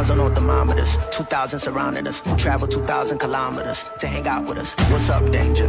Miles 0.00 0.10
on 0.10 0.16
no 0.16 0.30
thermometers, 0.30 0.96
2,000 1.10 1.58
surrounding 1.58 2.06
us. 2.06 2.22
Travel 2.38 2.66
2,000 2.66 3.18
kilometers 3.18 3.84
to 3.98 4.06
hang 4.06 4.26
out 4.26 4.48
with 4.48 4.56
us. 4.56 4.72
What's 4.88 5.10
up, 5.10 5.30
danger? 5.30 5.68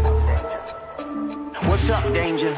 What's 1.67 1.89
up, 1.89 2.05
danger? 2.13 2.55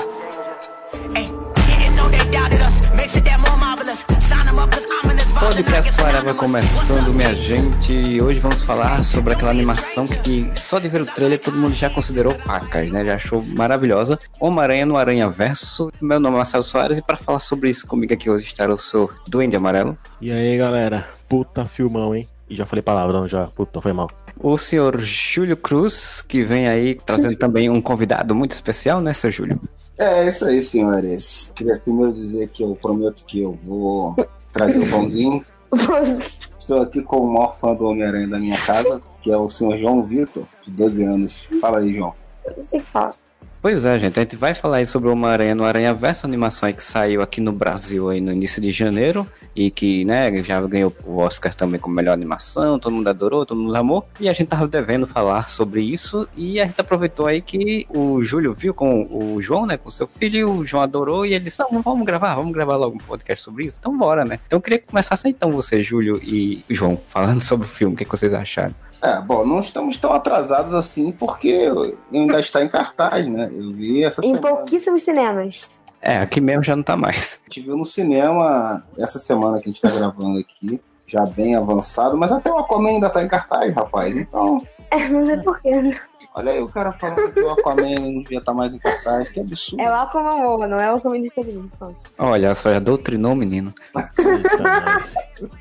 Hey, 1.15 1.31
didn't 1.65 1.95
know 1.95 2.07
they 2.09 2.29
doubted 2.29 2.61
us. 2.61 2.77
Makes 2.95 3.17
it 3.17 3.25
that 3.25 3.39
more 3.39 3.57
marvelous. 3.57 4.05
Sign 4.19 4.45
them 4.45 4.59
up 4.59 4.71
as 4.71 4.85
ominous. 5.03 5.31
Podcast 5.31 5.91
Forever 5.93 6.35
começando, 6.35 7.11
minha 7.15 7.33
gente. 7.33 8.21
Hoje 8.21 8.39
vamos 8.39 8.61
falar 8.61 9.03
sobre 9.03 9.33
aquela 9.33 9.49
animação 9.49 10.05
que 10.05 10.51
só 10.53 10.77
de 10.77 10.87
ver 10.87 11.01
o 11.01 11.07
trailer 11.07 11.39
todo 11.39 11.57
mundo 11.57 11.73
já 11.73 11.89
considerou 11.89 12.35
pacas, 12.35 12.91
né? 12.91 13.03
Já 13.03 13.15
achou 13.15 13.41
maravilhosa. 13.41 14.19
Homem-Aranha 14.39 14.85
no 14.85 14.95
Aranha 14.95 15.27
Verso. 15.27 15.91
Meu 15.99 16.19
nome 16.19 16.35
é 16.35 16.37
Marcelo 16.37 16.61
Soares 16.61 16.99
e 16.99 17.01
para 17.01 17.17
falar 17.17 17.39
sobre 17.39 17.71
isso 17.71 17.87
comigo 17.87 18.13
aqui 18.13 18.29
hoje 18.29 18.45
estará 18.45 18.71
o 18.71 18.77
seu 18.77 19.09
Duende 19.27 19.55
Amarelo. 19.55 19.97
E 20.21 20.31
aí, 20.31 20.55
galera? 20.55 21.07
Puta 21.33 21.65
filmão, 21.65 22.13
hein? 22.13 22.27
E 22.47 22.55
já 22.55 22.63
falei 22.63 22.83
palavrão 22.83 23.27
já. 23.27 23.47
Puta, 23.47 23.81
foi 23.81 23.91
mal. 23.91 24.07
O 24.39 24.55
senhor 24.55 24.99
Júlio 24.99 25.57
Cruz, 25.57 26.21
que 26.21 26.43
vem 26.43 26.67
aí 26.67 26.93
trazendo 26.93 27.35
também 27.35 27.71
um 27.71 27.81
convidado 27.81 28.35
muito 28.35 28.51
especial, 28.51 29.01
né, 29.01 29.13
seu 29.13 29.31
Júlio? 29.31 29.59
É 29.97 30.27
isso 30.27 30.45
aí, 30.45 30.61
senhores. 30.61 31.51
Queria 31.55 31.79
primeiro 31.79 32.13
dizer 32.13 32.49
que 32.49 32.63
eu 32.63 32.77
prometo 32.79 33.25
que 33.25 33.41
eu 33.41 33.57
vou 33.65 34.15
trazer 34.51 34.77
o 34.77 34.87
pãozinho. 34.87 35.43
Estou 36.59 36.83
aqui 36.83 37.01
com 37.01 37.21
o 37.21 37.33
maior 37.33 37.57
fã 37.57 37.73
do 37.73 37.85
Homem-Aranha 37.85 38.27
da 38.27 38.37
minha 38.37 38.59
casa, 38.59 39.01
que 39.23 39.31
é 39.31 39.37
o 39.37 39.49
senhor 39.49 39.75
João 39.79 40.03
Vitor, 40.03 40.43
de 40.63 40.69
12 40.69 41.03
anos. 41.03 41.49
Fala 41.59 41.79
aí, 41.79 41.95
João. 41.95 42.13
Eu 42.45 42.53
não 42.57 42.63
sei 42.63 42.79
falar. 42.79 43.15
Pois 43.59 43.85
é, 43.85 43.97
gente, 43.97 44.19
a 44.19 44.21
gente 44.21 44.35
vai 44.35 44.53
falar 44.53 44.77
aí 44.77 44.85
sobre 44.85 45.09
o 45.09 45.13
Homem-Aranha 45.13 45.55
no 45.55 45.63
Aranha 45.63 45.95
Verso, 45.95 46.27
animação 46.27 46.67
aí 46.67 46.73
que 46.73 46.83
saiu 46.83 47.23
aqui 47.23 47.41
no 47.41 47.51
Brasil 47.51 48.09
aí 48.09 48.21
no 48.21 48.31
início 48.31 48.61
de 48.61 48.71
janeiro 48.71 49.27
e 49.55 49.69
que, 49.69 50.03
né, 50.05 50.41
já 50.43 50.59
ganhou 50.61 50.93
o 51.05 51.17
Oscar 51.17 51.53
também 51.53 51.79
como 51.79 51.95
melhor 51.95 52.13
animação, 52.13 52.79
todo 52.79 52.93
mundo 52.93 53.07
adorou, 53.09 53.45
todo 53.45 53.59
mundo 53.59 53.75
amou, 53.75 54.05
e 54.19 54.27
a 54.27 54.33
gente 54.33 54.47
tava 54.47 54.67
devendo 54.67 55.05
falar 55.07 55.47
sobre 55.49 55.81
isso 55.81 56.27
e 56.35 56.59
a 56.59 56.65
gente 56.65 56.79
aproveitou 56.79 57.27
aí 57.27 57.41
que 57.41 57.85
o 57.89 58.21
Júlio 58.23 58.53
viu 58.53 58.73
com 58.73 59.03
o 59.03 59.41
João, 59.41 59.65
né, 59.65 59.77
com 59.77 59.91
seu 59.91 60.07
filho, 60.07 60.37
e 60.37 60.43
o 60.43 60.65
João 60.65 60.83
adorou 60.83 61.25
e 61.25 61.33
ele 61.33 61.43
disse, 61.43 61.57
vamos, 61.57 61.83
vamos 61.83 62.05
gravar, 62.05 62.35
vamos 62.35 62.51
gravar 62.53 62.75
logo 62.77 62.95
um 62.95 62.99
podcast 62.99 63.43
sobre 63.43 63.65
isso, 63.65 63.77
então 63.79 63.97
bora, 63.97 64.25
né. 64.25 64.39
Então 64.47 64.57
eu 64.57 64.61
queria 64.61 64.79
que 64.79 64.87
começasse 64.87 65.27
então 65.27 65.51
você, 65.51 65.83
Júlio 65.83 66.19
e 66.23 66.63
João, 66.69 66.99
falando 67.07 67.41
sobre 67.43 67.65
o 67.65 67.69
filme, 67.69 67.93
o 67.93 67.97
que, 67.97 68.05
que 68.05 68.11
vocês 68.11 68.33
acharam? 68.33 68.73
É, 69.01 69.19
bom, 69.19 69.45
não 69.45 69.59
estamos 69.59 69.97
tão 69.99 70.13
atrasados 70.13 70.73
assim 70.73 71.11
porque 71.11 71.67
ainda 72.09 72.39
está 72.39 72.63
em 72.63 72.69
cartaz, 72.69 73.27
né? 73.27 73.51
Eu 73.53 73.73
vi 73.73 74.01
essa 74.01 74.21
Em 74.25 74.33
semana. 74.35 74.55
pouquíssimos 74.55 75.03
cinemas. 75.03 75.81
É, 76.05 76.17
aqui 76.17 76.41
mesmo 76.41 76.63
já 76.63 76.75
não 76.75 76.83
tá 76.83 76.97
mais. 76.97 77.39
A 77.41 77.49
gente 77.49 77.61
viu 77.65 77.77
no 77.77 77.85
cinema 77.85 78.83
essa 78.97 79.17
semana 79.17 79.57
que 79.61 79.69
a 79.69 79.71
gente 79.71 79.83
está 79.83 79.89
gravando 79.97 80.37
aqui, 80.37 80.79
já 81.07 81.25
bem 81.25 81.55
avançado, 81.55 82.17
mas 82.17 82.29
até 82.31 82.51
o 82.51 82.57
Aquaman 82.57 82.89
ainda 82.89 83.07
está 83.07 83.23
em 83.23 83.27
cartaz, 83.27 83.73
rapaz. 83.73 84.15
Então, 84.17 84.61
É, 84.91 85.07
não 85.07 85.25
sei 85.25 85.37
porquê. 85.37 85.95
olha 86.35 86.51
aí 86.51 86.61
o 86.61 86.67
cara 86.67 86.91
falando 86.91 87.31
que 87.31 87.39
o 87.39 87.49
Aquaman 87.51 87.95
não 88.01 88.21
devia 88.21 88.39
estar 88.39 88.53
mais 88.53 88.75
em 88.75 88.79
cartaz, 88.79 89.29
que 89.29 89.39
absurdo. 89.39 89.81
É 89.81 89.89
o 89.89 89.93
Aquaman, 89.93 90.67
não 90.67 90.77
é 90.77 90.91
o 90.91 90.97
Aquaman 90.97 91.21
diferente. 91.21 91.71
Pronto. 91.79 91.95
Olha, 92.19 92.53
só 92.53 92.73
já 92.73 92.79
doutrinou, 92.79 93.33
menino. 93.33 93.73
Eita, 93.95 94.81
nós. 94.85 95.15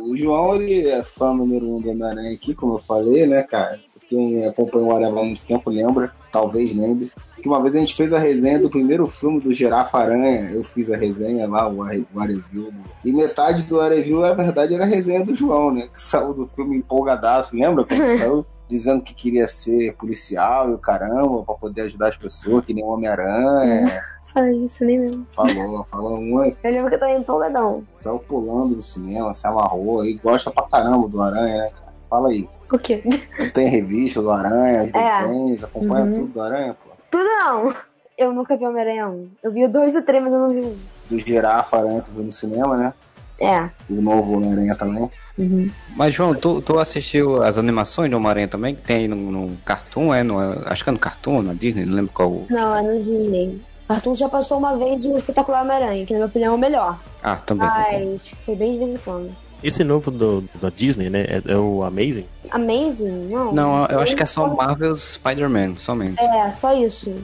O 0.00 0.16
João, 0.16 0.54
ele 0.56 0.88
é 0.88 1.02
fã 1.02 1.32
número 1.32 1.68
um 1.76 1.80
do 1.80 1.90
Homem-Aranha 1.90 2.32
aqui, 2.32 2.54
como 2.54 2.74
eu 2.74 2.78
falei, 2.78 3.26
né, 3.26 3.42
cara? 3.42 3.78
Quem 4.08 4.44
acompanha 4.46 4.84
o 4.86 4.94
Areva 4.96 5.20
há 5.20 5.24
muito 5.24 5.44
tempo 5.44 5.68
lembra, 5.70 6.12
talvez 6.32 6.74
lembre. 6.74 7.10
Que 7.42 7.48
uma 7.48 7.62
vez 7.62 7.74
a 7.76 7.78
gente 7.80 7.94
fez 7.94 8.12
a 8.12 8.18
resenha 8.18 8.58
do 8.58 8.68
primeiro 8.68 9.06
filme 9.06 9.40
do 9.40 9.52
Girafa 9.54 9.98
Aranha. 9.98 10.50
Eu 10.50 10.64
fiz 10.64 10.90
a 10.90 10.96
resenha 10.96 11.48
lá, 11.48 11.68
o 11.68 11.82
Are- 11.82 12.06
o 12.12 12.20
Areview. 12.20 12.72
E 13.04 13.12
metade 13.12 13.62
do 13.62 13.80
Areview, 13.80 14.20
na 14.20 14.34
verdade, 14.34 14.74
era 14.74 14.84
a 14.84 14.86
resenha 14.86 15.24
do 15.24 15.34
João, 15.34 15.72
né? 15.72 15.82
Que 15.92 16.00
saiu 16.00 16.34
do 16.34 16.46
filme 16.48 16.76
empolgadaço. 16.76 17.54
Lembra 17.56 17.84
quando 17.84 18.18
saiu? 18.18 18.44
Dizendo 18.68 19.02
que 19.02 19.14
queria 19.14 19.46
ser 19.46 19.94
policial 19.94 20.68
e 20.70 20.74
o 20.74 20.78
caramba, 20.78 21.42
pra 21.44 21.54
poder 21.54 21.82
ajudar 21.82 22.08
as 22.08 22.16
pessoas, 22.16 22.64
que 22.64 22.74
nem 22.74 22.84
o 22.84 22.88
Homem-Aranha. 22.88 23.86
Falei 24.24 24.64
isso 24.64 24.84
nem 24.84 24.98
mesmo. 24.98 25.24
Falou, 25.30 25.86
falou 25.90 26.20
muito. 26.20 26.58
Eu 26.62 26.70
lembro 26.72 26.88
que 26.90 26.96
eu 26.96 27.00
tô 27.00 27.06
empolgadão. 27.06 27.82
Saiu 27.94 28.18
pulando 28.18 28.74
do 28.74 28.82
cinema, 28.82 29.32
se 29.32 29.46
amarrou 29.46 30.00
aí, 30.02 30.14
gosta 30.22 30.50
pra 30.50 30.64
caramba 30.64 31.08
do 31.08 31.22
Aranha, 31.22 31.56
né, 31.56 31.70
cara? 31.70 31.92
Fala 32.10 32.28
aí. 32.28 32.46
Por 32.68 32.78
quê? 32.80 33.02
Tu 33.38 33.52
tem 33.54 33.68
revista 33.68 34.20
do 34.20 34.30
Aranha, 34.30 34.84
os 34.84 34.92
É. 34.94 35.22
desenhos, 35.26 35.64
acompanha 35.64 36.04
Uhum. 36.04 36.14
tudo 36.14 36.26
do 36.32 36.40
Aranha, 36.42 36.74
pô. 36.84 36.87
Tudo 37.10 37.24
não. 37.24 37.74
Eu 38.16 38.32
nunca 38.32 38.56
vi 38.56 38.66
Homem-Aranha 38.66 39.08
1. 39.08 39.28
Eu 39.42 39.52
vi 39.52 39.64
o 39.64 39.68
2 39.68 39.94
e 39.94 39.98
o 39.98 40.02
3, 40.02 40.22
mas 40.24 40.32
eu 40.32 40.38
não 40.38 40.50
vi 40.50 40.60
o 40.60 40.66
1. 40.66 40.76
Do 41.10 41.18
Girafa 41.18 41.78
Aranha, 41.78 42.02
tu 42.02 42.12
viu 42.12 42.24
no 42.24 42.32
cinema, 42.32 42.76
né? 42.76 42.92
É. 43.40 43.70
E 43.88 43.96
o 43.96 44.02
novo 44.02 44.32
Homem-Aranha 44.34 44.74
também. 44.74 45.08
Uhum. 45.38 45.70
Mas, 45.94 46.12
João, 46.12 46.34
tu, 46.34 46.60
tu 46.60 46.78
assistiu 46.78 47.42
as 47.42 47.56
animações 47.56 48.10
do 48.10 48.16
Homem-Aranha 48.16 48.48
também, 48.48 48.74
que 48.74 48.82
tem 48.82 48.96
aí 48.96 49.08
no, 49.08 49.16
no 49.16 49.56
Cartoon, 49.64 50.12
é? 50.12 50.24
No, 50.24 50.38
acho 50.66 50.82
que 50.82 50.90
é 50.90 50.92
no 50.92 50.98
Cartoon, 50.98 51.42
na 51.42 51.54
Disney, 51.54 51.86
não 51.86 51.94
lembro 51.94 52.12
qual. 52.12 52.44
Não, 52.50 52.76
é 52.76 52.82
no 52.82 52.98
Disney. 53.00 53.62
Cartoon 53.86 54.14
já 54.14 54.28
passou 54.28 54.58
uma 54.58 54.76
vez 54.76 55.06
o 55.06 55.16
Espetacular 55.16 55.62
Homem-Aranha, 55.62 56.04
que 56.04 56.12
na 56.12 56.18
minha 56.18 56.28
opinião 56.28 56.52
é 56.52 56.56
o 56.56 56.58
melhor. 56.58 56.98
Ah, 57.22 57.36
também. 57.36 57.66
Mas 57.66 58.28
foi 58.44 58.56
bem 58.56 58.72
de 58.72 58.78
vez 58.78 58.90
em 58.90 58.98
quando. 58.98 59.34
Esse 59.62 59.82
novo 59.82 60.10
do, 60.10 60.44
da 60.60 60.70
Disney, 60.70 61.10
né? 61.10 61.22
É, 61.28 61.42
é 61.52 61.56
o 61.56 61.82
Amazing. 61.82 62.26
Amazing? 62.50 63.28
Não. 63.28 63.52
Não, 63.52 63.86
eu 63.86 64.00
acho 64.00 64.14
que 64.14 64.22
é 64.22 64.26
só 64.26 64.46
Marvel's 64.46 65.14
Spider-Man, 65.14 65.74
somente. 65.76 66.20
É, 66.22 66.48
só 66.50 66.72
isso. 66.76 67.14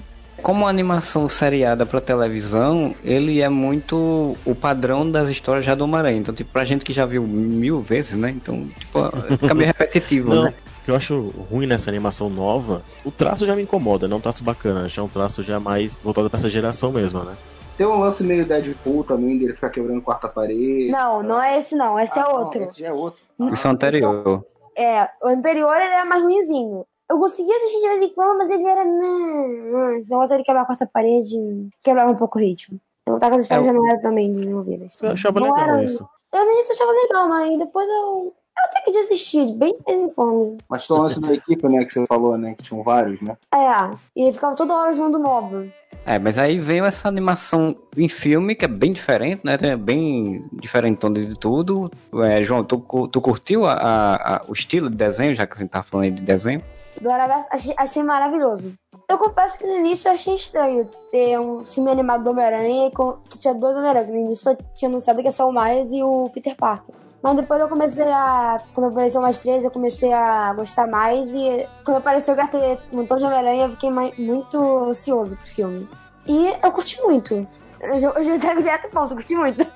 Como 0.43 0.67
animação 0.67 1.29
seriada 1.29 1.87
pra 1.87 2.01
televisão, 2.01 2.95
ele 3.05 3.41
é 3.41 3.49
muito 3.49 4.37
o 4.45 4.55
padrão 4.55 5.09
das 5.11 5.31
histórias 5.31 5.65
já 5.65 5.75
do 5.75 5.85
Homem-Aranha. 5.85 6.19
Então, 6.19 6.35
tipo, 6.35 6.51
pra 6.53 6.65
gente 6.65 6.85
que 6.85 6.93
já 6.93 7.07
viu 7.07 7.23
mil 7.23 7.81
vezes, 7.81 8.15
né? 8.15 8.31
Então, 8.31 8.67
tipo, 8.79 8.99
fica 9.39 9.55
meio 9.55 9.69
repetitivo, 9.79 10.35
Não, 10.35 10.43
né? 10.45 10.55
o 10.83 10.85
que 10.85 10.91
eu 10.91 10.97
acho 10.97 11.33
ruim 11.51 11.67
nessa 11.67 11.89
animação 11.89 12.29
nova, 12.29 12.83
o 13.05 13.11
traço 13.11 13.47
já 13.47 13.57
me 13.57 13.63
incomoda, 13.63 14.07
não 14.07 14.17
é 14.17 14.19
um 14.19 14.21
traço 14.21 14.45
bacana, 14.45 14.87
já 14.87 15.01
é 15.01 15.05
um 15.05 15.09
traço 15.09 15.43
já 15.43 15.59
mais 15.59 15.99
voltado 16.01 16.29
pra 16.29 16.37
essa 16.37 16.49
geração 16.49 16.93
mesmo, 16.93 17.21
né? 17.21 17.33
Tem 17.77 17.87
um 17.87 17.99
lance 17.99 18.23
meio 18.23 18.47
Deadpool 18.47 19.03
também, 19.05 19.39
dele 19.39 19.55
ficar 19.55 19.71
quebrando 19.71 20.01
quarta 20.01 20.29
parede. 20.29 20.91
Não, 20.91 21.23
não 21.23 21.43
é 21.43 21.59
esse 21.59 21.75
não. 21.75 21.99
Esse 21.99 22.17
é 22.19 22.23
Ah, 22.23 22.29
não, 22.29 22.39
outro. 22.45 22.63
esse 22.63 22.79
já 22.81 22.89
é 22.89 22.93
outro. 22.93 23.23
Isso 23.53 23.67
é 23.67 23.71
o 23.71 23.73
anterior. 23.73 24.47
É, 24.77 25.09
o 25.23 25.29
anterior 25.29 25.75
ele 25.77 25.85
era 25.93 26.05
mais 26.05 26.23
ruimzinho. 26.23 26.85
Eu 27.11 27.19
conseguia 27.19 27.57
assistir 27.57 27.81
de 27.81 27.89
vez 27.89 28.03
em 28.03 28.15
quando, 28.15 28.39
mas 28.39 28.49
ele 28.51 28.65
era. 28.65 28.85
meh, 28.85 29.99
Esse 29.99 30.11
negócio 30.11 30.37
de 30.37 30.43
quebrar 30.45 30.63
a 30.63 30.67
quarta 30.67 30.87
parede 30.87 31.37
quebrava 31.83 32.11
um 32.13 32.17
pouco 32.17 32.39
o 32.39 32.41
ritmo. 32.41 32.81
Eu 33.07 33.19
tava 33.19 33.33
com 33.33 33.37
as 33.37 33.43
histórias 33.43 33.67
É, 33.67 33.69
já 33.69 33.75
não 33.79 33.87
eram 33.89 34.01
também 34.01 34.33
desenvolvidas. 34.33 34.97
Eu 35.03 35.11
achava 35.11 35.41
Não 35.41 35.53
legal 35.53 35.69
era- 35.69 35.83
isso. 35.85 36.09
Eu 36.33 36.43
início 36.51 36.73
achava 36.73 36.91
legal, 36.93 37.29
mas 37.29 37.59
depois 37.59 37.89
eu. 37.89 38.33
Eu 38.65 38.69
até 38.71 38.81
que 38.81 38.91
desistir, 38.93 39.53
bem 39.53 39.75
de 39.75 39.83
vez 39.85 39.99
em 39.99 40.09
quando. 40.09 40.57
Mas 40.69 40.89
o 40.89 40.95
lance 40.97 41.21
da 41.21 41.33
equipe, 41.35 41.69
né, 41.69 41.85
que 41.85 41.93
você 41.93 42.07
falou, 42.07 42.39
né, 42.39 42.55
que 42.57 42.63
tinham 42.63 42.83
vários, 42.83 43.21
né? 43.21 43.37
É, 43.53 43.97
e 44.17 44.23
ele 44.23 44.33
ficava 44.33 44.55
toda 44.55 44.75
hora 44.75 44.93
junto 44.93 45.19
novo. 45.19 45.67
É, 46.07 46.19
mas 46.19 46.39
aí 46.39 46.59
veio 46.59 46.85
essa 46.85 47.09
animação 47.09 47.75
em 47.97 48.09
filme 48.09 48.55
que 48.55 48.65
é 48.65 48.69
bem 48.69 48.93
diferente, 48.93 49.41
né? 49.45 49.57
É 49.61 49.77
bem 49.77 50.45
diferente 50.53 50.99
de 51.09 51.39
tudo. 51.39 51.91
É, 52.25 52.43
João, 52.45 52.63
tu, 52.65 52.79
tu 53.09 53.21
curtiu 53.21 53.67
a- 53.67 53.73
a- 53.75 54.37
a- 54.37 54.43
o 54.49 54.53
estilo 54.53 54.91
de 54.91 54.97
desenho, 54.97 55.35
já 55.35 55.47
que 55.47 55.55
a 55.55 55.59
gente 55.59 55.71
tá 55.71 55.83
falando 55.83 56.05
aí 56.05 56.11
de 56.11 56.23
desenho? 56.23 56.63
Do 57.01 57.11
Araverso, 57.11 57.49
achei, 57.51 57.75
achei 57.77 58.03
maravilhoso. 58.03 58.73
Eu 59.09 59.19
confesso 59.19 59.59
que 59.59 59.67
no 59.67 59.77
início 59.77 60.09
eu 60.09 60.13
achei 60.13 60.35
estranho 60.35 60.89
ter 61.11 61.39
um 61.41 61.65
filme 61.67 61.91
animado 61.91 62.23
do 62.23 62.31
Homem-Aranha 62.31 62.91
que 63.29 63.39
tinha 63.39 63.53
dois 63.55 63.77
Homem-Aranha. 63.77 64.07
No 64.07 64.17
início 64.17 64.45
só 64.45 64.55
tinha 64.75 64.89
anunciado 64.89 65.19
que 65.21 65.27
ia 65.27 65.31
ser 65.31 65.43
o 65.43 65.53
Miles 65.53 65.93
e 65.93 66.03
o 66.03 66.31
Peter 66.33 66.55
Parker. 66.57 66.95
Mas 67.25 67.37
depois 67.37 67.59
eu 67.59 67.69
comecei 67.71 68.05
a. 68.05 68.59
Quando 68.75 68.89
apareceu 68.93 69.23
mais 69.23 69.39
três, 69.39 69.65
eu 69.65 69.71
comecei 69.71 70.13
a 70.13 70.53
gostar 70.53 70.87
mais. 70.87 71.33
E 71.33 71.67
quando 71.83 71.97
apareceu 71.97 72.35
que 72.35 72.43
ia 72.43 72.49
ter 72.49 72.79
um 72.93 72.99
montão 72.99 73.17
de 73.17 73.25
Homem-Aranha, 73.25 73.65
eu 73.65 73.71
fiquei 73.71 73.91
mai- 73.91 74.13
muito 74.19 74.59
ansioso 74.91 75.35
pro 75.39 75.47
filme. 75.47 75.89
E 76.27 76.53
eu 76.63 76.71
curti 76.71 77.01
muito. 77.01 77.47
Eu 77.81 77.99
já, 77.99 78.09
eu 78.11 78.23
já 78.25 78.37
entrego 78.37 78.61
direto 78.61 78.91
ponto, 78.91 79.13
eu 79.13 79.17
curti 79.17 79.35
muito. 79.35 79.67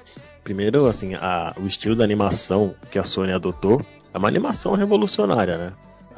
Primeiro, 0.44 0.86
assim, 0.86 1.14
a- 1.14 1.54
o 1.58 1.66
estilo 1.66 1.96
da 1.96 2.04
animação 2.04 2.74
que 2.90 2.98
a 2.98 3.02
Sony 3.02 3.32
adotou 3.32 3.80
é 4.12 4.18
uma 4.18 4.28
animação 4.28 4.74
revolucionária, 4.74 5.56
né? 5.56 5.72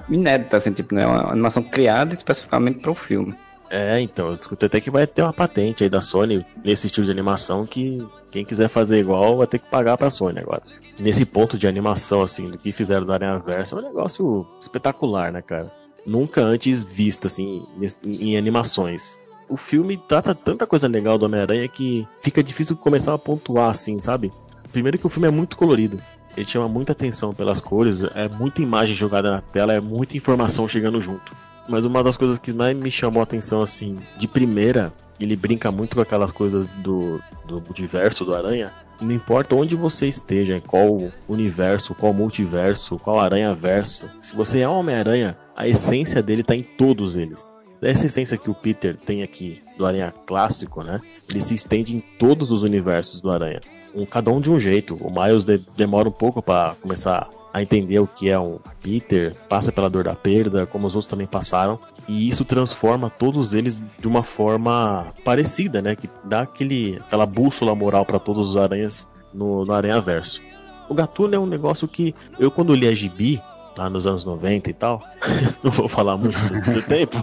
Inédita, 0.08 0.56
assim, 0.56 0.72
tipo, 0.72 0.96
né? 0.96 1.06
Uma 1.06 1.30
animação 1.30 1.62
criada 1.62 2.12
especificamente 2.12 2.80
para 2.80 2.90
o 2.90 2.94
filme. 2.94 3.36
É, 3.70 4.00
então, 4.00 4.26
eu 4.28 4.34
escutei 4.34 4.66
até 4.66 4.80
que 4.80 4.90
vai 4.90 5.06
ter 5.06 5.22
uma 5.22 5.32
patente 5.32 5.84
aí 5.84 5.88
da 5.88 6.00
Sony 6.00 6.44
nesse 6.64 6.88
estilo 6.88 7.06
de 7.06 7.12
animação 7.12 7.64
que 7.64 8.04
quem 8.32 8.44
quiser 8.44 8.68
fazer 8.68 8.98
igual 8.98 9.36
vai 9.36 9.46
ter 9.46 9.60
que 9.60 9.70
pagar 9.70 9.96
pra 9.96 10.10
Sony 10.10 10.40
agora. 10.40 10.62
Nesse 11.00 11.24
ponto 11.24 11.56
de 11.56 11.66
animação, 11.66 12.22
assim, 12.22 12.50
do 12.50 12.58
que 12.58 12.72
fizeram 12.72 13.06
do 13.06 13.12
Aranha 13.12 13.38
Verso, 13.38 13.76
é 13.76 13.78
um 13.78 13.82
negócio 13.82 14.46
espetacular, 14.60 15.32
né, 15.32 15.40
cara? 15.40 15.72
Nunca 16.06 16.42
antes 16.42 16.82
visto, 16.82 17.26
assim, 17.26 17.62
nes- 17.76 17.98
em 18.04 18.36
animações. 18.36 19.18
O 19.48 19.56
filme 19.56 19.96
trata 19.96 20.34
tanta 20.34 20.66
coisa 20.66 20.86
legal 20.88 21.16
do 21.18 21.24
Homem-Aranha 21.26 21.66
que 21.68 22.06
fica 22.22 22.42
difícil 22.42 22.76
começar 22.76 23.14
a 23.14 23.18
pontuar, 23.18 23.70
assim, 23.70 23.98
sabe? 23.98 24.30
Primeiro 24.72 24.98
que 24.98 25.06
o 25.06 25.10
filme 25.10 25.26
é 25.26 25.30
muito 25.30 25.56
colorido. 25.56 26.00
Ele 26.36 26.46
chama 26.46 26.68
muita 26.68 26.92
atenção 26.92 27.34
pelas 27.34 27.60
cores, 27.60 28.04
é 28.14 28.28
muita 28.28 28.62
imagem 28.62 28.94
jogada 28.94 29.30
na 29.30 29.40
tela, 29.40 29.72
é 29.72 29.80
muita 29.80 30.16
informação 30.16 30.68
chegando 30.68 31.00
junto. 31.00 31.34
Mas 31.68 31.84
uma 31.84 32.02
das 32.02 32.16
coisas 32.16 32.38
que 32.38 32.52
mais 32.52 32.76
me 32.76 32.90
chamou 32.90 33.20
a 33.20 33.24
atenção, 33.24 33.62
assim, 33.62 33.98
de 34.18 34.26
primeira, 34.26 34.92
ele 35.18 35.36
brinca 35.36 35.70
muito 35.70 35.96
com 35.96 36.02
aquelas 36.02 36.32
coisas 36.32 36.66
do, 36.82 37.20
do 37.46 37.60
multiverso 37.60 38.24
do 38.24 38.34
Aranha. 38.34 38.72
Não 39.00 39.12
importa 39.12 39.54
onde 39.54 39.76
você 39.76 40.06
esteja, 40.06 40.60
qual 40.66 41.10
universo, 41.28 41.94
qual 41.94 42.12
multiverso, 42.12 42.98
qual 42.98 43.18
aranha-verso. 43.18 44.10
Se 44.20 44.36
você 44.36 44.60
é 44.60 44.68
um 44.68 44.78
Homem-Aranha, 44.78 45.36
a 45.56 45.66
essência 45.66 46.22
dele 46.22 46.42
tá 46.42 46.54
em 46.54 46.62
todos 46.62 47.16
eles. 47.16 47.54
Essa 47.80 48.06
essência 48.06 48.36
que 48.36 48.50
o 48.50 48.54
Peter 48.54 48.96
tem 48.98 49.22
aqui 49.22 49.62
do 49.78 49.86
Aranha 49.86 50.12
clássico, 50.26 50.82
né? 50.82 51.00
Ele 51.30 51.40
se 51.40 51.54
estende 51.54 51.96
em 51.96 52.00
todos 52.18 52.52
os 52.52 52.62
universos 52.62 53.20
do 53.20 53.30
Aranha. 53.30 53.60
Um, 53.94 54.04
cada 54.04 54.30
um 54.30 54.40
de 54.40 54.50
um 54.50 54.60
jeito. 54.60 54.94
O 54.96 55.10
Miles 55.10 55.44
de, 55.44 55.58
demora 55.76 56.08
um 56.08 56.12
pouco 56.12 56.42
para 56.42 56.74
começar 56.82 57.30
a 57.52 57.62
entender 57.62 57.98
o 57.98 58.06
que 58.06 58.30
é 58.30 58.38
um 58.38 58.58
Peter, 58.82 59.34
passa 59.48 59.72
pela 59.72 59.90
dor 59.90 60.04
da 60.04 60.14
perda, 60.14 60.66
como 60.66 60.86
os 60.86 60.94
outros 60.94 61.10
também 61.10 61.26
passaram, 61.26 61.78
e 62.08 62.28
isso 62.28 62.44
transforma 62.44 63.10
todos 63.10 63.54
eles 63.54 63.80
de 63.98 64.08
uma 64.08 64.22
forma 64.22 65.06
parecida, 65.24 65.82
né? 65.82 65.94
Que 65.94 66.08
dá 66.24 66.42
aquele, 66.42 66.98
aquela 67.00 67.26
bússola 67.26 67.74
moral 67.74 68.04
para 68.04 68.18
todos 68.18 68.50
os 68.50 68.56
aranhas 68.56 69.08
no, 69.32 69.64
no 69.64 69.72
Aranha 69.72 70.00
Verso. 70.00 70.40
O 70.88 70.94
Gatuno 70.94 71.34
é 71.34 71.38
um 71.38 71.46
negócio 71.46 71.86
que 71.86 72.14
eu, 72.38 72.50
quando 72.50 72.74
li 72.74 72.88
a 72.88 72.94
Gibi, 72.94 73.40
lá 73.78 73.88
nos 73.88 74.06
anos 74.06 74.24
90 74.24 74.70
e 74.70 74.72
tal, 74.72 75.02
não 75.62 75.70
vou 75.70 75.88
falar 75.88 76.16
muito 76.16 76.38
do, 76.48 76.72
do 76.72 76.82
tempo, 76.82 77.16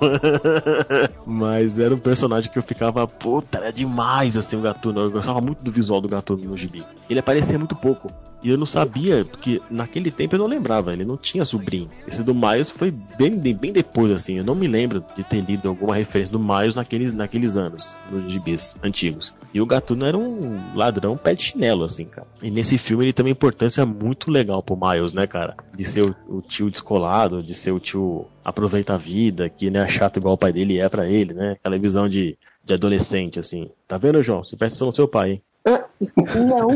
mas 1.26 1.78
era 1.80 1.94
um 1.94 2.00
personagem 2.00 2.52
que 2.52 2.58
eu 2.58 2.64
ficava, 2.64 3.06
puta, 3.08 3.58
era 3.58 3.72
demais 3.72 4.38
assim 4.38 4.58
o 4.58 4.62
Gatuno. 4.62 5.02
Eu 5.02 5.12
gostava 5.12 5.42
muito 5.42 5.62
do 5.62 5.72
visual 5.72 6.02
do 6.02 6.08
Gatuno 6.08 6.44
no 6.44 6.58
Gibi. 6.58 6.86
Ele 7.10 7.20
aparecia 7.20 7.58
muito 7.58 7.76
pouco. 7.76 8.12
E 8.48 8.50
eu 8.50 8.58
não 8.58 8.66
sabia, 8.66 9.26
porque 9.26 9.62
naquele 9.70 10.10
tempo 10.10 10.34
eu 10.34 10.40
não 10.40 10.48
lembrava, 10.48 10.94
ele 10.94 11.04
não 11.04 11.18
tinha 11.18 11.44
sobrinho. 11.44 11.90
Esse 12.08 12.24
do 12.24 12.34
Miles 12.34 12.70
foi 12.70 12.92
bem, 12.92 13.38
bem 13.38 13.74
depois, 13.74 14.10
assim. 14.10 14.38
Eu 14.38 14.44
não 14.46 14.56
me 14.56 14.70
lembro 14.70 15.04
de 15.18 15.22
ter 15.22 15.42
lido 15.42 15.68
alguma 15.68 15.94
referência 15.94 16.32
do 16.32 16.40
Miles 16.40 16.74
naqueles, 16.74 17.12
naqueles 17.12 17.58
anos, 17.58 18.00
nos 18.10 18.32
gibis 18.32 18.78
antigos. 18.82 19.36
E 19.54 19.60
o 19.60 19.66
Gatuno 19.66 20.06
era 20.06 20.18
um 20.18 20.74
ladrão 20.74 21.18
pé 21.18 21.36
de 21.36 21.44
chinelo, 21.44 21.84
assim, 21.84 22.06
cara. 22.06 22.26
E 22.42 22.50
nesse 22.50 22.78
filme 22.78 23.04
ele 23.04 23.12
tem 23.12 23.26
uma 23.26 23.32
importância 23.32 23.86
muito 23.86 24.32
legal 24.32 24.64
pro 24.64 24.80
Miles, 24.80 25.12
né, 25.12 25.28
cara? 25.28 25.58
De 25.76 25.84
ser 25.84 26.04
o, 26.04 26.16
o 26.38 26.42
tio 26.42 26.72
descolado, 26.72 27.44
de 27.44 27.54
ser 27.54 27.74
o 27.74 27.82
tio 27.82 28.28
aproveita 28.46 28.94
a 28.94 28.98
vida, 28.98 29.50
que 29.50 29.70
não 29.70 29.82
é 29.82 29.90
chato 29.90 30.20
igual 30.20 30.36
o 30.36 30.38
pai 30.38 30.54
dele 30.54 30.80
é 30.80 30.88
para 30.88 31.06
ele, 31.06 31.34
né? 31.34 31.58
Aquela 31.60 31.78
visão 31.78 32.08
de, 32.08 32.38
de 32.64 32.74
adolescente, 32.74 33.40
assim. 33.40 33.70
Tá 33.86 33.98
vendo, 33.98 34.24
João? 34.24 34.42
Você 34.42 34.56
presta 34.56 34.76
atenção 34.76 34.88
no 34.88 34.94
seu 34.94 35.06
pai, 35.06 35.32
hein? 35.32 35.42
Não. 36.36 36.70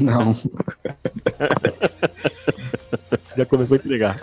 Não. 0.00 0.32
Já 3.36 3.44
começou 3.44 3.76
a 3.76 3.78
entregar. 3.78 4.16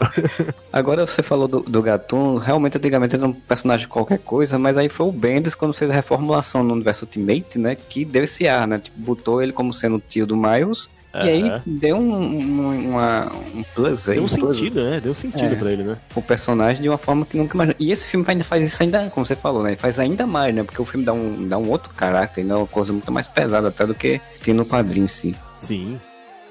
Agora 0.72 1.06
você 1.06 1.22
falou 1.22 1.48
do, 1.48 1.60
do 1.62 1.82
Gatuno, 1.82 2.38
realmente 2.38 2.78
antigamente 2.78 3.16
era 3.16 3.26
um 3.26 3.34
personagem 3.34 3.86
de 3.86 3.92
qualquer 3.92 4.20
coisa, 4.20 4.58
mas 4.58 4.78
aí 4.78 4.88
foi 4.88 5.08
o 5.08 5.12
Bendis 5.12 5.54
quando 5.56 5.74
fez 5.74 5.92
a 5.92 5.94
reformulação 5.94 6.64
no 6.64 6.74
universo 6.74 7.06
Ultimate, 7.06 7.60
né? 7.60 7.76
Que 7.76 8.06
deu 8.06 8.24
esse 8.24 8.48
ar, 8.48 8.66
né? 8.68 8.80
Tipo, 8.80 8.98
botou 9.00 9.42
ele 9.42 9.52
como 9.52 9.74
sendo 9.74 9.98
o 9.98 10.00
tio 10.00 10.26
do 10.26 10.38
Miles. 10.38 10.90
E 11.14 11.18
aí 11.30 11.62
deu 11.66 11.98
um, 11.98 12.14
um, 12.14 12.90
uma, 12.92 13.32
um 13.54 13.64
plus 13.76 14.08
aí. 14.08 14.16
Deu 14.16 14.24
um 14.24 14.28
plus 14.28 14.58
sentido, 14.58 14.84
né? 14.84 15.00
Deu 15.00 15.14
sentido 15.14 15.54
É. 15.54 15.58
pra 15.58 15.72
ele, 15.72 15.84
né? 15.84 15.98
O 16.16 16.22
personagem 16.22 16.82
de 16.82 16.88
uma 16.90 16.98
forma 16.98 17.26
que 17.26 17.38
nunca 17.38 17.56
imaginou. 17.56 17.76
E 17.80 17.92
esse 17.92 18.08
filme 18.08 18.26
ainda 18.28 18.44
faz 18.44 18.66
isso 18.66 18.82
ainda, 18.82 19.10
como 19.10 19.26
você 19.26 19.36
falou, 19.36 19.62
né? 19.64 19.76
Faz 19.76 20.00
ainda 20.00 20.26
mais, 20.26 20.56
né? 20.56 20.64
Porque 20.64 20.82
o 20.82 20.86
filme 20.86 21.06
dá 21.06 21.14
um, 21.14 21.48
dá 21.48 21.58
um 21.58 21.70
outro 21.70 21.94
caráter, 21.94 22.42
ainda 22.42 22.54
é 22.54 22.58
uma 22.58 22.68
coisa 22.68 22.94
muito 22.94 23.12
mais 23.12 23.28
pesada 23.28 23.68
até 23.68 23.86
do 23.86 23.94
que 23.94 24.22
tem 24.44 24.54
no 24.54 24.66
quadrinho 24.66 25.06
em 25.06 25.10
si. 25.10 25.36
Sim. 25.60 26.00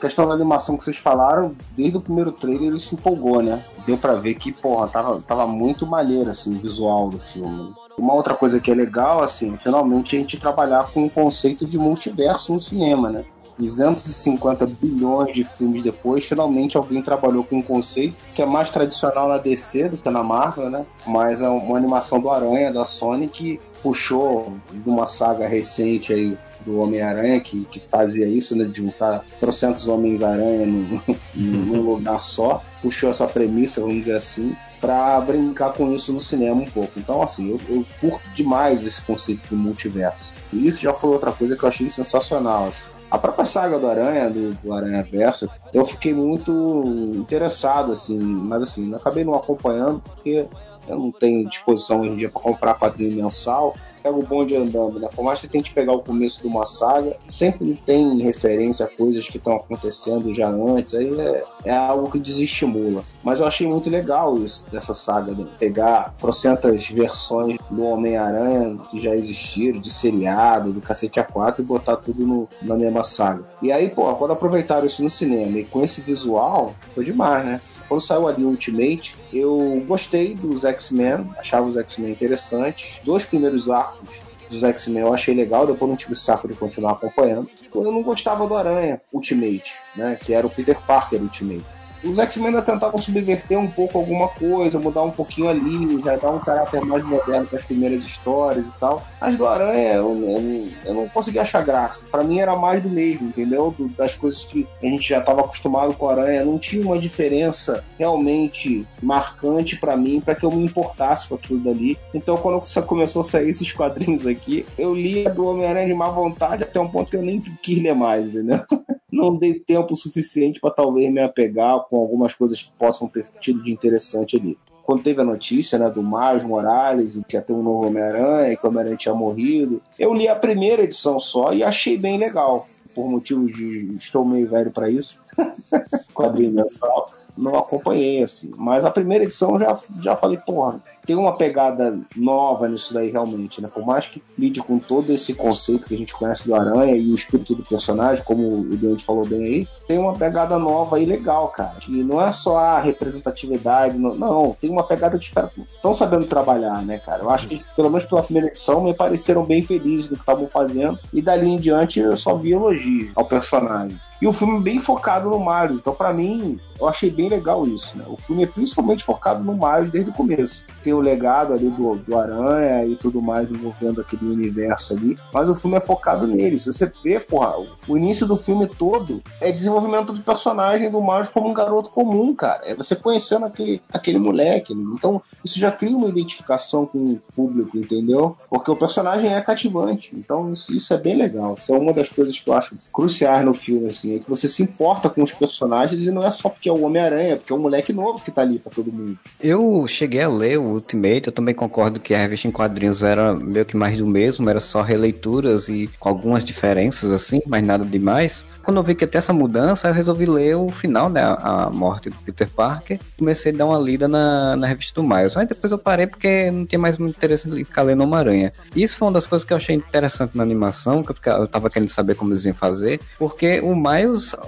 questão 0.01 0.27
da 0.27 0.35
animação 0.35 0.77
que 0.79 0.85
vocês 0.85 0.97
falaram, 0.97 1.55
desde 1.77 1.99
o 1.99 2.01
primeiro 2.01 2.33
trailer 2.33 2.69
ele 2.69 2.81
se 2.81 2.95
empolgou, 2.95 3.43
né? 3.43 3.63
Deu 3.87 3.99
pra 3.99 4.15
ver 4.15 4.35
que, 4.35 4.51
porra, 4.53 4.89
tava, 4.89 5.21
tava 5.21 5.47
muito 5.47 5.87
maneiro, 5.87 6.31
assim, 6.31 6.57
o 6.57 6.61
visual 6.61 7.11
do 7.11 7.19
filme. 7.19 7.73
Uma 7.99 8.15
outra 8.15 8.35
coisa 8.35 8.59
que 8.61 8.71
é 8.71 8.75
legal, 8.75 9.23
assim, 9.23 9.59
finalmente 9.59 10.17
a 10.17 10.19
gente 10.19 10.39
trabalhar 10.39 10.91
com 10.93 11.05
o 11.05 11.11
conceito 11.11 11.67
de 11.67 11.77
multiverso 11.77 12.53
no 12.55 12.61
cinema, 12.61 13.11
né? 13.11 13.25
250 13.61 14.67
bilhões 14.67 15.35
de 15.35 15.45
filmes 15.45 15.83
depois, 15.83 16.25
finalmente 16.25 16.77
alguém 16.77 17.03
trabalhou 17.03 17.45
com 17.45 17.59
um 17.59 17.63
conceito 17.63 18.17
que 18.35 18.43
é 18.43 18.47
mais 18.47 18.71
tradicional 18.71 19.29
na 19.29 19.39
DC 19.39 19.91
do 19.91 19.99
que 19.99 20.09
na 20.11 20.23
Marvel, 20.23 20.71
né? 20.71 20.87
Mas 21.07 21.41
é 21.41 21.49
uma 21.49 21.77
animação 21.77 22.21
do 22.21 22.31
Aranha, 22.31 22.73
da 22.73 22.85
Sony, 22.85 23.29
que 23.29 23.61
puxou 23.83 24.55
de 24.73 24.89
uma 24.89 25.07
saga 25.07 25.47
recente 25.47 26.13
aí 26.13 26.37
do 26.65 26.79
Homem-Aranha, 26.79 27.41
que, 27.41 27.65
que 27.67 27.81
fazia 27.81 28.27
isso, 28.27 28.57
né? 28.57 28.65
De 28.65 28.79
juntar 28.79 29.25
trocentos 29.39 29.89
Homens-Aranha 29.89 30.67
num, 30.67 31.83
lugar 31.83 32.23
só. 32.23 32.63
Puxou 32.83 33.11
essa 33.11 33.27
premissa, 33.27 33.81
vamos 33.81 34.01
dizer 34.01 34.17
assim, 34.17 34.55
para 34.81 35.21
brincar 35.21 35.73
com 35.73 35.93
isso 35.93 36.13
no 36.13 36.21
cinema 36.21 36.61
um 36.61 36.67
pouco. 36.67 36.93
Então, 36.99 37.23
assim, 37.23 37.51
eu, 37.51 37.61
eu 37.69 37.85
curto 38.01 38.27
demais 38.35 38.85
esse 38.85 39.03
conceito 39.03 39.49
do 39.49 39.57
multiverso. 39.57 40.33
E 40.53 40.67
isso 40.67 40.81
já 40.81 40.95
foi 40.95 41.11
outra 41.11 41.33
coisa 41.33 41.57
que 41.57 41.63
eu 41.63 41.69
achei 41.69 41.91
sensacional. 41.91 42.69
assim. 42.69 42.90
A 43.11 43.19
própria 43.19 43.45
saga 43.45 43.79
do 43.79 43.89
Aranha, 43.89 44.31
do, 44.31 44.55
do 44.55 44.73
Aranha 44.73 45.03
Verso, 45.03 45.51
eu 45.75 45.85
fiquei 45.85 46.15
muito 46.15 47.13
interessado, 47.17 47.93
assim, 47.93 48.19
mas 48.19 48.63
assim, 48.63 48.95
acabei 48.95 49.25
não 49.25 49.35
acompanhando, 49.35 50.01
porque 50.01 50.47
eu 50.89 50.99
não 50.99 51.11
tenho 51.11 51.49
disposição 51.49 52.01
hoje 52.01 52.11
em 52.11 52.17
dia 52.17 52.29
para 52.29 52.41
comprar 52.41 52.79
quadrinho 52.79 53.17
mensal. 53.17 53.75
Pega 54.03 54.17
o 54.17 54.23
bonde 54.23 54.57
andando, 54.57 54.99
né? 54.99 55.09
Por 55.15 55.23
mais 55.25 55.41
que 55.41 55.49
tente 55.49 55.73
pegar 55.73 55.93
o 55.93 56.01
começo 56.03 56.41
de 56.41 56.47
uma 56.47 56.65
saga, 56.65 57.17
sempre 57.29 57.75
tem 57.85 58.19
referência 58.21 58.87
a 58.87 58.89
coisas 58.89 59.29
que 59.29 59.37
estão 59.37 59.55
acontecendo 59.57 60.35
já 60.35 60.49
antes, 60.49 60.95
aí 60.95 61.21
é, 61.21 61.45
é 61.67 61.77
algo 61.77 62.11
que 62.11 62.19
desestimula. 62.19 63.03
Mas 63.23 63.41
eu 63.41 63.47
achei 63.47 63.67
muito 63.67 63.91
legal 63.91 64.39
isso, 64.39 64.65
dessa 64.71 64.95
saga, 64.95 65.33
né? 65.35 65.47
pegar 65.59 66.15
trocentas 66.19 66.89
versões 66.89 67.59
do 67.71 67.83
Homem-Aranha 67.85 68.79
que 68.91 68.99
já 69.01 69.15
existiram, 69.15 69.79
de 69.81 69.91
seriado, 69.91 70.73
do 70.73 70.81
cacete 70.81 71.21
A4 71.21 71.59
e 71.61 71.63
botar 71.63 71.97
tudo 71.97 72.27
no- 72.27 72.49
na 72.63 72.77
mesma 72.77 73.05
saga. 73.05 73.45
E 73.63 73.71
aí, 73.71 73.89
pô, 73.91 74.15
quando 74.15 74.33
aproveitaram 74.33 74.87
isso 74.87 75.03
no 75.03 75.11
cinema 75.11 75.59
e 75.59 75.65
com 75.65 75.83
esse 75.85 76.01
visual, 76.01 76.75
foi 76.95 77.05
demais, 77.05 77.45
né? 77.45 77.61
Quando 77.91 78.03
saiu 78.03 78.29
ali 78.29 78.45
o 78.45 78.51
Ultimate, 78.51 79.17
eu 79.33 79.85
gostei 79.85 80.33
dos 80.33 80.65
X-Men, 80.65 81.29
achava 81.37 81.67
os 81.67 81.77
X-Men 81.77 82.13
interessantes. 82.13 83.01
Dois 83.03 83.25
primeiros 83.25 83.69
arcos 83.69 84.21
dos 84.49 84.63
X-Men 84.63 85.03
eu 85.03 85.13
achei 85.13 85.35
legal, 85.35 85.67
depois 85.67 85.89
não 85.89 85.97
tive 85.97 86.15
saco 86.15 86.47
de 86.47 86.55
continuar 86.55 86.93
acompanhando. 86.93 87.51
Eu 87.75 87.91
não 87.91 88.05
gostava 88.05 88.47
do 88.47 88.55
Aranha 88.55 89.01
Ultimate, 89.13 89.73
né? 89.97 90.17
Que 90.23 90.33
era 90.33 90.47
o 90.47 90.51
Peter 90.51 90.81
Parker 90.87 91.21
Ultimate. 91.21 91.67
Os 92.03 92.19
X-Men 92.19 92.49
ainda 92.49 92.63
tentavam 92.63 93.01
subverter 93.01 93.59
um 93.59 93.69
pouco 93.69 93.99
alguma 93.99 94.29
coisa, 94.29 94.79
mudar 94.79 95.03
um 95.03 95.11
pouquinho 95.11 95.49
ali, 95.49 96.03
já 96.03 96.17
dar 96.17 96.31
um 96.31 96.39
caráter 96.39 96.85
mais 96.85 97.05
moderno 97.05 97.47
para 97.47 97.59
as 97.59 97.65
primeiras 97.65 98.05
histórias 98.05 98.71
e 98.71 98.79
tal. 98.79 99.03
Mas 99.21 99.37
do 99.37 99.47
Aranha 99.47 99.95
eu, 99.95 100.17
eu, 100.17 100.69
eu 100.85 100.95
não 100.95 101.09
consegui 101.09 101.39
achar 101.39 101.65
graça. 101.65 102.07
Para 102.11 102.25
mim 102.25 102.41
era 102.41 102.57
mais 102.57 102.83
do 102.83 102.89
mesmo, 102.89 103.29
entendeu? 103.29 103.75
Das 103.97 104.17
coisas 104.17 104.45
que 104.45 104.67
a 104.83 104.87
gente 104.87 105.09
já 105.09 105.19
estava 105.19 105.41
acostumado 105.41 105.95
com 105.95 106.07
o 106.07 106.09
Aranha. 106.09 106.45
Não 106.45 106.59
tinha 106.59 106.83
uma 106.83 106.99
diferença 106.99 107.85
realmente 107.99 108.87
marcante 109.03 109.77
para 109.77 109.97
mim, 109.97 110.21
para 110.21 110.35
que 110.35 110.45
eu 110.45 110.51
me 110.51 110.65
importasse 110.65 111.29
com 111.29 111.35
aquilo 111.35 111.61
dali. 111.61 111.99
Então 112.15 112.37
quando 112.37 112.63
começou 112.87 113.23
a 113.23 113.25
sair 113.25 113.51
esses 113.51 113.73
quadrinhos 113.73 114.27
aqui, 114.27 114.65
eu 114.79 114.95
lia 114.95 115.31
do 115.31 115.47
Homem-Aranha 115.47 115.87
de 115.87 115.95
má 115.95 116.09
vontade 116.09 116.65
até 116.65 116.81
um 116.81 116.89
ponto 116.89 117.11
que 117.11 117.17
eu 117.17 117.23
nem 117.23 117.41
quis 117.41 117.83
ler 117.83 117.95
mais, 117.95 118.31
entendeu? 118.31 118.61
não 119.13 119.37
dei 119.37 119.55
tempo 119.55 119.97
suficiente 119.97 120.61
para 120.61 120.71
talvez 120.71 121.13
me 121.13 121.21
apegar 121.21 121.85
com 121.91 121.99
algumas 121.99 122.33
coisas 122.33 122.63
que 122.63 122.71
possam 122.79 123.09
ter 123.09 123.27
tido 123.41 123.63
de 123.63 123.73
interessante 123.73 124.37
ali. 124.37 124.57
Quando 124.85 125.03
teve 125.03 125.21
a 125.21 125.25
notícia 125.25 125.79
né, 125.79 125.91
do 125.91 126.03
Miles 126.03 126.45
Morales, 126.45 127.21
que 127.29 127.37
ia 127.37 127.43
ter 127.43 127.53
um 127.53 127.63
novo 127.63 127.89
Homem-Aranha, 127.89 128.57
que 128.57 128.65
o 128.65 128.69
Homem-Aranha 128.69 128.97
tinha 128.97 129.15
morrido, 129.15 129.83
eu 129.99 130.15
li 130.15 130.29
a 130.29 130.37
primeira 130.37 130.83
edição 130.83 131.19
só 131.19 131.53
e 131.53 131.63
achei 131.63 131.99
bem 131.99 132.19
legal. 132.19 132.69
Por 132.95 133.09
motivos 133.09 133.53
de 133.53 133.95
estou 133.97 134.25
meio 134.25 134.49
velho 134.49 134.71
para 134.71 134.89
isso, 134.91 135.21
quadrinho 136.15 136.53
mensal, 136.53 137.13
não 137.37 137.57
acompanhei 137.57 138.23
assim. 138.23 138.53
Mas 138.57 138.85
a 138.85 138.91
primeira 138.91 139.25
edição 139.25 139.59
já, 139.59 139.79
já 139.99 140.17
falei, 140.17 140.39
porra, 140.39 140.81
tem 141.07 141.17
uma 141.17 141.37
pegada 141.37 141.99
nova 142.15 142.69
nisso 142.69 142.95
daí 142.95 143.11
realmente, 143.11 143.61
né? 143.61 143.69
Por 143.73 143.85
mais 143.85 144.07
que 144.07 144.23
lide 144.39 144.61
com 144.61 144.79
todo 144.79 145.13
esse 145.13 145.35
conceito 145.35 145.87
que 145.87 145.95
a 145.95 145.99
gente 145.99 146.15
conhece 146.15 146.47
do 146.47 146.55
Aranha 146.55 146.97
e 146.97 147.11
o 147.11 147.15
espírito 147.15 147.55
do 147.55 147.65
personagem, 147.65 148.25
como 148.25 148.61
o 148.61 148.77
Dante 148.77 149.05
falou 149.05 149.27
bem 149.27 149.45
aí, 149.45 149.69
tem 149.87 149.99
uma 149.99 150.15
pegada 150.15 150.59
nova 150.59 151.01
e 151.01 151.05
legal, 151.05 151.49
cara. 151.49 151.77
Que 151.81 151.91
não 152.03 152.21
é 152.21 152.31
só 152.33 152.59
a 152.59 152.81
representatividade, 152.81 153.99
não, 153.99 154.15
não 154.15 154.57
tem 154.61 154.71
uma 154.71 154.85
pegada 154.85 155.19
de 155.19 155.31
caras 155.31 155.51
estão 155.57 155.95
sabendo 155.95 156.27
trabalhar, 156.27 156.83
né, 156.83 156.99
cara? 156.99 157.23
Eu 157.23 157.31
acho 157.31 157.49
que, 157.49 157.63
pelo 157.75 157.91
menos 157.91 158.07
pela 158.07 158.23
primeira 158.23 158.49
edição, 158.49 158.83
me 158.83 158.95
pareceram 158.95 159.45
bem 159.45 159.63
felizes 159.63 160.09
do 160.09 160.17
que 160.17 160.23
estavam 160.23 160.47
fazendo, 160.47 160.99
e 161.13 161.23
dali 161.23 161.49
em 161.49 161.59
diante 161.59 161.99
eu 161.99 162.17
só 162.17 162.35
vi 162.35 162.53
elogio 162.53 163.11
ao 163.15 163.25
personagem. 163.25 163.97
E 164.21 164.27
o 164.27 164.33
filme 164.33 164.59
é 164.59 164.61
bem 164.61 164.79
focado 164.79 165.31
no 165.31 165.39
Miles. 165.39 165.79
Então, 165.79 165.95
para 165.95 166.13
mim, 166.13 166.59
eu 166.79 166.87
achei 166.87 167.11
bem 167.11 167.29
legal 167.29 167.67
isso, 167.67 167.97
né? 167.97 168.05
O 168.07 168.17
filme 168.17 168.43
é 168.43 168.47
principalmente 168.47 169.03
focado 169.03 169.43
no 169.43 169.55
Miles 169.55 169.91
desde 169.91 170.11
o 170.11 170.15
começo. 170.15 170.67
Tem 170.83 170.93
o 170.93 171.01
legado 171.01 171.55
ali 171.55 171.71
do, 171.71 171.97
do 171.97 172.19
Aranha 172.19 172.85
e 172.85 172.97
tudo 172.97 173.23
mais 173.23 173.51
envolvendo 173.51 174.01
aquele 174.01 174.27
universo 174.27 174.93
ali. 174.93 175.19
Mas 175.33 175.49
o 175.49 175.55
filme 175.55 175.79
é 175.79 175.81
focado 175.81 176.27
nele. 176.27 176.59
Se 176.59 176.71
você 176.71 176.91
vê, 177.03 177.19
porra, 177.19 177.55
o 177.89 177.97
início 177.97 178.27
do 178.27 178.37
filme 178.37 178.67
todo 178.67 179.23
é 179.41 179.51
desenvolvimento 179.51 180.13
do 180.13 180.21
personagem 180.21 180.91
do 180.91 181.01
Miles 181.01 181.31
como 181.31 181.49
um 181.49 181.55
garoto 181.55 181.89
comum, 181.89 182.35
cara. 182.35 182.63
É 182.65 182.75
você 182.75 182.95
conhecendo 182.95 183.47
aquele, 183.47 183.81
aquele 183.91 184.19
moleque. 184.19 184.75
Então, 184.75 185.23
isso 185.43 185.59
já 185.59 185.73
cria 185.73 185.97
uma 185.97 186.09
identificação 186.09 186.85
com 186.85 186.99
o 186.99 187.21
público, 187.35 187.79
entendeu? 187.79 188.37
Porque 188.51 188.71
o 188.71 188.77
personagem 188.77 189.33
é 189.33 189.41
cativante. 189.41 190.15
Então, 190.15 190.53
isso, 190.53 190.75
isso 190.75 190.93
é 190.93 190.99
bem 190.99 191.17
legal. 191.17 191.55
Isso 191.55 191.75
é 191.75 191.79
uma 191.79 191.93
das 191.93 192.11
coisas 192.11 192.39
que 192.39 192.49
eu 192.49 192.55
acho 192.55 192.77
cruciais 192.93 193.45
no 193.45 193.55
filme, 193.55 193.89
assim, 193.89 194.10
é 194.17 194.19
que 194.19 194.29
você 194.29 194.49
se 194.49 194.63
importa 194.63 195.09
com 195.09 195.23
os 195.23 195.33
personagens 195.33 196.07
e 196.07 196.11
não 196.11 196.25
é 196.25 196.31
só 196.31 196.49
porque 196.49 196.69
é 196.69 196.73
o 196.73 196.83
Homem-Aranha, 196.83 197.37
porque 197.37 197.53
é 197.53 197.57
um 197.57 197.61
moleque 197.61 197.93
novo 197.93 198.23
que 198.23 198.31
tá 198.31 198.43
ali 198.43 198.59
pra 198.59 198.73
todo 198.73 198.93
mundo. 198.93 199.19
Eu 199.41 199.87
cheguei 199.87 200.23
a 200.23 200.29
ler 200.29 200.59
o 200.59 200.75
Ultimate, 200.75 201.27
eu 201.27 201.33
também 201.33 201.55
concordo 201.55 202.01
que 202.01 202.15
a 202.15 202.19
revista 202.19 202.49
em 202.49 202.53
quadrinhos 202.53 203.03
era 203.03 203.35
meio 203.35 203.65
que 203.65 203.77
mais 203.77 203.99
do 203.99 204.07
mesmo, 204.07 204.49
era 204.49 204.61
só 204.61 204.83
releituras 204.83 205.69
e 205.69 205.89
com 205.99 206.09
algumas 206.09 206.45
diferenças, 206.45 207.13
assim, 207.13 207.41
mas 207.47 207.63
nada 207.63 207.85
demais. 207.85 208.45
Quando 208.63 208.77
eu 208.79 208.83
vi 208.83 208.95
que 208.95 209.07
ter 209.07 209.19
essa 209.19 209.33
mudança, 209.33 209.89
eu 209.89 209.95
resolvi 209.95 210.27
ler 210.27 210.57
o 210.57 210.69
final, 210.71 211.09
né, 211.09 211.23
a 211.23 211.71
morte 211.71 212.11
do 212.11 212.17
Peter 212.17 212.49
Parker, 212.49 212.99
comecei 213.19 213.53
a 213.53 213.57
dar 213.57 213.67
uma 213.67 213.79
lida 213.79 214.07
na, 214.07 214.57
na 214.57 214.67
revista 214.67 215.01
do 215.01 215.07
Miles. 215.07 215.35
Mas 215.35 215.49
depois 215.49 215.73
eu 215.73 215.79
parei 215.79 216.07
porque 216.07 216.51
não 216.51 216.67
tinha 216.67 216.79
mais 216.79 216.99
muito 216.99 217.17
interesse 217.17 217.49
em 217.49 217.65
ficar 217.65 217.83
lendo 217.83 218.03
Homem-Aranha. 218.03 218.53
Isso 218.75 218.97
foi 218.97 219.09
uma 219.09 219.15
das 219.15 219.27
coisas 219.27 219.47
que 219.47 219.53
eu 219.53 219.57
achei 219.57 219.75
interessante 219.75 220.37
na 220.37 220.43
animação, 220.43 221.03
que 221.03 221.11
eu, 221.11 221.15
ficava, 221.15 221.43
eu 221.43 221.49
tava 221.49 221.71
querendo 221.71 221.89
saber 221.89 222.15
como 222.15 222.33
eles 222.33 222.45
iam 222.45 222.55
fazer, 222.55 223.01
porque 223.19 223.61
o 223.61 223.75
Miles, 223.75 224.00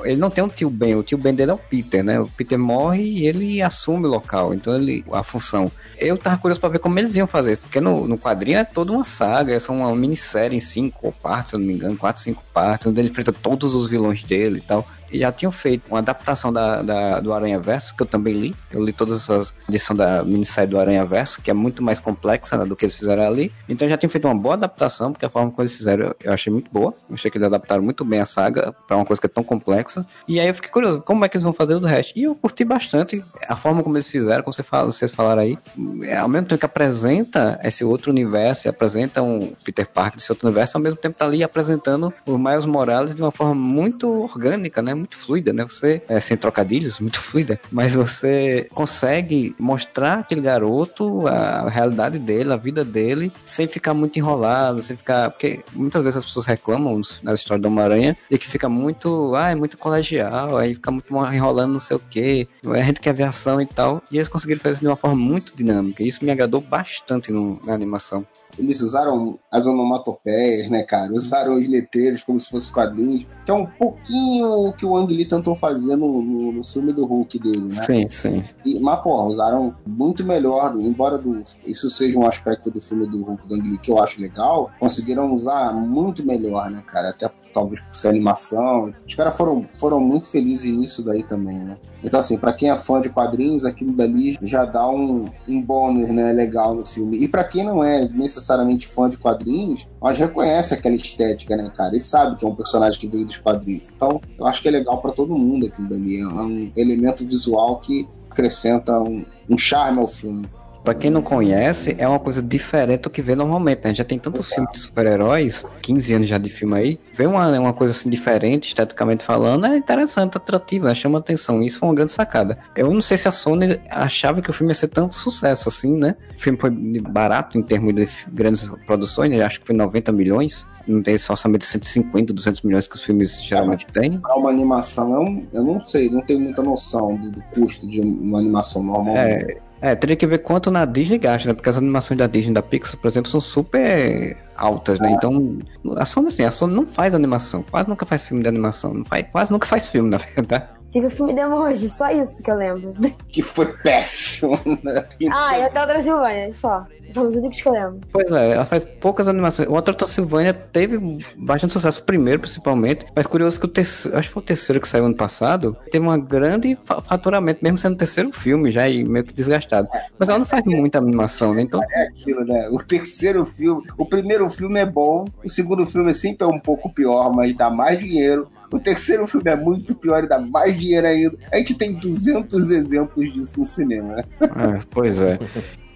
ele 0.05 0.17
não 0.17 0.31
tem 0.31 0.43
um 0.43 0.49
tio 0.49 0.71
Ben, 0.71 0.95
o 0.95 1.03
tio 1.03 1.19
Ben 1.19 1.35
dele 1.35 1.51
é 1.51 1.55
o 1.55 1.59
Peter, 1.59 2.03
né? 2.03 2.21
O 2.21 2.27
Peter 2.27 2.59
morre 2.59 3.03
e 3.03 3.27
ele 3.27 3.63
assume 3.63 4.07
o 4.07 4.11
local, 4.11 4.55
então 4.55 4.75
ele, 4.75 5.05
a 5.13 5.23
função. 5.23 5.71
Eu 5.99 6.17
tava 6.17 6.39
curioso 6.39 6.61
para 6.61 6.71
ver 6.71 6.79
como 6.79 6.99
eles 6.99 7.17
iam 7.17 7.27
fazer, 7.27 7.59
porque 7.59 7.81
no, 7.81 8.07
no 8.07 8.19
quadrinho 8.19 8.59
é 8.59 8.65
toda 8.65 8.93
uma 8.93 9.05
saga, 9.05 9.55
é 9.55 9.59
só 9.59 9.73
uma 9.73 9.95
minissérie 9.95 10.57
em 10.57 10.61
cinco 10.61 11.13
partes, 11.23 11.51
se 11.51 11.57
eu 11.57 11.61
não 11.61 11.67
me 11.67 11.75
engano, 11.75 11.97
quatro, 11.97 12.23
cinco 12.23 12.43
partes, 12.53 12.87
onde 12.87 13.01
ele 13.01 13.09
enfrenta 13.09 13.33
todos 13.33 13.75
os 13.75 13.89
vilões 13.89 14.23
dele 14.23 14.59
e 14.59 14.63
tal 14.63 14.87
já 15.19 15.33
tinham 15.33 15.53
feito 15.53 15.89
uma 15.89 15.99
adaptação 15.99 16.53
da, 16.53 16.83
da, 16.83 17.21
do 17.21 17.33
Aranha 17.33 17.59
Verso, 17.59 17.95
que 17.95 18.03
eu 18.03 18.07
também 18.07 18.35
li. 18.35 18.55
Eu 18.71 18.83
li 18.85 18.93
todas 18.93 19.23
essas 19.23 19.55
edições 19.69 19.99
da 19.99 20.25
minissérie 20.25 20.71
do 20.71 20.79
Aranha 20.79 21.05
Verso, 21.05 21.41
que 21.41 21.51
é 21.51 21.55
muito 21.55 21.83
mais 21.83 22.01
complexa 22.01 22.57
né, 22.57 22.65
do 22.65 22.77
que 22.77 22.85
eles 22.85 22.97
fizeram 22.97 23.27
ali. 23.27 23.53
Então 23.69 23.89
já 23.89 23.97
tinha 23.97 24.11
feito 24.11 24.27
uma 24.27 24.35
boa 24.35 24.55
adaptação, 24.55 25.13
porque 25.13 25.25
a 25.25 25.31
forma 25.31 25.51
como 25.51 25.63
eles 25.63 25.77
fizeram 25.77 26.15
eu 26.21 26.33
achei 26.33 26.53
muito 26.53 26.71
boa. 26.71 26.95
Eu 27.09 27.15
achei 27.15 27.31
que 27.31 27.37
eles 27.37 27.47
adaptaram 27.47 27.83
muito 27.83 28.05
bem 28.05 28.21
a 28.21 28.27
saga 28.27 28.73
para 28.87 28.97
uma 28.97 29.05
coisa 29.05 29.21
que 29.21 29.27
é 29.27 29.31
tão 29.31 29.45
complexa. 29.45 30.07
E 30.27 30.41
aí 30.41 30.49
eu 30.49 30.55
fiquei 30.55 30.71
curioso, 30.71 31.03
como 31.03 31.25
é 31.25 31.29
que 31.29 31.37
eles 31.37 31.45
vão 31.45 31.53
fazer 31.53 31.75
o 31.75 31.81
resto? 31.81 32.19
E 32.19 32.25
eu 32.25 32.35
curti 32.35 32.65
bastante 32.65 33.25
a 33.49 33.57
forma 33.57 33.83
como 33.83 33.97
eles 33.97 34.09
fizeram, 34.09 34.43
como 34.43 34.55
vocês 34.55 35.11
falaram 35.11 35.43
aí. 35.43 35.59
É, 36.03 36.17
ao 36.17 36.29
mesmo 36.29 36.49
tempo 36.49 36.59
que 36.59 36.67
apresenta 36.67 37.59
esse 37.63 37.85
outro 37.85 38.11
universo, 38.11 38.69
apresenta 38.69 39.23
um 39.23 39.53
Peter 39.65 39.89
Parker 39.89 40.17
desse 40.17 40.31
outro 40.31 40.47
universo, 40.47 40.77
ao 40.77 40.83
mesmo 40.83 40.97
tempo 40.97 41.19
tá 41.19 41.25
ali 41.25 41.43
apresentando 41.43 42.13
o 42.27 42.39
Miles 42.39 42.67
Morales 42.67 43.15
de 43.15 43.23
uma 43.23 43.31
forma 43.31 43.55
muito 43.55 44.09
orgânica, 44.09 44.83
né? 44.83 44.95
Muito 45.03 45.17
fluida, 45.17 45.53
né? 45.53 45.65
Você, 45.65 46.03
é, 46.09 46.21
sem 46.21 46.37
trocadilhos, 46.37 47.01
muito 47.01 47.21
fluida, 47.21 47.61
mas 47.71 47.95
você 47.95 48.69
consegue 48.73 49.55
mostrar 49.59 50.21
aquele 50.21 50.41
garoto, 50.41 51.27
a 51.27 51.69
realidade 51.69 52.19
dele, 52.19 52.53
a 52.53 52.57
vida 52.57 52.85
dele, 52.85 53.33
sem 53.45 53.67
ficar 53.67 53.95
muito 53.95 54.19
enrolado, 54.19 54.81
sem 54.81 54.97
ficar. 54.97 55.31
Porque 55.31 55.65
muitas 55.73 56.03
vezes 56.03 56.19
as 56.19 56.25
pessoas 56.25 56.47
reclamam 56.47 57.01
na 57.23 57.35
história 57.35 57.61
do 57.61 57.69
Homem-Aranha 57.69 58.17
de 58.31 58.39
que 58.39 58.47
fica 58.49 58.69
muito. 58.69 59.35
Ah, 59.35 59.51
é 59.51 59.55
muito 59.55 59.77
colegial, 59.77 60.57
aí 60.57 60.75
fica 60.75 60.91
muito 60.91 61.13
enrolando 61.33 61.73
não 61.73 61.81
sei 61.81 61.97
o 61.97 62.03
quê, 62.11 62.47
a 62.67 62.83
gente 62.83 63.01
quer 63.01 63.15
ver 63.15 63.25
ação 63.25 63.61
e 63.61 63.67
tal. 63.67 64.03
E 64.11 64.17
eles 64.17 64.29
conseguiram 64.29 64.61
fazer 64.61 64.75
isso 64.75 64.83
de 64.83 64.89
uma 64.89 64.97
forma 64.97 65.17
muito 65.17 65.55
dinâmica. 65.57 66.03
E 66.03 66.09
isso 66.09 66.25
me 66.25 66.31
agradou 66.31 66.61
bastante 66.61 67.33
no, 67.33 67.61
na 67.65 67.75
animação 67.75 68.27
eles 68.59 68.81
usaram 68.81 69.39
as 69.51 69.67
onomatopeias, 69.67 70.69
né, 70.69 70.83
cara? 70.83 71.13
Usaram 71.13 71.55
os 71.55 71.69
letreiros 71.69 72.23
como 72.23 72.39
se 72.39 72.49
fossem 72.49 72.73
quadrinhos, 72.73 73.27
que 73.45 73.51
é 73.51 73.55
um 73.55 73.67
pouquinho 73.67 74.69
o 74.69 74.73
que 74.73 74.85
o 74.85 74.97
Ang 74.97 75.13
Lee 75.13 75.25
tentou 75.25 75.57
fazer 75.57 75.97
no, 75.97 76.23
no, 76.23 76.53
no, 76.53 76.65
filme 76.65 76.93
do 76.93 77.05
Hulk 77.05 77.39
dele, 77.39 77.63
né? 77.63 77.83
Sim, 77.83 78.09
sim. 78.09 78.43
E, 78.65 78.79
mas, 78.79 79.01
pô, 79.01 79.23
usaram 79.25 79.75
muito 79.87 80.25
melhor, 80.25 80.75
embora 80.77 81.19
do, 81.19 81.43
isso 81.65 81.91
seja 81.91 82.19
um 82.19 82.27
aspecto 82.27 82.71
do 82.71 82.81
filme 82.81 83.07
do 83.07 83.23
Hulk 83.23 83.49
do 83.49 83.55
Ang 83.55 83.69
Lee 83.69 83.79
que 83.79 83.91
eu 83.91 83.99
acho 83.99 84.21
legal, 84.21 84.71
conseguiram 84.79 85.33
usar 85.33 85.73
muito 85.73 86.25
melhor, 86.25 86.71
né, 86.71 86.83
cara? 86.87 87.11
Até 87.11 87.29
talvez 87.53 87.81
por 87.81 87.95
ser 87.95 88.09
animação. 88.09 88.93
Os 89.07 89.15
caras 89.15 89.37
foram, 89.37 89.67
foram 89.69 90.01
muito 90.01 90.29
felizes 90.29 90.73
nisso 90.73 91.05
daí 91.05 91.23
também, 91.23 91.59
né? 91.59 91.77
Então, 92.03 92.19
assim, 92.19 92.37
para 92.37 92.53
quem 92.53 92.71
é 92.71 92.77
fã 92.77 93.01
de 93.01 93.09
quadrinhos, 93.09 93.65
aquilo 93.65 93.93
dali 93.93 94.37
já 94.43 94.65
dá 94.65 94.89
um, 94.89 95.27
um 95.49 95.61
bônus, 95.61 96.09
né, 96.09 96.33
legal 96.33 96.75
no 96.75 96.85
filme. 96.85 97.19
E 97.19 97.29
para 97.29 97.45
quem 97.45 97.65
não 97.65 97.83
é 97.85 98.09
necessariamente 98.09 98.87
fã 98.87 99.09
de 99.09 99.19
quadrinhos, 99.19 99.87
mas 100.01 100.19
reconhece 100.19 100.75
aquela 100.75 100.97
estética, 100.97 101.57
né, 101.57 101.71
cara? 101.75 101.95
E 101.95 102.01
sabe 102.01 102.37
que 102.37 102.45
é 102.45 102.49
um 102.49 102.55
personagem 102.55 102.99
que 102.99 103.07
veio 103.09 103.27
dos 103.27 103.39
quadrinhos. 103.39 103.89
Então, 103.95 104.21
eu 104.39 104.47
acho 104.47 104.61
que 104.63 104.69
é 104.69 104.71
legal 104.71 105.01
para 105.01 105.13
todo 105.13 105.37
mundo 105.37 105.67
aquilo 105.67 105.89
dali. 105.89 106.21
É 106.21 106.27
um 106.27 106.73
elemento 106.77 107.27
visual 107.27 107.81
que 107.81 108.09
acrescenta 108.31 108.99
um, 108.99 109.25
um 109.49 109.59
charme 109.59 110.01
ao 110.01 110.09
filme. 110.09 110.45
Pra 110.85 110.95
quem 110.95 111.11
não 111.11 111.23
conhece, 111.23 111.95
é 111.99 112.09
uma 112.09 112.19
coisa 112.19 112.43
diferente 112.43 113.03
do 113.03 113.11
que 113.11 113.23
vê 113.23 113.35
normalmente, 113.35 113.81
né? 113.85 113.95
Já 113.95 114.05
tem 114.05 114.19
tantos 114.19 114.53
filmes 114.53 114.73
de 114.73 114.79
super-heróis, 114.81 115.65
15 115.81 116.15
anos 116.15 116.29
já 116.29 116.39
de 116.39 116.51
filme 116.51 116.75
aí. 116.75 117.01
Ver 117.15 117.29
uma, 117.29 117.49
uma 117.59 117.73
coisa 117.73 117.93
assim 117.93 118.11
diferente, 118.11 118.69
esteticamente 118.69 119.25
falando, 119.25 119.67
é 119.67 119.77
interessante, 119.77 120.37
atrativo, 120.37 120.87
né? 120.87 120.95
Chama 120.95 121.19
atenção. 121.19 121.63
Isso 121.63 121.79
foi 121.79 121.89
uma 121.89 121.95
grande 121.95 122.13
sacada. 122.13 122.59
Eu 122.75 122.91
não 122.91 123.03
sei 123.03 123.17
se 123.17 123.29
a 123.29 123.33
Sony 123.33 123.81
achava 123.89 124.43
que 124.43 124.51
o 124.51 124.53
filme 124.53 124.73
ia 124.73 124.75
ser 124.75 124.89
tanto 124.89 125.15
sucesso 125.15 125.69
assim, 125.69 125.97
né? 125.97 126.17
O 126.37 126.41
filme 126.41 126.59
foi 126.59 126.71
barato 126.71 127.57
em 127.57 127.63
termos 127.63 127.95
de 127.95 128.09
grandes 128.33 128.69
produções, 128.87 129.31
né? 129.31 129.43
Acho 129.43 129.61
que 129.61 129.67
foi 129.67 129.77
90 129.77 130.11
milhões 130.13 130.67
não 130.87 131.03
tem 131.03 131.15
esse 131.15 131.31
orçamento 131.31 131.61
de 131.61 131.67
150, 131.67 132.33
200 132.33 132.63
milhões 132.63 132.89
que 132.89 132.97
os 132.97 133.03
filmes 133.03 133.41
geralmente 133.43 133.87
têm. 133.87 134.19
Para 134.19 134.37
uma 134.37 134.51
animação, 134.51 135.13
eu, 135.13 135.47
eu 135.53 135.65
não 135.65 135.81
sei, 135.81 136.11
não 136.11 136.21
tenho 136.23 136.41
muita 136.41 136.63
noção 136.63 137.15
do, 137.17 137.31
do 137.31 137.43
custo 137.55 137.87
de 137.87 138.01
uma 138.01 138.39
animação 138.39 138.83
normal. 138.83 139.17
É, 139.17 139.59
é, 139.83 139.97
teria 139.97 140.15
que 140.15 140.25
ver 140.29 140.39
quanto 140.39 140.71
na 140.71 140.85
Disney 140.85 141.19
gasta, 141.19 141.49
né? 141.49 141.55
Porque 141.55 141.69
as 141.69 141.77
animações 141.77 142.17
da 142.17 142.29
Disney 142.29 142.55
da 142.55 142.63
Pixar, 142.63 142.97
por 142.99 143.09
exemplo, 143.09 143.29
são 143.29 143.41
super 143.41 144.37
altas, 144.57 145.01
né? 145.01 145.11
Então, 145.11 145.59
a 145.97 146.05
Sony, 146.05 146.29
assim, 146.29 146.45
a 146.45 146.53
Sony 146.53 146.73
não 146.73 146.87
faz 146.87 147.15
animação. 147.15 147.65
Quase 147.69 147.89
nunca 147.89 148.07
faz 148.07 148.23
filme 148.23 148.45
de 148.45 148.49
animação. 148.49 148.95
Não 148.95 149.05
faz, 149.05 149.27
quase 149.33 149.51
nunca 149.51 149.67
faz 149.67 149.89
filme, 149.89 150.09
na 150.09 150.19
verdade. 150.37 150.67
Teve 150.93 151.07
o 151.07 151.11
filme 151.11 151.33
de 151.33 151.41
emoji, 151.41 151.89
só 151.89 152.11
isso 152.11 152.43
que 152.43 152.51
eu 152.51 152.57
lembro. 152.57 152.93
Que 153.33 153.41
foi 153.41 153.67
péssimo, 153.79 154.61
né? 154.83 155.07
Ah, 155.33 155.59
e 155.59 155.63
até 155.63 155.83
o 155.83 155.87
Transilvânia, 155.87 156.53
só. 156.53 156.87
São 157.09 157.27
os 157.27 157.35
únicos 157.35 157.63
que 157.63 157.69
eu 157.69 157.73
lembro. 157.73 158.01
Pois 158.13 158.31
é, 158.31 158.53
ela 158.53 158.67
faz 158.67 158.85
poucas 159.01 159.27
animações. 159.27 159.69
O 159.69 159.75
Hotel 159.75 159.95
Transilvânia 159.95 160.53
teve 160.53 160.99
bastante 161.37 161.73
sucesso, 161.73 162.03
primeiro, 162.05 162.41
principalmente. 162.41 163.07
Mas 163.15 163.27
curioso 163.27 163.59
que 163.59 163.67
o 163.67 163.69
terceiro, 163.69 164.19
acho 164.19 164.29
que 164.29 164.35
foi 164.35 164.43
o 164.43 164.47
terceiro 164.47 164.81
que 164.81 164.89
saiu 164.89 165.07
ano 165.07 165.15
passado, 165.15 165.77
teve 165.91 166.07
um 166.07 166.21
grande 166.21 166.79
faturamento, 166.85 167.61
mesmo 167.63 167.79
sendo 167.79 167.95
o 167.95 167.99
terceiro 167.99 168.33
filme, 168.33 168.71
já 168.71 168.89
e 168.89 169.05
meio 169.05 169.25
que 169.25 169.33
desgastado. 169.33 169.89
Mas 170.19 170.29
ela 170.29 170.39
não 170.39 170.47
faz 170.47 170.63
muita 170.65 170.99
animação, 170.99 171.55
né? 171.55 171.63
Então... 171.63 171.81
É 171.91 172.03
aquilo, 172.09 172.45
né? 172.45 172.69
O 172.71 172.79
terceiro 172.79 173.45
filme, 173.45 173.83
o 173.97 174.07
primeiro 174.07 174.49
filme 174.51 174.81
é 174.81 174.87
bom, 174.87 175.25
o 175.43 175.49
segundo 175.49 175.87
filme 175.87 176.13
sempre 176.13 176.45
é 176.45 176.51
um 176.51 176.59
pouco 176.59 176.93
pior, 176.93 177.35
mas 177.35 177.55
dá 177.55 177.71
mais 177.71 177.99
dinheiro. 177.99 178.49
O 178.73 178.81
terceiro 178.81 179.27
filme 179.27 179.51
é 179.51 179.57
muito 179.57 179.95
pior 179.95 180.25
e 180.25 180.29
dá 180.29 180.39
mais 180.39 180.79
dinheiro 180.79 181.07
ainda. 181.07 181.37
A 181.53 181.59
gente 181.59 181.75
tem 181.75 181.95
200 181.95 182.71
exemplos 182.71 183.33
disso 183.33 183.61
no 183.61 183.67
cinema. 183.67 184.17
Né? 184.17 184.25
É, 184.41 184.81
pois 184.91 185.21
é. 185.21 185.39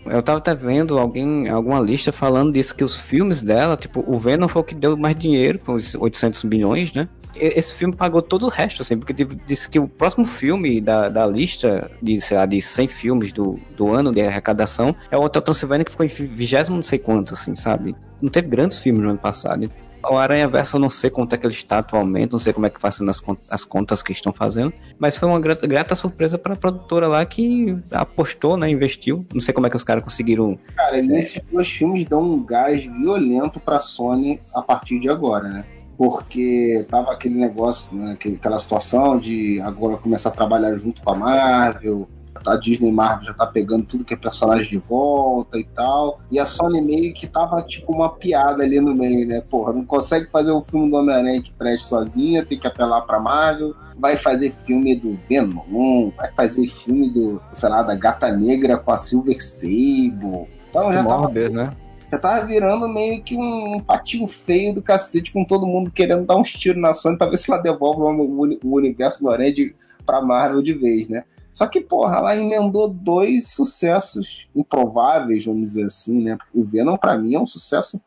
Eu 0.05 0.23
tava 0.23 0.39
até 0.39 0.55
vendo 0.55 0.99
alguém, 0.99 1.49
alguma 1.49 1.81
lista 1.81 2.13
falando 2.13 2.53
disso, 2.53 2.77
que 2.77 2.85
os 2.85 2.97
filmes 2.97 3.43
dela, 3.43 3.77
tipo, 3.77 4.05
o 4.07 4.19
Venom 4.19 4.47
foi 4.47 4.63
o 4.63 4.65
que 4.65 4.75
deu 4.75 4.97
mais 4.97 5.19
dinheiro, 5.19 5.59
com 5.59 5.73
os 5.73 5.95
800 5.95 6.45
milhões, 6.45 6.93
né? 6.93 7.09
Esse 7.35 7.75
filme 7.75 7.95
pagou 7.95 8.23
todo 8.23 8.47
o 8.47 8.49
resto, 8.49 8.81
assim, 8.81 8.97
porque 8.97 9.13
disse 9.47 9.69
que 9.69 9.79
o 9.79 9.87
próximo 9.87 10.25
filme 10.25 10.81
da, 10.81 11.09
da 11.11 11.27
lista 11.27 11.91
de, 12.01 12.19
sei 12.21 12.37
lá, 12.37 12.47
de 12.47 12.63
100 12.63 12.89
filmes 12.89 13.33
do, 13.33 13.59
do 13.77 13.93
ano 13.93 14.11
de 14.11 14.23
arrecadação 14.23 14.95
é 15.11 15.19
o 15.19 15.23
Hotel 15.23 15.43
Transilvânia, 15.43 15.85
que 15.85 15.91
ficou 15.91 16.07
em 16.07 16.09
vigésimo 16.09 16.77
não 16.77 16.83
sei 16.83 16.99
quanto, 16.99 17.35
assim, 17.35 17.55
sabe? 17.55 17.95
Não 18.23 18.31
teve 18.31 18.49
grandes 18.49 18.79
filmes 18.79 19.03
no 19.03 19.11
ano 19.11 19.19
passado 19.19 19.71
o 20.11 20.17
Aranha 20.17 20.49
Verso 20.49 20.77
eu 20.77 20.81
não 20.81 20.91
sei 20.91 21.11
quanto 21.11 21.35
é 21.35 21.39
que 21.39 21.47
ele 21.47 21.55
está 21.55 21.79
atualmente, 21.79 22.33
não 22.33 22.39
sei 22.39 22.53
como 22.53 22.67
é 22.67 22.71
que 22.71 22.81
fazendo 22.81 23.11
as, 23.11 23.23
as 23.51 23.65
contas 23.65 24.03
que 24.03 24.13
estão 24.13 24.33
fazendo, 24.33 24.73
mas 24.99 25.17
foi 25.17 25.29
uma 25.29 25.41
grata, 25.41 25.67
grata 25.67 25.95
surpresa 25.95 26.39
para 26.39 26.55
a 26.55 26.57
produtora 26.57 27.07
lá 27.07 27.25
que 27.25 27.77
apostou, 27.91 28.57
né, 28.57 28.69
investiu. 28.69 29.25
Não 29.33 29.41
sei 29.41 29.53
como 29.53 29.67
é 29.67 29.71
que 29.71 29.77
os 29.77 29.85
caras 29.85 30.03
conseguiram. 30.03 30.59
Cara, 30.75 30.99
esses 30.99 31.41
dois 31.51 31.69
filmes 31.69 32.05
dão 32.05 32.23
um 32.23 32.45
gás 32.45 32.85
violento 32.85 33.61
para 33.61 33.81
Sony 33.81 34.41
a 34.55 34.63
partir 34.63 34.99
de 35.01 35.09
agora, 35.09 35.49
né? 35.49 35.65
porque 35.97 36.85
tava 36.91 37.13
aquele 37.13 37.37
negócio, 37.37 37.97
né, 37.97 38.19
aquela 38.21 38.59
situação 38.59 39.19
de 39.19 39.61
agora 39.63 39.97
começar 39.97 40.29
a 40.29 40.33
trabalhar 40.33 40.77
junto 40.77 41.01
com 41.01 41.11
a 41.11 41.15
Marvel, 41.15 42.07
A 42.45 42.57
Disney 42.57 42.93
Marvel 42.93 43.27
já 43.27 43.35
tá 43.35 43.47
pegando 43.47 43.85
tudo 43.85 44.05
que 44.05 44.15
é 44.15 44.17
personagem 44.17 44.69
de 44.71 44.79
volta 44.79 45.59
e 45.59 45.65
tal. 45.65 46.21
E 46.31 46.39
a 46.39 46.45
Sony 46.45 46.81
meio 46.81 47.13
que 47.15 47.27
tava 47.27 47.63
tipo 47.63 47.93
uma 47.93 48.11
piada 48.11 48.63
ali 48.65 48.81
no 48.81 48.95
meio, 48.95 49.27
né? 49.27 49.41
Porra, 49.41 49.73
não 49.73 49.85
consegue 49.85 50.31
fazer 50.31 50.53
um 50.53 50.63
filme 50.63 50.91
do 50.91 50.97
Homem-Aranha 50.97 51.43
que 51.43 51.53
preste 51.53 51.87
sozinha, 51.87 52.45
tem 52.45 52.59
que 52.59 52.67
apelar 52.67 53.03
pra 53.03 53.19
Marvel. 53.21 53.75
Vai 53.99 54.17
fazer 54.17 54.53
filme 54.65 54.95
do 54.95 55.19
Venom, 55.29 56.11
vai 56.17 56.31
fazer 56.33 56.69
filme 56.69 57.09
do, 57.11 57.41
sei 57.53 57.69
lá, 57.69 57.83
da 57.83 57.95
Gata 57.95 58.31
Negra 58.31 58.77
com 58.79 58.93
a 58.93 58.97
Silver 58.97 59.43
Sable. 59.43 60.47
Então 60.71 60.93
já 60.93 61.03
tava, 61.05 61.29
né? 61.49 61.71
já 62.13 62.19
tava 62.19 62.45
virando 62.47 62.89
meio 62.89 63.23
que 63.23 63.35
um 63.37 63.79
patinho 63.81 64.27
feio 64.27 64.75
do 64.75 64.83
cacete, 64.83 65.33
com 65.33 65.45
todo 65.45 65.67
mundo 65.67 65.91
querendo 65.91 66.27
dar 66.27 66.37
uns 66.37 66.53
tiros 66.53 66.81
na 66.81 66.93
Sony 66.95 67.17
pra 67.17 67.29
ver 67.29 67.39
se 67.39 67.51
ela 67.51 67.61
devolve 67.61 68.01
o, 68.03 68.41
uni- 68.41 68.61
o 68.63 68.77
universo 68.77 69.23
do 69.23 69.31
Aranha 69.31 69.53
de, 69.55 69.75
pra 70.05 70.21
Marvel 70.21 70.61
de 70.63 70.75
vez, 70.75 71.09
né? 71.09 71.25
Só 71.57 71.67
que, 71.67 71.81
porra, 71.81 72.19
ela 72.19 72.37
emendou 72.37 72.87
dois 72.87 73.49
sucessos 73.49 74.47
improváveis, 74.55 75.43
vamos 75.47 75.71
dizer 75.71 75.87
assim, 75.87 76.23
né? 76.23 76.37
O 76.53 76.63
Venom, 76.63 76.99
pra 76.99 77.17
mim, 77.17 77.35
é 77.35 77.41
um 77.41 77.47
sucesso 77.47 77.99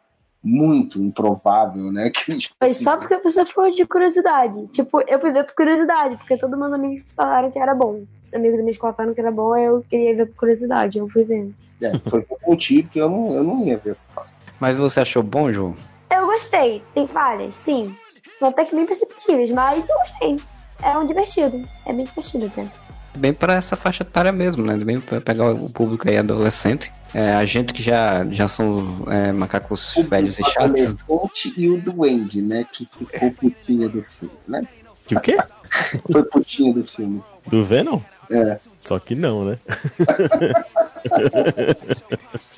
muito 0.44 1.02
improvável, 1.02 1.92
né? 1.92 2.12
Que 2.14 2.32
eles 2.32 2.52
Foi 2.60 2.74
só 2.76 2.96
porque 2.96 3.18
você 3.18 3.44
falou 3.48 3.72
de 3.72 3.88
curiosidade. 3.88 4.68
Tipo, 4.68 5.02
eu 5.08 5.20
fui 5.20 5.32
ver 5.32 5.46
por 5.46 5.56
curiosidade, 5.56 6.16
porque 6.18 6.38
todos 6.38 6.60
meus 6.60 6.72
amigos 6.72 7.04
falaram 7.16 7.50
que 7.50 7.58
era 7.58 7.74
bom. 7.74 8.04
Amigos 8.32 8.58
da 8.58 8.64
minha 8.64 8.72
escola 8.72 8.94
falaram 8.94 9.16
que 9.16 9.22
era 9.22 9.32
bom, 9.32 9.52
aí 9.52 9.64
eu 9.64 9.84
queria 9.90 10.16
ver 10.16 10.28
por 10.28 10.36
curiosidade, 10.36 11.00
eu 11.00 11.10
fui 11.10 11.24
vendo. 11.24 11.56
É, 11.82 11.92
foi 12.08 12.22
por 12.22 12.38
motivo 12.46 12.88
que 12.90 13.02
eu 13.02 13.10
não, 13.10 13.34
eu 13.34 13.44
não 13.44 13.66
ia 13.66 13.80
ver 13.80 13.90
esse 13.90 14.08
troço. 14.10 14.36
Mas 14.60 14.78
você 14.78 15.00
achou 15.00 15.24
bom, 15.24 15.52
João? 15.52 15.74
Eu 16.16 16.28
gostei, 16.28 16.84
tem 16.94 17.08
falhas, 17.08 17.56
sim. 17.56 17.96
São 18.38 18.50
até 18.50 18.64
que 18.64 18.76
bem 18.76 18.86
perceptíveis, 18.86 19.50
mas 19.50 19.90
eu 19.90 19.98
gostei. 19.98 20.36
É 20.84 20.96
um 20.96 21.08
divertido, 21.08 21.68
é 21.88 21.92
bem 21.92 22.06
divertido 22.06 22.46
até. 22.46 22.68
Bem 23.20 23.34
para 23.34 23.56
essa 23.56 23.76
faixa 23.76 24.04
etária 24.04 24.32
mesmo, 24.32 24.66
né? 24.66 24.78
Bem 24.78 25.00
para 25.00 25.20
pegar 25.20 25.52
o 25.52 25.70
público 25.70 26.08
aí 26.08 26.18
adolescente. 26.18 26.90
É, 27.14 27.34
a 27.34 27.46
gente 27.46 27.74
que 27.74 27.84
já, 27.84 28.26
já 28.32 28.48
são 28.48 29.04
é, 29.08 29.32
macacos 29.34 29.94
velhos 30.10 30.40
e 30.40 30.44
chatos. 30.44 30.82
Elefante 30.82 31.54
e 31.58 31.68
o 31.70 31.78
Duende, 31.82 32.42
né? 32.42 32.66
Que 32.72 32.88
ficou 32.98 33.32
putinha 33.32 33.90
do 33.90 34.02
filme, 34.04 34.34
né? 34.48 34.62
Que 35.06 35.16
o 35.16 35.20
quê? 35.20 35.38
Foi 36.10 36.24
putinha 36.24 36.74
do 36.74 36.86
filme. 36.86 37.22
Do 37.48 37.64
Venom? 37.64 38.00
É. 38.32 38.58
Só 38.86 38.98
que 39.00 39.16
não, 39.16 39.46
né? 39.46 39.60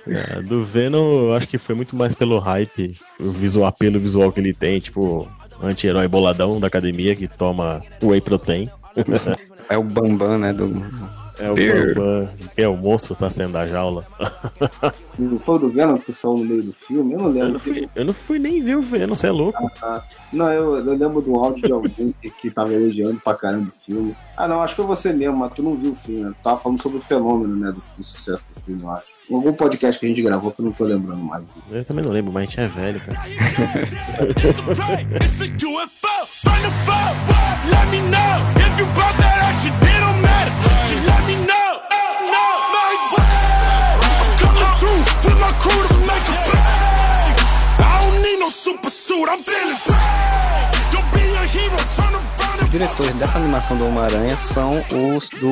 É, 0.07 0.41
do 0.41 0.63
Venom, 0.63 1.27
eu 1.27 1.35
acho 1.35 1.47
que 1.47 1.59
foi 1.59 1.75
muito 1.75 1.95
mais 1.95 2.15
pelo 2.15 2.39
hype, 2.39 2.97
o 3.19 3.31
visual, 3.31 3.67
apelo 3.67 3.99
visual 3.99 4.31
que 4.31 4.39
ele 4.39 4.51
tem, 4.51 4.79
tipo, 4.79 5.27
anti-herói 5.61 6.07
boladão 6.07 6.59
da 6.59 6.67
academia 6.67 7.15
que 7.15 7.27
toma 7.27 7.81
whey 8.01 8.19
protein. 8.19 8.67
É 9.69 9.77
o 9.77 9.83
Bambam, 9.83 10.37
né? 10.37 10.53
Do... 10.53 10.71
É 11.39 11.49
o 11.49 11.55
Beer. 11.55 11.95
Bambam, 11.95 12.29
que 12.55 12.61
é 12.61 12.67
o 12.67 12.75
monstro 12.75 13.15
tá 13.15 13.29
saindo 13.29 13.53
da 13.53 13.65
jaula. 13.65 14.05
Não 15.17 15.37
foi 15.37 15.55
o 15.55 15.59
do 15.59 15.69
Venom 15.69 15.97
que 15.97 16.05
tu 16.07 16.13
saiu 16.13 16.37
no 16.37 16.45
meio 16.45 16.63
do 16.63 16.73
filme? 16.73 17.13
Eu 17.13 17.19
não 17.19 17.27
Eu 17.27 17.31
lembro. 17.33 17.51
não 17.53 17.59
fui, 17.59 17.89
eu 17.95 18.05
não 18.05 18.13
fui 18.13 18.39
nem 18.39 18.61
ver 18.61 18.77
o 18.77 18.81
Venom, 18.81 19.15
você 19.15 19.27
é 19.27 19.31
louco. 19.31 19.71
Ah, 19.81 20.01
não, 20.31 20.51
eu, 20.51 20.75
eu 20.75 20.95
lembro 20.95 21.21
do 21.21 21.35
áudio 21.35 21.63
de 21.63 21.71
alguém 21.71 22.13
que, 22.21 22.29
que 22.29 22.51
tava 22.51 22.73
elogiando 22.73 23.19
pra 23.23 23.35
caramba 23.35 23.69
o 23.69 23.85
filme. 23.85 24.15
Ah, 24.37 24.47
não, 24.47 24.61
acho 24.61 24.75
que 24.75 24.81
foi 24.81 24.87
você 24.95 25.13
mesmo, 25.13 25.37
mas 25.37 25.53
tu 25.53 25.63
não 25.63 25.75
viu 25.75 25.91
o 25.91 25.95
filme, 25.95 26.21
né? 26.23 26.29
Tu 26.29 26.43
tava 26.43 26.59
falando 26.59 26.81
sobre 26.81 26.97
o 26.97 27.01
fenômeno, 27.01 27.55
né, 27.55 27.71
do, 27.71 27.81
do 27.97 28.03
sucesso 28.03 28.43
do 28.55 28.61
filme, 28.61 28.81
eu 28.83 28.91
acho. 28.91 29.20
Em 29.31 29.33
algum 29.33 29.53
podcast 29.53 29.97
que 29.97 30.05
a 30.05 30.09
gente 30.09 30.21
gravou 30.21 30.51
que 30.51 30.59
eu 30.59 30.65
não 30.65 30.73
tô 30.73 30.83
lembrando 30.83 31.23
mais. 31.23 31.45
Eu 31.71 31.85
também 31.85 32.03
não 32.03 32.11
lembro, 32.11 32.33
mas 32.33 32.41
a 32.41 32.45
gente 32.47 32.59
é 32.59 32.67
velho, 32.67 32.99
cara. 32.99 33.21
No 48.37 48.49
super 48.49 48.89
suit, 48.89 49.29
I'm 49.29 49.43
feeling 49.43 49.90
diretores 52.71 53.13
dessa 53.15 53.37
animação 53.37 53.77
do 53.77 53.85
Homem-Aranha 53.85 54.35
são 54.37 54.73
os 55.15 55.29
do. 55.29 55.51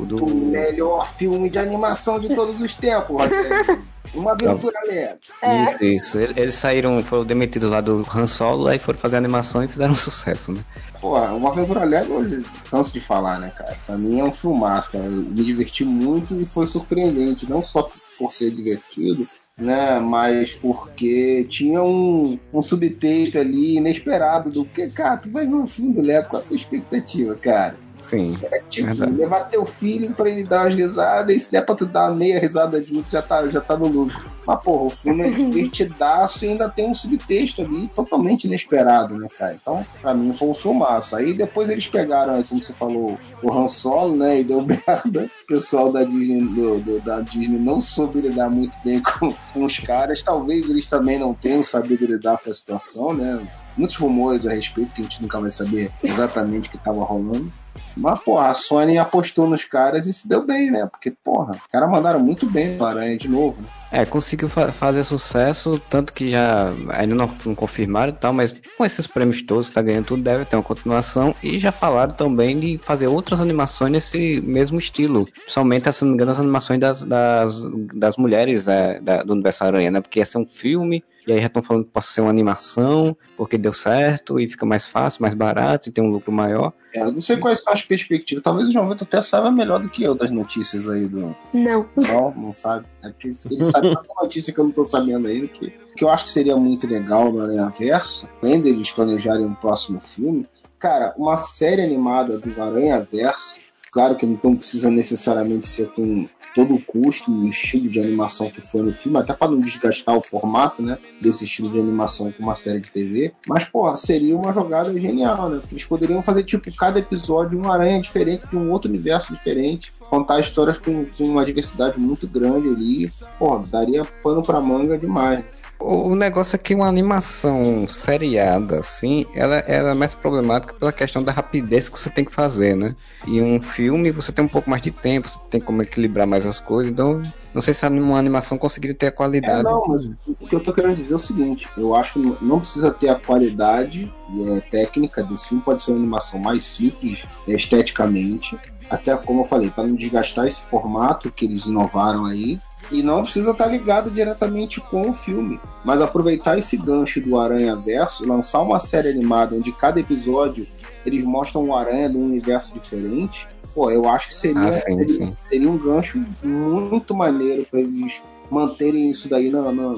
O 0.00 0.06
do. 0.06 0.26
melhor 0.26 1.12
filme 1.14 1.50
de 1.50 1.58
animação 1.58 2.18
de 2.18 2.34
todos 2.34 2.60
os 2.60 2.74
tempos, 2.76 3.08
Rogério. 3.10 3.82
Uma 4.14 4.32
aventura 4.32 4.78
leve. 4.86 5.18
É. 5.40 5.62
Isso, 5.64 5.84
isso. 5.84 6.18
Ele- 6.18 6.34
Eles 6.40 6.54
saíram, 6.54 7.02
foram 7.02 7.24
demitidos 7.24 7.70
lá 7.70 7.80
do 7.80 8.06
Han 8.14 8.26
Solo, 8.26 8.68
aí 8.68 8.78
foram 8.78 8.98
fazer 8.98 9.16
a 9.16 9.18
animação 9.18 9.64
e 9.64 9.68
fizeram 9.68 9.92
um 9.92 9.96
sucesso, 9.96 10.52
né? 10.52 10.62
Porra, 11.00 11.32
uma 11.32 11.50
aventura 11.50 11.82
leve, 11.84 12.10
eu 12.10 12.44
canso 12.70 12.92
de 12.92 13.00
falar, 13.00 13.38
né, 13.38 13.50
cara? 13.56 13.74
Pra 13.86 13.96
mim 13.96 14.20
é 14.20 14.24
um 14.24 14.32
filmaço, 14.32 14.92
cara. 14.92 15.04
Eu 15.04 15.10
me 15.10 15.42
diverti 15.42 15.84
muito 15.84 16.38
e 16.40 16.44
foi 16.44 16.66
surpreendente, 16.66 17.48
não 17.48 17.62
só 17.62 17.90
por 18.18 18.32
ser 18.34 18.50
divertido, 18.50 19.26
né, 19.58 19.98
mas 19.98 20.52
porque 20.52 21.44
tinha 21.48 21.82
um, 21.82 22.38
um 22.52 22.62
subtexto 22.62 23.38
ali 23.38 23.76
inesperado 23.76 24.50
do 24.50 24.64
que, 24.64 24.88
cara, 24.88 25.18
tu 25.18 25.30
vai 25.30 25.46
ver 25.46 25.54
um 25.54 25.66
filme 25.66 25.92
do 25.92 26.00
Lego 26.00 26.28
com 26.28 26.36
a 26.36 26.40
tua 26.40 26.56
expectativa, 26.56 27.34
cara. 27.34 27.76
Sim. 28.06 28.36
É 28.50 28.60
tipo, 28.68 28.88
Verdade. 28.88 29.12
levar 29.12 29.40
teu 29.48 29.64
filho 29.64 30.10
pra 30.10 30.28
ele 30.28 30.44
dar 30.44 30.66
umas 30.66 30.74
risadas, 30.74 31.36
e 31.36 31.40
se 31.40 31.52
der 31.52 31.64
pra 31.64 31.74
tu 31.74 31.86
dar 31.86 32.10
meia 32.14 32.38
risada 32.38 32.82
junto, 32.82 33.10
já 33.10 33.22
tá, 33.22 33.46
já 33.48 33.60
tá 33.60 33.76
no 33.76 33.86
lucro. 33.86 34.20
Mas, 34.46 34.64
porra, 34.64 34.84
o 34.84 34.90
filme 34.90 35.22
é 35.22 35.30
divertidaço 35.30 36.44
e 36.44 36.48
ainda 36.48 36.68
tem 36.68 36.88
um 36.88 36.94
subtexto 36.94 37.62
ali 37.62 37.88
totalmente 37.88 38.44
inesperado, 38.44 39.16
né, 39.16 39.28
cara? 39.38 39.56
Então, 39.60 39.84
pra 40.00 40.14
mim, 40.14 40.32
foi 40.32 40.48
um 40.48 40.54
filmaço. 40.54 41.14
Aí 41.14 41.32
depois 41.32 41.70
eles 41.70 41.86
pegaram, 41.86 42.42
como 42.42 42.62
você 42.62 42.72
falou, 42.72 43.18
o 43.42 43.52
Han 43.52 43.68
Solo, 43.68 44.16
né, 44.16 44.40
e 44.40 44.44
deu 44.44 44.62
merda. 44.66 45.30
Pessoal 45.52 45.92
da 45.92 46.02
Disney, 46.02 46.38
do- 46.40 46.78
do- 46.80 47.00
da 47.00 47.20
Disney 47.20 47.58
não 47.58 47.78
soube 47.78 48.20
lidar 48.22 48.48
muito 48.48 48.72
bem 48.82 49.00
com, 49.04 49.34
com 49.52 49.64
os 49.66 49.78
caras. 49.78 50.22
Talvez 50.22 50.70
eles 50.70 50.86
também 50.86 51.18
não 51.18 51.34
tenham 51.34 51.62
sabido 51.62 52.06
lidar 52.06 52.38
com 52.38 52.50
a 52.50 52.54
situação, 52.54 53.12
né? 53.12 53.38
Muitos 53.76 53.96
rumores 53.96 54.46
a 54.46 54.50
respeito, 54.52 54.92
que 54.94 55.02
a 55.02 55.04
gente 55.04 55.20
nunca 55.20 55.38
vai 55.38 55.50
saber 55.50 55.90
exatamente 56.02 56.68
o 56.68 56.72
que 56.72 56.78
tava 56.78 57.04
rolando. 57.04 57.52
Mas, 57.96 58.18
porra, 58.20 58.48
a 58.48 58.54
Sony 58.54 58.96
apostou 58.96 59.46
nos 59.46 59.64
caras 59.64 60.06
e 60.06 60.12
se 60.14 60.26
deu 60.26 60.42
bem, 60.46 60.70
né? 60.70 60.86
Porque, 60.86 61.10
porra, 61.10 61.50
os 61.52 61.66
caras 61.70 61.90
mandaram 61.90 62.20
muito 62.20 62.46
bem 62.46 62.76
no 62.76 62.84
Aranha 62.86 63.16
de 63.18 63.28
novo. 63.28 63.60
Né? 63.60 63.68
É, 63.94 64.06
conseguiu 64.06 64.48
fa- 64.48 64.72
fazer 64.72 65.04
sucesso, 65.04 65.78
tanto 65.90 66.14
que 66.14 66.30
já 66.30 66.72
ainda 66.88 67.14
não, 67.14 67.28
não 67.44 67.54
confirmaram 67.54 68.10
e 68.10 68.16
tal, 68.16 68.32
mas 68.32 68.54
com 68.78 68.86
esses 68.86 69.06
prêmios 69.06 69.42
todos 69.42 69.68
que 69.68 69.74
tá 69.74 69.82
ganhando 69.82 70.06
tudo, 70.06 70.22
deve 70.22 70.46
ter 70.46 70.56
uma 70.56 70.62
continuação. 70.62 71.34
E 71.42 71.58
já 71.58 71.70
falaram 71.70 72.14
também 72.14 72.58
de 72.58 72.78
fazer 72.78 73.06
outras 73.06 73.42
animações 73.42 73.92
nesse 73.92 74.40
mesmo 74.40 74.78
estilo. 74.78 75.26
Principalmente, 75.26 75.92
se 75.92 76.02
não 76.02 76.08
me 76.10 76.14
engano, 76.14 76.30
as 76.32 76.38
animações 76.38 76.80
das, 76.80 77.02
das, 77.02 77.54
das 77.94 78.16
mulheres 78.16 78.66
é, 78.66 78.98
da- 78.98 79.22
do 79.22 79.34
Universo 79.34 79.62
Aranha, 79.64 79.90
né? 79.90 80.00
Porque 80.00 80.20
ia 80.20 80.24
ser 80.24 80.38
um 80.38 80.46
filme, 80.46 81.04
e 81.26 81.32
aí 81.32 81.40
já 81.40 81.46
estão 81.46 81.62
falando 81.62 81.84
que 81.84 81.90
pode 81.90 82.06
ser 82.06 82.20
uma 82.20 82.30
animação, 82.30 83.16
porque 83.36 83.56
deu 83.56 83.72
certo 83.72 84.40
e 84.40 84.48
fica 84.48 84.66
mais 84.66 84.86
fácil, 84.86 85.22
mais 85.22 85.34
barato 85.34 85.88
e 85.88 85.92
tem 85.92 86.02
um 86.02 86.10
lucro 86.10 86.32
maior. 86.32 86.72
É, 86.94 87.00
eu 87.00 87.12
não 87.12 87.22
sei 87.22 87.36
quais 87.36 87.62
são 87.62 87.72
as 87.72 87.82
perspectivas. 87.82 88.42
Talvez 88.42 88.68
o 88.68 88.72
João 88.72 88.88
Vitor 88.88 89.06
até 89.06 89.22
saiba 89.22 89.50
melhor 89.50 89.78
do 89.78 89.88
que 89.88 90.02
eu 90.02 90.14
das 90.14 90.30
notícias 90.30 90.88
aí 90.88 91.06
do. 91.06 91.34
Não. 91.54 91.88
Não, 91.96 92.34
não 92.34 92.52
sabe. 92.52 92.86
É 93.04 93.08
porque 93.08 93.28
ele 93.28 93.64
sabe 93.64 93.94
tanta 93.94 94.14
notícia 94.20 94.52
que 94.52 94.58
eu 94.58 94.64
não 94.64 94.72
tô 94.72 94.84
sabendo 94.84 95.28
ainda. 95.28 95.46
Que, 95.48 95.70
que 95.96 96.04
eu 96.04 96.08
acho 96.08 96.24
que 96.24 96.30
seria 96.30 96.56
muito 96.56 96.86
legal 96.86 97.32
no 97.32 97.40
Aranha 97.40 97.72
Verso, 97.78 98.28
além 98.42 98.60
deles 98.60 98.90
planejarem 98.90 99.46
um 99.46 99.54
próximo 99.54 100.00
filme. 100.00 100.46
Cara, 100.78 101.14
uma 101.16 101.36
série 101.42 101.82
animada 101.82 102.38
do 102.38 102.60
Aranha 102.60 103.00
Verso. 103.00 103.60
Claro 103.92 104.16
que 104.16 104.24
não 104.24 104.56
precisa 104.56 104.90
necessariamente 104.90 105.68
ser 105.68 105.88
com 105.90 106.26
todo 106.54 106.74
o 106.74 106.80
custo 106.80 107.30
e 107.30 107.34
o 107.34 107.48
estilo 107.50 107.90
de 107.90 108.00
animação 108.00 108.48
que 108.48 108.62
foi 108.62 108.80
no 108.80 108.92
filme, 108.92 109.18
até 109.18 109.34
para 109.34 109.50
não 109.50 109.60
desgastar 109.60 110.16
o 110.16 110.22
formato, 110.22 110.82
né, 110.82 110.96
desse 111.20 111.44
estilo 111.44 111.70
de 111.70 111.78
animação 111.78 112.32
com 112.32 112.42
uma 112.42 112.54
série 112.54 112.80
de 112.80 112.90
TV. 112.90 113.34
Mas, 113.46 113.64
porra, 113.64 113.94
seria 113.96 114.34
uma 114.34 114.50
jogada 114.50 114.98
genial, 114.98 115.50
né? 115.50 115.60
Eles 115.70 115.84
poderiam 115.84 116.22
fazer, 116.22 116.42
tipo, 116.44 116.74
cada 116.74 117.00
episódio 117.00 117.60
um 117.60 117.70
aranha 117.70 118.00
diferente, 118.00 118.48
de 118.48 118.56
um 118.56 118.70
outro 118.70 118.88
universo 118.88 119.30
diferente, 119.34 119.92
contar 120.08 120.40
histórias 120.40 120.78
com, 120.78 121.04
com 121.04 121.24
uma 121.24 121.44
diversidade 121.44 122.00
muito 122.00 122.26
grande 122.26 122.68
ali. 122.68 123.12
Porra, 123.38 123.66
daria 123.70 124.06
pano 124.22 124.42
pra 124.42 124.58
manga 124.58 124.96
demais. 124.96 125.44
O 125.80 126.14
negócio 126.14 126.54
é 126.54 126.58
que 126.58 126.74
uma 126.76 126.86
animação 126.86 127.88
seriada, 127.88 128.78
assim, 128.78 129.26
ela, 129.34 129.56
ela 129.56 129.90
é 129.90 129.94
mais 129.94 130.14
problemática 130.14 130.72
pela 130.74 130.92
questão 130.92 131.24
da 131.24 131.32
rapidez 131.32 131.88
que 131.88 131.98
você 131.98 132.08
tem 132.08 132.24
que 132.24 132.32
fazer, 132.32 132.76
né? 132.76 132.94
E 133.26 133.42
um 133.42 133.60
filme 133.60 134.12
você 134.12 134.30
tem 134.32 134.44
um 134.44 134.48
pouco 134.48 134.70
mais 134.70 134.80
de 134.80 134.92
tempo, 134.92 135.28
você 135.28 135.38
tem 135.50 135.60
como 135.60 135.82
equilibrar 135.82 136.24
mais 136.26 136.46
as 136.46 136.60
coisas, 136.60 136.92
então 136.92 137.20
não 137.52 137.60
sei 137.60 137.74
se 137.74 137.84
uma 137.88 138.16
animação 138.18 138.56
conseguiria 138.58 138.96
ter 138.96 139.06
a 139.08 139.12
É, 139.44 139.50
qualidade. 139.50 139.62
não, 139.62 139.88
mas 139.88 140.06
o 140.40 140.46
que 140.46 140.54
eu 140.54 140.62
tô 140.62 140.72
querendo 140.72 140.94
dizer 140.96 141.14
é 141.14 141.16
o 141.16 141.18
seguinte: 141.18 141.68
eu 141.76 141.94
acho 141.96 142.12
que 142.14 142.44
não 142.44 142.60
precisa 142.60 142.92
ter 142.92 143.08
a 143.08 143.16
qualidade 143.18 144.12
é, 144.56 144.60
técnica 144.60 145.22
desse 145.22 145.48
filme, 145.48 145.64
pode 145.64 145.82
ser 145.82 145.90
uma 145.90 145.98
animação 145.98 146.38
mais 146.38 146.64
simples 146.64 147.24
é, 147.46 147.52
esteticamente, 147.54 148.56
até 148.88 149.16
como 149.16 149.40
eu 149.40 149.44
falei, 149.44 149.70
para 149.70 149.86
não 149.86 149.96
desgastar 149.96 150.46
esse 150.46 150.62
formato 150.62 151.30
que 151.32 151.44
eles 151.44 151.66
inovaram 151.66 152.24
aí. 152.24 152.60
E 152.90 153.02
não 153.02 153.22
precisa 153.22 153.52
estar 153.52 153.66
ligado 153.66 154.10
diretamente 154.10 154.80
com 154.80 155.08
o 155.08 155.12
filme, 155.14 155.58
mas 155.84 156.00
aproveitar 156.00 156.58
esse 156.58 156.76
gancho 156.76 157.20
do 157.20 157.38
Aranha 157.38 157.74
Verso, 157.76 158.26
lançar 158.26 158.60
uma 158.60 158.78
série 158.78 159.08
animada 159.08 159.54
onde 159.56 159.72
cada 159.72 159.98
episódio 160.00 160.66
eles 161.06 161.24
mostram 161.24 161.62
o 161.62 161.74
Aranha 161.74 162.10
de 162.10 162.16
um 162.16 162.24
universo 162.24 162.74
diferente, 162.74 163.46
pô, 163.74 163.90
eu 163.90 164.08
acho 164.08 164.28
que 164.28 164.34
seria, 164.34 164.60
Ah, 164.68 164.72
sim, 164.72 164.80
seria, 164.80 165.08
sim. 165.08 165.32
seria 165.36 165.70
um 165.70 165.78
gancho 165.78 166.22
muito 166.42 167.14
maneiro 167.14 167.66
pra 167.70 167.80
eles 167.80 168.20
manterem 168.50 169.08
isso 169.10 169.30
daí 169.30 169.50
na, 169.50 169.72
na, 169.72 169.94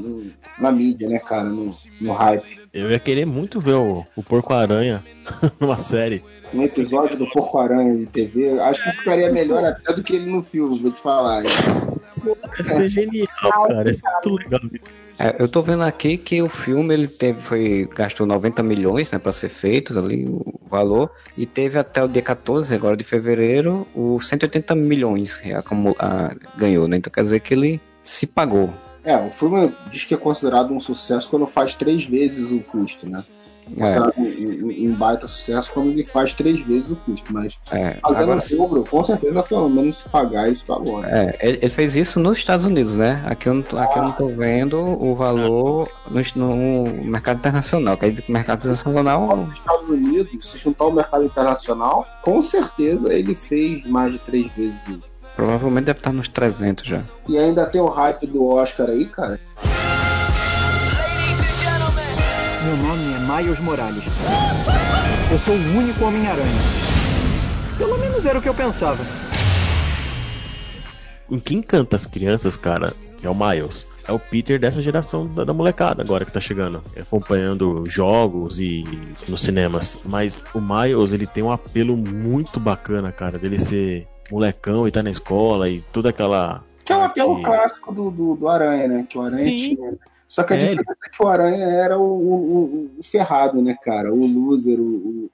na 0.60 0.70
mídia, 0.70 1.08
né, 1.08 1.18
cara, 1.18 1.48
no, 1.48 1.70
no 2.00 2.12
hype. 2.12 2.60
Eu 2.72 2.88
ia 2.90 3.00
querer 3.00 3.24
muito 3.26 3.58
ver 3.60 3.74
o, 3.74 4.06
o 4.14 4.22
Porco-Aranha 4.22 5.02
numa 5.60 5.76
série. 5.78 6.22
Um 6.52 6.62
episódio 6.62 7.18
do 7.18 7.28
Porco-Aranha 7.30 7.96
de 7.96 8.06
TV, 8.06 8.60
acho 8.60 8.84
que 8.84 8.92
ficaria 8.98 9.32
melhor 9.32 9.64
até 9.64 9.92
do 9.92 10.04
que 10.04 10.14
ele 10.14 10.30
no 10.30 10.40
filme, 10.40 10.78
vou 10.78 10.92
te 10.92 11.02
falar. 11.02 11.42
Ia 12.58 12.64
ser 12.64 12.88
genial, 12.88 13.26
cara. 13.66 13.88
Ia 13.88 13.94
ser 13.94 14.02
muito 14.24 14.34
legal. 14.42 14.60
É, 15.18 15.36
eu 15.38 15.48
tô 15.48 15.62
vendo 15.62 15.82
aqui 15.84 16.16
que 16.16 16.42
o 16.42 16.48
filme 16.48 16.92
ele 16.94 17.06
teve, 17.08 17.40
foi, 17.40 17.88
gastou 17.94 18.26
90 18.26 18.62
milhões 18.62 19.10
né, 19.12 19.18
para 19.18 19.32
ser 19.32 19.48
feito 19.48 19.96
ali 19.98 20.26
o 20.26 20.60
valor 20.68 21.10
e 21.36 21.46
teve 21.46 21.78
até 21.78 22.02
o 22.02 22.08
dia 22.08 22.22
14 22.22 22.74
agora 22.74 22.96
de 22.96 23.04
fevereiro 23.04 23.86
o 23.94 24.20
180 24.20 24.74
milhões 24.74 25.40
acumu- 25.54 25.94
ah, 25.98 26.34
ganhou, 26.56 26.88
né? 26.88 26.96
Então 26.96 27.12
quer 27.12 27.22
dizer 27.22 27.40
que 27.40 27.54
ele 27.54 27.80
se 28.02 28.26
pagou. 28.26 28.72
É, 29.04 29.16
o 29.16 29.30
filme 29.30 29.72
diz 29.90 30.04
que 30.04 30.14
é 30.14 30.16
considerado 30.16 30.72
um 30.72 30.80
sucesso 30.80 31.28
quando 31.28 31.46
faz 31.46 31.74
três 31.74 32.04
vezes 32.06 32.50
o 32.50 32.58
custo, 32.60 33.08
né? 33.08 33.22
É, 33.66 33.70
Considerado 33.74 34.12
um, 34.18 34.90
um- 34.90 34.94
baita 34.94 35.26
sucesso 35.26 35.70
quando 35.72 35.90
ele 35.90 36.04
faz 36.04 36.32
três 36.34 36.60
vezes 36.66 36.90
o 36.90 36.96
custo, 36.96 37.32
mas 37.32 37.52
é, 37.70 37.94
fazendo 38.02 38.18
agora 38.18 38.40
o 38.40 38.56
dobro, 38.56 38.84
com 38.88 39.02
certeza 39.04 39.42
pelo 39.42 39.68
menos 39.68 39.96
se 39.98 40.08
pagar 40.08 40.48
esse 40.50 40.66
valor. 40.66 41.02
né? 41.02 41.30
É, 41.40 41.48
ele, 41.48 41.58
ele 41.62 41.68
fez 41.70 41.96
isso 41.96 42.20
nos 42.20 42.36
Estados 42.38 42.64
Unidos, 42.64 42.94
né? 42.94 43.22
Aqui 43.26 43.48
eu 43.48 43.54
não 43.54 43.62
tô, 43.62 43.78
aqui 43.78 43.98
eu 43.98 44.02
não 44.02 44.12
tô 44.12 44.26
vendo 44.26 44.78
o 44.78 45.14
valor 45.14 45.88
no, 46.10 46.22
no 46.36 46.84
mercado 47.04 47.38
internacional. 47.38 47.96
Que 47.96 48.04
aí 48.06 48.12
no 48.28 48.32
mercado 48.32 48.58
internacional 48.60 49.36
Nos 49.36 49.54
Estados 49.54 49.88
Unidos, 49.88 50.50
se 50.50 50.58
juntar 50.58 50.84
o 50.84 50.92
mercado 50.92 51.24
internacional, 51.24 52.06
com 52.22 52.40
certeza 52.42 53.12
ele 53.12 53.34
fez 53.34 53.84
mais 53.88 54.12
de 54.12 54.18
três 54.18 54.50
vezes 54.52 54.76
isso. 54.88 55.02
provavelmente 55.34 55.86
deve 55.86 55.98
estar 55.98 56.12
nos 56.12 56.28
300 56.28 56.86
já. 56.86 57.00
E 57.28 57.38
ainda 57.38 57.64
tem 57.66 57.80
o 57.80 57.88
hype 57.88 58.26
do 58.26 58.46
Oscar 58.46 58.88
aí, 58.90 59.06
cara. 59.06 59.38
Meu 62.64 62.76
nome 62.78 63.03
Miles 63.24 63.58
Morales. 63.58 64.04
Eu 65.30 65.38
sou 65.38 65.54
o 65.54 65.78
único 65.78 66.04
Homem-Aranha. 66.04 66.44
Pelo 67.78 67.98
menos 67.98 68.26
era 68.26 68.38
o 68.38 68.42
que 68.42 68.48
eu 68.48 68.54
pensava. 68.54 69.02
O 71.28 71.40
que 71.40 71.54
encanta 71.54 71.96
as 71.96 72.04
crianças, 72.04 72.56
cara, 72.56 72.92
que 73.16 73.26
é 73.26 73.30
o 73.30 73.34
Miles, 73.34 73.86
é 74.06 74.12
o 74.12 74.18
Peter 74.18 74.60
dessa 74.60 74.82
geração 74.82 75.26
da, 75.26 75.42
da 75.42 75.54
molecada 75.54 76.02
agora 76.02 76.24
que 76.24 76.32
tá 76.32 76.38
chegando, 76.38 76.82
acompanhando 77.00 77.84
jogos 77.86 78.60
e 78.60 78.84
nos 79.26 79.40
cinemas. 79.40 79.98
Mas 80.04 80.44
o 80.54 80.60
Miles, 80.60 81.12
ele 81.12 81.26
tem 81.26 81.42
um 81.42 81.50
apelo 81.50 81.96
muito 81.96 82.60
bacana, 82.60 83.10
cara, 83.10 83.38
dele 83.38 83.58
ser 83.58 84.06
molecão 84.30 84.86
e 84.86 84.90
tá 84.90 85.02
na 85.02 85.10
escola 85.10 85.68
e 85.68 85.80
toda 85.92 86.10
aquela. 86.10 86.62
Que 86.84 86.92
é 86.92 86.96
o 86.96 87.02
apelo 87.02 87.42
clássico 87.42 87.92
do, 87.94 88.10
do, 88.10 88.34
do 88.36 88.48
Aranha, 88.48 88.86
né? 88.86 89.06
Que 89.08 89.16
o 89.16 89.22
Aranha 89.22 89.38
Sim. 89.38 89.76
tinha. 89.76 89.94
Só 90.28 90.42
que 90.42 90.52
a 90.52 90.56
É, 90.56 90.60
diferença 90.60 90.96
é 91.06 91.08
que 91.10 91.22
o 91.22 91.28
Aranha 91.28 91.64
era 91.66 91.98
o, 91.98 92.02
o- 92.02 92.90
o- 92.98 93.02
ferrado, 93.02 93.62
né, 93.62 93.76
cara? 93.82 94.12
O 94.12 94.26
loser, 94.26 94.80
o, 94.80 95.30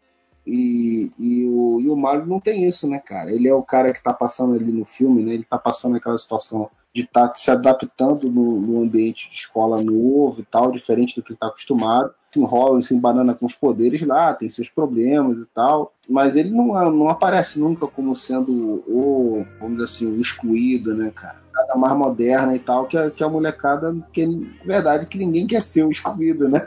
e, 0.46 1.10
e 1.18 1.44
o, 1.46 1.80
e 1.80 1.88
o 1.88 1.96
Mario 1.96 2.26
não 2.26 2.40
tem 2.40 2.66
isso, 2.66 2.88
né, 2.88 2.98
cara? 2.98 3.30
Ele 3.32 3.48
é 3.48 3.54
o 3.54 3.62
cara 3.62 3.92
que 3.92 4.02
tá 4.02 4.12
passando 4.12 4.54
ali 4.54 4.72
no 4.72 4.84
filme, 4.84 5.22
né? 5.22 5.34
Ele 5.34 5.44
tá 5.44 5.58
passando 5.58 5.96
aquela 5.96 6.18
situação 6.18 6.68
de 6.92 7.02
estar 7.02 7.32
se 7.36 7.48
adaptando 7.50 8.28
no, 8.28 8.58
no 8.60 8.82
ambiente 8.82 9.30
de 9.30 9.36
escola 9.36 9.80
novo 9.80 10.40
e 10.40 10.44
tal, 10.44 10.72
diferente 10.72 11.14
do 11.14 11.22
que 11.22 11.32
ele 11.32 11.38
tá 11.38 11.46
acostumado. 11.46 12.12
Se 12.32 12.40
enrola, 12.40 12.80
se 12.80 12.94
embanana 12.94 13.32
com 13.34 13.46
os 13.46 13.54
poderes 13.54 14.02
lá, 14.02 14.34
tem 14.34 14.48
seus 14.48 14.68
problemas 14.68 15.38
e 15.40 15.46
tal. 15.46 15.92
Mas 16.08 16.34
ele 16.34 16.50
não, 16.50 16.68
não 16.90 17.08
aparece 17.08 17.60
nunca 17.60 17.86
como 17.86 18.14
sendo 18.16 18.82
o, 18.88 19.44
vamos 19.60 19.74
dizer 19.76 19.84
assim, 19.84 20.06
o 20.06 20.20
excluído, 20.20 20.94
né, 20.94 21.12
cara? 21.14 21.40
Nada 21.70 21.78
mais 21.78 21.96
moderna 21.96 22.54
e 22.54 22.58
tal, 22.58 22.86
que 22.86 22.96
a, 22.96 23.10
que 23.10 23.22
a 23.22 23.28
molecada, 23.28 23.96
que 24.12 24.26
na 24.26 24.46
verdade 24.64 25.06
que 25.06 25.16
ninguém 25.16 25.46
quer 25.46 25.62
ser 25.62 25.84
o 25.84 25.90
excluído, 25.90 26.48
né? 26.48 26.66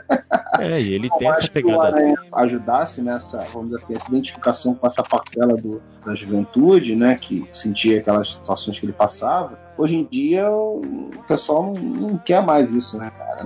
É, 0.58 0.80
e 0.80 0.94
ele 0.94 1.10
tem 1.18 1.26
Eu 1.26 1.32
essa 1.32 1.42
acho 1.42 1.52
que 1.52 1.58
o 1.58 1.62
pegada. 1.62 2.14
Ajudasse 2.32 3.02
nessa, 3.02 3.38
vamos 3.52 3.70
dizer 3.70 3.84
assim, 3.84 3.94
essa 3.96 4.08
identificação 4.08 4.74
com 4.74 4.86
essa 4.86 5.02
parcela 5.02 5.56
do, 5.56 5.82
da 6.04 6.14
juventude, 6.14 6.96
né, 6.96 7.16
que 7.16 7.46
sentia 7.52 7.98
aquelas 7.98 8.34
situações 8.34 8.78
que 8.78 8.86
ele 8.86 8.92
passava. 8.92 9.58
Hoje 9.76 9.96
em 9.96 10.04
dia 10.04 10.50
o 10.50 11.10
pessoal 11.28 11.62
não, 11.62 11.74
não 11.74 12.18
quer 12.18 12.42
mais 12.42 12.70
isso, 12.70 12.98
né, 12.98 13.10
cara? 13.10 13.44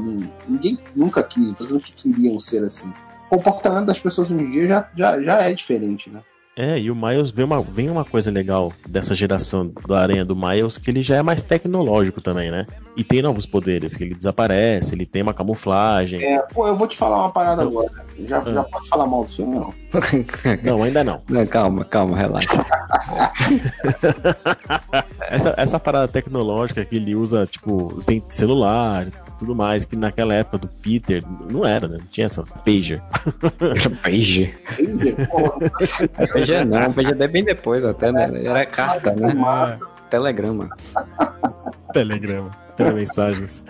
Ninguém 0.48 0.78
nunca 0.94 1.22
quis, 1.22 1.50
então 1.50 1.66
não 1.66 1.80
que 1.80 1.92
queriam 1.92 2.38
ser 2.38 2.62
assim. 2.64 2.92
O 3.26 3.36
comportamento 3.36 3.86
das 3.86 3.98
pessoas 3.98 4.30
hoje 4.30 4.42
em 4.42 4.50
dia 4.50 4.66
já, 4.66 4.88
já, 4.96 5.22
já 5.22 5.42
é 5.42 5.52
diferente, 5.52 6.08
né? 6.08 6.20
É, 6.60 6.76
e 6.76 6.90
o 6.90 6.96
Miles 6.96 7.30
vem 7.30 7.44
uma, 7.44 7.60
vem 7.62 7.88
uma 7.88 8.04
coisa 8.04 8.32
legal 8.32 8.72
dessa 8.88 9.14
geração 9.14 9.64
do 9.86 9.94
Aranha 9.94 10.24
do 10.24 10.34
Miles, 10.34 10.76
que 10.76 10.90
ele 10.90 11.02
já 11.02 11.14
é 11.14 11.22
mais 11.22 11.40
tecnológico 11.40 12.20
também, 12.20 12.50
né? 12.50 12.66
E 12.96 13.04
tem 13.04 13.22
novos 13.22 13.46
poderes, 13.46 13.94
que 13.94 14.02
ele 14.02 14.12
desaparece, 14.12 14.92
ele 14.92 15.06
tem 15.06 15.22
uma 15.22 15.32
camuflagem. 15.32 16.20
É, 16.20 16.42
pô, 16.52 16.66
eu 16.66 16.74
vou 16.74 16.88
te 16.88 16.96
falar 16.96 17.18
uma 17.18 17.30
parada 17.30 17.62
Não. 17.62 17.70
agora. 17.70 17.88
Já, 18.26 18.38
Ah. 18.38 18.52
já 18.52 18.64
pode 18.64 18.88
falar 18.88 19.06
mal 19.06 19.22
do 19.22 19.30
filme, 19.30 19.54
não? 19.54 19.72
Não, 20.64 20.82
ainda 20.82 21.04
não. 21.04 21.22
Não, 21.30 21.46
calma, 21.46 21.84
calma, 21.84 22.16
relaxa. 22.16 22.48
Essa, 25.30 25.54
essa 25.56 25.78
parada 25.80 26.08
tecnológica 26.08 26.84
que 26.84 26.96
ele 26.96 27.14
usa, 27.14 27.46
tipo, 27.46 28.02
tem 28.04 28.22
celular 28.28 29.06
tudo 29.38 29.54
mais, 29.54 29.84
que 29.84 29.96
naquela 29.96 30.34
época 30.34 30.58
do 30.58 30.68
Peter 30.68 31.22
não 31.50 31.64
era, 31.64 31.86
né? 31.88 31.98
Não 31.98 32.06
tinha 32.06 32.26
essas 32.26 32.50
pager. 32.50 33.02
Page. 34.02 34.54
Porra, 35.30 36.28
Page 36.32 36.64
não, 36.64 36.92
Page 36.92 37.22
é 37.22 37.28
bem 37.28 37.44
depois 37.44 37.84
até, 37.84 38.12
né? 38.12 38.30
Era 38.44 38.66
carta, 38.66 39.14
né? 39.14 39.78
Telegrama. 40.10 40.70
Telegrama, 41.92 42.50
telemensagens. 42.76 43.64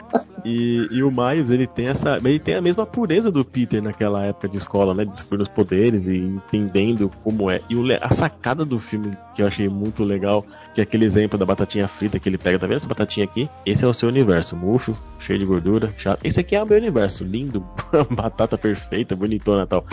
E, 0.44 0.88
e 0.90 1.02
o 1.02 1.11
Miles, 1.11 1.50
ele 1.50 1.66
tem 1.66 1.88
essa. 1.88 2.16
Ele 2.18 2.38
tem 2.38 2.54
a 2.54 2.61
mesma 2.61 2.87
pureza 2.87 3.31
do 3.31 3.44
Peter 3.44 3.83
naquela 3.83 4.24
época 4.24 4.48
de 4.48 4.57
escola, 4.57 4.94
né? 4.94 5.04
Descobrindo 5.04 5.42
os 5.44 5.48
poderes 5.48 6.07
e 6.07 6.16
entendendo 6.16 7.11
como 7.22 7.50
é. 7.50 7.61
E 7.68 7.76
o 7.76 7.83
a 8.00 8.11
sacada 8.11 8.64
do 8.64 8.78
filme 8.78 9.11
que 9.35 9.42
eu 9.42 9.46
achei 9.46 9.68
muito 9.68 10.04
legal, 10.04 10.44
que 10.79 10.81
é 10.81 10.85
aquele 10.85 11.05
exemplo 11.05 11.37
da 11.37 11.45
batatinha 11.45 11.88
frita 11.88 12.21
que 12.21 12.29
ele 12.29 12.38
pega, 12.38 12.57
tá 12.57 12.67
vendo 12.67 12.77
essa 12.77 12.88
batatinha 12.88 13.25
aqui? 13.25 13.49
Esse 13.67 13.85
é 13.85 13.88
o 13.88 13.93
seu 13.93 14.09
universo, 14.09 14.55
murcho, 14.57 14.97
cheio 15.19 15.37
de 15.38 15.45
gordura, 15.45 15.93
chato. 15.97 16.21
Esse 16.23 16.38
aqui 16.38 16.55
é 16.55 16.62
o 16.62 16.67
meu 16.67 16.79
universo, 16.79 17.25
lindo, 17.25 17.64
batata 18.11 18.57
perfeita, 18.57 19.17
bonitona 19.17 19.64
e 19.64 19.67
tal. 19.67 19.85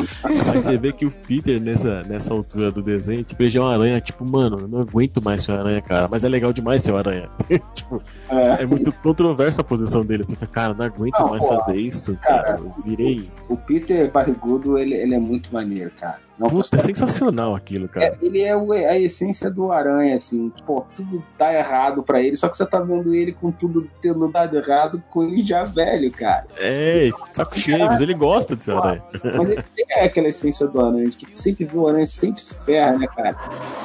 Mas 0.46 0.64
você 0.64 0.78
vê 0.78 0.92
que 0.92 1.06
o 1.06 1.12
Peter, 1.12 1.60
nessa, 1.60 2.04
nessa 2.04 2.32
altura 2.34 2.72
do 2.72 2.84
desenho, 2.84 3.24
tipo, 3.24 3.42
ele 3.42 3.50
já 3.50 3.62
é 3.62 3.64
uma 3.64 3.74
aranha, 3.74 4.00
tipo, 4.00 4.24
mano, 4.30 4.60
eu 4.60 4.68
não 4.68 4.82
aguento 4.82 5.22
mais 5.24 5.42
ser 5.44 5.54
aranha, 5.54 5.82
cara. 5.82 6.08
Mas 6.10 6.24
é 6.24 6.30
legal 6.30 6.54
demais 6.54 6.84
ser 6.84 6.94
aranha. 6.94 7.30
tipo, 7.74 8.02
É. 8.30 8.62
é 8.62 8.66
muito 8.68 8.92
controversa 8.92 9.62
a 9.62 9.64
posição 9.64 10.06
dele. 10.06 10.24
Você 10.24 10.32
fica, 10.32 10.46
cara, 10.46 10.76
não 10.76 10.86
aguento 10.86 11.18
Não, 11.20 11.32
mais 11.32 11.44
pô, 11.44 11.58
fazer 11.58 11.78
isso, 11.78 12.16
cara. 12.22 12.60
Eu 12.60 12.76
virei. 12.86 13.28
O 13.50 13.58
Peter 13.58 14.12
Barrigudo, 14.12 14.78
ele, 14.78 14.94
ele 14.94 15.16
é 15.16 15.20
muito 15.20 15.52
maneiro, 15.52 15.90
cara. 16.00 16.20
É 16.40 16.44
um 16.44 16.50
Puta, 16.50 16.76
é 16.76 16.80
sensacional 16.80 17.56
aquilo, 17.56 17.88
cara. 17.88 18.06
É, 18.08 18.18
ele 18.22 18.42
é 18.42 18.56
o- 18.56 18.72
a 18.74 18.98
essência 19.00 19.50
do 19.50 19.72
aranha, 19.72 20.16
assim. 20.16 20.52
Pô, 20.66 20.86
tudo 20.94 21.24
tá 21.38 21.54
errado 21.54 22.04
pra 22.04 22.20
ele, 22.22 22.36
só 22.36 22.50
que 22.50 22.58
você 22.58 22.66
tá 22.66 22.80
vendo 22.80 23.14
ele 23.16 23.32
com 23.32 23.52
tudo 23.52 23.90
tendo 24.02 24.28
dado 24.28 24.58
errado 24.58 25.02
com 25.10 25.24
ele 25.24 25.42
já 25.46 25.64
velho, 25.64 26.12
cara. 26.12 26.46
É, 26.58 27.10
saco 27.30 27.58
cheio, 27.58 27.86
mas 27.86 28.02
ele 28.02 28.14
gosta 28.14 28.56
de 28.56 28.64
ser 28.66 28.76
aranha. 28.76 29.04
Mas 29.24 29.50
ele 29.50 29.64
tem 29.76 29.86
aquela 30.04 30.28
essência 30.28 30.68
do 30.68 30.82
aranha, 30.82 31.10
de 31.10 31.18
que 31.18 31.40
sempre 31.40 31.64
viu 31.66 31.82
o 31.84 31.88
aranha 31.88 32.06
sempre 32.06 32.42
se 32.42 32.54
ferra, 32.66 32.98
né, 32.98 33.08
cara? 33.08 33.36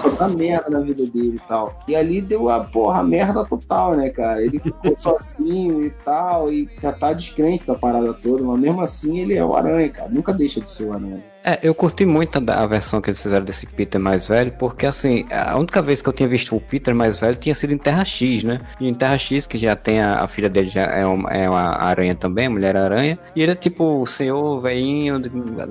Só 0.01 0.09
dá 0.09 0.27
merda 0.29 0.69
na 0.71 0.81
vida 0.81 1.07
dele 1.07 1.37
e 1.37 1.49
tal. 1.49 1.79
E 1.87 1.95
ali 1.95 2.21
deu 2.21 2.49
a 2.49 2.61
porra 2.65 3.03
merda 3.03 3.45
total, 3.45 3.95
né, 3.95 4.11
cara? 4.11 4.43
Ele 4.43 4.59
ficou 4.59 4.95
sozinho 4.99 5.85
e 5.87 5.91
tal, 5.91 6.53
e 6.53 6.69
já 6.83 6.93
tá 6.93 7.13
descrente 7.13 7.65
da 7.67 7.75
parada 7.77 8.13
toda, 8.13 8.43
mas 8.43 8.59
mesmo 8.61 8.81
assim 8.81 9.19
ele 9.21 9.35
é 9.37 9.45
o 9.45 9.55
aranha, 9.55 9.89
cara. 9.89 10.09
Nunca 10.11 10.33
deixa 10.33 10.61
de 10.61 10.69
ser 10.69 10.85
o 10.85 10.93
aranha. 10.93 11.23
É, 11.42 11.59
eu 11.62 11.74
curti 11.74 12.05
muito 12.05 12.38
a, 12.50 12.62
a 12.62 12.66
versão 12.66 13.00
que 13.00 13.09
eles 13.09 13.22
fizeram 13.22 13.44
desse 13.44 13.66
Peter 13.66 13.98
mais 13.98 14.29
velho, 14.29 14.53
porque 14.59 14.85
assim, 14.85 15.24
a 15.31 15.57
única 15.59 15.81
vez 15.81 16.03
que 16.03 16.09
eu 16.09 16.12
tinha 16.12 16.29
visto 16.29 16.55
o 16.55 16.61
Peter 16.61 16.94
mais 16.94 17.18
velho 17.18 17.35
tinha 17.35 17.55
sido 17.55 17.72
em 17.72 17.79
Terra 17.79 18.05
X, 18.05 18.42
né? 18.44 18.61
E 18.79 18.87
em 18.87 18.92
Terra 18.92 19.16
X, 19.16 19.46
que 19.46 19.57
já 19.57 19.74
tem 19.74 20.00
a, 20.03 20.16
a 20.22 20.26
filha 20.29 20.50
dele, 20.50 20.68
já 20.68 20.83
é 20.83 21.07
uma, 21.07 21.31
é 21.31 21.48
uma 21.48 21.76
aranha 21.83 22.14
também, 22.14 22.46
a 22.46 22.50
mulher 22.50 22.76
aranha, 22.76 23.18
e 23.35 23.42
ele 23.42 23.53
é 23.53 23.55
tipo 23.55 24.03
o 24.03 24.07
senhor 24.07 24.61
velhinho, 24.61 25.18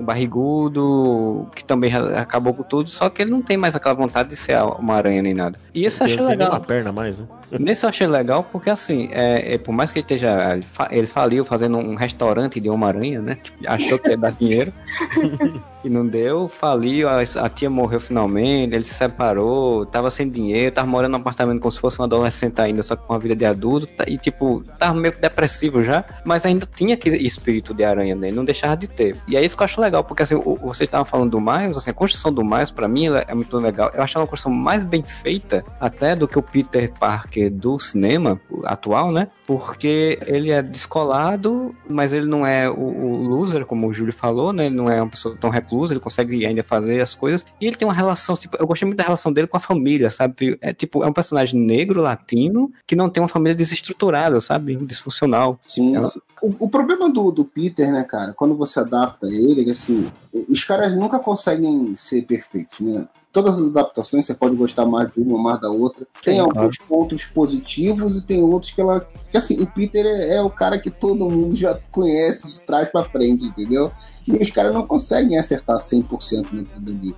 barrigudo, 0.00 1.46
que 1.54 1.62
também 1.64 1.90
já 1.90 2.20
acabou 2.20 2.52
com 2.52 2.62
tudo, 2.64 2.90
só 2.90 3.08
que 3.08 3.22
ele 3.22 3.30
não 3.30 3.40
tem 3.40 3.56
mais 3.56 3.76
aquela 3.76 3.94
vontade 3.94 4.30
de 4.30 4.36
ser 4.36 4.60
uma 4.62 4.94
aranha 4.96 5.22
nem 5.22 5.34
nada. 5.34 5.56
E 5.72 5.84
isso 5.86 6.02
eu 6.02 6.06
Tem, 6.06 6.14
achei 6.14 6.26
tem 6.26 6.36
legal. 6.36 6.50
uma 6.50 6.60
perna 6.60 6.90
mais, 6.92 7.20
né? 7.20 7.26
Nesse 7.60 7.84
eu 7.84 7.90
achei 7.90 8.06
legal 8.06 8.42
porque, 8.50 8.70
assim, 8.70 9.08
é, 9.12 9.54
é, 9.54 9.58
por 9.58 9.72
mais 9.72 9.90
que 9.92 9.98
ele 10.00 10.04
esteja. 10.04 10.52
Ele, 10.52 10.62
fa- 10.62 10.88
ele 10.90 11.06
faliu 11.06 11.44
fazendo 11.44 11.78
um 11.78 11.94
restaurante 11.94 12.60
de 12.60 12.68
Homem-Aranha, 12.70 13.20
né? 13.20 13.36
Tipo, 13.42 13.58
Achou 13.68 13.98
que 13.98 14.08
ia 14.10 14.16
dar 14.16 14.32
dinheiro. 14.32 14.72
E 15.82 15.88
não 15.88 16.06
deu, 16.06 16.46
faliu, 16.46 17.08
a, 17.08 17.20
a 17.20 17.48
tia 17.48 17.70
morreu 17.70 17.98
finalmente, 17.98 18.74
ele 18.74 18.84
se 18.84 18.92
separou, 18.92 19.86
tava 19.86 20.10
sem 20.10 20.28
dinheiro, 20.28 20.74
tava 20.74 20.86
morando 20.86 21.12
num 21.12 21.18
apartamento 21.18 21.58
como 21.58 21.72
se 21.72 21.80
fosse 21.80 21.98
um 21.98 22.04
adolescente 22.04 22.60
ainda, 22.60 22.82
só 22.82 22.94
com 22.94 23.12
uma 23.14 23.18
vida 23.18 23.34
de 23.34 23.46
adulto, 23.46 23.86
tá- 23.86 24.04
e 24.06 24.18
tipo, 24.18 24.62
tava 24.78 24.92
meio 24.92 25.14
que 25.14 25.20
depressivo 25.22 25.82
já, 25.82 26.04
mas 26.22 26.44
ainda 26.44 26.68
tinha 26.74 26.92
aquele 26.94 27.16
espírito 27.26 27.72
de 27.72 27.82
aranha 27.82 28.14
nele, 28.14 28.36
não 28.36 28.44
deixava 28.44 28.76
de 28.76 28.86
ter. 28.86 29.16
E 29.26 29.38
é 29.38 29.42
isso 29.44 29.56
que 29.56 29.62
eu 29.62 29.64
acho 29.64 29.80
legal, 29.80 30.04
porque 30.04 30.22
assim, 30.22 30.34
o, 30.34 30.54
vocês 30.56 30.86
estavam 30.86 31.06
falando 31.06 31.30
do 31.30 31.40
Miles, 31.40 31.78
assim, 31.78 31.90
a 31.90 31.94
construção 31.94 32.30
do 32.30 32.44
Miles, 32.44 32.70
pra 32.70 32.86
mim, 32.86 33.06
é 33.26 33.34
muito 33.34 33.56
legal. 33.56 33.90
Eu 33.94 34.02
acho 34.02 34.18
ela 34.18 34.24
uma 34.24 34.28
construção 34.28 34.52
mais 34.52 34.84
bem 34.84 35.02
feita, 35.02 35.64
até 35.80 36.14
do 36.14 36.28
que 36.28 36.38
o 36.38 36.42
Peter 36.42 36.92
Parker 37.00 37.50
do 37.50 37.78
cinema 37.78 38.38
atual, 38.64 39.10
né? 39.10 39.28
Porque 39.46 40.18
ele 40.26 40.50
é 40.52 40.62
descolado, 40.62 41.74
mas 41.88 42.12
ele 42.12 42.26
não 42.26 42.46
é 42.46 42.68
o, 42.70 42.74
o 42.74 43.26
loser, 43.28 43.64
como 43.66 43.88
o 43.88 43.92
Júlio 43.92 44.12
falou, 44.12 44.52
né? 44.52 44.66
Ele 44.66 44.76
não 44.76 44.88
é 44.88 45.00
uma 45.00 45.10
pessoa 45.10 45.36
tão 45.40 45.49
reclusa, 45.50 45.92
ele 45.92 46.00
consegue 46.00 46.44
ainda 46.46 46.62
fazer 46.62 47.00
as 47.00 47.14
coisas. 47.14 47.44
E 47.60 47.66
ele 47.66 47.76
tem 47.76 47.86
uma 47.86 47.94
relação, 47.94 48.36
tipo, 48.36 48.56
eu 48.58 48.66
gostei 48.66 48.86
muito 48.86 48.98
da 48.98 49.04
relação 49.04 49.32
dele 49.32 49.46
com 49.46 49.56
a 49.56 49.60
família, 49.60 50.10
sabe? 50.10 50.58
É 50.60 50.72
tipo, 50.72 51.04
é 51.04 51.06
um 51.06 51.12
personagem 51.12 51.60
negro, 51.60 52.00
latino, 52.00 52.72
que 52.86 52.96
não 52.96 53.08
tem 53.08 53.22
uma 53.22 53.28
família 53.28 53.54
desestruturada, 53.54 54.40
sabe? 54.40 54.76
Disfuncional. 54.76 55.58
Sim, 55.66 55.96
Ela-. 55.96 56.12
O, 56.42 56.54
o 56.60 56.68
problema 56.70 57.10
do, 57.10 57.30
do 57.30 57.44
Peter, 57.44 57.92
né, 57.92 58.02
cara, 58.02 58.32
quando 58.32 58.56
você 58.56 58.80
adapta 58.80 59.26
ele, 59.26 59.60
é 59.60 59.64
que 59.64 59.70
assim, 59.72 60.08
os 60.48 60.64
caras 60.64 60.96
nunca 60.96 61.18
conseguem 61.18 61.94
ser 61.94 62.22
perfeitos, 62.22 62.80
né? 62.80 63.06
Todas 63.32 63.60
as 63.60 63.66
adaptações, 63.66 64.26
você 64.26 64.34
pode 64.34 64.56
gostar 64.56 64.84
mais 64.86 65.12
de 65.12 65.20
uma, 65.20 65.38
mais 65.38 65.60
da 65.60 65.70
outra. 65.70 66.04
Tem 66.24 66.34
Sim, 66.34 66.40
alguns 66.40 66.78
pontos 66.78 67.24
positivos 67.26 68.16
e 68.16 68.26
tem 68.26 68.42
outros 68.42 68.72
que 68.72 68.80
ela. 68.80 69.06
Que 69.30 69.38
assim, 69.38 69.60
o 69.60 69.66
Peter 69.66 70.04
é, 70.04 70.34
é 70.34 70.42
o 70.42 70.50
cara 70.50 70.78
que 70.78 70.90
todo 70.90 71.30
mundo 71.30 71.54
já 71.54 71.78
conhece 71.92 72.50
de 72.50 72.60
trás 72.60 72.90
pra 72.90 73.04
frente, 73.04 73.44
entendeu? 73.44 73.92
E 74.26 74.32
os 74.32 74.50
caras 74.50 74.74
não 74.74 74.84
conseguem 74.84 75.38
acertar 75.38 75.76
100% 75.76 76.46
naquilo 76.52 76.88
ali. 76.88 77.14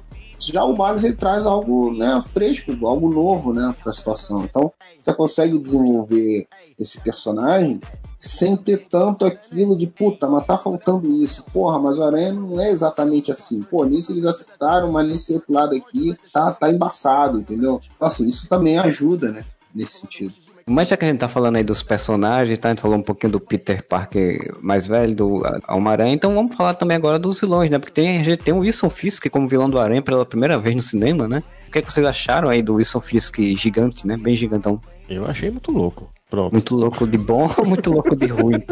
Já 0.51 0.65
o 0.65 0.77
Miles 0.77 1.05
ele 1.05 1.15
traz 1.15 1.47
algo 1.47 1.93
né, 1.93 2.21
fresco, 2.23 2.73
algo 2.87 3.09
novo 3.09 3.53
né, 3.53 3.75
para 3.81 3.91
a 3.91 3.95
situação. 3.95 4.45
Então, 4.45 4.73
você 4.99 5.13
consegue 5.13 5.59
desenvolver 5.59 6.49
esse 6.79 7.01
personagem 7.01 7.81
sem 8.19 8.57
ter 8.57 8.87
tanto 8.89 9.25
aquilo 9.25 9.77
de 9.77 9.87
puta, 9.87 10.29
mas 10.29 10.47
tá 10.47 10.57
faltando 10.57 11.23
isso. 11.23 11.45
Porra, 11.53 11.79
mas 11.79 11.99
o 11.99 12.03
Aranha 12.03 12.33
não 12.33 12.61
é 12.61 12.71
exatamente 12.71 13.31
assim. 13.31 13.61
Pô, 13.63 13.85
nisso 13.85 14.13
eles 14.13 14.25
acertaram, 14.25 14.91
mas 14.93 15.09
nesse 15.09 15.33
outro 15.35 15.53
lado 15.53 15.75
aqui 15.75 16.17
tá, 16.33 16.53
tá 16.53 16.71
embaçado, 16.71 17.41
entendeu? 17.41 17.81
Então, 17.95 18.09
assim, 18.09 18.27
isso 18.27 18.49
também 18.49 18.79
ajuda, 18.79 19.33
né? 19.33 19.45
Nesse 19.75 20.01
sentido. 20.01 20.35
Mas 20.67 20.89
já 20.89 20.97
que 20.97 21.05
a 21.05 21.09
gente 21.09 21.19
tá 21.19 21.29
falando 21.29 21.57
aí 21.57 21.65
dos 21.65 21.83
personagens, 21.83 22.59
tá? 22.59 22.69
A 22.69 22.73
gente 22.73 22.81
falou 22.81 22.97
um 22.97 23.03
pouquinho 23.03 23.33
do 23.33 23.41
Peter 23.41 23.87
Parker 23.87 24.55
mais 24.61 24.87
velho, 24.87 25.15
do 25.15 25.43
Homem-Aranha, 25.69 26.15
então 26.15 26.35
vamos 26.35 26.55
falar 26.55 26.75
também 26.75 26.97
agora 26.97 27.19
dos 27.19 27.41
vilões, 27.41 27.71
né? 27.71 27.79
Porque 27.79 27.93
tem, 27.93 28.19
a 28.19 28.23
gente 28.23 28.39
tem 28.39 28.55
o 28.55 28.59
Wilson 28.59 28.91
Fisk 28.91 29.29
como 29.29 29.49
vilão 29.49 29.69
do 29.69 29.79
Aranha 29.79 30.03
pela 30.03 30.25
primeira 30.25 30.59
vez 30.59 30.75
no 30.75 30.83
cinema, 30.83 31.27
né? 31.27 31.43
O 31.67 31.71
que, 31.73 31.79
é 31.79 31.83
que 31.83 31.93
vocês 31.93 32.07
acharam 32.07 32.49
aí 32.49 32.63
do 32.63 32.75
Wilson 32.75 33.01
Fisk 33.01 33.39
gigante, 33.57 34.07
né? 34.07 34.17
Bem 34.21 34.37
gigantão. 34.37 34.81
Eu 35.09 35.25
achei 35.25 35.51
muito 35.51 35.73
louco. 35.73 36.11
Pronto. 36.31 36.53
Muito 36.53 36.77
louco 36.77 37.07
de 37.07 37.19
bom 37.19 37.51
ou 37.57 37.65
muito 37.67 37.91
louco 37.91 38.15
de 38.15 38.27
ruim? 38.27 38.63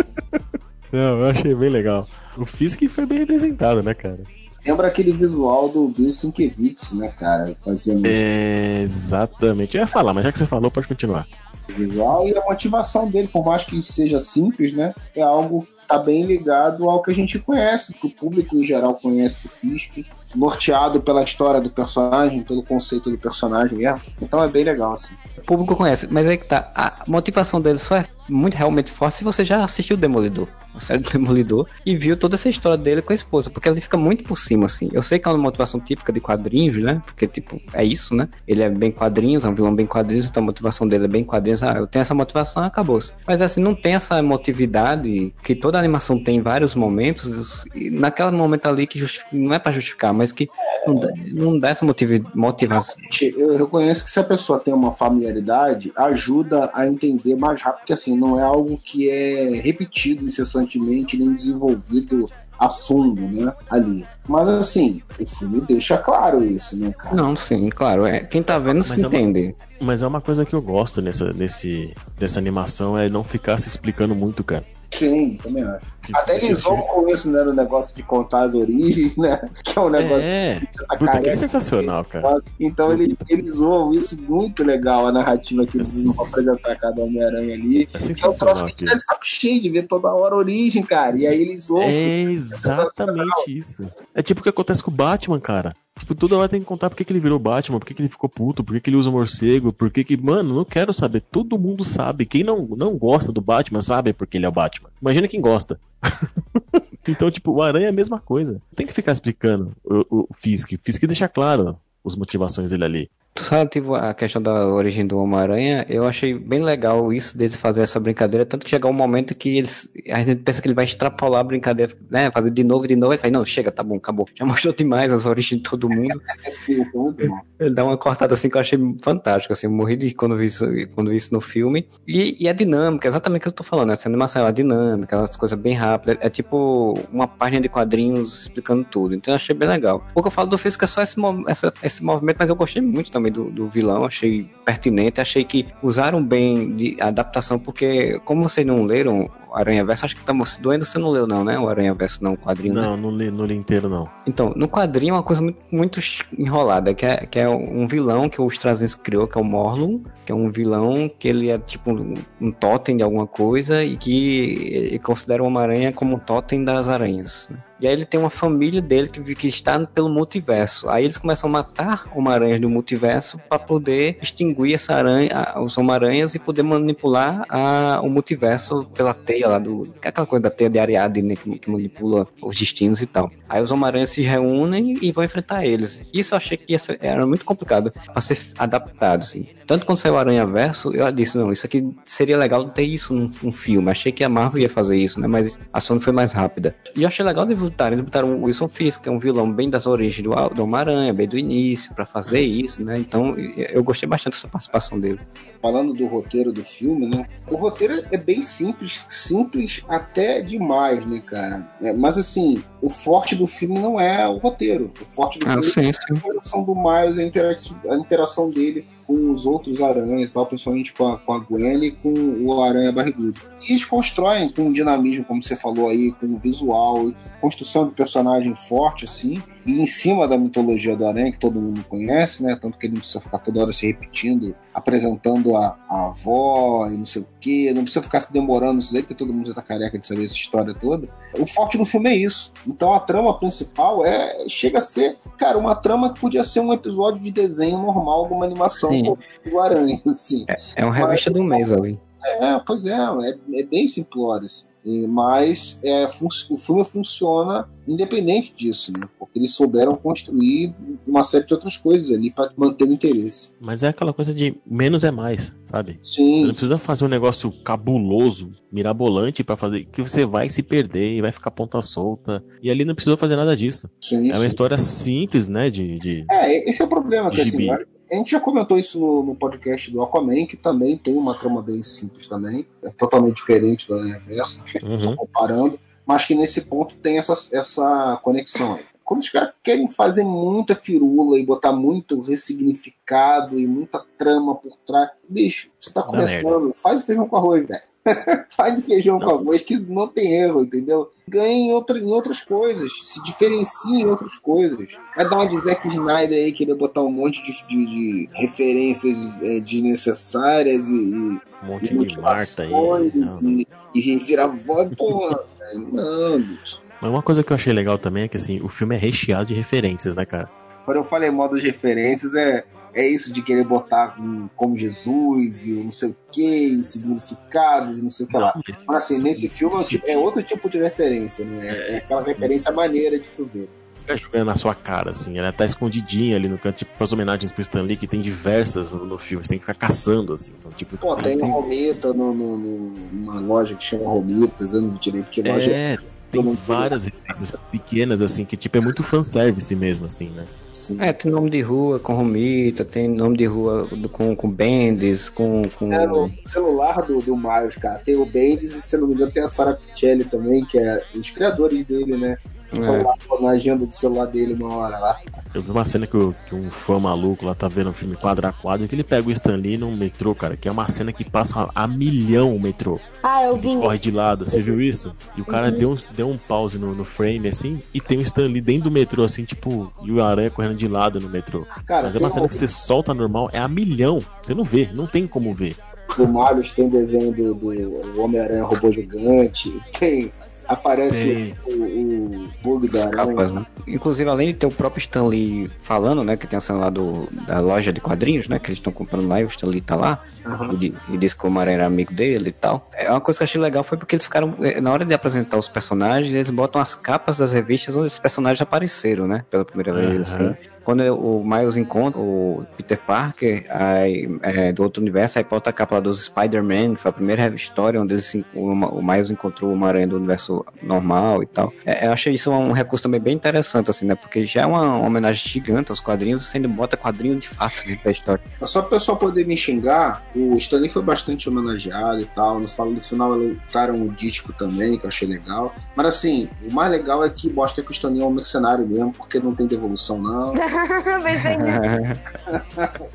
Não, 0.92 1.18
eu 1.20 1.26
achei 1.31 1.55
bem 1.55 1.70
legal. 1.70 2.07
O 2.37 2.44
Fisk 2.44 2.83
foi 2.88 3.07
bem 3.07 3.18
representado, 3.18 3.83
né, 3.83 3.94
cara? 3.94 4.20
Lembra 4.64 4.88
aquele 4.88 5.12
visual 5.12 5.68
do 5.68 5.88
Bill 5.88 6.12
Sienkiewicz, 6.12 6.92
né, 6.92 7.09
cara? 7.09 7.57
Fazendo 7.64 8.05
É, 8.05 8.83
exatamente. 8.83 9.76
Eu 9.76 9.83
ia 9.83 9.87
falar, 9.87 10.12
mas 10.12 10.24
já 10.24 10.33
que 10.33 10.38
você 10.38 10.46
falou, 10.46 10.70
pode 10.70 10.87
continuar. 10.87 11.26
Visual 11.72 12.26
e 12.26 12.37
a 12.37 12.44
motivação 12.44 13.09
dele, 13.11 13.28
por 13.28 13.44
mais 13.44 13.64
que 13.64 13.83
seja 13.83 14.20
simples, 14.20 14.72
né? 14.72 14.94
É 15.14 15.22
algo 15.22 15.62
que 15.62 15.87
tá 15.88 15.98
bem 15.98 16.24
ligado 16.24 16.88
ao 16.88 17.02
que 17.02 17.11
a 17.11 17.14
gente 17.14 17.38
conhece, 17.38 17.94
que 17.94 18.06
o 18.06 18.11
público 18.11 18.56
em 18.56 18.64
geral 18.64 18.94
conhece 18.94 19.42
do 19.42 19.48
Fisk, 19.48 20.04
norteado 20.35 21.02
pela 21.02 21.22
história 21.22 21.61
do 21.61 21.70
personagem, 21.70 22.42
pelo 22.42 22.62
conceito 22.62 23.11
do 23.11 23.18
personagem 23.18 23.78
mesmo. 23.78 24.00
Então 24.20 24.42
é 24.42 24.48
bem 24.48 24.64
legal, 24.64 24.92
assim. 24.92 25.14
O 25.38 25.44
público 25.44 25.76
conhece, 25.76 26.06
mas 26.11 26.26
aí 26.26 26.37
que 26.37 26.46
tá. 26.46 26.70
A 26.74 27.04
motivação 27.06 27.61
dele 27.61 27.78
só 27.78 27.96
é 27.96 28.04
muito 28.30 28.54
realmente 28.54 28.90
forte 28.90 29.18
se 29.18 29.24
você 29.24 29.44
já 29.44 29.64
assistiu 29.64 29.96
Demolidor, 29.96 30.48
a 30.74 30.80
série 30.80 31.02
do 31.02 31.10
Demolidor, 31.10 31.66
e 31.84 31.96
viu 31.96 32.16
toda 32.16 32.36
essa 32.36 32.48
história 32.48 32.78
dele 32.78 33.02
com 33.02 33.12
a 33.12 33.14
esposa, 33.14 33.50
porque 33.50 33.68
ele 33.68 33.80
fica 33.80 33.96
muito 33.96 34.24
por 34.24 34.38
cima, 34.38 34.66
assim. 34.66 34.88
Eu 34.92 35.02
sei 35.02 35.18
que 35.18 35.28
é 35.28 35.30
uma 35.30 35.38
motivação 35.38 35.80
típica 35.80 36.12
de 36.12 36.20
quadrinhos, 36.20 36.78
né? 36.78 37.02
Porque, 37.04 37.26
tipo, 37.26 37.60
é 37.72 37.84
isso, 37.84 38.14
né? 38.14 38.28
Ele 38.46 38.62
é 38.62 38.70
bem 38.70 38.90
quadrinhos, 38.90 39.44
é 39.44 39.48
um 39.48 39.54
vilão 39.54 39.74
bem 39.74 39.86
quadrinhos, 39.86 40.28
então 40.28 40.42
a 40.42 40.46
motivação 40.46 40.86
dele 40.86 41.04
é 41.04 41.08
bem 41.08 41.24
quadrinhos. 41.24 41.62
Ah, 41.62 41.74
eu 41.76 41.86
tenho 41.86 42.02
essa 42.02 42.14
motivação, 42.14 42.62
acabou-se. 42.62 43.12
Mas, 43.26 43.40
assim, 43.40 43.60
não 43.60 43.74
tem 43.74 43.94
essa 43.94 44.18
emotividade 44.18 45.34
que 45.42 45.54
toda 45.54 45.78
animação 45.78 46.22
tem 46.22 46.36
em 46.36 46.42
vários 46.42 46.74
momentos, 46.74 47.64
e 47.74 47.90
naquele 47.90 48.30
momento 48.30 48.66
ali 48.66 48.86
que 48.86 49.04
não 49.32 49.52
é 49.52 49.58
pra 49.58 49.72
justificar, 49.72 50.14
mas 50.14 50.32
que 50.32 50.48
não 50.86 50.94
dá, 50.94 51.08
não 51.32 51.58
dá 51.58 51.70
essa 51.70 51.84
motiv 51.84 52.22
motivação. 52.34 52.96
Eu 53.20 53.56
reconheço 53.56 54.04
que 54.04 54.10
se 54.10 54.20
a 54.20 54.24
pessoa 54.24 54.58
tem 54.58 54.72
uma 54.72 54.92
familiaridade, 54.92 55.92
ajuda 55.96 56.70
a 56.74 56.86
entender 56.86 57.36
mais 57.36 57.60
rápido, 57.60 57.80
porque 57.80 57.92
assim, 57.92 58.16
não 58.20 58.38
é 58.38 58.42
algo 58.42 58.76
que 58.76 59.11
é 59.11 59.61
repetido 59.62 60.26
incessantemente, 60.26 61.16
nem 61.16 61.35
desenvolvido 61.35 62.26
a 62.59 62.68
fundo, 62.68 63.22
né, 63.26 63.50
ali. 63.70 64.04
Mas 64.28 64.46
assim, 64.48 65.00
o 65.18 65.26
filme 65.26 65.62
deixa 65.62 65.96
claro 65.96 66.44
isso, 66.44 66.76
né, 66.76 66.92
cara? 66.92 67.16
Não, 67.16 67.35
sim, 67.35 67.70
claro. 67.70 68.04
É, 68.04 68.20
quem 68.20 68.42
tá 68.42 68.59
vendo 68.59 68.83
se 68.83 68.90
Mas 68.90 69.02
é 69.02 69.09
uma- 69.09 69.18
entende. 69.18 69.54
Mas 69.80 70.02
é 70.02 70.06
uma 70.06 70.20
coisa 70.20 70.44
que 70.44 70.54
eu 70.54 70.61
gosto 70.61 71.00
nessa, 71.00 71.33
nesse, 71.33 71.94
dessa 72.18 72.38
animação, 72.38 72.98
é 72.98 73.09
não 73.09 73.24
ficar 73.24 73.56
se 73.56 73.66
explicando 73.68 74.14
muito, 74.14 74.44
cara. 74.44 74.62
Sim, 74.92 75.38
também 75.42 75.62
acho. 75.62 75.87
Tipo, 76.10 76.18
Até 76.18 76.36
eles 76.44 76.62
vão 76.62 76.80
com 76.82 77.08
isso, 77.08 77.30
né, 77.30 77.42
no 77.44 77.52
negócio 77.52 77.94
de 77.94 78.02
contar 78.02 78.44
as 78.44 78.54
origens, 78.54 79.16
né, 79.16 79.40
que 79.64 79.78
é 79.78 79.80
um 79.82 79.88
negócio 79.88 80.22
É, 80.24 80.60
que 80.60 80.66
tá 80.86 80.96
puta, 80.96 80.96
que 80.98 81.06
careca. 81.18 81.36
sensacional, 81.36 82.04
cara. 82.04 82.40
Então 82.58 82.92
eles, 82.92 83.14
eles 83.28 83.54
zoam 83.54 83.92
isso 83.92 84.20
muito 84.22 84.64
legal, 84.64 85.06
a 85.06 85.12
narrativa 85.12 85.64
que 85.66 85.76
eles 85.76 85.94
usam 85.96 86.14
pra 86.14 86.24
apresentar 86.26 86.76
cada 86.76 87.02
Homem-Aranha 87.02 87.54
ali. 87.54 87.78
É 87.78 87.80
É 87.82 87.84
um 87.84 87.90
troço 87.90 88.06
sensacional 88.06 88.54
que 88.54 88.60
a 88.62 88.66
gente 88.68 88.84
aquilo. 88.84 89.00
tá 89.06 89.18
cheio 89.22 89.60
de 89.60 89.68
ver 89.70 89.82
toda 89.86 90.12
hora 90.12 90.34
a 90.34 90.38
origem, 90.38 90.82
cara. 90.82 91.16
E 91.18 91.26
aí 91.26 91.40
eles 91.40 91.64
zoam. 91.64 91.82
É 91.82 92.22
exatamente 92.22 93.56
isso. 93.56 93.86
É 94.14 94.22
tipo 94.22 94.40
o 94.40 94.42
que 94.42 94.48
acontece 94.48 94.82
com 94.82 94.90
o 94.90 94.94
Batman, 94.94 95.38
cara. 95.40 95.72
Tipo, 95.98 96.14
toda 96.14 96.36
hora 96.38 96.48
tem 96.48 96.60
que 96.60 96.66
contar 96.66 96.88
por 96.88 96.96
que, 96.96 97.04
que 97.04 97.12
ele 97.12 97.20
virou 97.20 97.38
Batman, 97.38 97.78
por 97.78 97.84
que, 97.86 97.92
que 97.92 98.00
ele 98.00 98.08
ficou 98.08 98.28
puto, 98.28 98.64
por 98.64 98.72
que, 98.72 98.80
que 98.80 98.88
ele 98.90 98.96
usa 98.96 99.10
morcego, 99.10 99.70
por 99.72 99.90
que 99.90 100.02
que. 100.02 100.16
Mano, 100.16 100.54
não 100.54 100.64
quero 100.64 100.92
saber. 100.94 101.22
Todo 101.30 101.58
mundo 101.58 101.84
sabe. 101.84 102.24
Quem 102.24 102.42
não, 102.42 102.66
não 102.76 102.96
gosta 102.96 103.30
do 103.30 103.40
Batman 103.40 103.80
sabe 103.82 104.12
porque 104.14 104.38
ele 104.38 104.46
é 104.46 104.48
o 104.48 104.52
Batman. 104.52 104.88
Imagina 105.00 105.28
quem 105.28 105.40
gosta. 105.40 105.78
então, 107.06 107.30
tipo, 107.30 107.52
o 107.52 107.62
Aranha 107.62 107.86
é 107.86 107.90
a 107.90 107.92
mesma 107.92 108.20
coisa. 108.20 108.60
Tem 108.74 108.86
que 108.86 108.92
ficar 108.92 109.12
explicando 109.12 109.72
o, 109.84 110.04
o 110.10 110.28
Fisk. 110.34 110.72
Fisk 110.82 111.04
deixa 111.06 111.28
claro 111.28 111.78
as 112.04 112.16
motivações 112.16 112.70
dele 112.70 112.84
ali. 112.84 113.10
Relativo 113.38 113.94
à 113.94 114.12
questão 114.12 114.42
da 114.42 114.66
origem 114.66 115.06
do 115.06 115.16
Homem-Aranha, 115.18 115.86
eu 115.88 116.04
achei 116.04 116.36
bem 116.36 116.62
legal 116.64 117.12
isso 117.12 117.38
deles 117.38 117.56
fazer 117.56 117.82
essa 117.82 118.00
brincadeira, 118.00 118.44
tanto 118.44 118.64
que 118.64 118.70
chegar 118.70 118.88
um 118.88 118.92
momento 118.92 119.36
que 119.36 119.56
eles. 119.56 119.88
A 120.10 120.18
gente 120.18 120.42
pensa 120.42 120.60
que 120.60 120.66
ele 120.66 120.74
vai 120.74 120.84
extrapolar 120.84 121.40
a 121.40 121.44
brincadeira, 121.44 121.92
né? 122.10 122.30
Fazer 122.32 122.50
de 122.50 122.64
novo, 122.64 122.88
de 122.88 122.96
novo, 122.96 123.14
e 123.14 123.18
fala, 123.18 123.32
não, 123.32 123.44
chega, 123.44 123.70
tá 123.70 123.84
bom, 123.84 123.96
acabou. 123.96 124.28
Já 124.34 124.44
mostrou 124.46 124.74
demais 124.74 125.12
as 125.12 125.26
origens 125.26 125.62
de 125.62 125.68
todo 125.68 125.88
mundo. 125.88 126.20
Assim, 126.46 126.84
muito 126.92 127.28
bom. 127.28 127.40
Ele 127.60 127.70
dá 127.74 127.84
uma 127.84 127.96
cortada 127.96 128.32
assim 128.34 128.48
que 128.48 128.56
eu 128.56 128.60
achei 128.60 128.78
fantástico, 129.02 129.52
assim, 129.52 129.68
morri 129.68 129.94
de 129.96 130.14
quando 130.14 130.34
vi 130.36 130.46
isso, 130.46 130.64
quando 130.94 131.10
vi 131.10 131.16
isso 131.16 131.32
no 131.34 131.40
filme. 131.40 131.86
E, 132.08 132.36
e 132.40 132.48
é 132.48 132.52
dinâmica, 132.54 133.06
exatamente 133.06 133.40
o 133.40 133.42
que 133.42 133.48
eu 133.48 133.52
tô 133.52 133.62
falando, 133.62 133.92
essa 133.92 134.08
animação 134.08 134.40
ela 134.40 134.48
é 134.48 134.52
dinâmica, 134.52 135.04
aquelas 135.16 135.36
coisas 135.36 135.58
bem 135.58 135.74
rápidas, 135.74 136.16
é 136.20 136.30
tipo 136.30 136.98
uma 137.12 137.28
página 137.28 137.60
de 137.60 137.68
quadrinhos 137.68 138.42
explicando 138.42 138.82
tudo, 138.84 139.14
então 139.14 139.32
eu 139.32 139.36
achei 139.36 139.54
bem 139.54 139.68
legal. 139.68 140.04
O 140.14 140.22
que 140.22 140.28
eu 140.28 140.32
falo 140.32 140.48
do 140.48 140.56
Físico 140.56 140.84
é 140.84 140.86
só 140.86 141.02
esse, 141.02 141.16
essa- 141.46 141.72
esse 141.82 142.02
movimento, 142.02 142.36
mas 142.38 142.48
eu 142.48 142.56
gostei 142.56 142.80
muito 142.80 143.10
também 143.12 143.30
do, 143.30 143.44
do 143.50 143.66
vilão, 143.68 144.04
achei 144.06 144.46
pertinente, 144.64 145.20
achei 145.20 145.44
que 145.44 145.66
usaram 145.82 146.24
bem 146.24 146.74
de 146.74 146.96
adaptação, 147.00 147.58
porque 147.58 148.18
como 148.24 148.42
vocês 148.48 148.66
não 148.66 148.84
leram 148.84 149.28
Aranha 149.54 149.84
Verso, 149.84 150.04
acho 150.04 150.16
que 150.16 150.24
tá 150.24 150.32
doendo, 150.60 150.84
você 150.84 150.98
não 150.98 151.10
leu 151.10 151.26
não, 151.26 151.44
né? 151.44 151.58
O 151.58 151.68
Aranha 151.68 151.94
Verso 151.94 152.22
não, 152.22 152.34
o 152.34 152.36
quadrinho, 152.36 152.74
né? 152.74 152.82
Não, 152.82 152.96
não 152.96 153.10
li, 153.10 153.30
não 153.30 153.44
li 153.44 153.54
inteiro, 153.54 153.88
não. 153.88 154.08
Então, 154.26 154.52
no 154.56 154.68
quadrinho 154.68 155.10
é 155.10 155.16
uma 155.16 155.22
coisa 155.22 155.42
muito, 155.42 155.58
muito 155.70 156.00
enrolada, 156.38 156.94
que 156.94 157.06
é, 157.06 157.26
que 157.26 157.38
é 157.38 157.48
um 157.48 157.86
vilão 157.86 158.28
que 158.28 158.40
o 158.40 158.48
Straczynski 158.48 159.02
criou, 159.02 159.26
que 159.26 159.38
é 159.38 159.40
o 159.40 159.44
Morlun, 159.44 160.02
que 160.24 160.32
é 160.32 160.34
um 160.34 160.50
vilão 160.50 161.10
que 161.18 161.28
ele 161.28 161.50
é 161.50 161.58
tipo 161.58 161.92
um, 161.92 162.14
um 162.40 162.52
totem 162.52 162.96
de 162.96 163.02
alguma 163.02 163.26
coisa 163.26 163.82
e 163.84 163.96
que 163.96 164.68
ele 164.72 164.98
considera 164.98 165.42
o 165.42 165.46
Homem-Aranha 165.46 165.92
como 165.92 166.16
um 166.16 166.18
totem 166.18 166.64
das 166.64 166.88
aranhas. 166.88 167.48
né? 167.50 167.58
E 167.80 167.86
aí 167.86 167.92
ele 167.92 168.04
tem 168.04 168.20
uma 168.20 168.28
família 168.30 168.80
dele 168.82 169.08
que, 169.08 169.34
que 169.34 169.48
está 169.48 169.78
pelo 169.86 170.08
multiverso. 170.08 170.88
Aí 170.88 171.04
eles 171.04 171.16
começam 171.16 171.48
a 171.48 171.52
matar 171.52 172.08
Homem-Aranhas 172.14 172.60
do 172.60 172.68
multiverso 172.68 173.38
para 173.48 173.58
poder 173.58 174.18
extinguir 174.20 174.74
essa 174.74 174.94
aranha, 174.94 175.30
os 175.56 175.78
Homem-Aranhas 175.78 176.34
e 176.34 176.38
poder 176.38 176.62
manipular 176.62 177.44
a- 177.48 178.00
o 178.02 178.08
multiverso 178.10 178.84
pela 178.94 179.14
teia 179.14 179.48
lá 179.48 179.58
do. 179.58 179.86
que 180.00 180.08
Aquela 180.08 180.26
coisa 180.26 180.42
da 180.42 180.50
teia 180.50 180.68
de 180.68 180.78
Ariadne, 180.78 181.22
né, 181.28 181.36
que, 181.36 181.58
que 181.58 181.70
manipula 181.70 182.26
os 182.42 182.56
destinos 182.56 183.00
e 183.00 183.06
tal. 183.06 183.30
Aí 183.50 183.60
os 183.60 183.70
Homem-Aranha 183.72 184.06
se 184.06 184.22
reúnem 184.22 184.96
e 185.02 185.10
vão 185.10 185.24
enfrentar 185.24 185.66
eles. 185.66 186.00
Isso 186.14 186.32
eu 186.34 186.36
achei 186.36 186.56
que 186.56 186.78
ser- 186.78 186.98
era 187.02 187.26
muito 187.26 187.44
complicado 187.44 187.92
pra 188.12 188.20
ser 188.20 188.38
adaptado, 188.56 189.22
assim. 189.24 189.46
Tanto 189.66 189.84
quando 189.84 189.98
saiu 189.98 190.14
o 190.14 190.18
Aranha 190.18 190.46
Verso, 190.46 190.94
eu 190.94 191.10
disse, 191.10 191.36
não, 191.36 191.50
isso 191.52 191.66
aqui 191.66 191.86
seria 192.04 192.36
legal 192.38 192.68
ter 192.70 192.82
isso 192.84 193.12
num, 193.12 193.30
num 193.42 193.52
filme. 193.52 193.90
Achei 193.90 194.12
que 194.12 194.22
a 194.22 194.28
Marvel 194.28 194.62
ia 194.62 194.70
fazer 194.70 194.96
isso, 194.96 195.20
né? 195.20 195.26
Mas 195.26 195.58
a 195.72 195.80
Sony 195.80 196.00
foi 196.00 196.12
mais 196.12 196.30
rápida. 196.32 196.74
E 196.96 197.02
eu 197.02 197.08
achei 197.08 197.24
legal 197.24 197.44
de 197.44 197.54
botarem. 197.56 197.94
Eles 197.98 198.04
botaram 198.04 198.34
o 198.36 198.44
Wilson 198.44 198.68
Fisk, 198.68 199.02
que 199.02 199.08
é 199.08 199.12
um 199.12 199.18
vilão 199.18 199.50
bem 199.52 199.68
das 199.68 199.86
origens 199.86 200.22
do, 200.24 200.30
do 200.54 200.62
Homem-Aranha, 200.62 201.12
bem 201.12 201.26
do 201.28 201.36
início, 201.36 201.92
pra 201.94 202.06
fazer 202.06 202.40
isso, 202.40 202.84
né? 202.84 202.98
Então 202.98 203.36
eu 203.36 203.82
gostei 203.82 204.08
bastante 204.08 204.34
dessa 204.34 204.46
participação 204.48 204.98
dele. 205.00 205.18
Falando 205.60 205.92
do 205.92 206.06
roteiro 206.06 206.52
do 206.52 206.64
filme, 206.64 207.06
né? 207.06 207.26
O 207.48 207.56
roteiro 207.56 208.04
é 208.10 208.16
bem 208.16 208.42
simples, 208.42 209.04
simples 209.08 209.84
até 209.88 210.40
demais, 210.40 211.04
né, 211.06 211.20
cara? 211.20 211.70
É, 211.80 211.92
mas 211.92 212.16
assim, 212.16 212.62
o 212.80 212.88
forte 212.88 213.34
do 213.34 213.46
filme 213.46 213.78
não 213.78 214.00
é 214.00 214.26
o 214.28 214.38
roteiro. 214.38 214.90
O 215.00 215.04
forte 215.04 215.38
do 215.38 215.46
Ah, 215.46 215.62
filme 215.62 215.64
sim, 215.64 215.80
é 215.80 216.12
a 216.12 216.16
interação 216.16 216.62
do 216.62 216.74
Miles, 216.74 217.18
a 217.18 217.92
a 217.92 217.96
interação 217.96 218.50
dele 218.50 218.86
com 219.06 219.30
os 219.30 219.44
outros 219.44 219.82
aranhas, 219.82 220.30
tal, 220.30 220.46
principalmente 220.46 220.92
com 220.92 221.08
a, 221.08 221.18
com 221.18 221.32
a 221.32 221.40
Gwen 221.40 221.84
e 221.84 221.90
com 221.90 222.12
o 222.12 222.62
aranha 222.62 222.92
barrigudo. 222.92 223.40
E 223.60 223.72
eles 223.72 223.84
constroem 223.84 224.48
com 224.48 224.72
dinamismo, 224.72 225.24
como 225.24 225.42
você 225.42 225.56
falou 225.56 225.88
aí, 225.88 226.12
com 226.12 226.26
o 226.26 226.38
visual, 226.38 227.08
e 227.08 227.16
construção 227.40 227.88
de 227.88 227.94
personagem 227.94 228.55
forte, 228.55 229.05
assim, 229.05 229.42
e 229.64 229.81
em 229.81 229.87
cima 229.87 230.29
da 230.29 230.37
mitologia 230.37 230.96
do 230.96 231.07
aranha, 231.07 231.33
que 231.33 231.38
todo 231.38 231.61
mundo 231.61 231.85
conhece, 231.88 232.42
né? 232.42 232.57
Tanto 232.61 232.79
que 232.79 232.87
ele 232.87 232.94
não 232.94 233.00
precisa 233.00 233.20
ficar 233.20 233.38
toda 233.38 233.61
hora 233.61 233.72
se 233.72 233.87
repetindo, 233.87 234.55
apresentando 234.74 235.57
a, 235.57 235.79
a 235.88 236.07
avó 236.07 236.87
e 236.87 236.96
não 236.96 237.07
sei 237.07 237.22
o 237.22 237.26
quê, 237.40 237.72
não 237.74 237.83
precisa 237.83 238.03
ficar 238.03 238.20
se 238.20 238.33
demorando 238.33 238.81
isso 238.81 238.92
daí, 238.92 239.03
porque 239.03 239.14
todo 239.14 239.33
mundo 239.33 239.48
já 239.48 239.55
tá 239.55 239.62
careca 239.62 239.98
de 239.98 240.07
saber 240.07 240.24
essa 240.24 240.35
história 240.35 240.74
toda. 240.74 241.09
O 241.38 241.46
forte 241.46 241.79
do 241.79 241.85
filme 241.85 242.11
é 242.11 242.16
isso. 242.16 242.53
Então 242.66 242.92
a 242.92 243.00
trama 243.00 243.38
principal 243.38 244.05
é 244.05 244.48
chega 244.48 244.79
a 244.79 244.83
ser, 244.83 245.16
cara, 245.38 245.59
uma 245.59 245.74
trama 245.74 246.12
que 246.12 246.20
podia 246.20 246.44
ser 246.44 246.61
um 246.61 246.72
episódio 246.72 247.20
de 247.20 247.31
desenho 247.31 247.79
normal 247.79 248.26
de 248.26 248.35
uma 248.35 248.44
animação 248.44 248.90
Sim. 248.90 249.14
do 249.48 249.61
Aranha, 249.61 250.00
assim. 250.07 250.44
É 250.76 250.85
uma 250.85 250.94
revista 250.94 251.31
do 251.31 251.42
mês 251.42 251.72
ali. 251.72 251.98
É, 252.22 252.59
pois 252.66 252.85
é, 252.87 252.94
é, 252.94 253.61
é 253.61 253.62
bem 253.62 253.88
simplório. 253.88 254.46
assim. 254.46 254.69
E- 254.84 255.06
Mas 255.06 255.78
é, 255.82 256.06
o 256.50 256.56
filme 256.56 256.84
funciona 256.84 257.68
independente 257.86 258.52
disso, 258.56 258.92
né? 258.92 259.06
Porque 259.18 259.38
eles 259.38 259.52
souberam 259.52 259.94
construir 259.96 260.72
uma 261.06 261.22
série 261.24 261.44
de 261.46 261.54
outras 261.54 261.76
coisas 261.76 262.10
ali 262.10 262.30
para 262.30 262.52
manter 262.56 262.84
o 262.84 262.92
interesse. 262.92 263.50
Mas 263.60 263.82
é 263.82 263.88
aquela 263.88 264.12
coisa 264.12 264.32
de 264.34 264.54
menos 264.66 265.02
é 265.04 265.10
mais, 265.10 265.56
sabe? 265.64 265.98
Você 266.02 266.14
Sim, 266.20 266.42
não 266.44 266.50
precisa 266.50 266.78
fazer 266.78 267.04
um 267.04 267.08
negócio 267.08 267.50
cabuloso, 267.64 268.50
mirabolante 268.70 269.42
pra 269.42 269.56
fazer 269.56 269.86
que 269.86 270.02
você 270.02 270.24
vai 270.24 270.48
se 270.48 270.62
perder 270.62 271.14
e 271.16 271.20
vai 271.20 271.32
ficar 271.32 271.50
ponta 271.50 271.80
solta. 271.82 272.42
E 272.62 272.70
ali 272.70 272.84
não 272.84 272.94
precisou 272.94 273.16
fazer 273.16 273.36
nada 273.36 273.56
disso. 273.56 273.88
sim. 274.00 274.30
É 274.30 274.34
uma 274.34 274.40
sim. 274.40 274.46
história 274.46 274.78
simples, 274.78 275.48
né? 275.48 275.68
De, 275.70 275.94
de... 275.94 276.24
É, 276.30 276.70
esse 276.70 276.82
é 276.82 276.84
o 276.84 276.88
problema. 276.88 277.30
Que, 277.30 277.40
assim. 277.40 277.68
A 278.10 278.16
gente 278.16 278.30
já 278.30 278.40
comentou 278.40 278.78
isso 278.78 278.98
no, 278.98 279.22
no 279.22 279.34
podcast 279.34 279.90
do 279.90 280.02
Aquaman, 280.02 280.46
que 280.46 280.56
também 280.56 280.96
tem 280.96 281.16
uma 281.16 281.38
trama 281.38 281.62
bem 281.62 281.82
simples 281.82 282.26
também. 282.26 282.66
É 282.82 282.90
totalmente 282.90 283.36
diferente 283.36 283.86
do 283.86 283.94
Aranha 283.94 284.20
Verso. 284.26 284.60
Uhum. 284.82 285.16
comparando, 285.16 285.78
mas 286.04 286.24
que 286.24 286.34
nesse 286.34 286.62
ponto 286.62 286.96
tem 286.96 287.18
essa, 287.18 287.34
essa 287.52 288.18
conexão. 288.22 288.74
aí. 288.74 288.89
Quando 289.10 289.22
os 289.22 289.28
caras 289.28 289.50
querem 289.60 289.90
fazer 289.90 290.22
muita 290.22 290.76
firula 290.76 291.36
e 291.36 291.44
botar 291.44 291.72
muito 291.72 292.20
ressignificado 292.20 293.58
e 293.58 293.66
muita 293.66 294.04
trama 294.16 294.54
por 294.54 294.76
trás, 294.86 295.10
bicho, 295.28 295.68
você 295.80 295.92
tá 295.92 296.00
começando, 296.04 296.72
faz 296.74 297.00
o 297.02 297.04
feijão 297.04 297.26
com 297.26 297.36
arroz, 297.36 297.66
velho. 297.66 297.82
faz 298.50 298.78
o 298.78 298.80
feijão 298.80 299.18
com 299.18 299.28
arroz 299.30 299.62
que 299.62 299.76
não 299.80 300.06
tem 300.06 300.34
erro, 300.34 300.62
entendeu? 300.62 301.10
Ganha 301.28 301.52
em, 301.52 301.72
outra, 301.72 301.98
em 301.98 302.04
outras 302.06 302.40
coisas, 302.42 302.92
se 303.04 303.20
diferencia 303.24 303.96
em 303.98 304.06
outras 304.06 304.38
coisas. 304.38 304.88
Vai 305.16 305.28
dar 305.28 305.36
uma 305.38 305.48
de 305.48 305.58
Zack 305.58 305.88
Snyder 305.88 306.44
aí, 306.44 306.52
querer 306.52 306.74
botar 306.76 307.02
um 307.02 307.10
monte 307.10 307.42
de, 307.42 307.66
de- 307.66 307.86
de 307.86 308.28
referências 308.34 309.18
é, 309.42 309.58
desnecessárias 309.58 310.86
e, 310.88 310.92
e 310.92 311.40
Um 311.64 311.66
monte 311.66 311.98
de 311.98 312.20
Marta 312.20 312.62
aí. 312.62 312.70
não. 312.70 313.50
e, 313.50 313.66
e 313.92 314.00
reviravolta, 314.00 314.94
porra, 314.94 315.44
velho. 315.58 315.88
Não, 315.92 316.38
bicho. 316.40 316.80
Mas 317.00 317.10
uma 317.10 317.22
coisa 317.22 317.42
que 317.42 317.52
eu 317.52 317.54
achei 317.54 317.72
legal 317.72 317.98
também 317.98 318.24
é 318.24 318.28
que 318.28 318.36
assim, 318.36 318.60
o 318.62 318.68
filme 318.68 318.94
é 318.94 318.98
recheado 318.98 319.46
de 319.46 319.54
referências, 319.54 320.16
né, 320.16 320.24
cara? 320.24 320.48
Quando 320.84 320.98
eu 320.98 321.04
falei 321.04 321.30
modo 321.30 321.56
de 321.56 321.62
referências, 321.62 322.34
é, 322.34 322.64
é 322.94 323.06
isso 323.06 323.32
de 323.32 323.42
querer 323.42 323.64
botar 323.64 324.16
como 324.56 324.76
Jesus 324.76 325.66
e 325.66 325.70
não 325.72 325.90
sei 325.90 326.10
o 326.10 326.16
que, 326.32 326.82
significados 326.82 327.98
e 327.98 328.02
não 328.02 328.10
sei 328.10 328.26
o 328.26 328.28
que 328.28 328.36
lá. 328.36 328.52
Mas 328.88 329.04
assim, 329.04 329.22
nesse 329.22 329.48
filme 329.48 329.76
é, 329.76 329.78
um 329.78 329.82
tipo- 329.82 330.06
é 330.08 330.16
outro 330.18 330.42
tipo 330.42 330.68
de 330.68 330.78
referência, 330.78 331.44
né? 331.44 331.66
É, 331.68 331.92
é 331.92 331.96
aquela 331.98 332.22
referência 332.24 332.72
maneira 332.72 333.18
de 333.18 333.28
tu 333.30 333.48
ver. 333.52 333.68
Fica 334.00 334.16
jogando 334.16 334.46
na 334.46 334.56
sua 334.56 334.74
cara, 334.74 335.10
assim. 335.10 335.38
Ela 335.38 335.52
tá 335.52 335.64
escondidinha 335.64 336.34
ali 336.36 336.48
no 336.48 336.58
canto, 336.58 336.78
tipo, 336.78 336.90
as 337.04 337.12
homenagens 337.12 337.52
pro 337.52 337.60
Stan 337.60 337.82
Lee, 337.82 337.96
que 337.96 338.06
tem 338.06 338.20
diversas 338.20 338.92
no, 338.92 339.04
no 339.04 339.18
filme. 339.18 339.44
Você 339.44 339.50
tem 339.50 339.58
que 339.58 339.64
ficar 339.66 339.74
caçando, 339.74 340.32
assim. 340.32 340.54
Então, 340.58 340.72
tipo, 340.72 340.96
Pô, 340.96 341.14
tem 341.16 341.38
Romita 341.40 342.12
no, 342.12 342.34
no, 342.34 342.56
no- 342.58 342.90
numa 343.12 343.38
loja 343.40 343.76
que 343.76 343.84
chama 343.84 344.08
Romitas, 344.08 344.72
eu 344.72 344.80
não 344.82 344.94
direito 344.94 345.30
que 345.30 345.42
loja 345.42 345.70
É, 345.70 345.98
tem 346.30 346.54
várias 346.66 347.04
referências 347.04 347.52
pequenas, 347.70 348.22
assim, 348.22 348.44
que 348.44 348.56
tipo, 348.56 348.76
é 348.78 348.80
muito 348.80 349.02
fanservice 349.02 349.74
mesmo, 349.74 350.06
assim, 350.06 350.28
né? 350.30 350.46
assim. 350.72 350.96
É, 351.00 351.12
tem 351.12 351.30
nome 351.30 351.50
de 351.50 351.60
rua 351.60 351.98
com 351.98 352.14
Romita, 352.14 352.84
tem 352.84 353.08
nome 353.08 353.36
de 353.36 353.46
rua 353.46 353.86
do- 353.90 354.08
com, 354.08 354.34
com 354.36 354.50
Bendis, 354.50 355.28
com. 355.28 355.62
com... 355.78 355.92
É, 355.92 356.06
no 356.06 356.30
celular 356.48 357.02
do, 357.02 357.20
do 357.20 357.36
Miles, 357.36 357.76
cara. 357.76 357.98
Tem 357.98 358.16
o 358.16 358.24
Bendis 358.24 358.74
e, 358.74 358.80
se 358.82 358.96
não 358.96 359.08
me 359.08 359.14
engano, 359.14 359.32
tem 359.32 359.42
a 359.42 359.48
Sarah 359.48 359.74
Pichelli 359.74 360.24
também, 360.24 360.64
que 360.64 360.78
é 360.78 361.02
os 361.14 361.30
criadores 361.30 361.84
dele, 361.84 362.16
né? 362.16 362.36
É. 362.72 363.02
lá 363.02 363.14
na 363.40 363.50
agenda 363.50 363.85
do 363.87 363.92
celular 363.94 364.26
dele 364.26 364.54
uma 364.54 364.74
hora 364.74 364.98
lá. 364.98 365.16
Eu 365.52 365.62
vi 365.62 365.70
uma 365.70 365.85
cena 365.85 366.06
que, 366.06 366.16
o- 366.16 366.35
que 366.46 366.54
um 366.54 366.70
fã 366.70 366.98
maluco 367.00 367.44
lá 367.44 367.54
tá 367.54 367.66
vendo 367.66 367.90
um 367.90 367.92
filme 367.92 368.14
quadro 368.16 368.46
a 368.46 368.52
quadro, 368.52 368.87
que 368.87 368.94
ele 368.94 369.02
pega 369.02 369.28
o 369.28 369.33
Stan 369.33 369.56
Lee 369.56 369.76
num 369.76 369.96
metrô, 369.96 370.35
cara, 370.35 370.56
que 370.56 370.68
é 370.68 370.70
uma 370.72 370.88
cena 370.88 371.12
que 371.12 371.24
passa 371.24 371.68
a 371.74 371.87
milhão 371.88 372.54
o 372.54 372.61
metrô. 372.61 373.00
Ah, 373.22 373.42
eu 373.44 373.56
vi. 373.56 373.74
Corre 373.76 373.98
de 373.98 374.11
lado, 374.11 374.46
você 374.46 374.62
viu 374.62 374.80
isso? 374.80 375.14
E 375.37 375.40
o 375.40 375.44
cara 375.44 375.68
Uhum. 375.70 375.78
deu, 375.78 375.90
um- 375.92 375.98
deu 376.14 376.28
um 376.30 376.37
pause 376.38 376.78
no, 376.78 376.94
no 376.94 377.04
frame, 377.04 377.48
assim, 377.48 377.83
e 377.92 378.00
tem 378.00 378.18
o 378.18 378.22
Stan 378.22 378.46
Lee 378.46 378.61
dentro 378.61 378.85
do 378.85 378.90
metrô, 378.92 379.24
assim, 379.24 379.44
tipo, 379.44 379.92
e 380.04 380.12
o 380.12 380.22
aranha 380.22 380.50
correndo 380.50 380.76
de 380.76 380.87
lado 380.87 381.18
no 381.20 381.28
metrô. 381.28 381.66
Cara, 381.87 382.04
Mas 382.04 382.14
é 382.16 382.18
uma 382.20 382.30
cena 382.30 382.46
que 382.48 382.54
você 382.54 382.68
solta 382.68 383.12
normal, 383.12 383.50
é 383.52 383.59
a 383.59 383.66
milhão. 383.68 384.22
Você 384.40 384.54
não 384.54 384.62
vê, 384.64 384.88
não 384.94 385.06
tem 385.06 385.26
como 385.26 385.52
ver. 385.54 385.76
do 386.16 386.26
Miles 386.26 386.72
tem 386.72 386.88
desenho 386.88 387.30
do, 387.33 387.54
do 387.54 388.20
Homem-Aranha 388.20 388.64
robô 388.64 388.90
gigante, 388.90 389.72
tem. 389.98 390.33
Aparece 390.70 391.52
o, 391.66 391.70
o 391.72 392.48
bug 392.62 392.88
da 392.88 393.09
capas, 393.09 393.52
né? 393.52 393.66
Inclusive, 393.88 394.30
além 394.30 394.46
de 394.48 394.54
ter 394.54 394.66
o 394.66 394.70
próprio 394.70 395.00
Stan 395.00 395.24
Lee 395.24 395.68
falando, 395.83 396.22
né? 396.22 396.37
Que 396.37 396.46
tem 396.46 396.56
a 396.56 396.61
cena 396.61 396.78
lá 396.78 396.90
do, 396.90 397.28
da 397.46 397.59
loja 397.59 397.92
de 397.92 398.00
quadrinhos, 398.00 398.46
né? 398.46 398.59
Que 398.61 398.68
eles 398.68 398.78
estão 398.78 398.92
comprando 398.92 399.26
lá 399.26 399.40
e 399.40 399.44
o 399.44 399.48
Stan 399.48 399.66
Lee 399.66 399.80
tá 399.80 399.96
lá. 399.96 400.22
Aham. 400.46 400.78
E, 400.80 400.94
e 401.09 401.18
disse 401.18 401.37
que 401.37 401.44
o 401.44 401.48
Homem-Aranha 401.48 401.76
era 401.78 401.87
amigo 401.87 402.14
dele 402.14 402.50
e 402.50 402.52
tal. 402.52 402.88
É 402.94 403.11
uma 403.11 403.20
coisa 403.20 403.38
que 403.38 403.42
eu 403.42 403.46
achei 403.46 403.61
legal 403.61 403.83
foi 403.83 403.98
porque 403.98 404.14
eles 404.14 404.24
ficaram. 404.24 404.54
eh, 404.61 404.80
Na 404.80 404.92
hora 404.92 405.04
de 405.04 405.12
apresentar 405.12 405.56
os 405.59 405.66
personagens, 405.66 406.33
eles 406.33 406.50
botam 406.50 406.80
as 406.80 406.94
capas 406.94 407.37
das 407.37 407.50
revistas 407.52 407.96
onde 407.96 408.06
os 408.06 408.18
personagens 408.20 408.62
apareceram, 408.62 409.26
né? 409.26 409.44
Pela 409.50 409.64
primeira 409.64 409.92
vez, 409.92 410.30
Aham. 410.33 410.50
assim. 410.52 410.56
Quando 410.84 411.00
o 411.14 411.44
Miles 411.44 411.76
encontra 411.76 412.20
o 412.20 412.64
Peter 412.76 412.98
Parker 412.98 413.66
aí, 413.68 414.28
é, 414.42 414.72
do 414.72 414.82
outro 414.82 415.02
universo, 415.02 415.38
aí 415.38 415.44
bota 415.44 415.70
a 415.70 415.72
capa 415.72 416.00
dos 416.00 416.24
Spider-Man, 416.24 416.96
foi 416.96 417.10
a 417.10 417.12
primeira 417.12 417.48
história 417.54 418.00
onde 418.00 418.14
eles, 418.14 418.34
o, 418.54 418.70
o 418.70 419.02
Miles 419.02 419.30
encontrou 419.30 419.72
uma 419.72 419.88
aranha 419.88 420.06
do 420.06 420.16
universo 420.16 420.64
normal 420.82 421.42
e 421.42 421.46
tal. 421.46 421.72
É, 421.84 422.06
eu 422.06 422.12
achei 422.12 422.34
isso 422.34 422.50
um 422.50 422.72
recurso 422.72 423.02
também 423.02 423.20
bem 423.20 423.34
interessante, 423.34 423.90
assim, 423.90 424.06
né? 424.06 424.14
Porque 424.14 424.46
já 424.46 424.62
é 424.62 424.66
uma 424.66 424.98
homenagem 424.98 425.50
gigante 425.50 425.90
aos 425.90 426.00
quadrinhos, 426.00 426.46
você 426.46 426.58
ainda 426.58 426.68
bota 426.68 426.96
quadrinho 426.96 427.38
de 427.38 427.48
fato 427.48 427.84
dentro 427.86 428.04
da 428.04 428.10
história. 428.10 428.42
Só 428.62 428.80
para 428.80 428.88
o 428.88 428.90
pessoal 428.90 429.16
poder 429.16 429.46
me 429.46 429.56
xingar, 429.56 430.24
o 430.34 430.54
Stanley 430.54 430.88
foi 430.88 431.02
bastante 431.02 431.48
homenageado 431.48 432.20
e 432.20 432.24
tal. 432.26 432.60
No 432.60 432.68
falo 432.68 432.94
do 432.94 433.00
final, 433.00 433.40
eles 433.40 433.56
botaram 433.58 434.02
o 434.02 434.10
disco 434.10 434.52
também, 434.52 434.98
que 434.98 435.04
eu 435.04 435.08
achei 435.08 435.28
legal. 435.28 435.74
Mas 435.94 436.06
assim, 436.06 436.48
o 436.68 436.72
mais 436.72 436.90
legal 436.90 437.24
é 437.24 437.30
que 437.30 437.50
mostra 437.50 437.82
que 437.82 437.90
o 437.90 437.92
Stanley 437.92 438.22
é 438.22 438.24
um 438.24 438.30
mercenário 438.30 438.86
mesmo, 438.86 439.12
porque 439.12 439.38
não 439.38 439.54
tem 439.54 439.66
devolução, 439.66 440.18
não. 440.18 440.52
Pensei 441.22 441.56
nisso. 441.56 442.20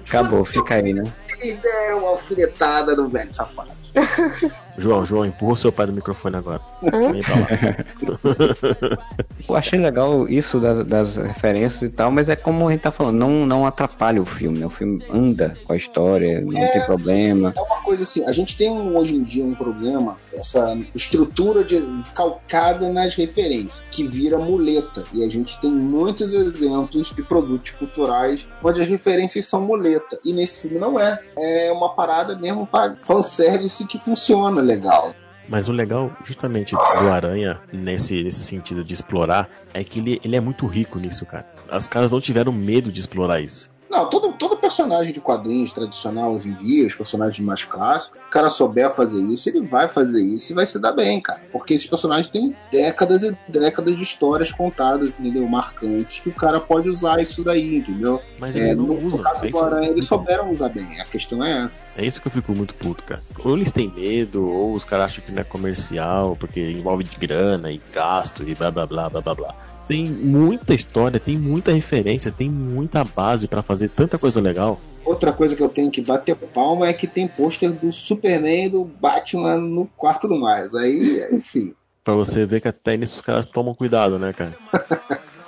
Acabou, 0.08 0.45
fica 0.45 0.75
aí, 0.75 0.93
né? 0.93 1.12
Eles 1.39 1.62
deram 1.62 1.99
uma 1.99 2.10
alfinetada 2.10 2.95
no 2.95 3.08
velho 3.08 3.34
safado. 3.34 3.85
João, 4.77 5.05
João, 5.05 5.25
empurra 5.25 5.53
o 5.53 5.55
seu 5.55 5.71
pai 5.71 5.86
do 5.86 5.93
microfone 5.93 6.36
agora. 6.36 6.60
Vem 6.81 7.21
pra 7.21 7.36
lá. 7.36 8.97
Eu 9.47 9.55
achei 9.55 9.79
legal 9.79 10.27
isso 10.27 10.60
das, 10.60 10.84
das 10.86 11.15
referências 11.15 11.93
e 11.93 11.95
tal, 11.95 12.12
mas 12.12 12.27
é 12.27 12.36
como 12.36 12.67
a 12.67 12.71
gente 12.71 12.81
tá 12.81 12.91
falando, 12.91 13.17
não, 13.17 13.45
não 13.45 13.65
atrapalha 13.65 14.21
o 14.21 14.25
filme, 14.25 14.60
né? 14.60 14.65
O 14.65 14.69
filme 14.69 15.03
anda 15.10 15.55
com 15.63 15.73
a 15.73 15.77
história, 15.77 16.41
não 16.41 16.58
É, 16.58 16.67
tem 16.67 16.81
problema. 16.81 17.53
É 17.55 17.62
uma 17.62 17.81
coisa 17.81 18.03
assim, 18.03 18.23
a 18.25 18.31
gente 18.31 18.58
tem 18.58 18.69
hoje 18.69 19.15
em 19.15 19.23
dia 19.23 19.45
um 19.45 19.55
problema, 19.55 20.17
essa 20.34 20.77
estrutura 20.93 21.63
de, 21.63 21.81
calcada 22.13 22.91
nas 22.91 23.15
referências, 23.15 23.84
que 23.91 24.05
vira 24.05 24.38
muleta. 24.38 25.03
E 25.13 25.23
a 25.23 25.29
gente 25.29 25.60
tem 25.62 25.71
muitos 25.71 26.34
exemplos 26.34 27.13
de 27.13 27.23
produtos 27.23 27.71
culturais 27.71 28.45
onde 28.63 28.81
as 28.81 28.88
referências 28.88 29.45
são 29.45 29.62
muleta. 29.62 30.17
E 30.25 30.34
nesse 30.34 30.63
filme 30.63 30.79
não 30.79 30.99
é. 30.99 31.19
É 31.38 31.71
uma 31.71 31.89
parada 31.93 32.36
mesmo 32.36 32.65
para 32.65 32.95
fanservice 33.03 33.85
que 33.86 34.00
funciona 34.00 34.62
legal. 34.62 35.13
Mas 35.48 35.69
o 35.69 35.71
legal, 35.71 36.12
justamente, 36.24 36.76
do 36.76 37.12
Aranha, 37.12 37.62
nesse, 37.71 38.24
nesse 38.24 38.43
sentido 38.43 38.84
de 38.84 38.93
explorar, 38.93 39.48
é 39.74 39.84
que 39.84 40.00
ele, 40.00 40.19
ele 40.24 40.36
é 40.36 40.39
muito 40.39 40.65
rico 40.65 40.98
nisso, 40.98 41.26
cara. 41.26 41.45
Os 41.71 41.88
caras 41.88 42.12
não 42.12 42.19
tiveram 42.19 42.52
medo 42.52 42.91
de 42.91 43.00
explorar 43.00 43.39
isso. 43.39 43.71
Não, 43.89 44.10
todo, 44.10 44.34
todo 44.34 44.58
personagem 44.58 45.13
de 45.13 45.21
quadrinhos 45.21 45.71
tradicional 45.71 46.34
hoje 46.34 46.50
em 46.50 46.54
dia, 46.56 46.86
os 46.88 46.95
personagens 46.95 47.39
mais 47.39 47.63
clássicos, 47.63 48.19
o 48.28 48.30
cara 48.32 48.50
souber 48.50 48.89
fazer 48.91 49.21
isso, 49.21 49.48
ele 49.48 49.62
vai 49.62 49.88
fazer 49.88 50.21
isso 50.21 50.52
e 50.52 50.56
vai 50.56 50.65
se 50.65 50.80
dar 50.80 50.91
bem, 50.91 51.21
cara. 51.21 51.41
Porque 51.52 51.74
esses 51.74 51.88
personagens 51.88 52.28
têm 52.28 52.56
décadas 52.71 53.24
e 53.24 53.38
décadas 53.48 53.95
de 53.95 54.02
histórias 54.02 54.52
contadas, 54.52 55.19
entendeu? 55.19 55.48
Marcantes, 55.48 56.19
que 56.19 56.30
o 56.30 56.34
cara 56.34 56.60
pode 56.60 56.90
usar 56.90 57.21
isso 57.21 57.44
daí, 57.44 57.77
entendeu? 57.77 58.21
Mas 58.40 58.56
eles 58.56 58.75
não 58.75 58.88
no, 58.88 59.06
usam. 59.06 59.23
Caso 59.23 59.46
é 59.46 59.50
isso- 59.50 59.60
Aranha, 59.60 59.90
eles 59.90 60.06
souberam 60.06 60.50
usar 60.50 60.69
bem. 60.69 61.00
A 61.00 61.06
questão 61.06 61.44
é 61.44 61.65
essa. 61.65 61.86
É 61.96 62.06
isso 62.06 62.19
que 62.21 62.27
eu 62.27 62.31
fico 62.31 62.54
muito 62.54 62.73
puto, 62.75 63.04
cara. 63.04 63.21
Ou 63.44 63.56
eles 63.56 63.71
têm 63.71 63.92
medo, 63.96 64.46
ou 64.50 64.73
os 64.73 64.83
caras 64.83 65.06
acham 65.06 65.23
que 65.23 65.31
não 65.31 65.42
é 65.42 65.44
comercial, 65.44 66.36
porque 66.36 66.60
envolve 66.71 67.04
de 67.04 67.17
grana 67.17 67.71
e 67.71 67.79
gasto 67.94 68.44
e 68.48 68.56
blá 68.56 68.71
blá 68.71 68.86
blá 68.86 69.10
blá 69.10 69.21
blá 69.21 69.36
blá. 69.36 69.56
Tem 69.88 70.06
muita 70.06 70.73
história, 70.73 71.19
tem 71.19 71.38
muita 71.38 71.71
referência, 71.71 72.31
tem 72.31 72.50
muita 72.50 73.04
base 73.04 73.48
pra 73.48 73.62
fazer 73.62 73.90
tanta 73.90 74.17
coisa 74.17 74.42
legal. 74.42 74.79
Outra 75.04 75.31
coisa 75.31 75.56
que 75.56 75.62
eu 75.62 75.69
tenho 75.69 75.92
que 75.92 76.02
bater 76.02 76.36
palma 76.36 76.88
é 76.88 76.94
que 76.94 77.06
tem 77.06 77.27
pôster 77.27 77.71
do 77.71 77.92
Superman 77.92 78.65
e 78.65 78.69
do 78.69 78.83
Batman 78.83 79.58
no 79.58 79.86
quarto 79.86 80.27
do 80.27 80.40
mais. 80.40 80.73
Aí, 80.73 81.23
aí 81.23 81.42
sim. 81.42 81.73
Pra 82.04 82.13
você 82.13 82.46
ver 82.46 82.62
que 82.62 82.67
até 82.67 82.96
nisso 82.96 83.15
os 83.15 83.21
caras 83.21 83.48
tomam 83.48 83.73
cuidado, 83.73 84.19
né, 84.19 84.31
cara? 84.31 84.56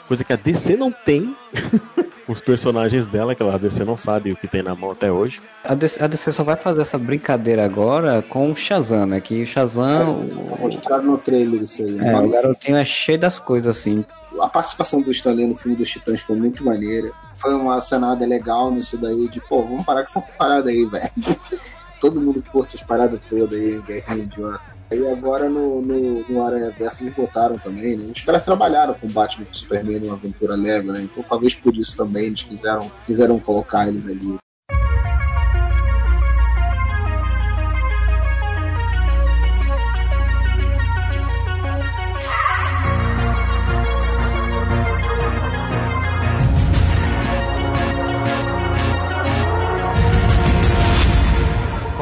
Coisa 0.08 0.24
que 0.24 0.34
a 0.34 0.36
DC 0.36 0.76
não 0.76 0.92
tem. 0.92 1.36
Os 2.28 2.42
personagens 2.42 3.08
dela, 3.08 3.34
que 3.34 3.42
a 3.42 3.58
DC 3.58 3.86
não 3.86 3.96
sabe 3.96 4.34
o 4.34 4.36
que 4.36 4.48
tem 4.50 4.62
na 4.62 4.76
mão 4.76 4.92
até 4.92 5.10
hoje. 5.10 5.42
A 5.64 5.74
DC, 5.74 6.04
a 6.04 6.08
DC 6.08 6.32
só 6.32 6.44
vai 6.44 6.58
fazer 6.58 6.82
essa 6.82 6.98
brincadeira 6.98 7.64
agora 7.64 8.22
com 8.22 8.52
o 8.52 8.56
Shazam, 8.56 9.06
né? 9.06 9.22
Que 9.22 9.44
o 9.44 9.48
Shazam, 9.48 10.20
o, 10.20 10.60
Mostrado 10.60 11.04
no 11.04 11.18
trailer 11.18 11.62
isso 11.62 11.84
aí. 11.84 11.98
é, 11.98 12.20
o 12.20 12.30
garotinho 12.30 12.76
é 12.76 12.84
cheio 12.84 13.18
das 13.18 13.40
coisas 13.40 13.78
assim. 13.78 14.04
A 14.42 14.50
participação 14.50 15.02
do 15.02 15.12
Stanley 15.12 15.48
no 15.48 15.56
filme 15.56 15.78
dos 15.78 15.90
Titãs 15.90 16.22
foi 16.22 16.36
muito 16.36 16.64
maneira. 16.64 17.12
Foi 17.36 17.54
uma 17.54 17.80
cenada 17.82 18.26
legal 18.26 18.72
nisso 18.72 18.98
daí, 18.98 19.28
de 19.28 19.40
pô, 19.42 19.64
vamos 19.64 19.86
parar 19.86 20.02
com 20.02 20.10
essa 20.10 20.22
parada 20.22 20.70
aí, 20.70 20.86
velho. 20.86 21.12
Todo 22.00 22.22
mundo 22.22 22.44
curte 22.52 22.76
as 22.76 22.84
paradas 22.84 23.20
todas 23.28 23.60
aí, 23.60 23.82
guerrinha 23.82 24.24
idiota. 24.24 24.78
Aí 24.92 25.12
agora 25.12 25.50
no, 25.50 25.82
no, 25.82 26.30
no 26.30 26.46
Aranha 26.46 26.72
Verso 26.78 27.04
eles 27.04 27.16
botaram 27.16 27.58
também, 27.58 27.98
né? 27.98 28.12
Os 28.16 28.22
caras 28.22 28.44
trabalharam 28.44 28.94
com 28.94 29.08
Batman 29.08 29.44
e 29.44 29.48
com 29.48 29.54
Superman 29.54 30.00
numa 30.00 30.14
aventura 30.14 30.56
Lego, 30.56 30.92
né? 30.92 31.02
Então 31.02 31.24
talvez 31.24 31.56
por 31.56 31.76
isso 31.76 31.98
também 31.98 32.28
eles 32.28 32.44
quiseram, 32.44 32.92
quiseram 33.04 33.40
colocar 33.40 33.88
eles 33.88 34.06
ali. 34.06 34.38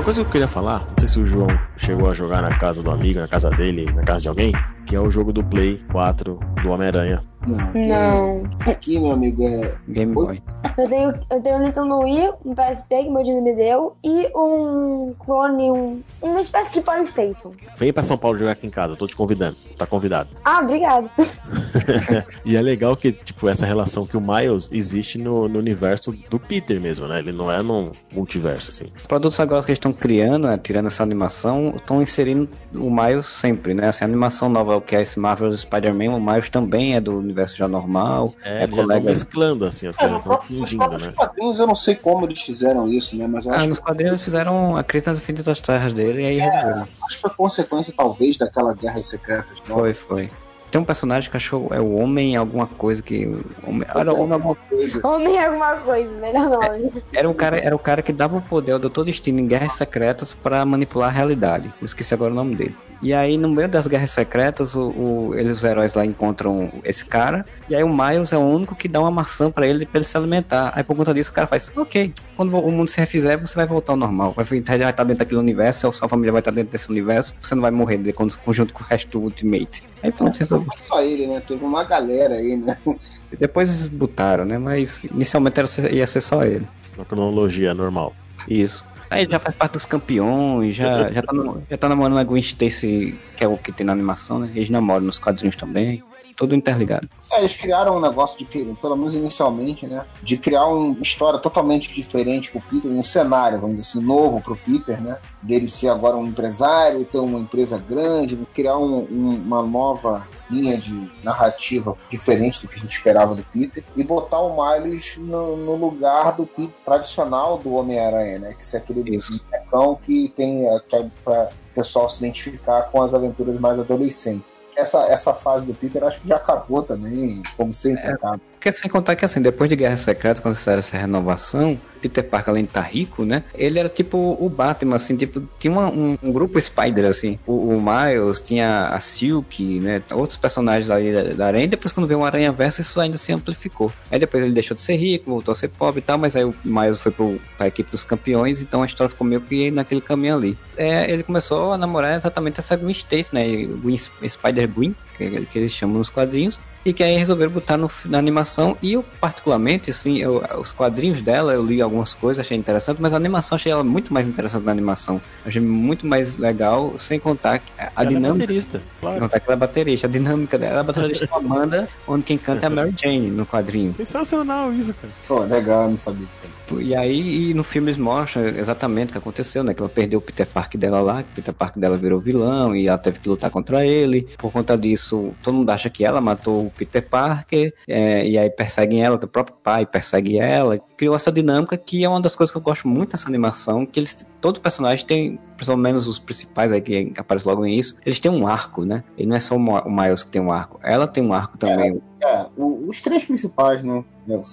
Coisa 0.06 0.22
que 0.22 0.28
eu 0.28 0.32
queria 0.34 0.48
falar, 0.48 0.86
não 0.88 0.96
sei 1.00 1.08
se 1.08 1.20
o 1.20 1.26
João 1.26 1.48
chegou 1.78 2.08
a 2.08 2.14
jogar 2.14 2.44
na 2.44 2.56
casa 2.60 2.84
do 2.84 2.92
amigo, 2.92 3.20
na 3.20 3.28
casa 3.28 3.50
dele, 3.50 3.92
na 3.92 4.04
casa 4.04 4.22
de 4.22 4.28
alguém, 4.28 4.54
que 4.86 4.96
é 4.96 5.00
o 5.00 5.10
jogo 5.10 5.34
do 5.34 5.44
Play 5.44 5.84
4 5.92 6.40
do 6.62 6.70
Homem-Aranha. 6.70 7.24
Não. 7.48 7.74
Não. 7.74 8.44
Aqui, 8.60 9.00
meu 9.00 9.12
amigo, 9.12 9.44
é. 9.44 9.76
Game 9.88 10.14
Boy. 10.14 10.42
Eu 10.78 10.90
tenho, 10.90 11.14
eu 11.30 11.42
tenho 11.42 11.56
um 11.58 11.64
Nintendo 11.64 12.00
Wii, 12.00 12.32
um 12.44 12.54
PSP 12.54 13.04
que 13.04 13.10
meu 13.10 13.24
Dino 13.24 13.42
me 13.42 13.54
deu 13.56 13.96
e 14.04 14.30
um 14.36 15.14
clone, 15.20 15.72
um, 15.72 16.02
uma 16.22 16.42
espécie 16.42 16.74
de 16.74 16.82
Playstation. 16.82 17.52
Vem 17.78 17.94
pra 17.94 18.04
São 18.04 18.18
Paulo 18.18 18.38
jogar 18.38 18.52
aqui 18.52 18.68
em 18.68 18.70
casa, 18.70 18.94
eu 18.94 18.98
tô 18.98 19.08
te 19.08 19.16
convidando. 19.16 19.56
Tá 19.78 19.86
convidado. 19.86 20.30
Ah, 20.44 20.60
obrigado. 20.62 21.10
E 22.46 22.56
é 22.56 22.62
legal 22.62 22.96
que, 22.96 23.12
tipo, 23.12 23.48
essa 23.50 23.66
relação 23.66 24.06
que 24.06 24.16
o 24.16 24.22
Miles 24.22 24.70
existe 24.72 25.18
no, 25.18 25.48
no 25.48 25.60
universo 25.60 26.12
do 26.30 26.40
Peter 26.40 26.80
mesmo, 26.80 27.08
né? 27.08 27.18
Ele 27.20 27.32
não 27.32 27.52
é 27.52 27.62
num 27.62 27.92
multiverso, 28.12 28.70
assim. 28.70 28.86
Os 28.96 29.06
produtos 29.06 29.40
agora 29.40 29.64
que 29.64 29.72
eles 29.72 29.78
estão 29.78 29.94
criando, 29.94 30.48
né, 30.48 30.58
tirando 30.58 30.88
essa 30.88 31.04
animação, 31.04 31.74
estão 31.76 32.02
inserindo 32.02 32.50
o 32.74 32.90
Miles 32.90 33.26
sempre, 33.26 33.74
né? 33.74 33.88
Essa 33.88 34.06
animação 34.06 34.50
nova 34.50 34.80
que 34.82 34.96
é 34.96 35.02
esse 35.02 35.20
Marvel's 35.20 35.62
Spider-Man, 35.62 36.16
o 36.16 36.22
Miles 36.22 36.50
também 36.50 36.96
é 36.96 37.02
do 37.02 37.18
universo 37.18 37.35
já 37.58 37.68
normal. 37.68 38.34
É, 38.44 38.50
É 38.50 38.52
eles 38.52 38.60
já 38.62 38.66
estão 38.66 38.84
colega. 38.86 39.06
mesclando, 39.06 39.66
assim, 39.66 39.88
as 39.88 39.96
É, 39.96 40.00
coisas 40.00 40.18
estão 40.18 40.32
próprio- 40.38 40.60
nos 40.60 41.02
né? 41.08 41.14
quadrinhos 41.16 41.60
eu 41.60 41.68
não 41.68 41.76
sei 41.76 41.96
como 41.96 42.26
eles 42.26 42.42
fizeram 42.42 42.88
isso, 42.88 43.16
né? 43.18 43.28
Mas 43.28 43.46
eu 43.46 43.52
Ah, 43.54 43.58
acho, 43.58 43.70
nos 43.70 43.80
quadrinhos 43.80 44.12
eles 44.14 44.22
fizeram 44.22 44.78
a 44.78 44.84
crise 44.84 45.06
nas 45.06 45.20
infinitas 45.20 45.60
terras 45.62 45.94
dele 45.94 46.22
e 46.22 46.26
aí 46.26 46.38
resolveram. 46.40 46.88
acho 47.06 47.16
que 47.16 47.22
foi 47.22 47.30
consequência, 47.32 47.94
talvez, 47.96 48.38
daquela 48.38 48.74
Guerra 48.74 49.02
Secretas. 49.04 49.58
Não? 49.68 49.78
Foi, 49.80 49.94
foi. 49.94 50.32
Tem 50.72 50.82
um 50.82 50.84
personagem 50.84 51.32
que 51.32 51.38
achou 51.38 51.70
é 51.72 51.80
o 51.80 51.96
Homem 51.96 52.36
alguma 52.36 52.68
coisa 52.68 53.02
que. 53.02 53.26
Homem, 53.66 53.88
era 53.96 54.12
o 54.14 54.20
Homem 54.20 54.34
alguma 54.34 54.56
coisa. 54.56 55.08
Homem 55.08 55.38
é 55.38 55.46
alguma 55.46 55.76
coisa, 55.78 56.10
melhor 56.20 56.50
nome. 56.50 56.92
Era 57.14 57.30
o 57.30 57.34
cara, 57.34 57.58
era 57.58 57.74
o 57.76 57.80
cara 57.80 58.02
que 58.02 58.12
dava 58.12 58.36
o 58.36 58.42
poder 58.42 58.74
ao 58.74 58.80
Doutor 58.80 59.06
Destino 59.06 59.40
em 59.40 59.48
Guerras 59.48 59.72
Secretas 59.74 60.34
pra 60.34 60.66
manipular 60.66 61.08
a 61.10 61.12
realidade. 61.14 61.72
Eu 61.80 61.86
esqueci 61.86 62.14
agora 62.14 62.32
o 62.34 62.36
nome 62.36 62.56
dele. 62.56 62.76
E 63.06 63.14
aí, 63.14 63.38
no 63.38 63.48
meio 63.48 63.70
das 63.70 63.86
Guerras 63.86 64.10
Secretas, 64.10 64.76
o, 64.76 64.90
o- 64.90 65.36
eles, 65.36 65.52
os 65.52 65.64
heróis 65.64 65.94
lá 65.94 66.04
encontram 66.04 66.72
esse 66.84 67.06
cara. 67.06 67.46
E 67.70 67.76
aí 67.76 67.84
o 67.84 67.88
Miles 67.96 68.34
é 68.34 68.38
o 68.38 68.42
único 68.42 68.74
que 68.74 68.88
dá 68.88 69.00
uma 69.00 69.12
maçã 69.12 69.52
pra 69.52 69.68
ele 69.68 69.86
pra 69.86 70.00
ele 70.00 70.06
se 70.06 70.18
alimentar. 70.18 70.72
Aí 70.76 70.84
por 70.84 70.96
conta 70.98 71.14
disso 71.14 71.30
o 71.30 71.34
cara 71.34 71.46
faz, 71.46 71.72
ok, 71.76 72.12
quando 72.36 72.58
o 72.58 72.72
mundo 72.72 72.88
se 72.88 72.98
refizer, 73.00 73.40
você 73.40 73.54
vai 73.56 73.68
voltar 73.68 73.94
ao 73.94 73.98
normal. 73.98 74.34
Vai 74.36 74.44
vai 74.44 74.58
estar 74.60 75.04
dentro 75.04 75.20
daquele 75.20 75.40
universo, 75.40 75.92
sua 75.94 76.10
família 76.10 76.32
vai 76.32 76.40
estar 76.42 76.50
dentro 76.50 76.72
desse 76.72 76.90
universo, 76.90 77.36
você 77.40 77.54
não 77.54 77.62
vai 77.62 77.70
morrer 77.70 78.00
de- 78.00 78.12
quando- 78.12 78.34
junto 78.50 78.74
com 78.74 78.84
o 78.84 78.88
resto 78.88 79.20
do 79.20 79.24
Ultimate. 79.24 79.84
Aí 80.02 80.12
pronto, 80.12 80.36
resolveu. 80.40 80.68
Não 80.76 80.86
só 80.86 81.00
ele, 81.04 81.28
né? 81.28 81.40
Teve 81.46 81.64
uma 81.64 81.84
galera 81.84 82.34
aí, 82.34 82.58
né? 82.58 82.76
Depois 83.40 83.70
eles 83.70 83.86
botaram, 83.86 84.46
né? 84.46 84.58
Mas 84.58 85.04
inicialmente 85.04 85.60
era, 85.60 85.92
ia 85.92 86.08
ser 86.08 86.22
só 86.22 86.44
ele. 86.44 86.66
Na 86.98 87.06
cronologia 87.06 87.72
normal. 87.76 88.14
Isso. 88.50 88.84
Aí 89.10 89.28
já 89.30 89.40
faz 89.40 89.56
parte 89.56 89.74
dos 89.74 89.86
campeões, 89.86 90.76
já, 90.76 91.10
já, 91.10 91.22
tá, 91.22 91.34
já 91.70 91.78
tá 91.78 91.90
namorando 91.90 92.18
a 92.18 92.24
Gwen 92.24 92.40
Stacy, 92.42 93.18
que 93.38 93.44
é 93.44 93.48
o 93.48 93.58
que 93.58 93.72
tem 93.72 93.86
na 93.86 93.94
animação, 93.94 94.40
né? 94.40 94.52
Eles 94.56 94.70
namoram 94.70 95.06
nos 95.06 95.20
quadrinhos 95.20 95.56
também. 95.56 96.04
Tudo 96.38 96.54
interligado. 96.54 97.08
É, 97.32 97.40
eles 97.40 97.56
criaram 97.56 97.96
um 97.96 98.02
negócio 98.02 98.38
de, 98.38 98.46
pelo 98.46 98.98
menos 98.98 99.14
inicialmente, 99.14 99.88
né? 99.88 100.04
De 100.22 100.36
criar 100.36 100.66
uma 100.66 101.00
história 101.02 101.40
totalmente 101.40 101.94
diferente 101.94 102.52
pro 102.52 102.60
Peter, 102.60 102.92
um 102.92 103.02
cenário, 103.02 103.58
vamos 103.58 103.78
dizer 103.78 103.90
assim, 103.98 104.06
novo 104.06 104.42
pro 104.42 104.58
Peter, 104.58 105.02
né? 105.02 105.18
Dele 105.42 105.70
ser 105.70 105.88
agora 105.88 106.18
um 106.18 106.26
empresário, 106.26 107.06
ter 107.06 107.20
uma 107.20 107.40
empresa 107.40 107.78
grande, 107.78 108.38
criar 108.54 108.78
um- 108.78 109.08
um- 109.10 109.42
uma 109.46 109.62
nova 109.64 110.28
linha 110.50 110.78
de 110.78 111.12
narrativa 111.24 111.98
diferente 112.10 112.62
do 112.62 112.68
que 112.68 112.76
a 112.76 112.80
gente 112.80 112.96
esperava 112.96 113.36
do 113.36 113.44
Peter 113.44 113.84
e 113.96 114.04
botar 114.04 114.40
o 114.40 114.56
Miles 114.56 115.18
no, 115.18 115.58
no 115.58 115.76
lugar 115.76 116.36
do 116.36 116.46
Peter 116.46 116.74
tradicional 116.84 117.58
do 117.58 117.74
Homem-Aranha, 117.74 118.40
né? 118.40 118.54
Que 118.54 118.76
é 118.76 118.80
aquele 118.80 119.04
bonecão 119.04 119.96
que 119.96 120.30
tem 120.36 120.68
é, 120.68 120.80
que 120.80 120.96
é 120.96 121.08
para 121.24 121.50
o 121.72 121.74
pessoal 121.74 122.10
se 122.10 122.18
identificar 122.20 122.84
com 122.84 123.02
as 123.02 123.14
aventuras 123.14 123.60
mais 123.60 123.80
adolescentes. 123.80 124.44
Essa, 124.76 125.06
essa 125.06 125.34
fase 125.34 125.66
do 125.66 125.74
Peter 125.74 126.04
acho 126.04 126.20
que 126.20 126.28
já 126.28 126.36
acabou 126.36 126.84
também, 126.84 127.42
como 127.56 127.74
sempre 127.74 128.08
acaba. 128.08 128.42
Porque 128.52 128.72
sem 128.72 128.90
contar 128.90 129.16
que 129.16 129.24
assim, 129.24 129.42
depois 129.42 129.70
de 129.70 129.76
Guerra 129.76 129.96
Secreta, 129.96 130.42
quando 130.42 130.56
fizeram 130.56 130.80
essa 130.80 130.98
renovação, 130.98 131.80
Peter 132.10 132.24
Parker, 132.24 132.50
além 132.52 132.64
de 132.64 132.70
estar 132.70 132.82
rico, 132.82 133.26
né? 133.26 133.44
Ele 133.54 133.80
era 133.80 133.90
tipo 133.90 134.38
o 134.40 134.48
Batman, 134.50 134.96
assim, 134.96 135.16
tipo, 135.16 135.42
tinha 135.60 135.72
uma- 135.72 135.90
um, 135.90 136.18
um 136.22 136.32
grupo 136.32 136.60
Spider, 136.60 137.06
assim. 137.06 137.40
O, 137.46 137.54
o 137.76 137.82
Miles, 137.82 138.40
tinha 138.40 138.88
a 138.88 139.00
Silk, 139.00 139.80
né? 139.80 140.02
Outros 140.14 140.38
personagens 140.38 140.90
ali 140.90 141.12
da, 141.14 141.24
da 141.34 141.48
Aranha. 141.48 141.66
E 141.66 141.68
depois, 141.68 141.92
quando 141.94 142.08
veio 142.08 142.20
um 142.20 142.26
Aranha 142.26 142.52
Verso, 142.52 142.82
isso 142.82 143.00
ainda 143.00 143.18
se 143.18 143.32
amplificou. 143.34 143.92
Aí 144.12 144.20
depois 144.20 144.44
ele 144.44 144.54
deixou 144.54 144.76
de 144.76 144.82
ser 144.82 144.96
rico, 144.96 145.30
voltou 145.32 145.52
a 145.52 145.56
ser 145.56 145.70
pobre 145.70 146.00
e 146.00 146.04
tal, 146.04 146.18
mas 146.18 146.36
aí 146.36 146.44
o 146.44 146.54
Miles 146.64 147.00
foi 147.00 147.12
pro, 147.12 147.40
pra 147.58 147.68
equipe 147.68 147.90
dos 147.92 148.04
campeões, 148.04 148.62
então 148.62 148.84
a 148.84 148.86
história 148.86 149.10
ficou 149.10 149.26
meio 149.26 149.42
que 149.42 149.72
naquele 149.72 150.02
caminho 150.02 150.36
ali. 150.36 150.58
É, 150.78 151.10
ele 151.12 151.24
começou 151.24 151.74
a 151.74 151.78
namorar 151.78 152.16
exatamente 152.16 152.60
essa 152.60 152.76
Gwen 152.76 152.92
Stacy, 152.92 153.30
né? 153.34 153.44
Gwen, 153.66 153.98
Spider 153.98 154.68
Gwen, 154.68 154.96
que, 155.18 155.46
que 155.46 155.58
eles 155.60 155.72
chamam 155.72 155.98
nos 155.98 156.10
quadrinhos. 156.10 156.60
E 156.86 156.94
que 156.94 157.04
aí 157.04 157.18
resolveram 157.18 157.52
botar 157.52 157.78
no, 157.78 157.90
na 158.06 158.20
animação. 158.20 158.78
E 158.80 158.94
eu, 158.94 159.04
particularmente, 159.20 159.90
assim, 159.90 160.18
eu- 160.20 160.44
os 160.60 160.72
quadrinhos 160.72 161.22
dela, 161.24 161.52
eu 161.54 161.66
li 161.66 161.82
algumas 161.82 162.14
coisas, 162.14 162.46
achei 162.46 162.56
interessante, 162.56 163.02
mas 163.02 163.12
a 163.12 163.16
animação 163.16 163.56
achei 163.56 163.72
ela 163.72 163.84
muito 163.84 164.14
mais 164.14 164.28
interessante 164.28 164.64
na 164.64 164.72
animação. 164.72 165.20
Achei 165.44 165.60
muito 165.62 166.06
mais 166.06 166.38
legal, 166.38 166.96
sem 167.00 167.20
contar 167.20 167.64
a, 167.78 167.84
Ela 167.86 167.92
é 167.96 168.06
dinâmica. 168.06 168.40
baterista, 168.46 168.78
Sem 168.80 168.88
claro. 169.02 169.20
contar 169.20 169.40
que 169.40 169.46
ela 169.48 169.56
é 169.56 169.60
baterista. 169.60 170.06
A 170.06 170.10
dinâmica 170.12 170.60
dela, 170.60 170.72
ela 170.74 170.82
é 170.82 170.84
baterista 170.84 171.26
de 171.26 171.32
uma 171.34 171.56
banda 171.56 171.90
onde 172.08 172.24
quem 172.24 172.38
canta 172.38 172.66
é 172.66 172.68
a 172.68 172.70
Mary 172.76 172.94
Jane 173.04 173.32
no 173.32 173.48
quadrinho. 173.48 173.92
Sensacional 173.96 174.72
isso, 174.72 174.94
cara. 174.94 175.12
Pô, 175.28 175.40
legal, 175.40 175.86
eu 175.86 175.90
não 175.90 175.98
sabia 175.98 176.28
disso. 176.28 176.42
E 176.80 176.96
aí, 176.96 177.50
e 177.50 177.54
no 177.56 177.64
filme 177.64 177.88
eles 177.88 177.98
mostram 177.98 178.44
exatamente 178.46 179.10
o 179.10 179.12
que 179.14 179.18
aconteceu, 179.18 179.64
né? 179.64 179.74
Que 179.74 179.82
ela 179.82 179.90
perdeu 179.90 180.20
o 180.20 180.22
Peter 180.22 180.48
Parker 180.52 180.80
dela 180.80 181.02
lá, 181.02 181.24
que 181.24 181.30
o 181.32 181.34
Peter 181.34 181.54
Parker 181.54 181.82
dela 181.82 181.98
virou 181.98 182.20
vilão 182.20 182.76
e 182.76 182.88
ela 182.88 182.98
teve 182.98 183.20
que 183.20 183.30
lutar 183.30 183.50
contra 183.50 183.86
ele. 183.86 184.28
Por 184.38 184.52
conta 184.52 184.78
disso, 184.78 185.36
todo 185.42 185.56
mundo 185.56 185.70
acha 185.72 185.90
que 185.90 186.04
ela 186.06 186.22
matou 186.22 186.72
Peter 186.78 187.08
Parker, 187.08 187.74
é, 187.88 188.28
e 188.28 188.38
aí 188.38 188.50
perseguem 188.50 189.04
ela, 189.04 189.16
o 189.16 189.28
próprio 189.28 189.56
pai 189.64 189.86
persegue 189.86 190.38
ela. 190.38 190.78
Criou 190.98 191.16
essa 191.16 191.32
dinâmica 191.32 191.78
que 191.78 192.04
é 192.04 192.10
uma 192.10 192.22
das 192.22 192.36
coisas 192.36 192.52
que 192.52 192.58
eu 192.58 192.62
gosto 192.62 192.88
muito 192.88 193.12
dessa 193.12 193.28
animação, 193.28 193.86
que 193.86 194.00
eles, 194.00 194.26
todo 194.42 194.60
personagem 194.62 195.06
tem, 195.06 195.40
pelo 195.58 195.78
menos 195.78 196.08
os 196.08 196.20
principais 196.20 196.72
aí 196.72 196.82
que 196.82 197.14
aparecem 197.18 197.50
logo 197.50 197.62
no 197.62 197.68
início, 197.68 197.96
eles 198.06 198.20
têm 198.20 198.32
um 198.32 198.48
arco, 198.48 198.84
né? 198.86 199.04
E 199.18 199.26
não 199.26 199.36
é 199.36 199.40
só 199.40 199.56
o 199.56 199.92
Miles 199.92 200.24
que 200.24 200.32
tem 200.32 200.42
um 200.42 200.52
arco, 200.52 200.80
ela 200.84 201.08
tem 201.08 201.24
um 201.26 201.34
arco 201.34 201.58
também. 201.58 202.02
É, 202.22 202.46
o- 202.58 202.88
os 202.88 203.02
três 203.02 203.24
principais, 203.26 203.84
né? 203.84 204.04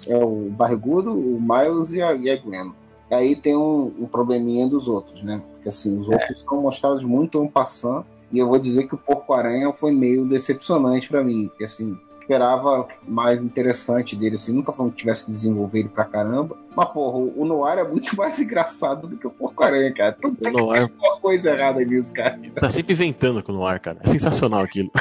É 0.09 0.17
o 0.17 0.51
Barrigudo, 0.51 1.13
o 1.13 1.41
Miles 1.41 1.93
e 1.93 2.03
a, 2.03 2.13
e 2.15 2.31
a 2.31 2.37
Gwen. 2.37 2.73
E 3.11 3.15
aí 3.15 3.37
tem 3.37 3.55
um, 3.57 3.93
um 4.01 4.07
probleminha 4.07 4.67
dos 4.67 4.89
outros, 4.89 5.23
né? 5.23 5.43
Porque 5.53 5.69
assim, 5.69 5.99
os 5.99 6.09
outros 6.09 6.41
são 6.43 6.61
mostrados 6.63 7.05
muito 7.05 7.41
um 7.41 7.47
passando. 7.49 8.07
E 8.31 8.39
eu 8.39 8.49
vou 8.49 8.59
dizer 8.59 8.87
que 8.87 8.95
o 8.95 8.99
Porco-Aranha 8.99 9.71
foi 9.75 9.93
meio 9.93 10.25
decepcionante 10.27 11.09
pra 11.11 11.23
mim. 11.23 11.49
Porque 11.49 11.65
assim, 11.65 11.95
esperava 12.23 12.89
mais 13.07 13.43
interessante 13.43 14.17
dele, 14.17 14.37
assim, 14.37 14.53
nunca 14.53 14.73
falando 14.73 14.93
que 14.93 14.99
tivesse 14.99 15.27
que 15.27 15.33
desenvolver 15.33 15.81
ele 15.81 15.89
pra 15.89 16.05
caramba. 16.05 16.57
Mas, 16.75 16.89
porra, 16.89 17.19
o 17.37 17.45
Noir 17.45 17.79
é 17.79 17.85
muito 17.85 18.15
mais 18.17 18.39
engraçado 18.39 19.07
do 19.07 19.17
que 19.17 19.27
o 19.27 19.31
Porco-Aranha, 19.31 19.93
cara. 19.93 20.17
Então 20.19 20.31
O 20.31 20.37
tem 20.37 20.53
Noir 20.53 20.83
alguma 21.01 21.21
coisa 21.21 21.51
errada 21.51 21.85
nisso, 21.85 22.13
cara. 22.13 22.39
tá 22.55 22.71
sempre 22.71 22.95
inventando 22.95 23.43
com 23.43 23.53
o 23.53 23.57
Noir, 23.57 23.81
cara. 23.81 23.99
É 24.03 24.09
sensacional 24.09 24.61
aquilo. 24.61 24.91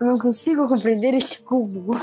Eu 0.00 0.06
não 0.08 0.18
consigo 0.18 0.68
compreender 0.68 1.14
este 1.14 1.42
cubo. 1.42 1.96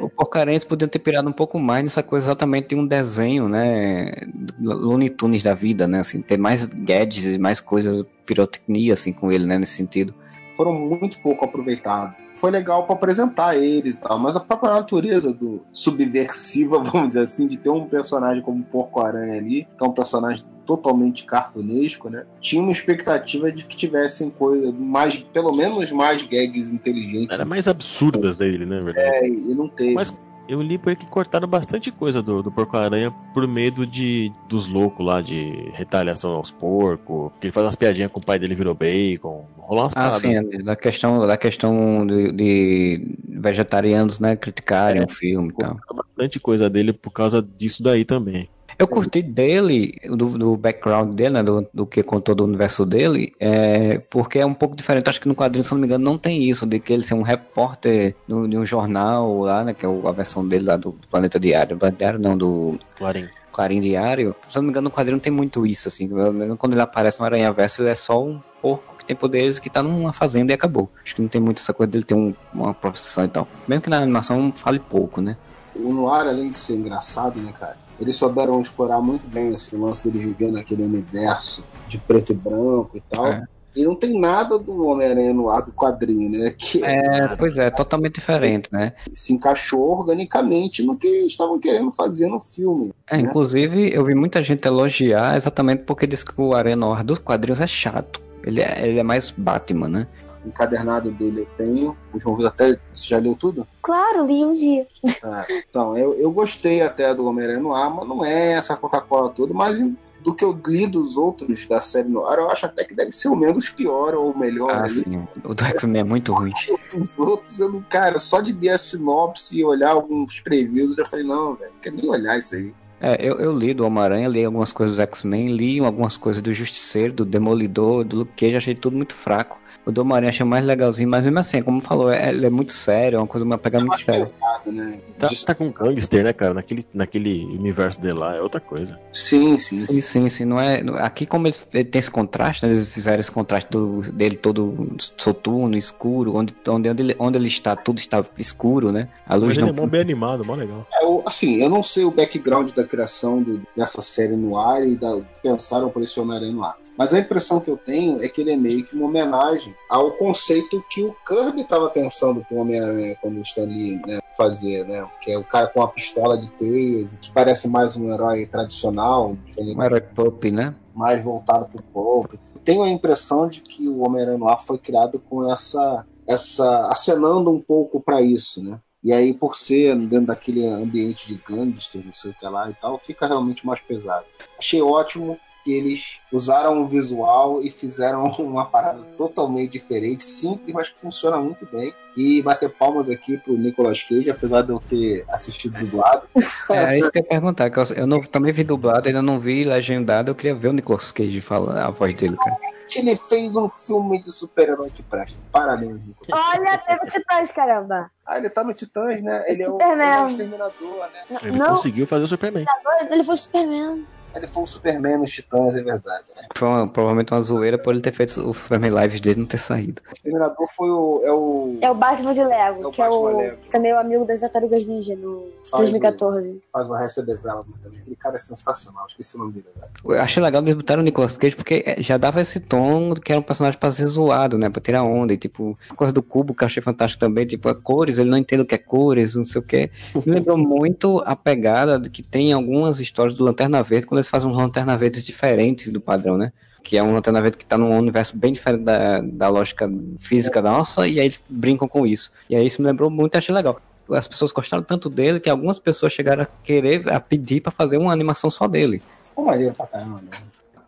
O 0.00 0.08
Porcarense 0.08 0.64
podiam 0.64 0.88
ter 0.88 1.00
pirado 1.00 1.28
um 1.28 1.32
pouco 1.32 1.58
mais 1.58 1.82
nessa 1.82 2.02
coisa 2.02 2.26
exatamente 2.26 2.68
de 2.68 2.76
um 2.76 2.86
desenho, 2.86 3.48
né? 3.48 4.12
Looney 4.60 5.10
Tunes 5.10 5.42
da 5.42 5.54
vida, 5.54 5.88
né? 5.88 6.00
Assim, 6.00 6.22
ter 6.22 6.38
mais 6.38 6.64
gadgets 6.66 7.34
e 7.34 7.38
mais 7.38 7.60
coisas, 7.60 8.04
pirotecnia, 8.24 8.94
assim, 8.94 9.12
com 9.12 9.30
ele, 9.32 9.44
né? 9.44 9.58
Nesse 9.58 9.74
sentido. 9.74 10.14
Foram 10.58 10.74
muito 10.74 11.20
pouco 11.20 11.44
aproveitados. 11.44 12.16
Foi 12.34 12.50
legal 12.50 12.84
para 12.84 12.96
apresentar 12.96 13.56
eles 13.56 13.96
e 13.96 14.00
tal, 14.00 14.18
mas 14.18 14.34
a 14.34 14.40
própria 14.40 14.72
natureza 14.72 15.32
do 15.32 15.62
subversiva, 15.72 16.82
vamos 16.82 17.08
dizer 17.08 17.20
assim, 17.20 17.46
de 17.46 17.56
ter 17.56 17.70
um 17.70 17.86
personagem 17.86 18.42
como 18.42 18.62
o 18.62 18.64
Porco-Aranha 18.64 19.36
ali, 19.36 19.68
que 19.78 19.84
é 19.84 19.86
um 19.86 19.92
personagem 19.92 20.44
totalmente 20.66 21.24
cartunesco, 21.24 22.10
né? 22.10 22.26
Tinha 22.40 22.60
uma 22.60 22.72
expectativa 22.72 23.52
de 23.52 23.64
que 23.64 23.76
tivessem 23.76 24.30
coisas 24.30 24.74
mais, 24.74 25.16
pelo 25.16 25.52
menos 25.52 25.92
mais 25.92 26.22
gags 26.24 26.68
inteligentes. 26.68 27.38
Era 27.38 27.44
mais 27.46 27.68
absurdas 27.68 28.36
dele, 28.36 28.66
né, 28.66 28.80
verdade? 28.80 29.08
É, 29.08 29.28
e 29.28 29.54
não 29.54 29.68
teve. 29.68 29.94
Mas 29.94 30.12
eu 30.48 30.62
li 30.62 30.78
por 30.78 30.90
aí 30.90 30.96
que 30.96 31.06
cortaram 31.06 31.46
bastante 31.46 31.92
coisa 31.92 32.22
do, 32.22 32.42
do 32.42 32.50
Porco-Aranha 32.50 33.10
por 33.34 33.46
medo 33.46 33.86
de, 33.86 34.32
dos 34.48 34.66
loucos 34.66 35.04
lá, 35.04 35.20
de 35.20 35.70
retaliação 35.74 36.32
aos 36.32 36.50
porcos. 36.50 37.30
Que 37.40 37.48
ele 37.48 37.52
faz 37.52 37.66
umas 37.66 37.76
piadinhas 37.76 38.10
com 38.10 38.18
o 38.18 38.24
pai 38.24 38.38
dele 38.38 38.54
virou 38.54 38.74
bacon. 38.74 39.46
Rolou 39.58 39.84
umas 39.84 39.92
Ah, 39.94 40.10
paradas. 40.10 40.22
sim, 40.22 40.64
da 40.64 40.74
questão, 40.74 41.26
da 41.26 41.36
questão 41.36 42.06
de, 42.06 42.32
de 42.32 43.16
vegetarianos, 43.28 44.18
né? 44.18 44.36
Criticarem 44.36 45.04
o 45.04 45.08
filme 45.08 45.50
e 45.50 45.52
tal. 45.52 45.78
Bastante 45.94 46.40
coisa 46.40 46.70
dele 46.70 46.92
por 46.92 47.10
causa 47.10 47.42
disso 47.42 47.82
daí 47.82 48.04
também. 48.04 48.48
Eu 48.78 48.86
curti 48.86 49.22
dele, 49.22 49.98
do, 50.08 50.38
do 50.38 50.56
background 50.56 51.12
dele, 51.14 51.30
né, 51.30 51.42
do, 51.42 51.66
do 51.74 51.84
que 51.84 52.00
contou 52.02 52.32
do 52.34 52.44
universo 52.44 52.86
dele, 52.86 53.32
é, 53.40 53.98
porque 54.08 54.38
é 54.38 54.46
um 54.46 54.54
pouco 54.54 54.76
diferente. 54.76 55.08
Acho 55.10 55.20
que 55.20 55.26
no 55.26 55.34
quadrinho, 55.34 55.64
se 55.64 55.72
não 55.72 55.78
me 55.80 55.86
engano, 55.86 56.04
não 56.04 56.16
tem 56.16 56.44
isso, 56.44 56.64
de 56.64 56.78
que 56.78 56.92
ele 56.92 57.02
ser 57.02 57.14
um 57.14 57.22
repórter 57.22 58.14
no- 58.28 58.46
de 58.48 58.56
um 58.56 58.64
jornal 58.64 59.40
lá, 59.40 59.64
né, 59.64 59.74
que 59.74 59.84
é 59.84 59.88
a 59.88 60.12
versão 60.12 60.46
dele 60.46 60.64
lá 60.66 60.76
do 60.76 60.92
Planeta 61.10 61.40
Diário. 61.40 61.76
Planeta 61.76 61.98
Diário 61.98 62.18
não, 62.20 62.38
do 62.38 62.78
Clarim. 62.96 63.26
Clarim 63.50 63.80
Diário. 63.80 64.36
Se 64.48 64.54
não 64.56 64.62
me 64.62 64.68
engano, 64.70 64.84
no 64.84 64.90
quadrinho 64.94 65.16
não 65.16 65.20
tem 65.22 65.32
muito 65.32 65.66
isso, 65.66 65.88
assim. 65.88 66.08
Quando 66.56 66.74
ele 66.74 66.80
aparece 66.80 67.18
no 67.18 67.24
Aranha 67.26 67.52
Verso, 67.52 67.82
ele 67.82 67.90
é 67.90 67.94
só 67.96 68.22
um 68.24 68.40
porco 68.62 68.94
que 68.96 69.04
tem 69.04 69.16
poderes 69.16 69.58
que 69.58 69.68
tá 69.68 69.82
numa 69.82 70.12
fazenda 70.12 70.52
e 70.52 70.54
acabou. 70.54 70.88
Acho 71.04 71.16
que 71.16 71.22
não 71.22 71.28
tem 71.28 71.40
muito 71.40 71.58
essa 71.58 71.74
coisa 71.74 71.90
dele 71.90 72.04
ter 72.04 72.14
um- 72.14 72.32
uma 72.54 72.72
profissão 72.72 73.24
e 73.24 73.28
tal. 73.28 73.48
Mesmo 73.66 73.82
que 73.82 73.90
na 73.90 73.98
animação 73.98 74.52
fale 74.54 74.78
pouco, 74.78 75.20
né? 75.20 75.36
O 75.74 75.92
Noir, 75.92 76.28
além 76.28 76.52
de 76.52 76.58
ser 76.58 76.74
engraçado, 76.74 77.40
né, 77.40 77.52
cara? 77.58 77.76
Eles 78.00 78.16
souberam 78.16 78.60
explorar 78.60 79.00
muito 79.00 79.28
bem 79.28 79.50
esse 79.50 79.74
lance 79.76 80.08
dele 80.08 80.26
viver 80.26 80.52
naquele 80.52 80.82
universo 80.82 81.64
de 81.88 81.98
preto 81.98 82.32
e 82.32 82.34
branco 82.34 82.90
e 82.94 83.00
tal. 83.00 83.26
É. 83.26 83.44
E 83.76 83.84
não 83.84 83.94
tem 83.94 84.18
nada 84.18 84.58
do 84.58 84.86
Homem-Aranha 84.86 85.32
no 85.32 85.48
ar 85.48 85.62
do 85.62 85.70
quadrinho, 85.70 86.30
né? 86.30 86.52
Que 86.56 86.82
É, 86.82 87.36
pois 87.36 87.56
é, 87.56 87.70
totalmente 87.70 88.14
diferente, 88.14 88.68
né? 88.72 88.92
se 89.12 89.32
encaixou 89.32 89.98
organicamente 89.98 90.82
no 90.82 90.96
que 90.96 91.06
estavam 91.26 91.60
querendo 91.60 91.92
fazer 91.92 92.26
no 92.26 92.40
filme. 92.40 92.92
É, 93.08 93.16
né? 93.16 93.22
inclusive, 93.22 93.94
eu 93.94 94.04
vi 94.04 94.16
muita 94.16 94.42
gente 94.42 94.66
elogiar 94.66 95.36
exatamente 95.36 95.84
porque 95.84 96.08
diz 96.08 96.24
que 96.24 96.40
o 96.40 96.54
Aranha 96.54 96.74
Noir 96.74 97.04
dos 97.04 97.20
quadrinhos 97.20 97.60
é 97.60 97.66
chato. 97.66 98.20
Ele 98.42 98.60
é, 98.60 98.88
ele 98.88 98.98
é 98.98 99.02
mais 99.02 99.30
Batman, 99.30 99.88
né? 99.88 100.06
Encadernado 100.44 101.10
dele 101.10 101.40
eu 101.40 101.48
tenho. 101.56 101.96
O 102.12 102.18
João 102.18 102.36
Vitor 102.36 102.52
até. 102.52 102.78
Você 102.94 103.08
já 103.08 103.18
leu 103.18 103.34
tudo? 103.34 103.66
Claro, 103.82 104.26
li 104.26 104.44
um 104.44 104.54
dia. 104.54 104.86
É. 105.04 105.58
Então, 105.68 105.96
eu, 105.96 106.14
eu 106.14 106.30
gostei 106.30 106.80
até 106.80 107.14
do 107.14 107.26
Homem-Aranha 107.26 107.60
no 107.60 107.74
ar, 107.74 107.90
mas 107.90 108.08
não 108.08 108.24
é 108.24 108.52
essa 108.52 108.76
Coca-Cola 108.76 109.28
toda, 109.30 109.52
mas 109.52 109.78
do 110.22 110.34
que 110.34 110.44
eu 110.44 110.58
li 110.66 110.86
dos 110.86 111.16
outros 111.16 111.66
da 111.66 111.80
série 111.80 112.08
no 112.08 112.26
ar, 112.26 112.38
eu 112.38 112.50
acho 112.50 112.66
até 112.66 112.84
que 112.84 112.94
deve 112.94 113.12
ser 113.12 113.28
o 113.28 113.36
menos 113.36 113.68
pior 113.68 114.14
ou 114.14 114.32
o 114.32 114.38
melhor. 114.38 114.70
Ah, 114.70 114.80
ali. 114.80 114.90
sim. 114.90 115.28
O 115.44 115.54
do 115.54 115.64
X-Men 115.64 116.00
é 116.00 116.04
muito 116.04 116.32
ruim. 116.32 116.52
Os 116.94 117.18
outros, 117.18 117.58
eu 117.60 117.70
não, 117.70 117.82
cara, 117.82 118.18
só 118.18 118.40
de 118.40 118.52
ver 118.52 118.70
a 118.70 118.78
sinopse 118.78 119.58
e 119.58 119.64
olhar 119.64 119.90
alguns 119.90 120.40
previews, 120.40 120.90
eu 120.90 121.04
já 121.04 121.10
falei, 121.10 121.24
não, 121.24 121.54
velho, 121.54 121.72
não 121.72 121.80
quero 121.80 121.96
nem 121.96 122.10
olhar 122.10 122.38
isso 122.38 122.54
aí. 122.54 122.72
É, 123.00 123.16
eu, 123.20 123.38
eu 123.38 123.56
li 123.56 123.72
do 123.72 123.86
Homem-Aranha, 123.86 124.28
li 124.28 124.44
algumas 124.44 124.72
coisas 124.72 124.96
do 124.96 125.02
X-Men, 125.02 125.52
li 125.52 125.78
algumas 125.78 126.16
coisas 126.16 126.42
do 126.42 126.52
Justiceiro, 126.52 127.12
do 127.12 127.24
Demolidor, 127.24 128.04
do 128.04 128.18
Luke 128.18 128.32
Cage, 128.36 128.56
achei 128.56 128.74
tudo 128.74 128.96
muito 128.96 129.14
fraco. 129.14 129.58
O 129.88 129.90
do 129.90 130.02
Homem-Aranha 130.02 130.28
achei 130.28 130.44
mais 130.44 130.62
legalzinho, 130.66 131.08
mas 131.08 131.22
mesmo 131.24 131.38
assim, 131.38 131.62
como 131.62 131.80
falou, 131.80 132.12
é, 132.12 132.28
ele 132.28 132.44
é 132.44 132.50
muito 132.50 132.72
sério, 132.72 133.16
é 133.16 133.20
uma 133.20 133.26
coisa, 133.26 133.42
uma 133.46 133.56
pegada 133.56 133.82
muito 133.86 133.92
Mais 133.94 134.04
séria. 134.04 134.26
pesado, 134.26 134.70
né? 134.70 135.00
Tá, 135.18 135.30
tá 135.46 135.54
com 135.54 135.70
gangster, 135.72 136.24
né, 136.24 136.32
cara? 136.34 136.52
Naquele, 136.52 136.84
naquele 136.92 137.46
universo 137.56 137.98
dele 137.98 138.18
lá, 138.18 138.36
é 138.36 138.42
outra 138.42 138.60
coisa. 138.60 139.00
Sim, 139.10 139.56
sim, 139.56 139.78
sim. 139.80 139.86
Sim, 139.86 140.00
sim, 140.02 140.28
sim, 140.28 140.44
não 140.44 140.60
é. 140.60 140.82
Aqui, 140.98 141.24
como 141.24 141.46
eles, 141.46 141.66
ele 141.72 141.84
tem 141.86 142.00
esse 142.00 142.10
contraste, 142.10 142.66
né, 142.66 142.70
eles 142.72 142.86
fizeram 142.86 143.18
esse 143.18 143.30
contraste 143.30 143.70
do- 143.70 144.02
dele 144.12 144.36
todo 144.36 144.94
soturno, 145.16 145.74
escuro, 145.74 146.36
onde, 146.36 146.54
onde, 146.68 146.90
onde, 146.90 147.02
ele, 147.02 147.16
onde 147.18 147.38
ele 147.38 147.48
está, 147.48 147.74
tudo 147.74 147.96
está 147.98 148.22
escuro, 148.36 148.92
né? 148.92 149.08
A 149.26 149.36
luz 149.36 149.48
Mas 149.48 149.56
ele 149.56 149.66
não. 149.68 149.72
é 149.72 149.80
mó 149.80 149.86
bem 149.86 150.02
animado, 150.02 150.44
mó 150.44 150.54
legal. 150.54 150.86
É, 150.92 151.02
eu- 151.02 151.22
assim, 151.24 151.62
eu 151.62 151.70
não 151.70 151.82
sei 151.82 152.04
o 152.04 152.10
background 152.10 152.72
da 152.72 152.84
criação 152.84 153.42
do- 153.42 153.62
dessa 153.74 154.02
série 154.02 154.36
no 154.36 154.58
ar 154.58 154.86
e 154.86 154.96
da, 154.96 155.18
pensaram 155.42 155.88
por 155.88 156.02
esse 156.02 156.20
Homem-Aranha 156.20 156.52
no 156.52 156.62
ar. 156.62 156.76
Mas 156.98 157.14
a 157.14 157.20
impressão 157.20 157.60
que 157.60 157.70
eu 157.70 157.76
tenho 157.76 158.20
é 158.20 158.28
que 158.28 158.40
ele 158.40 158.50
é 158.50 158.56
meio 158.56 158.84
que 158.84 158.96
uma 158.96 159.06
homenagem 159.06 159.72
ao 159.88 160.10
conceito 160.10 160.84
que 160.90 161.04
o 161.04 161.14
Kirby 161.24 161.60
estava 161.60 161.88
pensando 161.88 162.44
pro 162.44 162.58
Homem-Aranha 162.58 163.16
quando 163.22 163.40
está 163.40 163.62
ali, 163.62 164.02
né, 164.04 164.18
fazer, 164.36 164.84
né? 164.84 165.08
Que 165.22 165.30
é 165.30 165.38
o 165.38 165.44
cara 165.44 165.68
com 165.68 165.80
a 165.80 165.86
pistola 165.86 166.36
de 166.36 166.50
teias, 166.50 167.16
que 167.20 167.30
parece 167.30 167.68
mais 167.68 167.96
um 167.96 168.12
herói 168.12 168.46
tradicional, 168.46 169.36
Um 169.60 169.82
herói 169.82 170.00
pop, 170.00 170.50
né? 170.50 170.74
mais 170.92 171.22
voltado 171.22 171.66
pro 171.66 171.82
pop. 171.84 172.36
Tenho 172.64 172.82
a 172.82 172.88
impressão 172.88 173.46
de 173.46 173.62
que 173.62 173.88
o 173.88 174.00
Homem-Aranha 174.04 174.44
ar 174.50 174.60
foi 174.60 174.78
criado 174.78 175.20
com 175.20 175.48
essa, 175.48 176.04
essa 176.26 176.88
acenando 176.88 177.52
um 177.52 177.60
pouco 177.60 178.00
para 178.00 178.20
isso, 178.20 178.60
né? 178.60 178.80
E 179.04 179.12
aí, 179.12 179.32
por 179.32 179.54
ser 179.54 179.94
dentro 179.94 180.26
daquele 180.26 180.66
ambiente 180.66 181.28
de 181.28 181.40
gangster, 181.48 182.04
não 182.04 182.12
sei 182.12 182.32
o 182.32 182.34
que 182.34 182.44
lá 182.44 182.68
e 182.68 182.74
tal, 182.74 182.98
fica 182.98 183.28
realmente 183.28 183.64
mais 183.64 183.80
pesado. 183.80 184.26
Achei 184.58 184.82
ótimo 184.82 185.38
que 185.68 185.74
eles 185.74 186.18
usaram 186.32 186.80
o 186.80 186.86
visual 186.86 187.60
e 187.62 187.68
fizeram 187.68 188.24
uma 188.40 188.64
parada 188.64 189.02
totalmente 189.18 189.72
diferente, 189.72 190.24
simples, 190.24 190.74
mas 190.74 190.88
que 190.88 190.98
funciona 190.98 191.36
muito 191.36 191.68
bem. 191.70 191.92
E 192.16 192.42
bater 192.42 192.70
palmas 192.70 193.08
aqui 193.08 193.36
pro 193.36 193.56
Nicolas 193.56 194.02
Cage, 194.02 194.28
apesar 194.28 194.62
de 194.62 194.70
eu 194.70 194.80
ter 194.80 195.24
assistido 195.28 195.78
dublado. 195.78 196.22
É, 196.70 196.94
é 196.96 196.98
isso 196.98 197.12
que 197.12 197.18
eu 197.18 197.22
ia 197.22 197.28
perguntar, 197.28 197.70
que 197.70 197.78
eu, 197.78 198.06
não, 198.08 198.20
também 198.22 198.50
vi 198.50 198.64
dublado, 198.64 199.06
ainda 199.06 199.22
não 199.22 199.38
vi 199.38 199.62
legendado, 199.62 200.30
eu 200.30 200.34
queria 200.34 200.54
ver 200.54 200.68
o 200.68 200.72
Nicolas 200.72 201.12
Cage 201.12 201.40
falar 201.40 201.84
a 201.84 201.90
voz 201.90 202.14
dele, 202.14 202.36
cara. 202.36 202.56
Ele 202.96 203.14
fez 203.14 203.54
um 203.54 203.68
filme 203.68 204.18
de 204.18 204.32
super-herói 204.32 204.90
que 204.90 205.02
presta. 205.02 205.38
Parabéns, 205.52 206.00
Nicolas. 206.04 206.56
Olha, 206.56 206.78
teve 206.78 207.06
Titãs, 207.06 207.52
caramba. 207.52 208.10
Ah, 208.26 208.38
ele 208.38 208.48
tá 208.48 208.64
no 208.64 208.74
Titãs, 208.74 209.22
né? 209.22 209.44
Ele 209.46 209.62
é 209.62 209.68
o, 209.68 209.72
Superman. 209.72 209.92
ele 209.94 210.02
é 210.02 210.22
o 210.22 210.26
Exterminador, 210.28 211.08
né? 211.12 211.38
Ele 211.42 211.58
não, 211.58 211.66
conseguiu 211.68 212.06
fazer 212.06 212.24
o 212.24 212.28
Superman. 212.28 212.64
ele 213.10 213.22
foi 213.22 213.36
Superman. 213.36 214.06
Ele 214.34 214.46
foi 214.46 214.62
o 214.62 214.66
Superman 214.66 215.18
nos 215.18 215.30
Titãs, 215.30 215.74
é 215.74 215.82
verdade. 215.82 216.24
Né? 216.36 216.42
Foi 216.56 216.68
uma- 216.68 216.86
provavelmente 216.86 217.32
uma 217.32 217.40
zoeira 217.42 217.76
por 217.78 217.92
ele 217.92 218.00
ter 218.02 218.12
feito 218.12 218.30
o 218.48 218.54
Superman 218.54 218.90
Lives 219.02 219.20
dele 219.20 219.40
não 219.40 219.46
ter 219.46 219.58
saído. 219.58 220.00
O 220.08 220.12
Exterminador 220.12 220.68
foi 220.76 220.90
o. 220.90 221.20
É 221.24 221.32
o. 221.32 221.74
É 221.80 221.90
o 221.90 221.94
Batman 221.94 222.34
de 222.34 222.44
Lego, 222.44 222.82
É 222.82 222.86
o 222.86 222.90
que 222.90 223.02
é 223.02 223.08
o 223.08 223.22
Batman 223.24 223.38
Lego. 223.42 223.56
que 223.62 223.70
também 223.70 223.90
é 223.90 223.94
o 223.94 223.98
amigo 223.98 224.24
das 224.24 224.40
Tartarugas 224.40 224.86
Ninja 224.86 225.16
no 225.16 225.48
Faz 225.68 225.82
2014. 225.82 226.60
Faz 226.72 226.88
o 226.90 226.94
Arrested 226.94 227.26
Development 227.26 227.76
também. 227.82 228.00
Aquele 228.00 228.16
cara 228.16 228.36
é 228.36 228.38
sensacional. 228.38 229.06
Esqueci 229.06 229.36
o 229.36 229.38
nome 229.40 229.52
dele 229.52 229.66
agora. 229.76 229.90
Eu 230.04 230.22
achei 230.22 230.42
legal 230.42 230.62
eles 230.62 230.74
botaram 230.74 231.00
o 231.00 231.04
Nicolas 231.04 231.36
Cage 231.36 231.56
porque 231.56 231.82
é, 231.86 232.02
já 232.02 232.16
dava 232.16 232.40
esse 232.40 232.60
tom 232.60 233.14
que 233.14 233.32
era 233.32 233.40
um 233.40 233.44
personagem 233.44 233.78
pra 233.80 233.90
ser 233.90 234.06
zoado, 234.06 234.56
né? 234.58 234.68
Pra 234.68 234.80
tirar 234.80 235.02
onda. 235.02 235.32
E 235.32 235.36
tipo, 235.36 235.76
a 235.90 235.94
coisa 235.94 236.12
do 236.12 236.22
cubo 236.22 236.54
que 236.54 236.62
eu 236.62 236.66
achei 236.66 236.82
fantástico 236.82 237.18
também, 237.20 237.46
tipo, 237.46 237.68
a 237.68 237.74
cores, 237.74 238.18
ele 238.18 238.30
não 238.30 238.38
entende 238.38 238.62
o 238.62 238.66
que 238.66 238.74
é 238.74 238.78
cores, 238.78 239.34
não 239.34 239.44
sei 239.44 239.60
o 239.60 239.64
que. 239.64 239.90
Me 240.26 240.34
lembrou 240.34 240.56
muito 240.56 241.20
a 241.26 241.34
pegada 241.34 241.98
de 241.98 242.08
que 242.10 242.22
tem 242.22 242.50
em 242.50 242.52
algumas 242.52 243.00
histórias 243.00 243.34
do 243.36 243.42
Lanterna 243.44 243.82
Verde, 243.82 244.06
quando 244.06 244.17
eles 244.18 244.28
fazem 244.28 244.50
uns 244.50 244.56
Lanterna 244.56 244.96
Verdes 244.96 245.24
diferentes 245.24 245.90
do 245.90 246.00
padrão, 246.00 246.36
né? 246.36 246.52
que 246.88 246.96
é 246.96 247.02
um 247.02 247.12
lanterna 247.12 247.42
verde 247.42 247.58
que 247.58 247.66
tá 247.66 247.76
num 247.76 247.94
universo 247.98 248.34
bem 248.34 248.50
diferente 248.50 248.82
da, 248.82 249.20
da 249.20 249.48
lógica 249.48 249.90
física 250.18 250.62
da 250.62 250.70
nossa, 250.70 251.06
e 251.06 251.20
aí 251.20 251.26
eles 251.26 251.40
brincam 251.46 251.86
com 251.86 252.06
isso. 252.06 252.32
E 252.48 252.56
aí 252.56 252.64
isso 252.64 252.80
me 252.80 252.88
lembrou 252.88 253.10
muito 253.10 253.34
e 253.34 253.36
achei 253.36 253.54
legal. 253.54 253.78
As 254.10 254.26
pessoas 254.26 254.52
gostaram 254.52 254.82
tanto 254.82 255.10
dele 255.10 255.38
que 255.38 255.50
algumas 255.50 255.78
pessoas 255.78 256.14
chegaram 256.14 256.44
a 256.44 256.46
querer, 256.46 257.06
a 257.12 257.20
pedir 257.20 257.60
pra 257.60 257.70
fazer 257.70 257.98
uma 257.98 258.10
animação 258.10 258.48
só 258.48 258.66
dele. 258.66 259.02
Pô, 259.34 259.44
maneiro 259.44 259.74
pra 259.74 259.86
caramba. 259.86 260.22
né? 260.22 260.30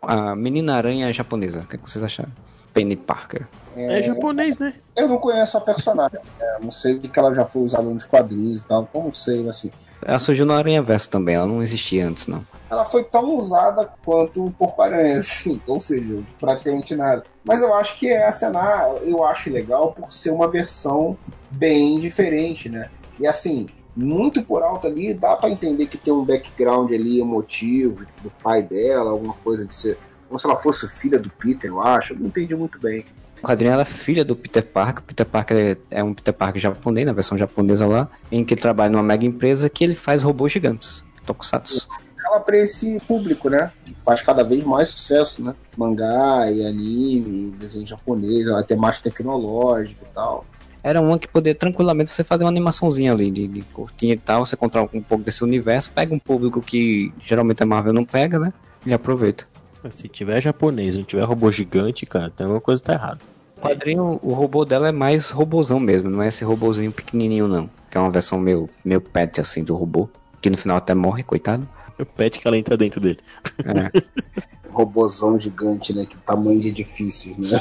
A 0.00 0.34
Menina 0.34 0.76
Aranha 0.76 1.12
japonesa, 1.12 1.60
o 1.60 1.66
que, 1.66 1.76
é 1.76 1.78
que 1.78 1.90
vocês 1.90 2.02
acharam? 2.02 2.30
Penny 2.72 2.96
Parker. 2.96 3.46
É 3.76 4.02
japonês, 4.02 4.58
né? 4.58 4.72
Eu 4.96 5.06
não 5.06 5.18
conheço 5.18 5.58
a 5.58 5.60
personagem. 5.60 6.18
né? 6.38 6.58
Não 6.62 6.72
sei 6.72 6.94
o 6.94 6.98
que 7.00 7.18
ela 7.18 7.34
já 7.34 7.44
foi 7.44 7.62
usada 7.62 7.82
nos 7.82 8.06
quadrinhos 8.06 8.62
e 8.62 8.64
tal. 8.64 8.88
Não 8.94 9.12
sei, 9.12 9.46
assim. 9.48 9.70
Ela 10.00 10.18
surgiu 10.18 10.46
no 10.46 10.54
Aranha 10.54 10.80
Verso 10.80 11.10
também, 11.10 11.34
ela 11.34 11.46
não 11.46 11.62
existia 11.62 12.08
antes, 12.08 12.26
não. 12.26 12.42
Ela 12.70 12.84
foi 12.84 13.02
tão 13.02 13.36
usada 13.36 13.90
quanto 14.04 14.46
o 14.46 14.50
Porco-Aranha, 14.52 15.18
assim. 15.20 15.60
Ou 15.66 15.80
seja, 15.80 16.22
praticamente 16.38 16.94
nada. 16.94 17.24
Mas 17.44 17.60
eu 17.60 17.74
acho 17.74 17.98
que 17.98 18.12
a 18.12 18.32
cena 18.32 18.88
eu 19.02 19.24
acho 19.24 19.50
legal 19.50 19.92
por 19.92 20.12
ser 20.12 20.30
uma 20.30 20.48
versão 20.48 21.18
bem 21.50 21.98
diferente, 21.98 22.68
né? 22.68 22.88
E 23.18 23.26
assim, 23.26 23.66
muito 23.94 24.42
por 24.42 24.62
alto 24.62 24.86
ali, 24.86 25.12
dá 25.12 25.36
pra 25.36 25.50
entender 25.50 25.86
que 25.86 25.98
tem 25.98 26.12
um 26.12 26.24
background 26.24 26.92
ali 26.92 27.20
emotivo 27.20 28.06
do 28.22 28.30
pai 28.42 28.62
dela, 28.62 29.10
alguma 29.10 29.34
coisa 29.34 29.66
de 29.66 29.74
ser. 29.74 29.98
Como 30.28 30.38
se 30.38 30.46
ela 30.46 30.56
fosse 30.56 30.88
filha 30.88 31.18
do 31.18 31.28
Peter, 31.28 31.68
eu 31.68 31.80
acho. 31.80 32.12
Eu 32.12 32.20
não 32.20 32.26
entendi 32.26 32.54
muito 32.54 32.78
bem. 32.78 33.04
O 33.42 33.46
quadrinho 33.46 33.72
ela 33.72 33.82
é 33.82 33.86
filha 33.86 34.24
do 34.24 34.36
Peter 34.36 34.62
Parker. 34.64 35.02
Peter 35.02 35.26
Parker 35.26 35.56
é 35.90 35.98
é 35.98 36.04
um 36.04 36.14
Peter 36.14 36.32
Parker 36.32 36.60
japonês, 36.60 37.06
na 37.06 37.12
versão 37.12 37.36
japonesa 37.36 37.86
lá, 37.86 38.08
em 38.30 38.44
que 38.44 38.54
ele 38.54 38.60
trabalha 38.60 38.90
numa 38.90 39.02
mega 39.02 39.24
empresa 39.26 39.68
que 39.68 39.82
ele 39.82 39.94
faz 39.94 40.22
robôs 40.22 40.52
gigantes, 40.52 41.04
tokusatsu. 41.26 41.88
Ela 42.30 42.40
para 42.40 42.56
esse 42.56 42.98
público, 43.06 43.50
né? 43.50 43.72
Faz 44.04 44.22
cada 44.22 44.42
vez 44.44 44.64
mais 44.64 44.88
sucesso, 44.88 45.42
né? 45.42 45.54
Mangá 45.76 46.50
e 46.50 46.64
anime, 46.64 47.50
desenho 47.58 47.86
japonês, 47.86 48.46
ela 48.46 48.62
tem 48.62 48.76
mais 48.76 49.00
tecnológico 49.00 50.04
e 50.08 50.14
tal. 50.14 50.44
Era 50.82 51.00
uma 51.00 51.18
que 51.18 51.28
poderia 51.28 51.58
tranquilamente 51.58 52.10
você 52.10 52.24
fazer 52.24 52.44
uma 52.44 52.50
animaçãozinha 52.50 53.12
ali 53.12 53.30
de, 53.30 53.46
de 53.46 53.60
curtinha 53.62 54.14
e 54.14 54.18
tal, 54.18 54.46
você 54.46 54.56
controla 54.56 54.88
um 54.94 55.02
pouco 55.02 55.22
desse 55.22 55.44
universo, 55.44 55.90
pega 55.94 56.14
um 56.14 56.18
público 56.18 56.62
que 56.62 57.12
geralmente 57.20 57.62
a 57.62 57.66
Marvel 57.66 57.92
não 57.92 58.04
pega, 58.04 58.38
né? 58.38 58.52
E 58.86 58.92
aproveita. 58.92 59.46
Se 59.92 60.08
tiver 60.08 60.40
japonês 60.40 60.94
e 60.94 60.98
não 60.98 61.04
tiver 61.04 61.22
robô 61.24 61.50
gigante, 61.50 62.06
cara, 62.06 62.30
tem 62.30 62.44
alguma 62.44 62.60
coisa 62.60 62.80
que 62.80 62.86
tá 62.86 62.94
errada. 62.94 63.20
O 63.56 63.60
quadrinho, 63.60 64.18
o 64.22 64.32
robô 64.32 64.64
dela 64.64 64.88
é 64.88 64.92
mais 64.92 65.30
robozão 65.30 65.78
mesmo, 65.78 66.08
não 66.08 66.22
é 66.22 66.28
esse 66.28 66.44
robôzinho 66.44 66.90
pequenininho 66.90 67.46
não. 67.46 67.68
Que 67.90 67.98
é 67.98 68.00
uma 68.00 68.10
versão 68.10 68.38
meio, 68.38 68.68
meio 68.82 69.00
pet 69.00 69.40
assim 69.40 69.62
do 69.62 69.74
robô, 69.74 70.08
que 70.40 70.48
no 70.48 70.56
final 70.56 70.78
até 70.78 70.94
morre, 70.94 71.22
coitado. 71.22 71.68
O 72.01 72.07
pet 72.07 72.38
que 72.38 72.46
ela 72.46 72.57
entra 72.57 72.76
dentro 72.76 73.01
dele. 73.01 73.18
É. 73.64 74.70
Robozão 74.70 75.38
gigante, 75.38 75.92
né? 75.92 76.07
Que 76.07 76.16
tamanho 76.18 76.61
de 76.61 76.68
edifícios, 76.68 77.36
né? 77.36 77.61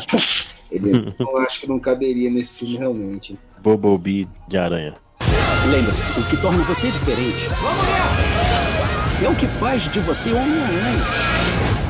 Ele 0.72 1.14
eu 1.18 1.38
acho 1.40 1.62
que 1.62 1.68
não 1.68 1.80
caberia 1.80 2.30
nesse 2.30 2.60
filme 2.60 2.78
realmente. 2.78 3.38
Bobobi 3.62 4.28
de 4.48 4.58
aranha. 4.58 4.94
Lembre-se, 5.70 6.20
o 6.20 6.24
que 6.30 6.38
torna 6.38 6.64
você 6.64 6.90
diferente 6.90 7.48
é 9.24 9.28
o 9.28 9.36
que 9.36 9.48
faz 9.48 9.92
de 9.92 10.00
você 10.00 10.32
Homem-Aranha. 10.32 11.89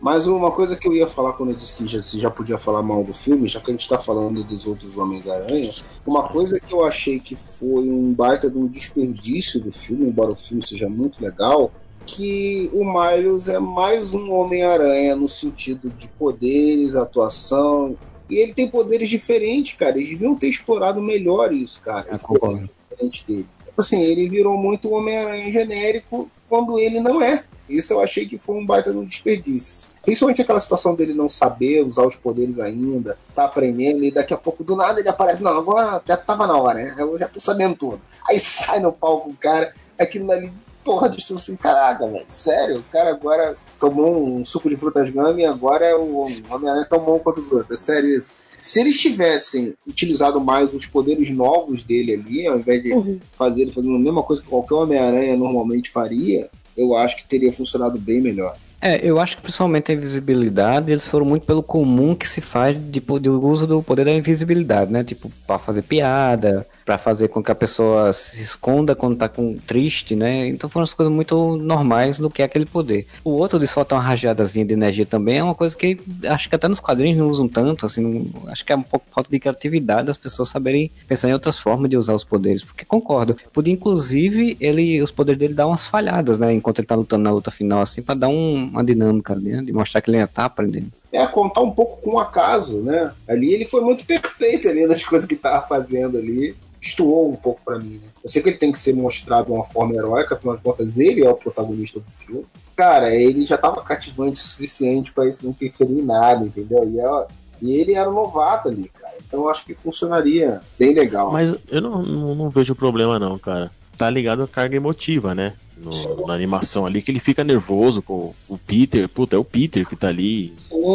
Mas 0.00 0.26
uma 0.26 0.50
coisa 0.50 0.76
que 0.76 0.86
eu 0.86 0.94
ia 0.94 1.06
falar 1.06 1.32
quando 1.32 1.50
eu 1.50 1.56
disse 1.56 1.74
que 1.74 1.86
já, 1.86 1.98
já 2.00 2.30
podia 2.30 2.56
falar 2.56 2.82
mal 2.82 3.02
do 3.02 3.12
filme, 3.12 3.48
já 3.48 3.60
que 3.60 3.70
a 3.70 3.74
gente 3.74 3.88
tá 3.88 3.98
falando 3.98 4.44
dos 4.44 4.66
outros 4.66 4.96
Homens-Aranha, 4.96 5.74
uma 6.06 6.28
coisa 6.28 6.60
que 6.60 6.72
eu 6.72 6.84
achei 6.84 7.18
que 7.18 7.34
foi 7.34 7.90
um 7.90 8.12
baita 8.12 8.48
de 8.48 8.56
um 8.56 8.66
desperdício 8.66 9.60
do 9.60 9.72
filme, 9.72 10.06
embora 10.06 10.30
o 10.30 10.36
filme 10.36 10.64
seja 10.64 10.88
muito 10.88 11.22
legal, 11.22 11.72
que 12.06 12.70
o 12.72 12.84
Miles 12.84 13.48
é 13.48 13.58
mais 13.58 14.14
um 14.14 14.32
Homem-Aranha 14.32 15.14
no 15.14 15.28
sentido 15.28 15.90
de 15.90 16.08
poderes, 16.08 16.96
atuação. 16.96 17.96
E 18.30 18.36
ele 18.36 18.54
tem 18.54 18.66
poderes 18.66 19.10
diferentes, 19.10 19.76
cara. 19.76 19.98
Eles 19.98 20.10
deviam 20.10 20.34
ter 20.34 20.48
explorado 20.48 21.02
melhor 21.02 21.52
isso, 21.52 21.82
cara. 21.82 22.06
Eu 22.10 22.18
concordo. 22.20 22.68
dele. 22.96 23.10
Tipo 23.10 23.46
Assim, 23.76 24.02
ele 24.02 24.28
virou 24.28 24.56
muito 24.56 24.90
Homem-Aranha 24.90 25.52
genérico 25.52 26.30
quando 26.48 26.78
ele 26.78 26.98
não 27.00 27.22
é. 27.22 27.44
Isso 27.68 27.92
eu 27.92 28.00
achei 28.00 28.26
que 28.26 28.38
foi 28.38 28.56
um 28.56 28.66
baita 28.66 28.90
de 28.90 28.98
um 28.98 29.04
desperdício. 29.04 29.88
Principalmente 30.02 30.40
aquela 30.40 30.60
situação 30.60 30.94
dele 30.94 31.12
não 31.12 31.28
saber 31.28 31.84
usar 31.84 32.06
os 32.06 32.16
poderes 32.16 32.58
ainda, 32.58 33.18
tá 33.34 33.44
aprendendo, 33.44 34.02
e 34.04 34.10
daqui 34.10 34.32
a 34.32 34.38
pouco 34.38 34.64
do 34.64 34.74
nada 34.74 35.00
ele 35.00 35.08
aparece. 35.08 35.42
Não, 35.42 35.56
agora 35.56 36.02
já 36.06 36.16
tava 36.16 36.46
na 36.46 36.56
hora, 36.56 36.82
né? 36.82 36.94
Eu 36.98 37.18
já 37.18 37.28
tô 37.28 37.38
sabendo 37.38 37.76
tudo. 37.76 38.00
Aí 38.26 38.40
sai 38.40 38.80
no 38.80 38.92
palco 38.92 39.30
o 39.30 39.36
cara, 39.36 39.72
aquilo 39.98 40.30
ali, 40.32 40.50
porra, 40.82 41.10
destruiu 41.10 41.38
assim, 41.38 41.56
caraca, 41.56 42.06
velho, 42.06 42.24
sério? 42.28 42.78
O 42.78 42.82
cara 42.84 43.10
agora 43.10 43.56
tomou 43.78 44.26
um 44.26 44.44
suco 44.46 44.70
de 44.70 44.76
frutas 44.76 45.10
gama 45.10 45.40
e 45.40 45.44
agora 45.44 45.84
é 45.84 45.94
o 45.94 46.26
Homem-Aranha 46.50 46.86
tão 46.88 47.00
bom 47.00 47.18
quanto 47.18 47.40
os 47.40 47.52
outros. 47.52 47.78
É 47.78 47.84
sério 47.84 48.08
isso. 48.08 48.34
Se 48.56 48.80
eles 48.80 48.98
tivessem 48.98 49.74
utilizado 49.86 50.40
mais 50.40 50.74
os 50.74 50.84
poderes 50.84 51.30
novos 51.30 51.84
dele 51.84 52.14
ali, 52.14 52.46
ao 52.46 52.58
invés 52.58 52.82
de 52.82 53.20
fazer 53.36 53.62
ele 53.62 53.72
fazendo 53.72 53.94
a 53.94 54.00
mesma 54.00 54.22
coisa 54.22 54.42
que 54.42 54.48
qualquer 54.48 54.74
Homem-Aranha 54.74 55.36
normalmente 55.36 55.90
faria, 55.90 56.50
eu 56.78 56.96
acho 56.96 57.16
que 57.16 57.24
teria 57.24 57.52
funcionado 57.52 57.98
bem 57.98 58.20
melhor. 58.20 58.56
É, 58.80 59.00
eu 59.02 59.18
acho 59.18 59.36
que 59.36 59.42
principalmente 59.42 59.90
a 59.90 59.94
invisibilidade, 59.94 60.92
eles 60.92 61.08
foram 61.08 61.26
muito 61.26 61.44
pelo 61.44 61.64
comum 61.64 62.14
que 62.14 62.28
se 62.28 62.40
faz 62.40 62.76
de, 62.76 63.00
do 63.00 63.44
uso 63.44 63.66
do 63.66 63.82
poder 63.82 64.04
da 64.04 64.12
invisibilidade, 64.12 64.92
né? 64.92 65.02
Tipo, 65.02 65.30
pra 65.46 65.58
fazer 65.58 65.82
piada, 65.82 66.64
pra 66.88 66.96
fazer 66.96 67.28
com 67.28 67.42
que 67.42 67.52
a 67.52 67.54
pessoa 67.54 68.14
se 68.14 68.40
esconda 68.42 68.94
quando 68.94 69.14
tá 69.18 69.28
com 69.28 69.58
triste, 69.58 70.16
né? 70.16 70.46
Então 70.46 70.70
foram 70.70 70.84
as 70.84 70.94
coisas 70.94 71.14
muito 71.14 71.58
normais 71.58 72.18
do 72.18 72.30
que 72.30 72.40
é 72.40 72.46
aquele 72.46 72.64
poder. 72.64 73.06
O 73.22 73.32
outro 73.32 73.58
de 73.58 73.66
soltar 73.66 73.98
uma 73.98 74.04
rajadazinha 74.06 74.64
de 74.64 74.72
energia 74.72 75.04
também 75.04 75.36
é 75.36 75.42
uma 75.42 75.54
coisa 75.54 75.76
que 75.76 75.98
acho 76.26 76.48
que 76.48 76.54
até 76.54 76.66
nos 76.66 76.80
quadrinhos 76.80 77.18
não 77.18 77.28
usam 77.28 77.46
tanto, 77.46 77.84
assim, 77.84 78.00
não- 78.00 78.50
acho 78.50 78.64
que 78.64 78.72
é 78.72 78.76
um 78.76 78.80
pouco 78.80 79.04
falta 79.10 79.30
de 79.30 79.38
criatividade 79.38 80.06
das 80.06 80.16
pessoas 80.16 80.48
saberem 80.48 80.90
pensar 81.06 81.28
em 81.28 81.34
outras 81.34 81.58
formas 81.58 81.90
de 81.90 81.96
usar 81.98 82.14
os 82.14 82.24
poderes, 82.24 82.64
porque 82.64 82.86
concordo, 82.86 83.36
podia 83.52 83.74
inclusive 83.74 84.56
ele, 84.58 85.02
os 85.02 85.10
poderes 85.10 85.38
dele 85.38 85.52
dar 85.52 85.66
umas 85.66 85.86
falhadas, 85.86 86.38
né? 86.38 86.54
Enquanto 86.54 86.78
ele 86.78 86.86
tá 86.86 86.94
lutando 86.94 87.24
na 87.24 87.30
luta 87.30 87.50
final, 87.50 87.82
assim, 87.82 88.00
pra 88.00 88.14
dar 88.14 88.28
um- 88.28 88.64
uma 88.72 88.82
dinâmica, 88.82 89.34
né? 89.34 89.60
De 89.62 89.74
mostrar 89.74 90.00
que 90.00 90.08
ele 90.08 90.16
ainda 90.16 90.28
tá 90.28 90.46
aprendendo. 90.46 90.88
É 91.12 91.26
contar 91.26 91.60
um 91.62 91.70
pouco 91.70 92.00
com 92.02 92.16
o 92.16 92.18
acaso, 92.18 92.78
né? 92.78 93.12
Ali 93.28 93.52
ele 93.54 93.66
foi 93.66 93.80
muito 93.80 94.04
perfeito 94.04 94.68
ali 94.68 94.86
nas 94.86 95.02
coisas 95.04 95.26
que 95.28 95.36
tava 95.36 95.66
fazendo 95.66 96.18
ali. 96.18 96.54
Estuou 96.80 97.28
um 97.32 97.34
pouco 97.36 97.60
pra 97.64 97.76
mim, 97.78 97.94
né? 98.02 98.08
Eu 98.22 98.30
sei 98.30 98.40
que 98.40 98.50
ele 98.50 98.56
tem 98.56 98.70
que 98.70 98.78
ser 98.78 98.94
mostrado 98.94 99.46
de 99.46 99.52
uma 99.52 99.64
forma 99.64 99.94
heróica, 99.96 100.36
afinal 100.36 100.56
de 100.56 100.62
contas, 100.62 100.96
ele 100.96 101.24
é 101.24 101.28
o 101.28 101.34
protagonista 101.34 101.98
do 101.98 102.10
filme. 102.10 102.46
Cara, 102.76 103.12
ele 103.12 103.44
já 103.44 103.58
tava 103.58 103.82
cativante 103.82 104.40
o 104.40 104.44
suficiente 104.44 105.12
pra 105.12 105.26
isso 105.26 105.40
não 105.42 105.50
interferir 105.50 105.98
em 105.98 106.04
nada, 106.04 106.44
entendeu? 106.44 106.88
E, 106.88 107.00
é- 107.00 107.26
e 107.60 107.72
ele 107.80 107.94
era 107.94 108.08
um 108.08 108.14
novato 108.14 108.68
ali, 108.68 108.88
cara. 108.90 109.14
Então 109.26 109.40
eu 109.40 109.48
acho 109.48 109.64
que 109.64 109.74
funcionaria 109.74 110.60
bem 110.78 110.94
legal. 110.94 111.32
Mas 111.32 111.56
eu 111.68 111.82
não, 111.82 112.00
não, 112.00 112.34
não 112.36 112.48
vejo 112.48 112.76
problema 112.76 113.18
não, 113.18 113.36
cara. 113.36 113.72
Tá 113.98 114.08
ligado 114.08 114.42
à 114.44 114.48
carga 114.48 114.76
emotiva, 114.76 115.34
né? 115.34 115.52
No- 115.76 116.26
na 116.26 116.34
animação 116.34 116.86
ali, 116.86 117.00
que 117.02 117.10
ele 117.10 117.20
fica 117.20 117.44
nervoso 117.44 118.00
com 118.02 118.32
o 118.48 118.56
Peter. 118.58 119.08
Puta, 119.08 119.36
é 119.36 119.38
o 119.38 119.44
Peter 119.44 119.86
que 119.88 119.94
tá 119.94 120.08
ali, 120.08 120.52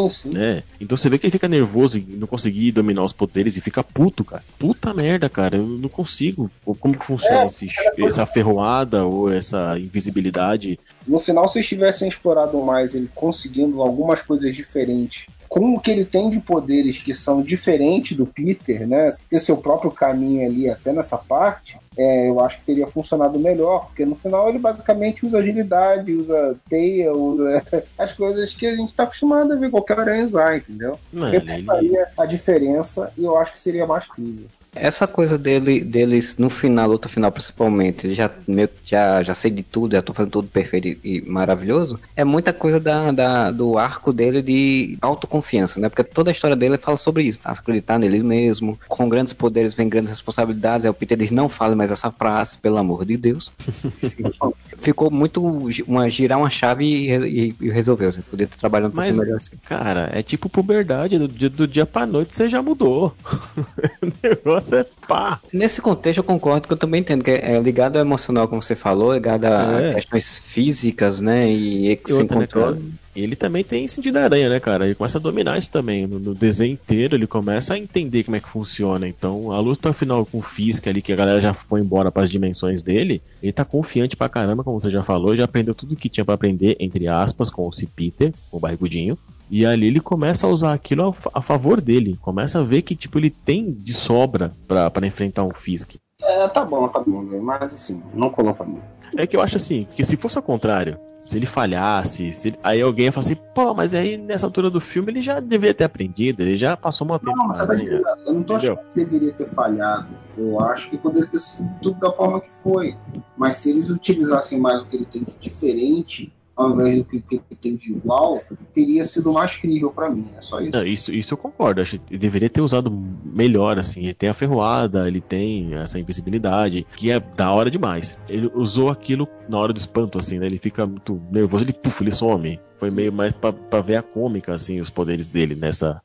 sim. 0.10 0.30
né? 0.30 0.62
Então 0.80 0.98
você 0.98 1.10
vê 1.10 1.18
que 1.18 1.26
ele 1.26 1.32
fica 1.32 1.48
nervoso 1.48 1.98
e 1.98 2.02
não 2.02 2.28
conseguir 2.28 2.72
dominar 2.74 3.04
os 3.04 3.14
poderes 3.14 3.56
e 3.56 3.62
fica 3.62 3.82
puto, 3.84 4.26
cara. 4.26 4.44
Puta 4.60 4.94
merda, 4.94 5.30
cara. 5.30 5.56
Eu 5.58 5.66
não 5.68 5.88
consigo. 5.88 6.50
Como 6.80 6.98
que 6.98 7.06
funciona 7.06 7.44
É, 7.44 7.46
esse, 7.46 7.68
essa 7.98 8.26
ferroada 8.26 9.06
ou 9.06 9.32
essa 9.32 9.78
invisibilidade? 9.80 10.78
No 11.08 11.20
final, 11.20 11.48
se 11.50 11.60
eles 11.60 11.68
tivessem 11.68 12.08
explorado 12.10 12.62
mais 12.62 12.94
ele 12.94 13.10
conseguindo 13.16 13.82
algumas 13.82 14.22
coisas 14.22 14.54
diferentes, 14.56 15.28
com 15.54 15.76
o 15.76 15.80
que 15.80 15.92
ele 15.92 16.04
tem 16.04 16.32
de 16.32 16.40
poderes 16.40 16.98
que 17.00 17.14
são 17.14 17.40
diferentes 17.44 18.18
do 18.18 18.26
Peter, 18.26 18.88
né? 18.88 19.12
Ter 19.30 19.40
seu 19.40 19.56
próprio 19.56 19.92
caminho 19.92 20.48
ali 20.48 20.68
até 20.68 20.92
nessa 20.92 21.16
parte, 21.16 21.78
é, 21.96 22.28
eu 22.28 22.40
acho 22.40 22.58
que 22.58 22.66
teria 22.66 22.88
funcionado 22.88 23.38
melhor, 23.38 23.86
porque 23.86 24.04
no 24.04 24.16
final 24.16 24.50
ele 24.50 24.58
basicamente 24.58 25.24
usa 25.24 25.38
agilidade, 25.38 26.12
usa 26.12 26.56
teia, 26.68 27.14
usa 27.14 27.64
as 28.00 28.14
coisas 28.14 28.52
que 28.56 28.66
a 28.66 28.76
gente 28.76 28.96
tá 28.96 29.04
acostumado 29.04 29.54
a 29.54 29.56
ver 29.56 29.70
qualquer 29.70 30.00
aranha 30.00 30.26
usar, 30.26 30.58
entendeu? 30.58 30.98
Não, 31.12 31.28
Eu 31.32 31.36
ele, 31.40 31.52
ele- 31.52 31.62
pensaria 31.66 32.08
a 32.18 32.26
diferença 32.26 33.14
e 33.16 33.24
eu 33.24 33.38
acho 33.38 33.52
que 33.52 33.60
seria 33.60 33.86
mais 33.86 34.08
crível. 34.08 34.48
Essa 34.76 35.06
coisa 35.08 35.38
dele, 35.38 35.82
deles 35.82 36.38
no 36.38 36.50
final, 36.50 36.90
luta 36.90 37.08
final 37.08 37.32
principalmente, 37.32 38.14
já, 38.16 38.28
que 38.30 38.70
já, 38.84 39.22
já 39.24 39.36
sei 39.36 39.52
de 39.52 39.62
tudo, 39.64 39.94
já 39.94 40.02
tô 40.02 40.14
fazendo 40.14 40.32
tudo 40.32 40.48
perfeito 40.48 40.88
e, 41.04 41.22
maravilhoso, 41.28 42.00
é 42.16 42.24
muita 42.24 42.52
coisa 42.52 42.80
da, 42.80 43.12
da- 43.12 43.52
do 43.52 43.78
arco 43.78 44.12
dele 44.12 44.42
de 44.42 44.98
autoconfiança, 45.02 45.80
né? 45.80 45.90
Porque 45.90 46.04
toda 46.04 46.32
a 46.32 46.34
história 46.34 46.56
dele 46.56 46.78
fala 46.78 46.98
sobre 46.98 47.24
isso, 47.24 47.40
acreditar 47.44 48.00
nele 48.00 48.24
mesmo, 48.24 48.80
com 48.88 49.08
grandes 49.08 49.34
poderes 49.34 49.74
vem 49.74 49.88
grandes 49.88 50.10
responsabilidades, 50.10 50.86
aí 50.86 50.92
o 50.92 50.94
Peter 50.94 51.18
diz, 51.18 51.32
não 51.32 51.48
fale 51.48 51.76
mais 51.76 51.92
essa 51.92 52.10
frase, 52.12 52.58
pelo 52.58 52.78
amor 52.78 53.06
de 53.06 53.16
Deus. 53.18 53.52
Ficou 54.82 55.10
muito 55.12 55.42
uma, 55.88 56.10
girar 56.10 56.38
uma 56.40 56.50
chave 56.50 56.86
e, 56.86 57.12
e, 57.12 57.56
e 57.62 57.70
resolveu, 57.70 58.12
você 58.12 58.22
podia 58.22 58.48
ter 58.48 58.58
trabalhado 58.58 58.94
um 58.94 58.96
Mas- 58.98 59.18
melhor 59.18 59.38
assim. 59.38 59.52
Cara, 59.66 60.10
é 60.14 60.22
tipo 60.22 60.50
puberdade. 60.50 61.18
Do 61.20 61.50
do 61.50 61.68
dia 61.68 61.86
pra 61.86 62.06
noite 62.06 62.36
você 62.36 62.50
já 62.50 62.62
mudou. 62.62 63.14
o 64.02 64.08
negócio 64.24 64.63
é 64.72 64.86
pá. 65.08 65.40
Nesse 65.52 65.82
contexto 65.82 66.20
eu 66.20 66.24
concordo 66.24 66.68
que 66.68 66.74
eu 66.74 66.78
também 66.78 67.02
entendo 67.02 67.24
que 67.24 67.32
é 67.32 67.60
ligado 67.60 67.98
ao 67.98 68.02
emocional, 68.02 68.48
como 68.48 68.62
você 68.62 68.76
falou, 68.76 69.14
ligado 69.14 69.46
a 69.46 69.82
É. 69.82 69.94
questões 69.96 70.40
físicas, 70.40 71.20
né? 71.20 71.50
E 71.52 71.96
que 71.98 72.12
E 72.12 72.16
se 72.16 72.22
outra, 72.22 72.38
né, 72.40 72.46
encontrou. 72.46 72.78
ele 73.16 73.36
também 73.36 73.64
tem 73.64 73.88
sentido 73.88 74.14
da 74.14 74.24
aranha, 74.24 74.48
né, 74.50 74.60
cara? 74.60 74.86
Ele 74.86 74.96
começa 74.96 75.18
a 75.18 75.22
dominar 75.22 75.58
isso 75.58 75.70
também. 75.70 76.08
No, 76.08 76.20
no 76.20 76.34
desenho 76.34 76.72
inteiro, 76.74 77.16
ele 77.16 77.28
começa 77.28 77.74
a 77.74 77.78
entender 77.78 78.24
como 78.24 78.38
é 78.38 78.40
que 78.40 78.48
funciona. 78.50 79.08
Então, 79.08 79.52
a 79.52 79.60
luta 79.60 79.92
final 79.92 80.26
com 80.26 80.38
o 80.38 80.42
Fisk 80.42 80.88
ali, 80.88 81.02
que 81.02 81.12
a 81.12 81.16
galera 81.16 81.42
já 81.42 81.54
foi 81.54 81.82
embora 81.82 82.12
para 82.12 82.24
as 82.24 82.30
dimensões 82.30 82.82
dele, 82.82 83.22
ele 83.42 83.52
tá 83.52 83.66
confiante 83.66 84.16
pra 84.16 84.30
caramba, 84.30 84.64
como 84.64 84.80
você 84.80 84.90
já 84.90 85.04
falou, 85.04 85.36
já 85.36 85.44
aprendeu 85.46 85.76
tudo 85.76 85.96
que 85.96 86.10
tinha 86.10 86.24
para 86.24 86.36
aprender, 86.36 86.76
entre 86.80 87.08
aspas, 87.08 87.50
com 87.50 87.68
o 87.68 87.72
C. 87.74 87.88
Peter, 87.94 88.34
o 88.52 88.60
barrigudinho. 88.60 89.18
E 89.56 89.68
ali 89.68 89.86
ele 89.86 90.00
começa 90.00 90.48
a 90.48 90.50
usar 90.50 90.74
aquilo 90.74 91.04
a, 91.10 91.38
a 91.38 91.42
favor 91.44 91.80
dele. 91.80 92.18
Começa 92.20 92.60
a 92.60 92.64
ver 92.64 92.82
que, 92.82 92.96
tipo, 92.96 93.20
ele 93.20 93.30
tem 93.30 93.72
de 93.72 93.94
sobra 93.94 94.52
pra 94.68 94.90
pra 94.90 95.06
enfrentar 95.06 95.44
um 95.44 95.54
Fisk. 95.54 95.92
É, 96.20 96.48
tá 96.48 96.66
bom, 96.66 96.88
tá 96.88 97.00
bom, 97.00 97.24
velho, 97.24 97.44
mas 97.44 97.72
assim, 97.72 98.02
não 98.16 98.32
colou 98.32 98.56
pra 98.56 98.66
mim. 98.66 98.80
É 99.16 99.28
que 99.28 99.38
eu 99.38 99.42
acho 99.42 99.58
assim, 99.58 99.88
que 99.94 100.04
se 100.04 100.18
fosse 100.18 100.40
ao 100.40 100.44
contrário, 100.44 100.98
se 101.20 101.38
ele 101.38 101.46
falhasse, 101.46 102.32
se 102.32 102.48
ele- 102.48 102.58
aí 102.64 102.82
alguém 102.82 103.06
ia 103.06 103.12
falar 103.12 103.26
assim, 103.26 103.38
pô, 103.54 103.72
mas 103.76 103.94
aí 103.94 104.18
nessa 104.18 104.48
altura 104.48 104.72
do 104.72 104.82
filme 104.82 105.12
ele 105.12 105.22
já 105.22 105.40
deveria 105.40 105.76
ter 105.76 105.84
aprendido, 105.84 106.42
ele 106.42 106.58
já 106.58 106.76
passou 106.76 107.06
uma 107.06 107.20
tempo 107.20 107.38
Não, 107.38 107.48
mas 107.48 107.60
tá? 107.60 107.76
Eu 107.76 108.34
não 108.34 108.42
tô 108.42 108.56
Entendeu? 108.56 108.74
achando 108.74 108.88
que 108.92 109.06
deveria 109.06 109.34
ter 109.34 109.48
falhado. 109.50 110.08
Eu 110.36 110.60
acho 110.62 110.90
que 110.90 110.98
poderia 110.98 111.30
ter 111.30 111.40
sido 111.40 111.70
tudo 111.80 112.00
da 112.00 112.12
forma 112.12 112.42
que 112.42 112.50
foi. 112.64 112.98
Mas 113.38 113.58
se 113.58 113.70
eles 113.70 113.92
utilizassem 113.92 114.60
mais 114.60 114.82
o 114.82 114.86
que 114.88 114.96
ele 114.96 115.06
tem 115.06 115.24
de 115.24 115.34
diferente, 115.40 116.34
ao 116.56 116.72
invés 116.72 116.98
do 116.98 117.06
que, 117.06 117.20
que 117.22 117.36
ele 117.36 117.44
tem 117.60 117.76
de 117.76 117.92
igual, 117.92 118.42
teria 118.74 119.04
sido 119.06 119.32
mais 119.34 119.56
crível 119.58 119.90
pra 119.92 120.10
mim. 120.10 120.30
É 120.38 120.42
só 120.42 120.60
isso. 120.62 120.72
Não, 120.72 120.86
isso, 120.86 121.12
isso 121.12 121.34
eu 121.34 121.38
concordo, 121.38 121.82
acho 121.82 121.98
que 121.98 122.14
ele 122.14 122.20
deveria 122.20 122.50
ter 122.50 122.62
usado 122.62 122.92
melhor, 123.26 123.80
assim, 123.80 124.04
ele 124.04 124.14
tem 124.14 124.30
a 124.30 124.34
ferroada, 124.34 125.08
ele 125.08 125.22
tem 125.22 125.74
essa 125.76 126.00
invisibilidade, 126.00 126.86
que 126.96 127.10
é 127.12 127.20
da 127.20 127.52
hora 127.52 127.72
demais. 127.72 128.18
Ele 128.30 128.52
usou 128.54 128.90
aquilo 128.90 129.28
na 129.50 129.58
hora 129.60 129.74
do 129.74 129.78
espanto, 129.78 130.18
assim, 130.20 130.40
né? 130.40 130.46
Ele 130.46 130.60
fica 130.60 130.86
muito 130.86 131.20
nervoso, 131.32 131.64
ele 131.64 131.74
puf, 131.74 132.04
ele 132.04 132.12
some. 132.12 132.60
Foi 132.78 132.92
meio 132.92 133.14
mais 133.14 133.32
pra, 133.34 133.54
pra 133.54 133.80
ver 133.82 133.96
a 133.96 134.02
cômica, 134.04 134.54
assim, 134.54 134.80
os 134.82 134.90
poderes 134.90 135.30
dele 135.30 135.56
nessa. 135.56 136.02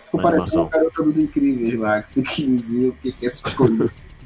Ficou 0.00 0.20
Na 0.20 0.30
parecendo 0.30 0.62
uma 0.64 0.70
garota 0.70 1.02
dos 1.02 1.16
incríveis 1.16 1.78
lá, 1.78 2.02
que 2.02 2.22
fica 2.22 2.42
dizia 2.50 2.88
o 2.88 2.92
que 2.94 3.14
é 3.22 3.30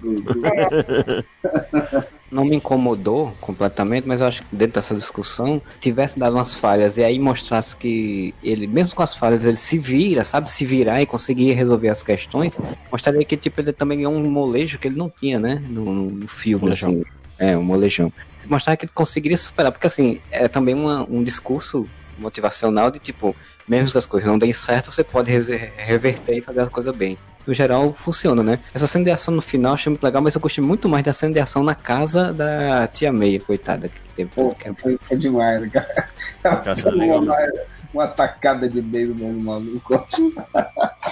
do- 0.01 0.27
Não 2.31 2.45
me 2.45 2.57
incomodou 2.57 3.37
completamente, 3.41 4.07
mas 4.07 4.21
eu 4.21 4.27
acho 4.27 4.43
que 4.43 4.49
dentro 4.57 4.75
dessa 4.75 4.95
discussão 4.95 5.63
tivesse 5.81 6.19
dado 6.19 6.35
umas 6.37 6.55
falhas 6.55 6.97
e 6.99 7.05
aí 7.05 7.19
mostrasse 7.21 7.77
que 7.77 8.35
ele, 8.43 8.67
mesmo 8.67 8.95
com 8.95 9.03
as 9.03 9.15
falhas, 9.15 9.45
ele 9.45 9.57
se 9.57 9.79
vira, 9.79 10.25
sabe 10.25 10.51
se 10.51 10.65
virar 10.67 11.01
e 11.01 11.07
conseguir 11.07 11.53
resolver 11.53 11.89
as 11.89 12.03
questões, 12.03 12.57
mostraria 12.91 13.25
que 13.25 13.37
tipo 13.37 13.61
ele 13.61 13.73
também 13.73 14.03
é 14.03 14.09
um 14.09 14.29
molejo 14.29 14.79
que 14.79 14.89
ele 14.89 14.97
não 14.97 15.09
tinha, 15.09 15.39
né, 15.39 15.63
no, 15.69 16.11
no 16.11 16.27
filme, 16.29 16.65
Molejão. 16.65 16.91
assim. 16.91 17.03
É, 17.39 17.57
um 17.57 17.63
molejão. 17.63 18.13
Mostrar 18.47 18.77
que 18.77 18.87
ele 18.87 18.93
conseguiria 18.95 19.37
superar, 19.37 19.71
porque 19.71 19.87
assim, 19.87 20.21
é 20.31 20.49
também 20.49 20.75
uma- 20.75 21.07
um 21.09 21.23
discurso 21.23 21.89
motivacional 22.19 22.91
de 22.91 22.99
tipo, 22.99 23.37
mesmo 23.69 23.91
que 23.93 23.99
as 23.99 24.07
coisas 24.07 24.27
não 24.29 24.39
deem 24.39 24.53
certo, 24.53 24.91
você 24.91 25.05
pode 25.05 25.31
reverter 25.31 26.39
e 26.39 26.43
fazer 26.43 26.63
a 26.63 26.67
coisa 26.71 26.93
bem. 26.93 27.19
No 27.47 27.55
geral, 27.55 27.93
funciona, 27.93 28.43
né? 28.43 28.59
Essa 28.75 28.87
cena 28.87 29.05
de 29.05 29.11
ação 29.11 29.35
no 29.35 29.43
final 29.43 29.73
eu 29.73 29.75
achei 29.75 29.91
muito 29.91 30.03
legal, 30.03 30.21
mas 30.21 30.35
eu 30.35 30.41
gostei 30.41 30.65
muito 30.65 30.89
mais 30.89 31.05
da 31.05 31.13
cena 31.13 31.33
de 31.33 31.41
ação 31.41 31.63
na 31.63 31.75
casa 31.75 32.33
da 32.33 32.87
tia 32.89 33.13
Meia, 33.13 33.41
coitada, 33.41 33.89
que 33.89 34.01
teve 34.17 34.31
Pô, 34.35 34.55
que 34.55 34.75
foi, 34.75 34.99
foi 35.01 35.17
demais, 35.17 35.61
né, 35.61 35.71
cara. 35.73 36.09
Legal, 36.93 37.23
uma, 37.23 37.37
né? 37.37 37.53
uma 37.95 38.09
tacada 38.09 38.69
de 38.69 38.81
beisebol 38.81 39.31
no 39.33 39.41
maluco. 39.41 39.95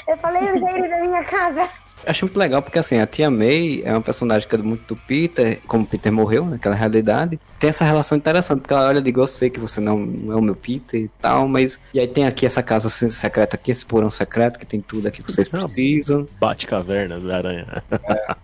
Eu 0.09 0.17
falei 0.19 0.43
o 0.43 0.59
jeito 0.59 0.89
da 0.89 0.99
minha 1.01 1.25
casa. 1.25 1.69
Achei 2.07 2.27
muito 2.27 2.39
legal 2.39 2.63
porque 2.63 2.79
assim, 2.79 2.99
a 2.99 3.07
tia 3.07 3.31
May 3.31 3.83
é 3.85 3.93
uma 3.93 4.01
personagem 4.01 4.49
que 4.49 4.55
é 4.55 4.59
muito 4.59 4.95
do 4.95 5.01
Peter, 5.07 5.61
como 5.67 5.85
o 5.85 5.87
Peter 5.87 6.13
morreu 6.13 6.45
naquela 6.45 6.75
realidade, 6.75 7.39
tem 7.59 7.71
essa 7.71 7.85
relação 7.85 8.17
interessante, 8.19 8.61
porque 8.61 8.75
ela 8.75 8.89
olha 8.89 8.99
e 8.99 9.03
diz, 9.03 9.15
eu 9.17 9.27
sei 9.27 9.51
que 9.51 9.61
você 9.61 9.81
não, 9.81 9.99
não 9.99 10.33
é 10.33 10.37
o 10.37 10.43
meu 10.43 10.55
Peter 10.55 11.01
e 11.01 11.09
tal, 11.21 11.49
mas. 11.49 11.79
E 11.93 12.01
aí 12.01 12.07
tem 12.07 12.27
aqui 12.27 12.47
essa 12.47 12.63
casa 12.63 12.89
se- 12.91 13.11
secreta 13.11 13.57
aqui, 13.57 13.71
esse 13.71 13.85
porão 13.85 14.11
secreto, 14.11 14.59
que 14.59 14.67
tem 14.67 14.81
tudo 14.81 15.09
aqui 15.09 15.23
que 15.23 15.33
vocês 15.33 15.49
precisam. 15.49 16.27
Bate 16.39 16.67
caverna 16.67 17.19
da 17.19 17.37
aranha. 17.37 17.83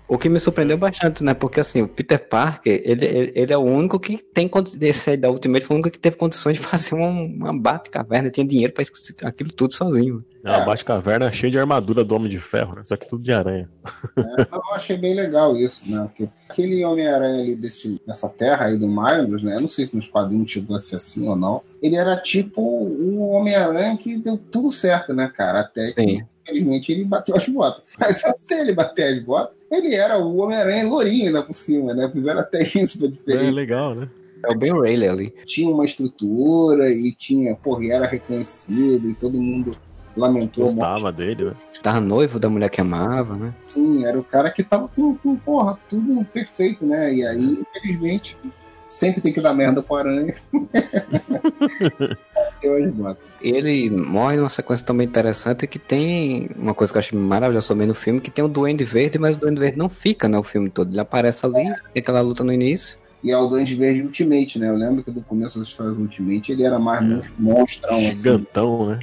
O 0.09 0.19
que 0.19 0.29
me 0.29 0.41
surpreendeu 0.41 0.77
bastante, 0.77 1.23
né? 1.23 1.35
Porque 1.35 1.61
assim, 1.61 1.83
o 1.83 1.89
Peter 1.89 2.19
Parker, 2.19 2.83
ele, 2.85 3.05
ele, 3.05 3.33
ele 3.35 3.53
é 3.53 3.57
o 3.57 3.61
único 3.63 3.99
que 4.01 4.19
tem 4.19 4.51
esse 4.81 5.11
aí 5.11 5.17
da 5.17 5.31
Ultimate 5.31 5.65
foi 5.65 5.77
o 5.77 5.79
único 5.79 5.91
que 5.91 5.99
teve 5.99 6.17
condições 6.17 6.57
de 6.59 6.63
fazer 6.67 6.95
uma, 6.95 7.09
uma 7.09 7.59
bate-caverna, 7.59 8.31
tinha 8.31 8.47
dinheiro 8.47 8.73
pra 8.73 8.85
aquilo 9.29 9.53
tudo 9.53 9.73
sozinho. 9.75 10.25
Não, 10.43 10.55
a 10.55 10.61
bate 10.61 10.84
caverna 10.84 11.30
cheia 11.30 11.51
de 11.51 11.59
armadura 11.59 12.03
do 12.03 12.14
Homem 12.14 12.28
de 12.30 12.38
Ferro, 12.38 12.74
né? 12.76 12.82
Só 12.84 12.97
que 12.97 13.07
tudo 13.07 13.22
de 13.22 13.32
aranha. 13.32 13.68
É, 14.16 14.43
eu 14.53 14.74
achei 14.74 14.97
bem 14.97 15.14
legal 15.14 15.57
isso, 15.57 15.82
né? 15.91 16.01
Porque 16.05 16.28
aquele 16.49 16.82
Homem-Aranha 16.84 17.43
ali 17.43 17.55
desse, 17.55 18.01
dessa 18.07 18.28
terra 18.28 18.66
aí 18.66 18.78
do 18.78 18.88
Miles, 18.88 19.43
né? 19.43 19.57
Eu 19.57 19.61
não 19.61 19.68
sei 19.68 19.86
se 19.86 19.95
nos 19.95 20.09
quadrinhos 20.09 20.51
chegou 20.51 20.74
a 20.74 20.78
ser 20.78 20.97
assim 20.97 21.28
ou 21.28 21.36
não. 21.36 21.62
Ele 21.82 21.97
era 21.97 22.16
tipo 22.16 22.61
o 22.62 23.28
Homem-Aranha 23.28 23.97
que 23.99 24.16
deu 24.16 24.38
tudo 24.38 24.72
certo, 24.72 25.12
né, 25.12 25.30
cara? 25.36 25.61
Até 25.61 25.93
que, 25.93 26.01
Sim. 26.03 26.22
infelizmente, 26.43 26.91
ele 26.93 27.05
bateu 27.05 27.36
as 27.36 27.47
botas. 27.49 27.82
Mas 27.99 28.24
até 28.24 28.61
ele 28.62 28.72
bater 28.72 29.14
as 29.14 29.22
botas, 29.22 29.55
ele 29.70 29.95
era 29.95 30.18
o 30.18 30.38
Homem-Aranha 30.38 30.88
lourinho 30.88 31.26
ainda 31.26 31.43
por 31.43 31.55
cima, 31.55 31.93
né? 31.93 32.11
Fizeram 32.11 32.41
até 32.41 32.62
isso 32.78 32.99
pra 32.99 33.09
É 33.09 33.11
diferente. 33.11 33.51
legal, 33.53 33.95
né? 33.95 34.09
É 34.43 34.51
o 34.51 34.57
Ben 34.57 34.72
Rayleigh 34.72 35.07
ali. 35.07 35.34
Tinha 35.45 35.68
uma 35.68 35.84
estrutura 35.84 36.88
e 36.91 37.12
tinha, 37.12 37.55
porra, 37.55 37.84
e 37.84 37.91
era 37.91 38.07
reconhecido 38.07 39.07
e 39.07 39.12
todo 39.14 39.38
mundo 39.38 39.76
lamentou. 40.17 40.65
Gostava 40.65 41.11
dele, 41.13 41.45
né? 41.45 41.53
Tava 41.83 42.01
noivo 42.01 42.39
da 42.39 42.49
mulher 42.49 42.69
que 42.71 42.81
amava, 42.81 43.37
né? 43.37 43.55
Sim, 43.67 44.05
era 44.05 44.19
o 44.19 44.25
cara 44.25 44.51
que 44.51 44.63
tava 44.63 44.89
com, 44.89 45.15
com 45.17 45.37
porra, 45.37 45.79
tudo 45.89 46.25
perfeito, 46.27 46.85
né? 46.85 47.13
E 47.15 47.25
aí, 47.27 47.59
infelizmente, 47.61 48.37
sempre 48.89 49.21
tem 49.21 49.33
que 49.33 49.41
dar 49.41 49.55
merda 49.55 49.83
pro 49.83 49.97
aranha. 49.97 50.35
Eu 52.63 52.75
as 52.77 52.91
botas. 52.93 53.25
Ele 53.41 53.89
morre 53.91 54.37
numa 54.37 54.49
sequência 54.51 54.85
também 54.85 55.07
interessante 55.07 55.67
que 55.67 55.79
tem 55.79 56.51
uma 56.57 56.75
coisa 56.75 56.93
que 56.93 56.99
eu 56.99 57.01
acho 57.01 57.17
maravilhosa 57.17 57.69
também 57.69 57.87
no 57.87 57.95
filme, 57.95 58.21
que 58.21 58.31
tem 58.31 58.45
o 58.45 58.49
Duende 58.49 58.85
Verde, 58.85 59.19
mas 59.19 59.35
o 59.37 59.41
Duende 59.41 59.59
Verde 59.61 59.79
não 59.79 59.89
fica, 59.89 60.29
né, 60.29 60.39
o 60.39 60.43
filme 60.43 60.69
todo. 60.69 60.91
Ele 60.91 61.01
aparece 61.01 61.47
ali, 61.47 61.55
tem 61.95 62.01
aquela 62.03 62.21
luta 62.21 62.45
no 62.45 62.53
início. 62.53 62.99
E 63.23 63.31
é 63.31 63.37
o 63.37 63.47
Duende 63.47 63.75
Verde 63.75 64.03
Ultimate, 64.03 64.59
né? 64.59 64.69
Eu 64.69 64.77
lembro 64.77 65.03
que 65.05 65.11
do 65.11 65.21
começo 65.23 65.59
das 65.59 65.69
histórias 65.69 65.95
do 65.97 66.03
Ultimate 66.03 66.53
ele 66.53 66.63
era 66.65 66.79
mais 66.79 67.03
mons- 67.03 67.35
monstrão, 67.39 67.97
assim. 67.97 68.15
Gigantão, 68.15 68.87
né? 68.89 68.99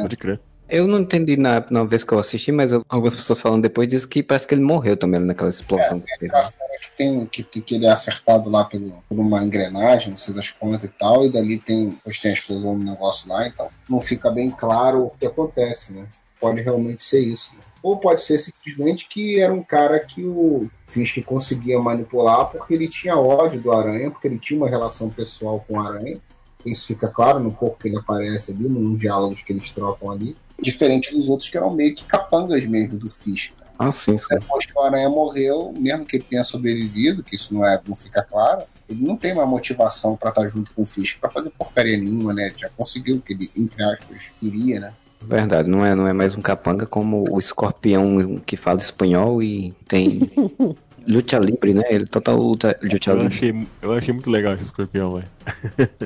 Pode 0.00 0.16
crer. 0.16 0.40
Eu 0.68 0.88
não 0.88 0.98
entendi 1.00 1.36
na, 1.36 1.64
na 1.70 1.84
vez 1.84 2.02
que 2.02 2.12
eu 2.12 2.18
assisti, 2.18 2.50
mas 2.50 2.72
eu- 2.72 2.84
algumas 2.88 3.14
pessoas 3.14 3.38
falando 3.40 3.62
depois 3.62 3.86
dizem 3.88 4.08
que 4.08 4.22
parece 4.22 4.46
que 4.48 4.54
ele 4.54 4.62
morreu 4.62 4.96
também 4.96 5.20
naquela 5.20 5.48
explosão 5.50 6.00
que 6.00 6.18
teve. 6.18 6.26
Aquela 6.26 6.44
cena 6.44 6.64
que, 6.80 6.96
tem, 6.96 7.26
que, 7.26 7.42
que 7.62 7.74
ele 7.76 7.86
é 7.86 7.90
acertado 7.90 8.50
lá 8.50 8.64
pelo, 8.64 8.92
por 9.08 9.18
uma 9.18 9.44
engrenagem, 9.44 10.10
não 10.10 10.18
sei 10.18 10.34
das 10.34 10.50
contas 10.50 10.84
e 10.84 10.88
tal, 10.88 11.24
e 11.24 11.30
dali 11.30 11.58
tem, 11.58 11.90
depois 11.90 12.18
tem 12.18 12.32
a 12.32 12.34
explosão 12.34 12.76
do 12.76 12.84
negócio 12.84 13.28
lá, 13.28 13.46
então 13.46 13.68
não 13.88 14.00
fica 14.00 14.28
bem 14.30 14.50
claro 14.50 15.04
o 15.04 15.10
que 15.10 15.26
acontece, 15.26 15.92
né? 15.92 16.04
Pode 16.40 16.60
realmente 16.60 17.04
ser 17.04 17.20
isso. 17.20 17.52
né? 17.54 17.60
Ou 17.82 17.98
pode 17.98 18.22
ser 18.22 18.40
simplesmente 18.40 19.08
que 19.08 19.38
era 19.38 19.52
um 19.54 19.62
cara 19.62 20.00
que 20.00 20.24
o 20.24 20.68
Fisk 20.88 21.22
conseguia 21.24 21.78
manipular 21.78 22.46
porque 22.46 22.74
ele 22.74 22.88
tinha 22.88 23.16
ódio 23.16 23.60
do 23.60 23.70
Aranha, 23.70 24.10
porque 24.10 24.26
ele 24.26 24.38
tinha 24.38 24.58
uma 24.58 24.68
relação 24.68 25.08
pessoal 25.08 25.64
com 25.68 25.74
o 25.74 25.80
Aranha. 25.80 26.18
Isso 26.64 26.88
fica 26.88 27.06
claro 27.06 27.38
no 27.38 27.52
pouco 27.52 27.78
que 27.78 27.86
ele 27.86 27.96
aparece 27.96 28.50
ali, 28.50 28.68
num 28.68 28.96
diálogos 28.96 29.40
que 29.42 29.52
eles 29.52 29.70
trocam 29.70 30.10
ali. 30.10 30.36
Diferente 30.60 31.14
dos 31.14 31.28
outros 31.28 31.48
que 31.48 31.56
eram 31.56 31.72
meio 31.74 31.94
que 31.94 32.04
capangas 32.04 32.64
mesmo 32.64 32.98
do 32.98 33.10
Fisk. 33.10 33.50
né? 33.60 33.66
Ah, 33.78 33.92
sim, 33.92 34.16
sim. 34.16 34.26
depois 34.30 34.64
que 34.64 34.72
o 34.74 34.80
Aranha 34.80 35.08
morreu, 35.08 35.72
mesmo 35.76 36.06
que 36.06 36.16
ele 36.16 36.24
tenha 36.24 36.42
sobrevivido, 36.42 37.22
que 37.22 37.36
isso 37.36 37.52
não, 37.52 37.64
é, 37.66 37.78
não 37.86 37.94
fica 37.94 38.22
claro, 38.22 38.62
ele 38.88 39.04
não 39.04 39.16
tem 39.16 39.34
uma 39.34 39.44
motivação 39.44 40.16
pra 40.16 40.30
estar 40.30 40.48
junto 40.48 40.72
com 40.72 40.82
o 40.82 40.86
Fisk 40.86 41.18
pra 41.20 41.28
fazer 41.30 41.50
porcaria 41.50 41.96
nenhuma, 41.98 42.32
né? 42.32 42.46
Ele 42.46 42.54
já 42.58 42.70
conseguiu 42.70 43.16
o 43.16 43.20
que 43.20 43.34
ele, 43.34 43.50
entre 43.54 43.82
aspas, 43.82 44.18
queria, 44.40 44.80
né? 44.80 44.92
Verdade, 45.20 45.68
não 45.68 45.84
é, 45.84 45.94
não 45.94 46.06
é 46.06 46.12
mais 46.12 46.34
um 46.36 46.40
capanga 46.40 46.86
como 46.86 47.24
o 47.30 47.38
escorpião 47.38 48.40
que 48.46 48.56
fala 48.56 48.78
espanhol 48.78 49.42
e 49.42 49.74
tem 49.88 50.20
luta 51.06 51.38
livre, 51.38 51.74
né? 51.74 51.82
Ele 51.90 52.06
total 52.06 52.36
luta, 52.38 52.78
luta 52.82 53.10
Eu 53.10 53.16
livre. 53.16 53.34
achei, 53.34 53.66
eu 53.82 53.92
achei 53.92 54.14
muito 54.14 54.30
legal 54.30 54.54
esse 54.54 54.64
escorpião, 54.64 55.16
velho. 55.16 55.28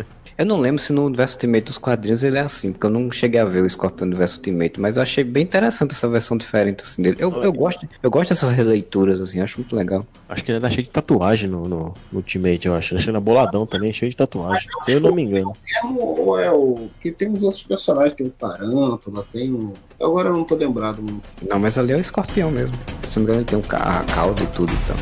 Eu 0.41 0.47
não 0.47 0.59
lembro 0.59 0.81
se 0.81 0.91
no 0.91 1.05
universo 1.05 1.35
Ultimate 1.35 1.65
dos 1.67 1.77
quadrinhos 1.77 2.25
ele 2.25 2.39
é 2.39 2.41
assim, 2.41 2.73
porque 2.73 2.87
eu 2.87 2.91
não 2.91 3.13
cheguei 3.13 3.39
a 3.39 3.45
ver 3.45 3.63
o 3.63 3.69
Scorpion 3.69 4.07
no 4.07 4.13
universo 4.13 4.39
Ultimate, 4.39 4.81
mas 4.81 4.97
eu 4.97 5.03
achei 5.03 5.23
bem 5.23 5.43
interessante 5.43 5.93
essa 5.93 6.09
versão 6.09 6.35
diferente 6.35 6.83
assim 6.83 7.03
dele. 7.03 7.19
Eu, 7.19 7.31
eu 7.43 7.53
gosto, 7.53 7.87
eu 8.03 8.11
gosto 8.11 8.31
dessas 8.31 8.51
releituras 8.51 9.21
assim, 9.21 9.39
acho 9.43 9.59
muito 9.61 9.77
legal. 9.77 10.03
Acho 10.27 10.43
que 10.43 10.51
ele 10.51 10.57
era 10.57 10.71
cheio 10.71 10.85
de 10.85 10.89
tatuagem 10.91 11.47
no, 11.47 11.69
no, 11.69 11.79
no 12.11 12.17
Ultimate, 12.21 12.67
eu 12.67 12.75
acho. 12.75 12.95
Achei 12.95 13.05
ele 13.05 13.11
era 13.11 13.21
boladão 13.21 13.67
também, 13.67 13.93
cheio 13.93 14.09
de 14.09 14.17
tatuagem. 14.17 14.67
Se 14.79 14.93
eu 14.93 15.01
não 15.01 15.15
me 15.15 15.21
engano. 15.25 15.53
Mesmo, 15.85 16.01
ou 16.01 16.41
é 16.41 16.51
o. 16.51 16.89
Que 17.03 17.13
tem 17.13 17.31
os 17.31 17.43
outros 17.43 17.63
personagens, 17.65 18.15
tem 18.15 18.27
o 18.27 18.31
Tarântula, 18.31 19.27
tem 19.31 19.53
o. 19.53 19.75
Agora 20.01 20.31
eu 20.31 20.33
não 20.33 20.45
tô 20.45 20.55
lembrado 20.55 21.03
muito. 21.03 21.29
Não, 21.47 21.59
mas 21.59 21.77
ali 21.77 21.93
é 21.93 21.97
o 21.97 22.01
escorpião 22.01 22.51
mesmo. 22.51 22.73
Se 23.07 23.19
não 23.19 23.27
me 23.27 23.31
engano, 23.33 23.41
ele 23.41 23.45
tem 23.45 23.59
um 23.59 23.63
ca- 23.63 23.77
a 24.01 24.05
cauda 24.05 24.43
e 24.43 24.47
tudo, 24.47 24.73
então. 24.73 24.97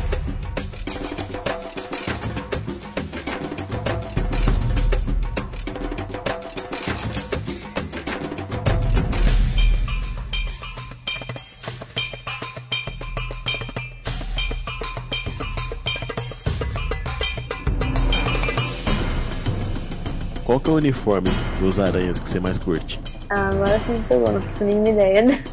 Qual 20.69 20.77
é 20.77 20.81
o 20.81 20.83
uniforme 20.83 21.29
dos 21.59 21.79
aranhas 21.79 22.19
que 22.19 22.29
você 22.29 22.39
mais 22.39 22.59
curte? 22.59 23.01
Ah, 23.31 23.49
agora 23.49 23.79
você 23.79 23.91
me 23.91 23.99
pegou, 24.01 24.31
não 24.33 24.39
faço 24.39 24.63
a 24.63 24.67
mínima 24.67 24.89
ideia. 24.89 25.43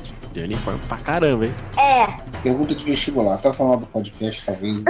Né? 0.41 0.43
Tem 0.43 0.45
uniforme 0.45 0.81
pra 0.89 0.99
caramba, 0.99 1.47
hein? 1.47 1.55
É, 1.79 2.07
Pergunta 2.43 2.75
de 2.75 2.85
vestibular. 2.85 3.39
Tá 3.39 3.53
falando 3.53 3.81
do 3.81 3.87
podcast, 3.87 4.45
talvez. 4.45 4.77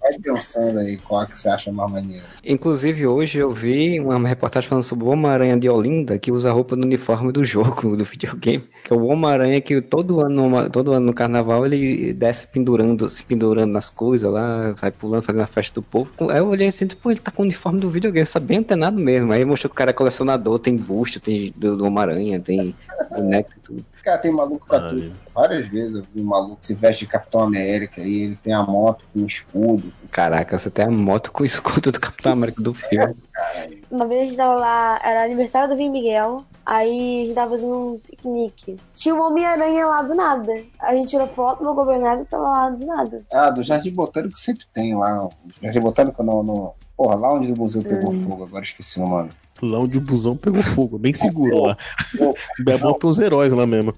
Vai 0.00 0.18
pensando 0.20 0.78
aí 0.80 0.96
qual 0.96 1.26
que 1.26 1.38
você 1.38 1.48
acha 1.48 1.70
mais 1.70 1.90
maneiro. 1.90 2.24
Inclusive, 2.44 3.06
hoje 3.06 3.38
eu 3.38 3.52
vi 3.52 4.00
uma 4.00 4.28
reportagem 4.28 4.68
falando 4.68 4.82
sobre 4.82 5.04
o 5.04 5.08
Homem-Aranha 5.08 5.56
de 5.56 5.68
Olinda, 5.68 6.18
que 6.18 6.32
usa 6.32 6.50
a 6.50 6.52
roupa 6.52 6.74
do 6.74 6.84
uniforme 6.84 7.30
do 7.32 7.44
jogo, 7.44 7.94
do 7.96 8.04
videogame. 8.04 8.64
Que 8.82 8.92
é 8.92 8.96
o 8.96 9.04
Homem-Aranha 9.04 9.60
que 9.60 9.80
todo 9.80 10.20
ano, 10.20 10.68
todo 10.70 10.92
ano 10.92 11.06
no 11.06 11.14
carnaval 11.14 11.64
ele 11.64 12.12
desce 12.12 12.46
pendurando, 12.46 13.08
se 13.08 13.22
pendurando 13.22 13.72
nas 13.72 13.88
coisas 13.88 14.30
lá, 14.30 14.74
sai 14.78 14.90
pulando, 14.90 15.22
fazendo 15.22 15.42
a 15.42 15.46
festa 15.46 15.74
do 15.74 15.82
povo. 15.82 16.10
Aí 16.28 16.38
eu 16.38 16.48
olhei 16.48 16.68
assim, 16.68 16.88
pô, 16.88 17.10
ele 17.10 17.20
tá 17.20 17.30
com 17.30 17.42
o 17.42 17.44
uniforme 17.44 17.78
do 17.78 17.90
videogame, 17.90 18.26
tá 18.26 18.40
bem 18.40 18.58
antenado 18.58 18.98
mesmo. 18.98 19.32
Aí 19.32 19.44
mostrou 19.44 19.68
que 19.70 19.74
o 19.74 19.78
cara 19.78 19.90
é 19.90 19.94
colecionador, 19.94 20.58
tem 20.58 20.76
busto, 20.76 21.20
tem 21.20 21.52
do, 21.56 21.76
do 21.76 21.84
Homem-Aranha, 21.84 22.29
tem 22.38 22.74
boneco 23.10 23.50
e 23.56 23.60
tudo. 23.60 23.86
Cara, 24.04 24.18
tem 24.18 24.30
maluco 24.32 24.66
pra 24.66 24.78
Ah, 24.78 24.88
tudo. 24.88 25.04
é. 25.04 25.10
Várias 25.34 25.66
vezes 25.68 25.94
eu 25.94 26.02
vi 26.14 26.20
um 26.22 26.26
maluco 26.26 26.56
que 26.56 26.66
se 26.66 26.74
veste 26.74 27.04
de 27.04 27.10
Capitão 27.10 27.40
América 27.40 28.00
e 28.02 28.22
ele 28.22 28.36
tem 28.36 28.52
a 28.52 28.62
moto 28.62 29.04
com 29.12 29.24
escudo. 29.26 29.92
Caraca, 30.10 30.58
você 30.58 30.70
tem 30.70 30.84
a 30.86 30.90
moto 30.90 31.32
com 31.32 31.42
o 31.42 31.46
escudo 31.46 31.90
do 31.92 32.00
Capitão 32.00 32.32
América 32.32 32.62
do 32.62 32.72
filme. 32.74 33.14
uma 33.90 34.06
vez 34.06 34.20
a 34.20 34.24
gente 34.24 34.36
tava 34.36 34.54
lá, 34.54 35.00
era 35.02 35.24
aniversário 35.24 35.68
do 35.68 35.76
Vim 35.76 35.90
Miguel, 35.90 36.44
aí 36.64 37.22
a 37.22 37.24
gente 37.26 37.34
tava 37.34 37.50
fazendo 37.50 37.74
um 37.74 37.98
piquenique. 37.98 38.76
Tinha 38.94 39.14
um 39.14 39.20
Homem-Aranha 39.22 39.86
lá 39.86 40.02
do 40.02 40.14
nada. 40.14 40.52
A 40.80 40.94
gente 40.94 41.10
tirou 41.10 41.26
foto 41.28 41.62
no 41.62 41.74
governador 41.74 42.22
e 42.22 42.28
tava 42.28 42.42
lá 42.44 42.70
do 42.70 42.86
nada. 42.86 43.22
Ah, 43.32 43.50
do 43.50 43.62
Jardim 43.62 43.90
Botânico 43.92 44.38
sempre 44.38 44.64
tem 44.72 44.94
lá. 44.96 45.28
Jardim 45.62 45.80
Botânico 45.80 46.22
no. 46.22 46.42
no... 46.42 46.74
Porra, 47.00 47.14
lá 47.14 47.32
onde 47.32 47.50
o 47.50 47.56
museu 47.56 47.82
pegou 47.82 48.10
Hum. 48.10 48.12
fogo, 48.12 48.44
agora 48.44 48.62
esqueci 48.62 49.00
o 49.00 49.08
nome. 49.08 49.30
Lá 49.62 49.78
onde 49.78 49.96
o 49.96 50.02
busão 50.02 50.36
pegou 50.36 50.60
fogo, 50.60 50.98
bem 50.98 51.14
seguro 51.14 51.62
lá. 51.62 51.76
É 52.20 52.94
ter 52.98 53.06
os 53.06 53.18
heróis 53.18 53.54
lá 53.54 53.66
mesmo. 53.66 53.94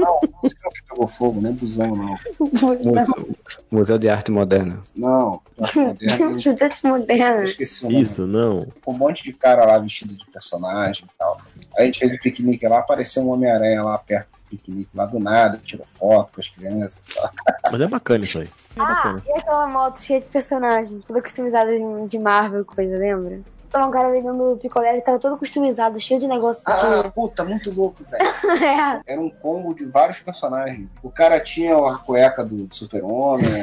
Não, 0.00 0.18
não 0.42 0.48
sei 0.50 0.58
o 0.64 0.70
que 0.70 0.82
pegou 0.88 1.06
fogo, 1.06 1.40
nem 1.42 1.52
busão, 1.52 1.94
não. 1.94 2.16
Museu, 2.40 3.36
Museu 3.70 3.98
de 3.98 4.08
Arte 4.08 4.30
Moderna. 4.30 4.82
Não, 4.96 5.40
Jardim 5.58 6.06
Moderno, 6.06 6.40
Chutante 6.40 6.80
eu 6.84 6.90
moderno. 6.90 7.42
esqueci 7.44 7.84
o 7.84 7.90
nome. 7.90 8.00
Isso, 8.02 8.26
não. 8.26 8.66
um 8.86 8.92
monte 8.92 9.22
de 9.22 9.32
cara 9.32 9.64
lá 9.64 9.78
vestido 9.78 10.16
de 10.16 10.24
personagem 10.26 11.04
e 11.04 11.18
tal. 11.18 11.40
Aí 11.76 11.82
a 11.82 11.86
gente 11.86 11.98
fez 11.98 12.12
o 12.12 12.18
piquenique 12.18 12.66
lá, 12.66 12.80
apareceu 12.80 13.22
um 13.22 13.30
Homem-Aranha 13.30 13.82
lá 13.82 13.98
perto 13.98 14.30
do 14.32 14.42
piquenique, 14.50 14.90
lá 14.94 15.06
do 15.06 15.18
nada, 15.18 15.58
tirou 15.64 15.86
foto 15.86 16.32
com 16.32 16.40
as 16.40 16.48
crianças. 16.48 17.00
e 17.08 17.14
tal. 17.14 17.30
Mas 17.70 17.80
é 17.80 17.86
bacana 17.86 18.24
isso 18.24 18.38
aí. 18.40 18.46
É 18.46 18.80
Ah, 18.80 18.84
bacana. 18.86 19.22
e 19.26 19.32
aquela 19.32 19.66
moto 19.68 20.00
cheia 20.00 20.20
de 20.20 20.28
personagens, 20.28 21.04
toda 21.04 21.22
customizada 21.22 21.70
de- 21.70 22.08
de 22.08 22.18
Marvel, 22.18 22.64
coisa, 22.64 22.96
lembra? 22.96 23.40
Tava 23.70 23.86
um 23.86 23.90
cara 23.92 24.10
vendendo 24.10 24.58
picolé, 24.60 24.92
ele 24.92 25.00
tava 25.00 25.20
todo 25.20 25.38
customizado, 25.38 26.00
cheio 26.00 26.18
de 26.18 26.26
negócio. 26.26 26.64
Ah, 26.66 27.08
puta, 27.14 27.44
muito 27.44 27.70
louco, 27.70 28.02
velho. 28.10 28.24
é. 28.64 29.00
Era 29.06 29.20
um 29.20 29.30
combo 29.30 29.72
de 29.72 29.84
vários 29.84 30.18
personagens. 30.18 30.88
O 31.02 31.10
cara 31.10 31.38
tinha 31.38 31.76
a 31.76 31.96
cueca 31.98 32.44
do 32.44 32.68
Super-Homem. 32.74 33.46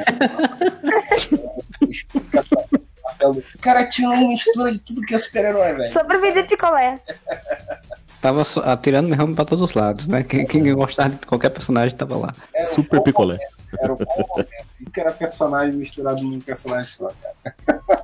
o 3.22 3.58
cara 3.60 3.84
tinha 3.86 4.08
uma 4.08 4.26
mistura 4.28 4.72
de 4.72 4.78
tudo 4.78 5.02
que 5.02 5.14
é 5.14 5.18
super-herói, 5.18 5.74
velho. 5.74 5.88
Só 5.88 6.02
pra 6.02 6.16
vender 6.16 6.46
picolé. 6.46 6.98
Tava 8.22 8.42
atirando 8.64 9.10
mesmo 9.10 9.34
pra 9.34 9.44
todos 9.44 9.62
os 9.62 9.74
lados, 9.74 10.08
né? 10.08 10.22
Quem, 10.22 10.46
quem 10.46 10.74
gostava 10.74 11.10
de 11.10 11.26
qualquer 11.26 11.50
personagem 11.50 11.94
tava 11.96 12.16
lá. 12.16 12.32
Era 12.54 12.64
um 12.64 12.70
Super 12.70 12.96
bom 12.96 13.04
picolé. 13.04 13.38
Era 13.78 13.92
o 13.92 13.96
bom 13.96 14.06
momento. 14.16 14.48
Que 14.90 15.00
era 15.00 15.12
personagem 15.12 15.74
misturado 15.74 16.22
num 16.22 16.40
personagem 16.40 16.88
só, 16.88 17.12
cara. 17.22 17.44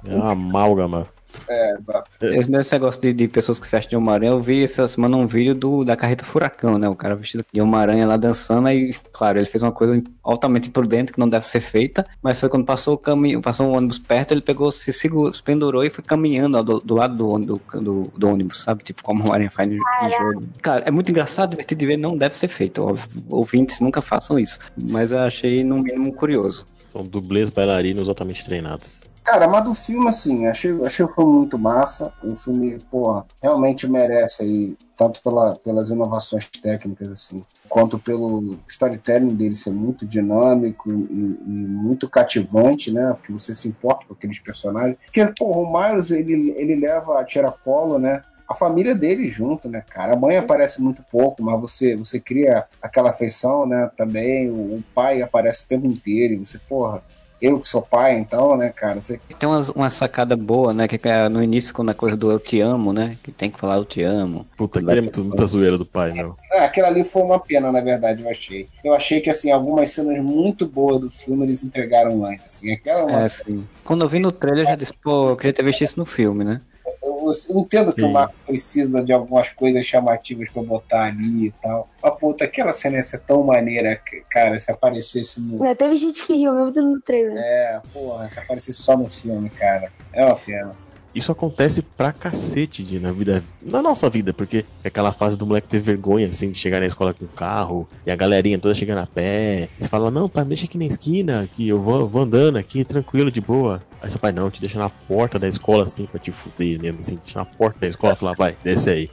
É 0.07 0.15
uma 0.15 0.33
amálgama. 0.33 1.07
É, 1.49 1.75
exato. 1.79 2.11
Esse 2.23 2.73
negócio 2.73 3.01
de, 3.01 3.13
de 3.13 3.29
pessoas 3.29 3.59
que 3.59 3.67
se 3.67 3.73
vestem 3.73 3.91
de 3.91 3.97
Homem-Aranha, 3.97 4.33
eu 4.33 4.41
vi 4.41 4.63
essa 4.65 4.87
semana 4.87 5.17
um 5.17 5.27
vídeo 5.27 5.55
do, 5.55 5.85
da 5.85 5.97
carreta 5.97 6.25
Furacão, 6.25 6.79
né? 6.79 6.89
O 6.89 6.95
cara 6.95 7.15
vestido 7.15 7.45
de 7.53 7.61
Homem-Aranha 7.61 8.07
lá 8.07 8.17
dançando, 8.17 8.69
aí, 8.69 8.95
claro, 9.13 9.39
ele 9.39 9.47
fez 9.47 9.63
uma 9.63 9.73
coisa 9.73 10.03
altamente 10.23 10.69
imprudente 10.69 11.13
que 11.13 11.19
não 11.19 11.29
deve 11.29 11.47
ser 11.47 11.61
feita, 11.61 12.07
mas 12.23 12.41
foi 12.41 12.49
quando 12.49 12.65
passou 12.65 12.95
o 12.95 12.99
caminho, 12.99 13.41
passou 13.43 13.67
um 13.67 13.77
ônibus 13.77 13.99
perto, 13.99 14.33
ele 14.33 14.41
pegou, 14.41 14.73
se 14.73 14.93
segurou, 14.93 15.33
se 15.33 15.43
pendurou 15.43 15.85
e 15.85 15.91
foi 15.91 16.03
caminhando 16.03 16.59
ó, 16.59 16.63
do, 16.63 16.81
do 16.81 16.95
lado 16.95 17.17
do, 17.17 17.29
ônibus- 17.29 17.61
do, 17.73 17.81
do, 17.81 18.13
do 18.17 18.29
ônibus, 18.29 18.61
sabe? 18.61 18.83
Tipo 18.83 19.03
como 19.03 19.21
o 19.21 19.23
Homem-Aranha 19.25 19.51
faz 19.51 19.71
em, 19.71 19.77
em 19.77 20.11
jogo. 20.11 20.45
Cara, 20.63 20.83
é 20.87 20.91
muito 20.91 21.11
engraçado, 21.11 21.51
divertido 21.51 21.79
de 21.79 21.87
ver, 21.87 21.97
não 21.97 22.17
deve 22.17 22.37
ser 22.37 22.49
feito, 22.49 22.83
óbvio. 22.83 23.09
Ouvintes 23.29 23.81
nunca 23.81 24.01
façam 24.01 24.39
isso, 24.39 24.59
mas 24.91 25.13
eu 25.13 25.19
achei, 25.19 25.63
no 25.63 25.79
mínimo, 25.83 26.13
curioso. 26.13 26.67
São 26.89 27.03
dublês 27.03 27.51
bailarinos 27.51 28.09
altamente 28.09 28.45
treinados. 28.45 29.05
Cara, 29.25 29.49
mas 29.49 29.65
do 29.65 29.73
filme, 29.73 30.07
assim, 30.07 30.47
achei, 30.47 30.71
achei 30.85 31.03
o 31.03 31.09
filme 31.09 31.33
muito 31.33 31.59
massa. 31.59 32.13
O 32.23 32.37
filme, 32.37 32.79
porra, 32.91 33.25
realmente 33.43 33.89
merece 33.89 34.43
aí, 34.43 34.77
tanto 34.95 35.23
pela, 35.23 35.57
pelas 35.57 35.89
inovações 35.89 36.47
técnicas, 36.63 37.09
assim, 37.09 37.43
quanto 37.67 37.99
pelo 37.99 38.59
storytelling 38.69 39.35
dele 39.35 39.55
ser 39.55 39.71
muito 39.71 40.05
dinâmico 40.05 40.91
e, 40.93 40.93
e 40.93 41.49
muito 41.49 42.07
cativante, 42.07 42.93
né? 42.93 43.15
Porque 43.15 43.33
você 43.33 43.55
se 43.55 43.67
importa 43.67 44.05
com 44.07 44.13
aqueles 44.13 44.39
personagens. 44.41 44.99
Porque, 45.07 45.25
porra, 45.39 45.59
o 45.59 45.73
Miles, 45.73 46.11
ele, 46.11 46.51
ele 46.59 46.77
leva 46.77 47.19
a 47.19 47.25
Tiracolo, 47.25 47.99
né? 47.99 48.23
A 48.47 48.55
família 48.55 48.95
dele 48.95 49.31
junto, 49.31 49.71
né, 49.71 49.83
cara? 49.89 50.13
A 50.13 50.19
mãe 50.19 50.37
aparece 50.37 50.83
muito 50.83 51.03
pouco, 51.11 51.43
mas 51.43 51.59
você, 51.59 51.97
você 51.97 52.21
cria 52.21 52.67
aquela 52.83 53.09
afeição, 53.09 53.67
né? 53.67 53.91
Também 53.97 54.51
o, 54.51 54.77
o 54.77 54.85
pai 54.95 55.23
aparece 55.23 55.65
o 55.65 55.69
tempo 55.69 55.87
inteiro 55.87 56.35
e 56.35 56.37
você, 56.37 56.59
porra, 56.59 57.03
eu 57.41 57.61
que 57.61 57.69
sou 57.69 57.83
pai, 57.83 58.15
então, 58.15 58.57
né, 58.57 58.71
cara? 58.71 59.01
Você 59.01 59.21
Tem 59.39 59.49
umas, 59.49 59.69
uma 59.71 59.91
sacada 59.91 60.37
boa, 60.37 60.73
né? 60.73 60.89
Que 60.89 60.99
é 61.09 61.29
no 61.29 61.43
início, 61.43 61.75
quando 61.75 61.91
a 61.91 61.95
coisa 61.95 62.17
do 62.17 62.31
eu 62.31 62.39
te 62.39 62.61
amo, 62.61 62.93
né? 62.93 63.19
Que 63.23 63.31
tem 63.31 63.51
que 63.51 63.59
falar 63.59 63.77
eu 63.77 63.85
te 63.85 64.03
amo. 64.03 64.47
Puta, 64.57 64.79
aquele 64.79 64.99
é 64.99 65.03
muito, 65.03 65.25
muita 65.25 65.47
zoeira 65.47 65.77
do 65.77 65.85
pai, 65.85 66.13
meu. 66.13 66.35
É, 66.53 66.61
aquela 66.61 66.89
ali 66.89 67.05
foi 67.05 67.23
uma 67.23 67.39
pena, 67.39 67.71
na 67.71 67.81
verdade, 67.81 68.23
eu 68.23 68.31
achei. 68.31 68.69
Eu 68.83 68.95
achei 68.95 69.21
que, 69.21 69.31
assim, 69.31 69.51
algumas 69.51 69.91
cenas 69.91 70.23
muito 70.23 70.67
boas 70.67 71.01
do 71.01 71.11
filme 71.11 71.45
eles 71.45 71.63
entregaram 71.63 72.25
antes, 72.25 72.47
assim. 72.47 72.73
Aquela 72.73 73.01
é 73.01 73.05
uma 73.05 73.25
É, 73.25 73.29
sim. 73.29 73.67
Quando 73.85 74.05
eu 74.05 74.09
vi 74.09 74.21
no 74.21 74.33
trailer, 74.33 74.65
eu 74.65 74.69
já 74.69 74.77
disse, 74.77 74.95
pô, 74.95 75.29
eu 75.29 75.37
queria 75.37 75.53
ter 75.53 75.65
visto 75.65 75.83
isso 75.83 75.99
no 75.99 76.07
filme, 76.07 76.45
né? 76.45 76.61
Eu, 77.05 77.31
eu 77.51 77.59
entendo 77.59 77.91
que 77.91 78.01
Sim. 78.01 78.07
o 78.07 78.13
Marco 78.13 78.35
precisa 78.47 79.03
de 79.03 79.13
algumas 79.13 79.51
coisas 79.51 79.85
chamativas 79.85 80.49
pra 80.49 80.63
botar 80.63 81.05
ali 81.05 81.49
e 81.49 81.55
tal. 81.63 81.89
Mas, 82.03 82.19
puta, 82.19 82.45
aquela 82.45 82.73
cena 82.73 82.97
ia 82.97 83.05
ser 83.05 83.21
tão 83.21 83.43
maneira, 83.43 83.95
que, 83.97 84.23
cara, 84.31 84.59
se 84.59 84.71
aparecesse 84.71 85.41
no. 85.43 85.59
Né, 85.59 85.75
Teve 85.75 85.97
gente 85.97 86.27
que 86.27 86.35
riu 86.35 86.53
mesmo 86.55 86.83
no 86.83 87.01
trailer. 87.01 87.37
É, 87.37 87.81
porra, 87.93 88.29
se 88.29 88.39
aparecesse 88.39 88.83
só 88.83 88.97
no 88.97 89.09
filme, 89.11 89.51
cara. 89.51 89.93
É 90.13 90.25
uma 90.25 90.37
pena. 90.37 90.85
Isso 91.15 91.31
acontece 91.31 91.81
pra 91.81 92.13
cacete 92.13 92.83
de, 92.83 92.99
na 92.99 93.13
vida. 93.13 93.45
Na 93.63 93.81
nossa 93.81 94.11
vida, 94.11 94.35
porque 94.35 94.65
é 94.83 94.89
aquela 94.89 95.13
fase 95.13 95.39
do 95.39 95.47
moleque 95.47 95.69
ter 95.69 95.79
vergonha, 95.79 96.27
assim, 96.27 96.51
de 96.51 96.59
chegar 96.59 96.81
na 96.81 96.87
escola 96.87 97.15
com 97.15 97.25
o 97.25 97.29
carro, 97.29 97.89
e 98.05 98.11
a 98.11 98.17
galerinha 98.17 98.59
toda 98.59 98.75
chegando 98.75 98.99
a 98.99 99.07
pé. 99.07 99.69
E 99.79 99.83
você 99.83 99.89
fala, 99.89 100.11
não, 100.11 100.29
pai, 100.29 100.45
deixa 100.45 100.65
aqui 100.65 100.77
na 100.77 100.87
esquina, 100.87 101.49
que 101.53 101.69
eu 101.69 101.81
vou, 101.81 102.09
vou 102.09 102.23
andando 102.23 102.57
aqui, 102.57 102.85
tranquilo, 102.85 103.31
de 103.31 103.41
boa. 103.41 103.81
Aí 104.05 104.11
seu 104.11 104.21
pai, 104.21 104.33
não, 104.33 104.51
te 104.51 104.61
deixa 104.61 104.79
na 104.79 104.91
porta 104.91 105.39
da 105.39 105.49
escola, 105.49 105.85
assim, 105.85 106.05
pra 106.05 106.21
te 106.21 106.31
fuder 106.31 106.79
mesmo, 106.79 107.01
assim, 107.01 107.17
te 107.17 107.23
deixa 107.25 107.39
na 107.39 107.47
porta 107.47 107.79
da 107.81 107.87
escola, 107.87 108.15
fala, 108.15 108.35
vai, 108.35 108.55
desce 108.63 108.91
aí. 108.91 109.11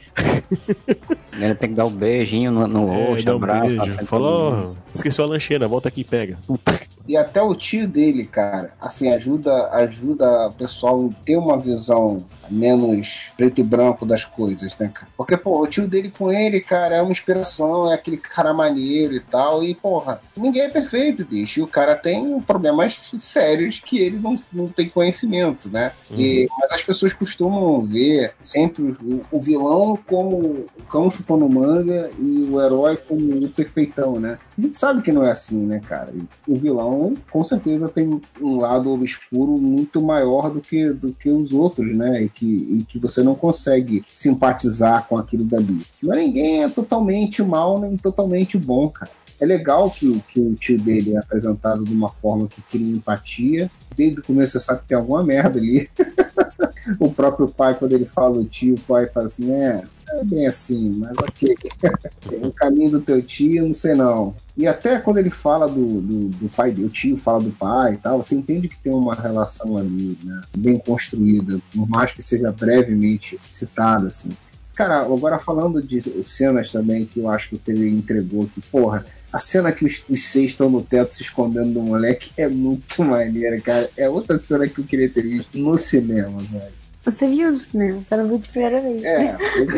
Ele 1.40 1.56
tem 1.56 1.70
que 1.70 1.76
dar 1.76 1.86
o 1.86 1.88
um 1.88 1.92
beijinho 1.92 2.52
no, 2.52 2.68
no 2.68 2.94
É, 2.94 3.06
rosto, 3.06 3.32
um 3.32 3.36
abraço. 3.38 4.06
Falou. 4.06 4.76
"Ó, 4.76 4.92
esqueceu 4.94 5.24
a 5.24 5.28
lancheira, 5.30 5.66
volta 5.66 5.88
aqui 5.88 6.02
e 6.02 6.04
pega. 6.04 6.38
Puta. 6.46 6.78
E 7.08 7.18
até 7.18 7.42
o 7.42 7.56
tio 7.56 7.88
dele, 7.88 8.26
cara, 8.26 8.74
assim, 8.80 9.12
ajuda, 9.12 9.70
ajuda 9.72 10.48
o 10.48 10.54
pessoal 10.54 11.10
a 11.10 11.26
ter 11.26 11.36
uma 11.36 11.58
visão 11.58 12.24
menos 12.50 13.32
preto 13.36 13.60
e 13.60 13.64
branco 13.64 14.06
das 14.06 14.24
coisas, 14.24 14.78
né, 14.78 14.92
cara? 14.94 15.08
Porque, 15.18 15.36
pô, 15.36 15.62
o 15.62 15.68
tio 15.68 15.88
dele 15.88 16.12
com 16.16 16.32
ele, 16.32 16.62
cara, 16.62 16.98
é 16.98 17.02
uma 17.02 17.12
inspiração, 17.12 17.92
é 17.92 17.96
aquele 17.96 18.18
cara 18.18 18.54
maneiro 18.54 19.16
e 19.16 19.20
tal, 19.20 19.64
e, 19.64 19.74
porra, 19.74 20.22
ninguém 20.38 20.64
é 20.64 20.70
perfeito, 20.70 21.26
bicho, 21.26 21.60
e 21.60 21.64
o 21.64 21.68
cara 21.68 21.96
tem 21.96 22.40
problemas 22.42 23.00
sérios 23.18 23.82
que 23.84 23.98
ele 23.98 24.20
não, 24.20 24.36
não 24.54 24.68
tem 24.68 24.81
conhecimento, 24.90 25.70
né? 25.70 25.92
E, 26.12 26.48
mas 26.60 26.72
as 26.72 26.84
pessoas 26.84 27.14
costumam 27.14 27.82
ver 27.82 28.34
sempre 28.44 28.84
o, 28.84 29.22
o 29.32 29.40
vilão 29.40 29.98
como 30.08 30.38
o 30.78 30.84
cão 30.90 31.10
chupando 31.10 31.48
manga 31.48 32.10
e 32.20 32.48
o 32.50 32.62
herói 32.62 32.98
como 32.98 33.46
o 33.46 33.50
perfeitão, 33.50 34.20
né? 34.20 34.38
A 34.58 34.62
gente 34.62 34.78
sabe 34.78 35.02
que 35.02 35.12
não 35.12 35.24
é 35.24 35.32
assim, 35.32 35.60
né, 35.66 35.80
cara? 35.80 36.14
O 36.48 36.56
vilão, 36.56 37.16
com 37.32 37.44
certeza, 37.44 37.90
tem 37.90 38.22
um 38.40 38.60
lado 38.60 38.92
obscuro 38.92 39.58
muito 39.58 40.02
maior 40.02 40.50
do 40.50 40.62
que, 40.62 40.90
do 40.92 41.14
que 41.14 41.30
os 41.30 41.54
outros, 41.54 41.96
né? 41.96 42.24
E 42.24 42.30
que, 42.30 42.46
e 42.46 42.84
que 42.84 43.00
você 43.00 43.24
não 43.24 43.36
consegue 43.36 44.04
simpatizar 44.12 45.08
com 45.08 45.18
aquilo 45.18 45.44
dali. 45.44 45.82
Mas 46.04 46.18
ninguém 46.18 46.64
é 46.64 46.70
totalmente 46.70 47.42
mal 47.42 47.80
nem 47.80 47.98
totalmente 47.98 48.58
bom, 48.58 48.90
cara. 48.90 49.12
É 49.42 49.46
legal 49.46 49.90
que, 49.90 50.22
que 50.30 50.40
o 50.40 50.54
tio 50.54 50.80
dele 50.80 51.16
é 51.16 51.18
apresentado 51.18 51.84
de 51.84 51.92
uma 51.92 52.10
forma 52.10 52.48
que 52.48 52.62
cria 52.62 52.96
empatia. 52.96 53.72
Desde 53.96 54.20
o 54.20 54.24
começo 54.24 54.54
você 54.54 54.60
sabe 54.60 54.82
que 54.82 54.88
tem 54.88 54.98
alguma 54.98 55.24
merda 55.24 55.60
ali. 55.60 55.90
o 57.00 57.12
próprio 57.12 57.48
pai, 57.48 57.76
quando 57.78 57.94
ele 57.94 58.06
fala 58.06 58.38
o 58.38 58.46
tio, 58.46 58.76
o 58.76 58.82
pai 58.82 59.08
fala 59.08 59.26
assim: 59.26 59.52
é, 59.52 59.84
é 60.10 60.24
bem 60.24 60.48
assim, 60.48 60.90
mas 60.98 61.12
ok. 61.18 61.56
O 62.44 62.52
caminho 62.52 62.92
do 62.92 63.02
teu 63.02 63.22
tio, 63.22 63.68
não 63.68 63.74
sei 63.74 63.94
não. 63.94 64.36
E 64.56 64.68
até 64.68 65.00
quando 65.00 65.18
ele 65.18 65.30
fala 65.30 65.68
do, 65.68 66.02
do, 66.02 66.30
do 66.30 66.50
pai 66.50 66.72
dele, 66.72 66.88
o 66.88 66.90
tio 66.90 67.18
fala 67.18 67.42
do 67.42 67.52
pai 67.52 67.94
e 67.94 67.98
tal, 67.98 68.22
você 68.22 68.36
entende 68.36 68.68
que 68.68 68.78
tem 68.78 68.94
uma 68.94 69.16
relação 69.16 69.78
ali, 69.78 70.18
né? 70.24 70.42
Bem 70.56 70.78
construída, 70.78 71.60
por 71.74 71.88
mais 71.90 72.12
que 72.12 72.22
seja 72.22 72.52
brevemente 72.52 73.40
citada, 73.52 74.08
assim. 74.08 74.32
Cara, 74.74 75.02
agora 75.02 75.38
falando 75.38 75.82
de 75.82 76.02
cenas 76.24 76.72
também 76.72 77.06
que 77.06 77.20
eu 77.20 77.30
acho 77.30 77.50
que 77.50 77.56
o 77.56 77.60
TV 77.60 77.90
entregou, 77.90 78.48
que, 78.48 78.62
porra, 78.62 79.06
a 79.32 79.40
cena 79.40 79.72
que 79.72 79.86
os, 79.86 80.04
os 80.10 80.28
seis 80.28 80.52
estão 80.52 80.70
no 80.70 80.82
teto 80.82 81.14
se 81.14 81.22
escondendo 81.22 81.74
do 81.74 81.82
moleque 81.82 82.32
é 82.36 82.48
muito 82.48 83.04
maneira, 83.04 83.60
cara. 83.62 83.90
É 83.96 84.10
outra 84.10 84.38
cena 84.38 84.68
que 84.68 84.80
eu 84.80 84.86
queria 84.86 85.10
ter 85.10 85.22
visto 85.24 85.58
no 85.58 85.78
cinema, 85.78 86.40
velho. 86.42 86.81
Você 87.04 87.28
viu 87.28 87.50
no 87.52 87.58
cinema, 87.58 88.04
você 88.04 88.16
não 88.16 88.28
viu 88.28 88.38
de 88.38 88.48
primeira 88.48 88.80
vez. 88.80 89.04
É, 89.04 89.36
pois 89.58 89.70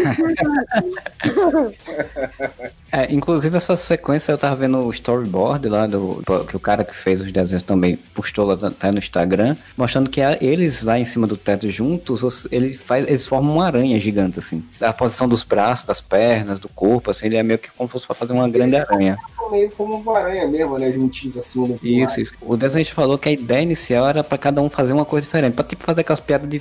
É, 2.92 3.12
inclusive 3.12 3.56
essa 3.58 3.76
sequência 3.76 4.32
eu 4.32 4.38
tava 4.38 4.56
vendo 4.56 4.78
o 4.80 4.92
storyboard 4.92 5.68
lá 5.68 5.88
do 5.88 6.22
que 6.48 6.56
o 6.56 6.60
cara 6.60 6.84
que 6.84 6.96
fez 6.96 7.20
os 7.22 7.32
desenhos 7.32 7.64
também 7.64 7.96
postou 8.14 8.46
lá 8.46 8.54
até 8.68 8.92
no 8.92 9.00
Instagram, 9.00 9.56
mostrando 9.76 10.10
que 10.10 10.22
eles 10.42 10.84
lá 10.84 11.00
em 11.00 11.06
cima 11.06 11.26
do 11.26 11.36
teto 11.36 11.70
juntos, 11.72 12.22
você- 12.22 12.48
ele 12.52 12.74
faz, 12.74 13.08
eles 13.08 13.26
formam 13.26 13.56
uma 13.56 13.66
aranha 13.66 14.00
gigante 14.00 14.38
assim. 14.38 14.64
A 14.80 14.94
posição 14.94 15.28
dos 15.28 15.44
braços, 15.44 15.86
das 15.86 16.02
pernas, 16.02 16.60
do 16.60 16.70
corpo, 16.70 17.10
assim, 17.10 17.26
ele 17.28 17.38
é 17.38 17.42
meio 17.44 17.58
que 17.58 17.72
como 17.72 17.90
se 17.90 17.94
fosse 17.94 18.06
pra 18.06 18.16
fazer 18.16 18.34
uma 18.34 18.48
grande 18.50 18.76
aranha. 18.76 19.18
meio 19.52 19.70
como 19.72 19.96
uma 19.98 20.18
aranha 20.18 20.48
mesmo, 20.48 20.78
né? 20.80 20.92
Juntinhos 20.92 21.38
assim 21.38 21.68
no 21.68 21.80
Isso, 21.84 22.20
isso. 22.20 22.34
O 22.42 22.56
desenho 22.58 22.86
falou 22.88 23.18
que 23.18 23.30
a 23.30 23.32
ideia 23.32 23.62
inicial 23.62 24.08
era 24.08 24.24
pra 24.24 24.38
cada 24.38 24.62
um 24.62 24.70
fazer 24.70 24.94
uma 24.94 25.06
coisa 25.06 25.26
diferente, 25.26 25.54
pra 25.54 25.64
tipo 25.64 25.84
fazer 25.84 26.02
aquelas 26.02 26.20
piadas 26.20 26.48
de 26.50 26.60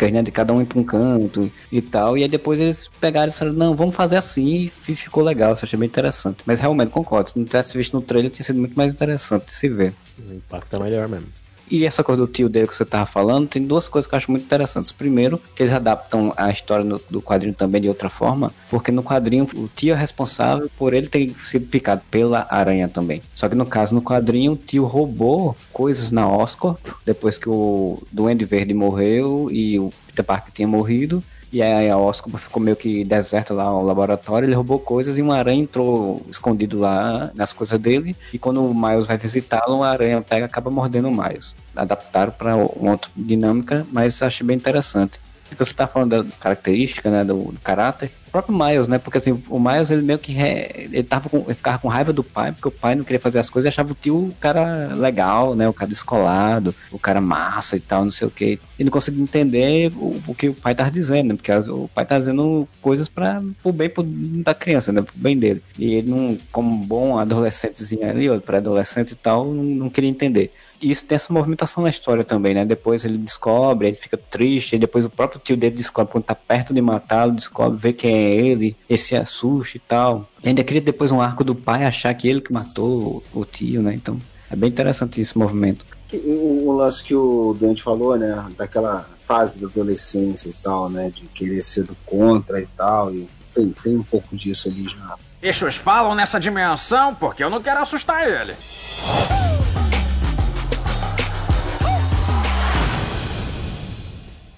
físicas, 0.00 0.12
né, 0.12 0.22
de 0.22 0.30
cada 0.30 0.52
um 0.52 0.62
ir 0.62 0.66
pra 0.66 0.78
um 0.78 0.84
canto 0.84 1.50
e 1.70 1.82
tal. 1.82 2.16
E 2.16 2.22
aí 2.22 2.28
depois 2.28 2.60
eles 2.60 2.88
pegaram 3.00 3.28
e 3.28 3.30
disseram, 3.30 3.52
não, 3.52 3.74
vamos 3.74 3.94
fazer 3.94 4.16
assim 4.16 4.70
e 4.88 4.94
ficou 4.96 5.22
legal, 5.22 5.52
isso 5.52 5.64
achei 5.64 5.78
bem 5.78 5.86
interessante. 5.86 6.38
Mas 6.46 6.60
realmente 6.60 6.90
concordo, 6.90 7.30
se 7.30 7.38
não 7.38 7.44
tivesse 7.44 7.76
visto 7.76 7.94
no 7.94 8.02
trailer 8.02 8.30
tinha 8.30 8.44
sido 8.44 8.58
muito 8.58 8.76
mais 8.76 8.94
interessante 8.94 9.52
se 9.52 9.68
ver. 9.68 9.94
O 10.18 10.32
impacto 10.32 10.76
é 10.76 10.78
melhor 10.78 11.08
mesmo. 11.08 11.28
E 11.70 11.86
essa 11.86 12.02
coisa 12.02 12.20
do 12.20 12.26
tio 12.26 12.48
dele 12.48 12.66
que 12.66 12.74
você 12.74 12.84
tava 12.84 13.06
falando, 13.06 13.46
tem 13.46 13.62
duas 13.64 13.88
coisas 13.88 14.08
que 14.08 14.14
eu 14.14 14.16
acho 14.16 14.30
muito 14.30 14.42
interessantes. 14.44 14.90
Primeiro, 14.90 15.40
que 15.54 15.62
eles 15.62 15.72
adaptam 15.72 16.32
a 16.36 16.50
história 16.50 16.84
no- 16.84 17.00
do 17.08 17.22
quadrinho 17.22 17.54
também 17.54 17.80
de 17.80 17.88
outra 17.88 18.10
forma, 18.10 18.52
porque 18.68 18.90
no 18.90 19.04
quadrinho 19.04 19.46
o 19.54 19.68
tio 19.68 19.94
é 19.94 19.96
responsável 19.96 20.68
por 20.76 20.92
ele 20.92 21.06
ter 21.06 21.32
sido 21.38 21.66
picado 21.66 22.02
pela 22.10 22.44
aranha 22.50 22.88
também. 22.88 23.22
Só 23.36 23.48
que 23.48 23.54
no 23.54 23.64
caso, 23.64 23.94
no 23.94 24.02
quadrinho, 24.02 24.52
o 24.52 24.56
tio 24.56 24.84
roubou 24.84 25.56
coisas 25.72 26.10
na 26.10 26.28
Oscar, 26.28 26.74
depois 27.06 27.38
que 27.38 27.48
o 27.48 28.02
Duende 28.10 28.44
Verde 28.44 28.74
morreu 28.74 29.48
e 29.52 29.78
o 29.78 29.92
Peter 30.08 30.24
Parker 30.24 30.52
tinha 30.52 30.66
morrido. 30.66 31.22
E 31.52 31.60
aí 31.62 31.90
a 31.90 31.98
Oscar 31.98 32.32
ficou 32.38 32.62
meio 32.62 32.76
que 32.76 33.02
deserta 33.02 33.52
lá 33.52 33.76
o 33.76 33.84
laboratório, 33.84 34.46
ele 34.46 34.54
roubou 34.54 34.78
coisas 34.78 35.18
e 35.18 35.22
uma 35.22 35.36
aranha 35.36 35.60
entrou 35.62 36.24
escondido 36.30 36.78
lá 36.78 37.30
nas 37.34 37.52
coisas 37.52 37.76
dele. 37.78 38.14
E 38.32 38.38
quando 38.38 38.64
o 38.64 38.72
Miles 38.72 39.04
vai 39.04 39.18
visitá-lo, 39.18 39.82
a 39.82 39.90
aranha 39.90 40.22
pega 40.22 40.46
acaba 40.46 40.70
mordendo 40.70 41.08
o 41.08 41.10
Miles. 41.10 41.52
Adaptaram 41.74 42.32
para 42.32 42.56
uma 42.56 42.92
outra 42.92 43.10
dinâmica, 43.16 43.86
mas 43.92 44.22
achei 44.22 44.46
bem 44.46 44.56
interessante. 44.56 45.18
Então 45.52 45.66
você 45.66 45.74
tá 45.74 45.84
falando 45.86 46.22
da 46.22 46.30
característica, 46.38 47.10
né, 47.10 47.24
do, 47.24 47.50
do 47.50 47.58
caráter. 47.60 48.12
O 48.28 48.30
próprio 48.30 48.56
Miles, 48.56 48.86
né, 48.86 48.98
porque 48.98 49.18
assim, 49.18 49.42
o 49.48 49.58
Miles 49.58 49.90
ele 49.90 50.02
meio 50.02 50.16
que 50.20 50.30
re- 50.30 50.70
ele, 50.92 51.02
tava 51.02 51.28
com, 51.28 51.38
ele 51.38 51.54
ficava 51.54 51.76
com 51.78 51.88
raiva 51.88 52.12
do 52.12 52.22
pai, 52.22 52.52
porque 52.52 52.68
o 52.68 52.70
pai 52.70 52.94
não 52.94 53.02
queria 53.02 53.18
fazer 53.18 53.40
as 53.40 53.50
coisas 53.50 53.66
e 53.66 53.68
achava 53.70 53.90
o 53.90 53.96
tio 54.00 54.14
o 54.16 54.34
cara 54.38 54.94
legal, 54.94 55.56
né, 55.56 55.68
o 55.68 55.72
cara 55.72 55.88
descolado, 55.88 56.72
o 56.92 57.00
cara 57.00 57.20
massa 57.20 57.76
e 57.76 57.80
tal, 57.80 58.04
não 58.04 58.12
sei 58.12 58.28
o 58.28 58.30
que. 58.30 58.44
Ele 58.78 58.84
não 58.84 58.90
conseguia 58.92 59.20
entender 59.20 59.92
o, 59.96 60.22
o 60.24 60.34
que 60.36 60.48
o 60.50 60.54
pai 60.54 60.72
tava 60.72 60.88
dizendo, 60.92 61.30
né, 61.30 61.34
porque 61.34 61.50
o 61.52 61.90
pai 61.92 62.06
tá 62.06 62.16
dizendo 62.16 62.68
coisas 62.80 63.08
para 63.08 63.42
pro 63.60 63.72
bem 63.72 63.90
pro- 63.90 64.04
da 64.04 64.54
criança, 64.54 64.92
né, 64.92 65.02
pro 65.02 65.12
bem 65.16 65.36
dele. 65.36 65.60
E 65.76 65.94
ele 65.94 66.10
não, 66.10 66.38
como 66.52 66.70
um 66.70 66.78
bom 66.86 67.18
adolescentezinho 67.18 68.08
ali, 68.08 68.30
ou 68.30 68.40
pré-adolescente 68.40 69.10
e 69.12 69.16
tal, 69.16 69.52
não 69.52 69.90
queria 69.90 70.08
entender. 70.08 70.52
E 70.80 70.90
isso 70.90 71.04
tem 71.04 71.16
essa 71.16 71.32
movimentação 71.32 71.82
na 71.82 71.90
história 71.90 72.24
também, 72.24 72.54
né? 72.54 72.64
Depois 72.64 73.04
ele 73.04 73.18
descobre, 73.18 73.88
ele 73.88 73.96
fica 73.96 74.16
triste, 74.16 74.76
e 74.76 74.78
depois 74.78 75.04
o 75.04 75.10
próprio 75.10 75.40
tio 75.40 75.56
dele 75.56 75.74
descobre 75.74 76.12
quando 76.12 76.24
tá 76.24 76.34
perto 76.34 76.72
de 76.72 76.80
matá-lo, 76.80 77.32
descobre, 77.32 77.78
vê 77.78 77.92
quem 77.92 78.14
é 78.14 78.34
ele, 78.34 78.76
esse 78.88 79.08
se 79.08 79.16
assusta 79.16 79.76
e 79.76 79.80
tal. 79.80 80.28
E 80.42 80.48
ainda 80.48 80.64
cria 80.64 80.80
depois 80.80 81.12
um 81.12 81.20
arco 81.20 81.44
do 81.44 81.54
pai 81.54 81.84
achar 81.84 82.14
que 82.14 82.28
ele 82.28 82.40
que 82.40 82.52
matou 82.52 83.22
o 83.32 83.44
tio, 83.44 83.82
né? 83.82 83.94
Então 83.94 84.18
é 84.50 84.56
bem 84.56 84.70
interessante 84.70 85.20
esse 85.20 85.36
movimento. 85.36 85.84
O 86.12 86.72
lance 86.72 87.04
que 87.04 87.14
o 87.14 87.56
Dante 87.60 87.82
falou, 87.82 88.16
né? 88.16 88.46
Daquela 88.56 89.08
fase 89.26 89.60
da 89.60 89.68
adolescência 89.68 90.48
e 90.48 90.54
tal, 90.54 90.90
né? 90.90 91.12
De 91.14 91.22
querer 91.26 91.62
ser 91.62 91.84
do 91.84 91.96
contra 92.04 92.60
e 92.60 92.66
tal. 92.76 93.14
E 93.14 93.28
tem, 93.54 93.72
tem 93.82 93.96
um 93.96 94.02
pouco 94.02 94.36
disso 94.36 94.68
ali 94.68 94.84
já. 94.84 95.14
Bichos 95.40 95.76
falam 95.76 96.14
nessa 96.14 96.40
dimensão 96.40 97.14
porque 97.14 97.44
eu 97.44 97.50
não 97.50 97.62
quero 97.62 97.80
assustar 97.80 98.26
ele. 98.26 98.54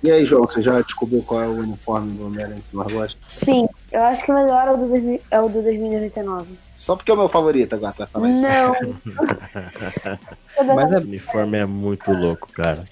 E 0.02 0.10
aí, 0.10 0.24
João, 0.24 0.42
você 0.44 0.60
já 0.60 0.80
descobriu 0.80 1.22
qual 1.22 1.42
é 1.42 1.46
o 1.46 1.52
uniforme 1.60 2.12
do 2.16 2.26
Homem-Aranha 2.26 2.60
que 2.60 2.70
você 2.70 2.76
mais 2.76 2.92
gosta? 2.92 3.20
Sim, 3.28 3.68
eu 3.92 4.02
acho 4.02 4.24
que 4.24 4.32
o 4.32 4.34
melhor 4.34 4.66
é 4.66 4.70
o 4.72 4.76
do, 4.76 4.88
2000 4.88 5.20
é 5.30 5.40
o 5.40 5.48
do 5.48 5.62
2099. 5.62 6.46
Só 6.74 6.96
porque 6.96 7.10
é 7.10 7.14
o 7.14 7.16
meu 7.16 7.28
favorito 7.28 7.74
agora, 7.74 7.92
tu 7.92 7.98
vai 7.98 8.06
falar 8.08 8.28
isso. 8.28 8.42
Não. 8.42 8.74
Mas 10.74 10.90
Esse 10.90 11.06
uniforme 11.06 11.58
é 11.58 11.64
muito 11.66 12.12
louco, 12.12 12.48
cara. 12.52 12.84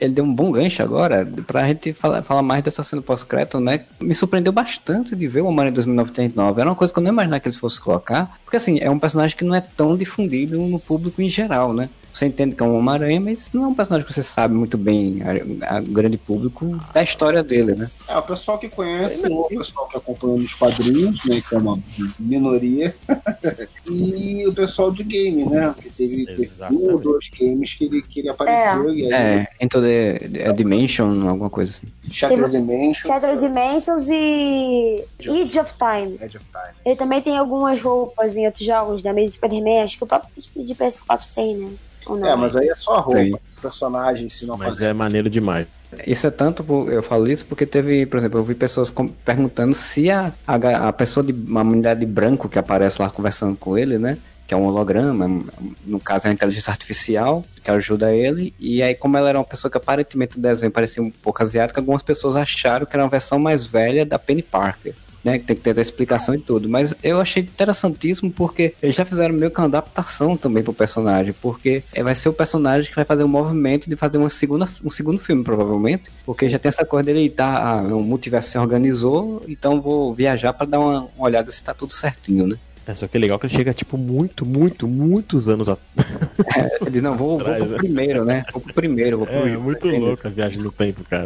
ele 0.00 0.14
deu 0.14 0.24
um 0.24 0.32
bom 0.32 0.52
gancho 0.52 0.80
agora 0.80 1.26
pra 1.44 1.66
gente 1.66 1.92
falar, 1.92 2.22
falar 2.22 2.42
mais 2.42 2.62
dessa 2.62 2.84
cena 2.84 3.02
pós-crédito, 3.02 3.58
né? 3.58 3.84
Me 4.00 4.14
surpreendeu 4.14 4.52
bastante 4.52 5.16
de 5.16 5.26
ver 5.26 5.40
o 5.40 5.46
Homem-Aranha 5.46 5.74
2099. 5.74 6.60
Era 6.60 6.70
uma 6.70 6.76
coisa 6.76 6.92
que 6.92 6.98
eu 7.00 7.02
não 7.02 7.10
imaginava 7.10 7.40
que 7.40 7.48
eles 7.48 7.58
fossem 7.58 7.82
colocar. 7.82 8.38
Porque, 8.44 8.56
assim, 8.56 8.78
é 8.78 8.88
um 8.88 8.98
personagem 8.98 9.36
que 9.36 9.44
não 9.44 9.56
é 9.56 9.60
tão 9.60 9.96
difundido 9.96 10.56
no 10.60 10.78
público 10.78 11.20
em 11.20 11.28
geral, 11.28 11.72
né? 11.72 11.90
Você 12.14 12.26
entende 12.26 12.54
que 12.54 12.62
é 12.62 12.66
um 12.66 12.78
Homem-Aranha, 12.78 13.20
mas 13.20 13.50
não 13.52 13.64
é 13.64 13.66
um 13.66 13.74
personagem 13.74 14.06
que 14.06 14.14
você 14.14 14.22
sabe 14.22 14.54
muito 14.54 14.78
bem, 14.78 15.20
a, 15.22 15.78
a 15.78 15.80
grande 15.80 16.16
público, 16.16 16.80
da 16.92 17.02
história 17.02 17.42
dele, 17.42 17.74
né? 17.74 17.90
É, 18.06 18.16
o 18.16 18.22
pessoal 18.22 18.56
que 18.56 18.68
conhece, 18.68 19.26
o 19.26 19.48
pessoal 19.48 19.88
que 19.88 19.96
acompanha 19.96 20.36
nos 20.36 20.54
quadrinhos, 20.54 21.24
né? 21.24 21.42
Que 21.46 21.56
é 21.56 21.58
uma 21.58 21.76
minoria. 22.16 22.94
e 23.90 24.46
o 24.46 24.52
pessoal 24.54 24.92
de 24.92 25.02
game, 25.02 25.44
né? 25.44 25.74
Que 25.76 25.90
teve, 25.90 26.24
teve 26.24 26.48
um 26.70 26.92
ou 26.92 27.00
dois 27.00 27.28
games 27.36 27.74
que 27.74 27.84
ele, 27.84 28.00
que 28.02 28.20
ele 28.20 28.28
apareceu. 28.28 28.94
E 28.94 29.12
aí, 29.12 29.12
É, 29.12 29.48
Into 29.60 29.82
the, 29.82 30.18
the 30.20 30.52
Dimension, 30.52 31.28
alguma 31.28 31.50
coisa 31.50 31.72
assim. 31.72 31.88
Shattered 32.12 32.52
Dimension. 32.52 33.08
Shattered 33.08 33.40
Dimensions 33.40 34.08
e 34.08 35.04
Age 35.18 35.58
of 35.58 35.74
Time. 35.74 36.14
Edge 36.20 36.36
of 36.36 36.46
Time. 36.48 36.74
Ele 36.86 36.94
também 36.94 37.20
tem 37.20 37.36
algumas 37.36 37.82
roupas 37.82 38.36
em 38.36 38.46
outros 38.46 38.64
jogos 38.64 39.02
da 39.02 39.10
Amazing 39.10 39.32
Spider-Man. 39.32 39.82
Acho 39.82 39.98
que 39.98 40.04
o 40.04 40.06
próprio 40.06 40.30
de 40.56 40.74
PS4 40.76 41.26
tem, 41.34 41.56
né? 41.56 41.70
Ou 42.06 42.16
não? 42.18 42.28
É, 42.28 42.36
mas 42.36 42.54
aí 42.56 42.68
é 42.68 42.74
só 42.76 42.96
a 42.96 43.00
roupa. 43.00 43.18
Tem. 43.20 43.34
O 43.34 43.60
personagem, 43.62 44.28
se 44.28 44.46
não 44.46 44.56
Mas 44.56 44.82
é 44.82 44.92
maneiro 44.92 45.30
demais. 45.30 45.66
Isso 46.06 46.26
é 46.26 46.30
tanto, 46.30 46.62
por- 46.64 46.92
eu 46.92 47.02
falo 47.02 47.30
isso 47.30 47.44
porque 47.46 47.64
teve, 47.64 48.04
por 48.06 48.18
exemplo, 48.18 48.38
eu 48.40 48.44
vi 48.44 48.54
pessoas 48.54 48.90
com- 48.90 49.06
perguntando 49.08 49.74
se 49.74 50.10
a, 50.10 50.32
a, 50.46 50.88
a 50.88 50.92
pessoa 50.92 51.24
de 51.24 51.32
uma 51.32 51.62
mulher 51.62 51.96
de 51.96 52.04
branco 52.04 52.48
que 52.48 52.58
aparece 52.58 53.00
lá 53.00 53.08
conversando 53.10 53.56
com 53.56 53.78
ele, 53.78 53.96
né? 53.98 54.18
Que 54.46 54.52
é 54.52 54.56
um 54.56 54.64
holograma, 54.66 55.42
no 55.86 55.98
caso 56.00 56.26
é 56.26 56.30
uma 56.30 56.34
inteligência 56.34 56.70
artificial 56.70 57.42
que 57.62 57.70
ajuda 57.70 58.12
ele. 58.12 58.52
E 58.58 58.82
aí, 58.82 58.94
como 58.94 59.16
ela 59.16 59.28
era 59.30 59.38
uma 59.38 59.44
pessoa 59.44 59.70
que 59.70 59.76
aparentemente 59.78 60.36
o 60.36 60.40
desenho 60.40 60.70
parecia 60.72 61.02
um 61.02 61.10
pouco 61.10 61.42
asiática, 61.42 61.80
algumas 61.80 62.02
pessoas 62.02 62.36
acharam 62.36 62.84
que 62.84 62.94
era 62.94 63.02
uma 63.04 63.08
versão 63.08 63.38
mais 63.38 63.64
velha 63.64 64.04
da 64.04 64.18
Penny 64.18 64.42
Parker. 64.42 64.94
Né, 65.24 65.38
que 65.38 65.46
tem 65.46 65.56
que 65.56 65.62
ter 65.62 65.78
a 65.78 65.80
explicação 65.80 66.34
e 66.34 66.38
tudo. 66.38 66.68
Mas 66.68 66.94
eu 67.02 67.18
achei 67.18 67.42
interessantíssimo 67.42 68.30
porque 68.30 68.74
eles 68.82 68.94
já 68.94 69.06
fizeram 69.06 69.34
meio 69.34 69.50
que 69.50 69.58
uma 69.58 69.66
adaptação 69.66 70.36
também 70.36 70.62
pro 70.62 70.74
personagem. 70.74 71.34
Porque 71.40 71.82
é, 71.94 72.02
vai 72.02 72.14
ser 72.14 72.28
o 72.28 72.32
personagem 72.34 72.90
que 72.90 72.94
vai 72.94 73.06
fazer 73.06 73.22
o 73.22 73.28
movimento 73.28 73.88
de 73.88 73.96
fazer 73.96 74.18
uma 74.18 74.28
segunda, 74.28 74.68
um 74.84 74.90
segundo 74.90 75.18
filme, 75.18 75.42
provavelmente. 75.42 76.10
Porque 76.26 76.46
já 76.46 76.58
tem 76.58 76.68
essa 76.68 76.84
coisa 76.84 77.06
dele 77.06 77.30
tá. 77.30 77.54
Ah, 77.54 77.82
o 77.82 78.02
multiverso 78.02 78.50
se 78.50 78.58
organizou, 78.58 79.42
então 79.48 79.80
vou 79.80 80.12
viajar 80.12 80.52
para 80.52 80.66
dar 80.66 80.80
uma, 80.80 81.08
uma 81.16 81.24
olhada 81.24 81.50
se 81.50 81.62
tá 81.62 81.72
tudo 81.72 81.94
certinho, 81.94 82.46
né? 82.46 82.58
É 82.86 82.94
só 82.94 83.08
que 83.08 83.16
é 83.16 83.20
legal 83.20 83.38
que 83.38 83.46
ele 83.46 83.54
chega, 83.54 83.72
tipo, 83.72 83.96
muito, 83.96 84.44
muito, 84.44 84.86
muitos 84.86 85.48
anos 85.48 85.68
atrás. 85.68 85.84
É, 86.56 86.76
ele 86.82 86.90
diz, 86.90 87.02
não, 87.02 87.16
vou, 87.16 87.38
vou 87.38 87.40
Atrás, 87.40 87.62
pro 87.62 87.70
né? 87.72 87.78
primeiro, 87.78 88.24
né? 88.24 88.44
Vou 88.52 88.60
pro 88.60 88.74
primeiro, 88.74 89.18
vou 89.18 89.26
pro 89.26 89.34
É, 89.34 89.56
muito 89.56 89.88
louco 89.88 90.26
a 90.26 90.30
viagem 90.30 90.60
no 90.60 90.70
tempo, 90.70 91.02
cara. 91.04 91.24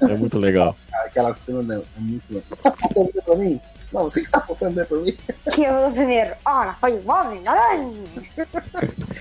É 0.00 0.16
muito 0.16 0.38
legal. 0.38 0.76
Aquela 1.06 1.34
cena 1.34 1.62
né, 1.62 1.82
é 1.96 2.00
muito 2.00 2.22
louca. 2.30 2.56
Tá 2.56 2.70
pra 3.24 3.36
mim? 3.36 3.60
Não, 3.92 4.04
você 4.04 4.22
que 4.22 4.30
tá 4.30 4.38
apontando 4.38 4.74
dedo 4.76 4.86
pra 4.86 4.98
mim. 4.98 5.14
Que 5.52 5.62
eu 5.64 5.90
primeiro. 5.92 6.30
Ora, 6.44 6.74
foi 6.80 6.92
o 6.94 7.10
Homem-Aranha. 7.10 7.92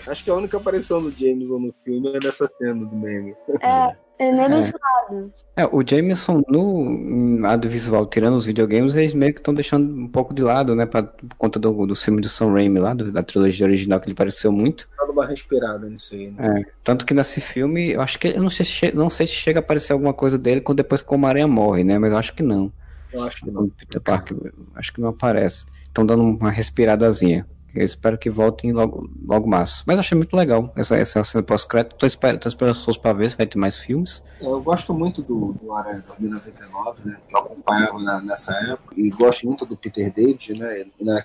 Acho 0.07 0.23
que 0.23 0.29
a 0.29 0.35
única 0.35 0.57
aparição 0.57 1.01
do 1.01 1.11
Jameson 1.11 1.59
no 1.59 1.71
filme 1.83 2.09
é 2.15 2.19
nessa 2.23 2.47
cena 2.57 2.85
do 2.85 2.95
meme. 2.95 3.35
É, 3.61 3.95
ele 4.19 4.31
nem 4.37 4.45
é 4.45 4.49
mencionado. 4.49 5.33
É, 5.55 5.65
o 5.65 5.83
Jameson 5.85 6.41
no 6.47 7.45
audiovisual, 7.45 8.05
tirando 8.05 8.35
os 8.35 8.45
videogames, 8.45 8.95
eles 8.95 9.13
meio 9.13 9.33
que 9.33 9.39
estão 9.39 9.53
deixando 9.53 9.93
um 9.93 10.07
pouco 10.07 10.33
de 10.33 10.41
lado, 10.41 10.73
né? 10.75 10.85
Pra, 10.85 11.03
por 11.03 11.35
conta 11.37 11.59
do- 11.59 11.85
dos 11.85 12.01
filmes 12.03 12.21
do 12.21 12.29
Sam 12.29 12.53
Raimi 12.53 12.79
lá, 12.79 12.93
do- 12.93 13.11
da 13.11 13.21
trilogia 13.23 13.65
original, 13.65 13.99
que 13.99 14.07
ele 14.07 14.15
pareceu 14.15 14.51
muito. 14.51 14.87
Dando 14.97 15.11
uma 15.11 15.25
respirada 15.25 15.87
nisso 15.87 16.15
aí, 16.15 16.31
né? 16.31 16.61
É, 16.61 16.71
tanto 16.83 17.05
que 17.05 17.13
nesse 17.13 17.41
filme, 17.41 17.91
eu 17.91 18.01
acho 18.01 18.17
que 18.17 18.29
eu 18.29 18.41
não 18.41 18.49
sei, 18.49 18.65
se 18.65 18.95
não 18.95 19.09
sei 19.09 19.27
se 19.27 19.33
chega 19.33 19.59
a 19.59 19.61
aparecer 19.61 19.93
alguma 19.93 20.13
coisa 20.13 20.37
dele 20.37 20.61
quando 20.61 20.77
depois 20.77 21.01
que 21.01 21.11
o 21.11 21.15
Homem-Aranha 21.15 21.47
morre, 21.47 21.83
né? 21.83 21.97
Mas 21.99 22.11
eu 22.11 22.17
acho 22.17 22.33
que 22.33 22.41
não. 22.43 22.71
Eu 23.13 23.23
acho 23.23 23.43
que 23.43 23.49
O 23.49 23.67
Peter 23.69 24.01
Parker, 24.01 24.53
acho 24.75 24.93
que 24.93 25.01
não 25.01 25.09
aparece. 25.09 25.65
Estão 25.83 26.05
dando 26.05 26.23
uma 26.23 26.51
respiradazinha. 26.51 27.45
Eu 27.73 27.85
espero 27.85 28.17
que 28.17 28.29
voltem 28.29 28.73
logo, 28.73 29.09
logo 29.25 29.47
mais. 29.47 29.81
Mas 29.87 29.97
achei 29.97 30.17
muito 30.17 30.35
legal 30.35 30.73
essa, 30.75 30.97
essa 30.97 31.23
cena 31.23 31.41
pós-crédito. 31.41 31.95
Tô 31.95 32.05
esperando, 32.05 32.39
tô 32.41 32.49
esperando 32.49 32.75
as 32.85 32.97
pra 32.97 33.13
ver 33.13 33.29
se 33.29 33.37
vai 33.37 33.47
ter 33.47 33.57
mais 33.57 33.77
filmes. 33.77 34.21
Eu 34.41 34.61
gosto 34.61 34.93
muito 34.93 35.21
do, 35.21 35.53
do 35.53 35.71
Aranha 35.73 36.03
2099, 36.05 37.01
né? 37.05 37.17
Que 37.29 37.33
eu 37.33 37.39
acompanhava 37.39 37.97
na- 37.99 38.21
nessa 38.21 38.53
época. 38.69 38.93
E 38.97 39.09
gosto 39.09 39.47
muito 39.47 39.65
do 39.65 39.77
Peter 39.77 40.11
David, 40.11 40.51
né? 40.59 40.83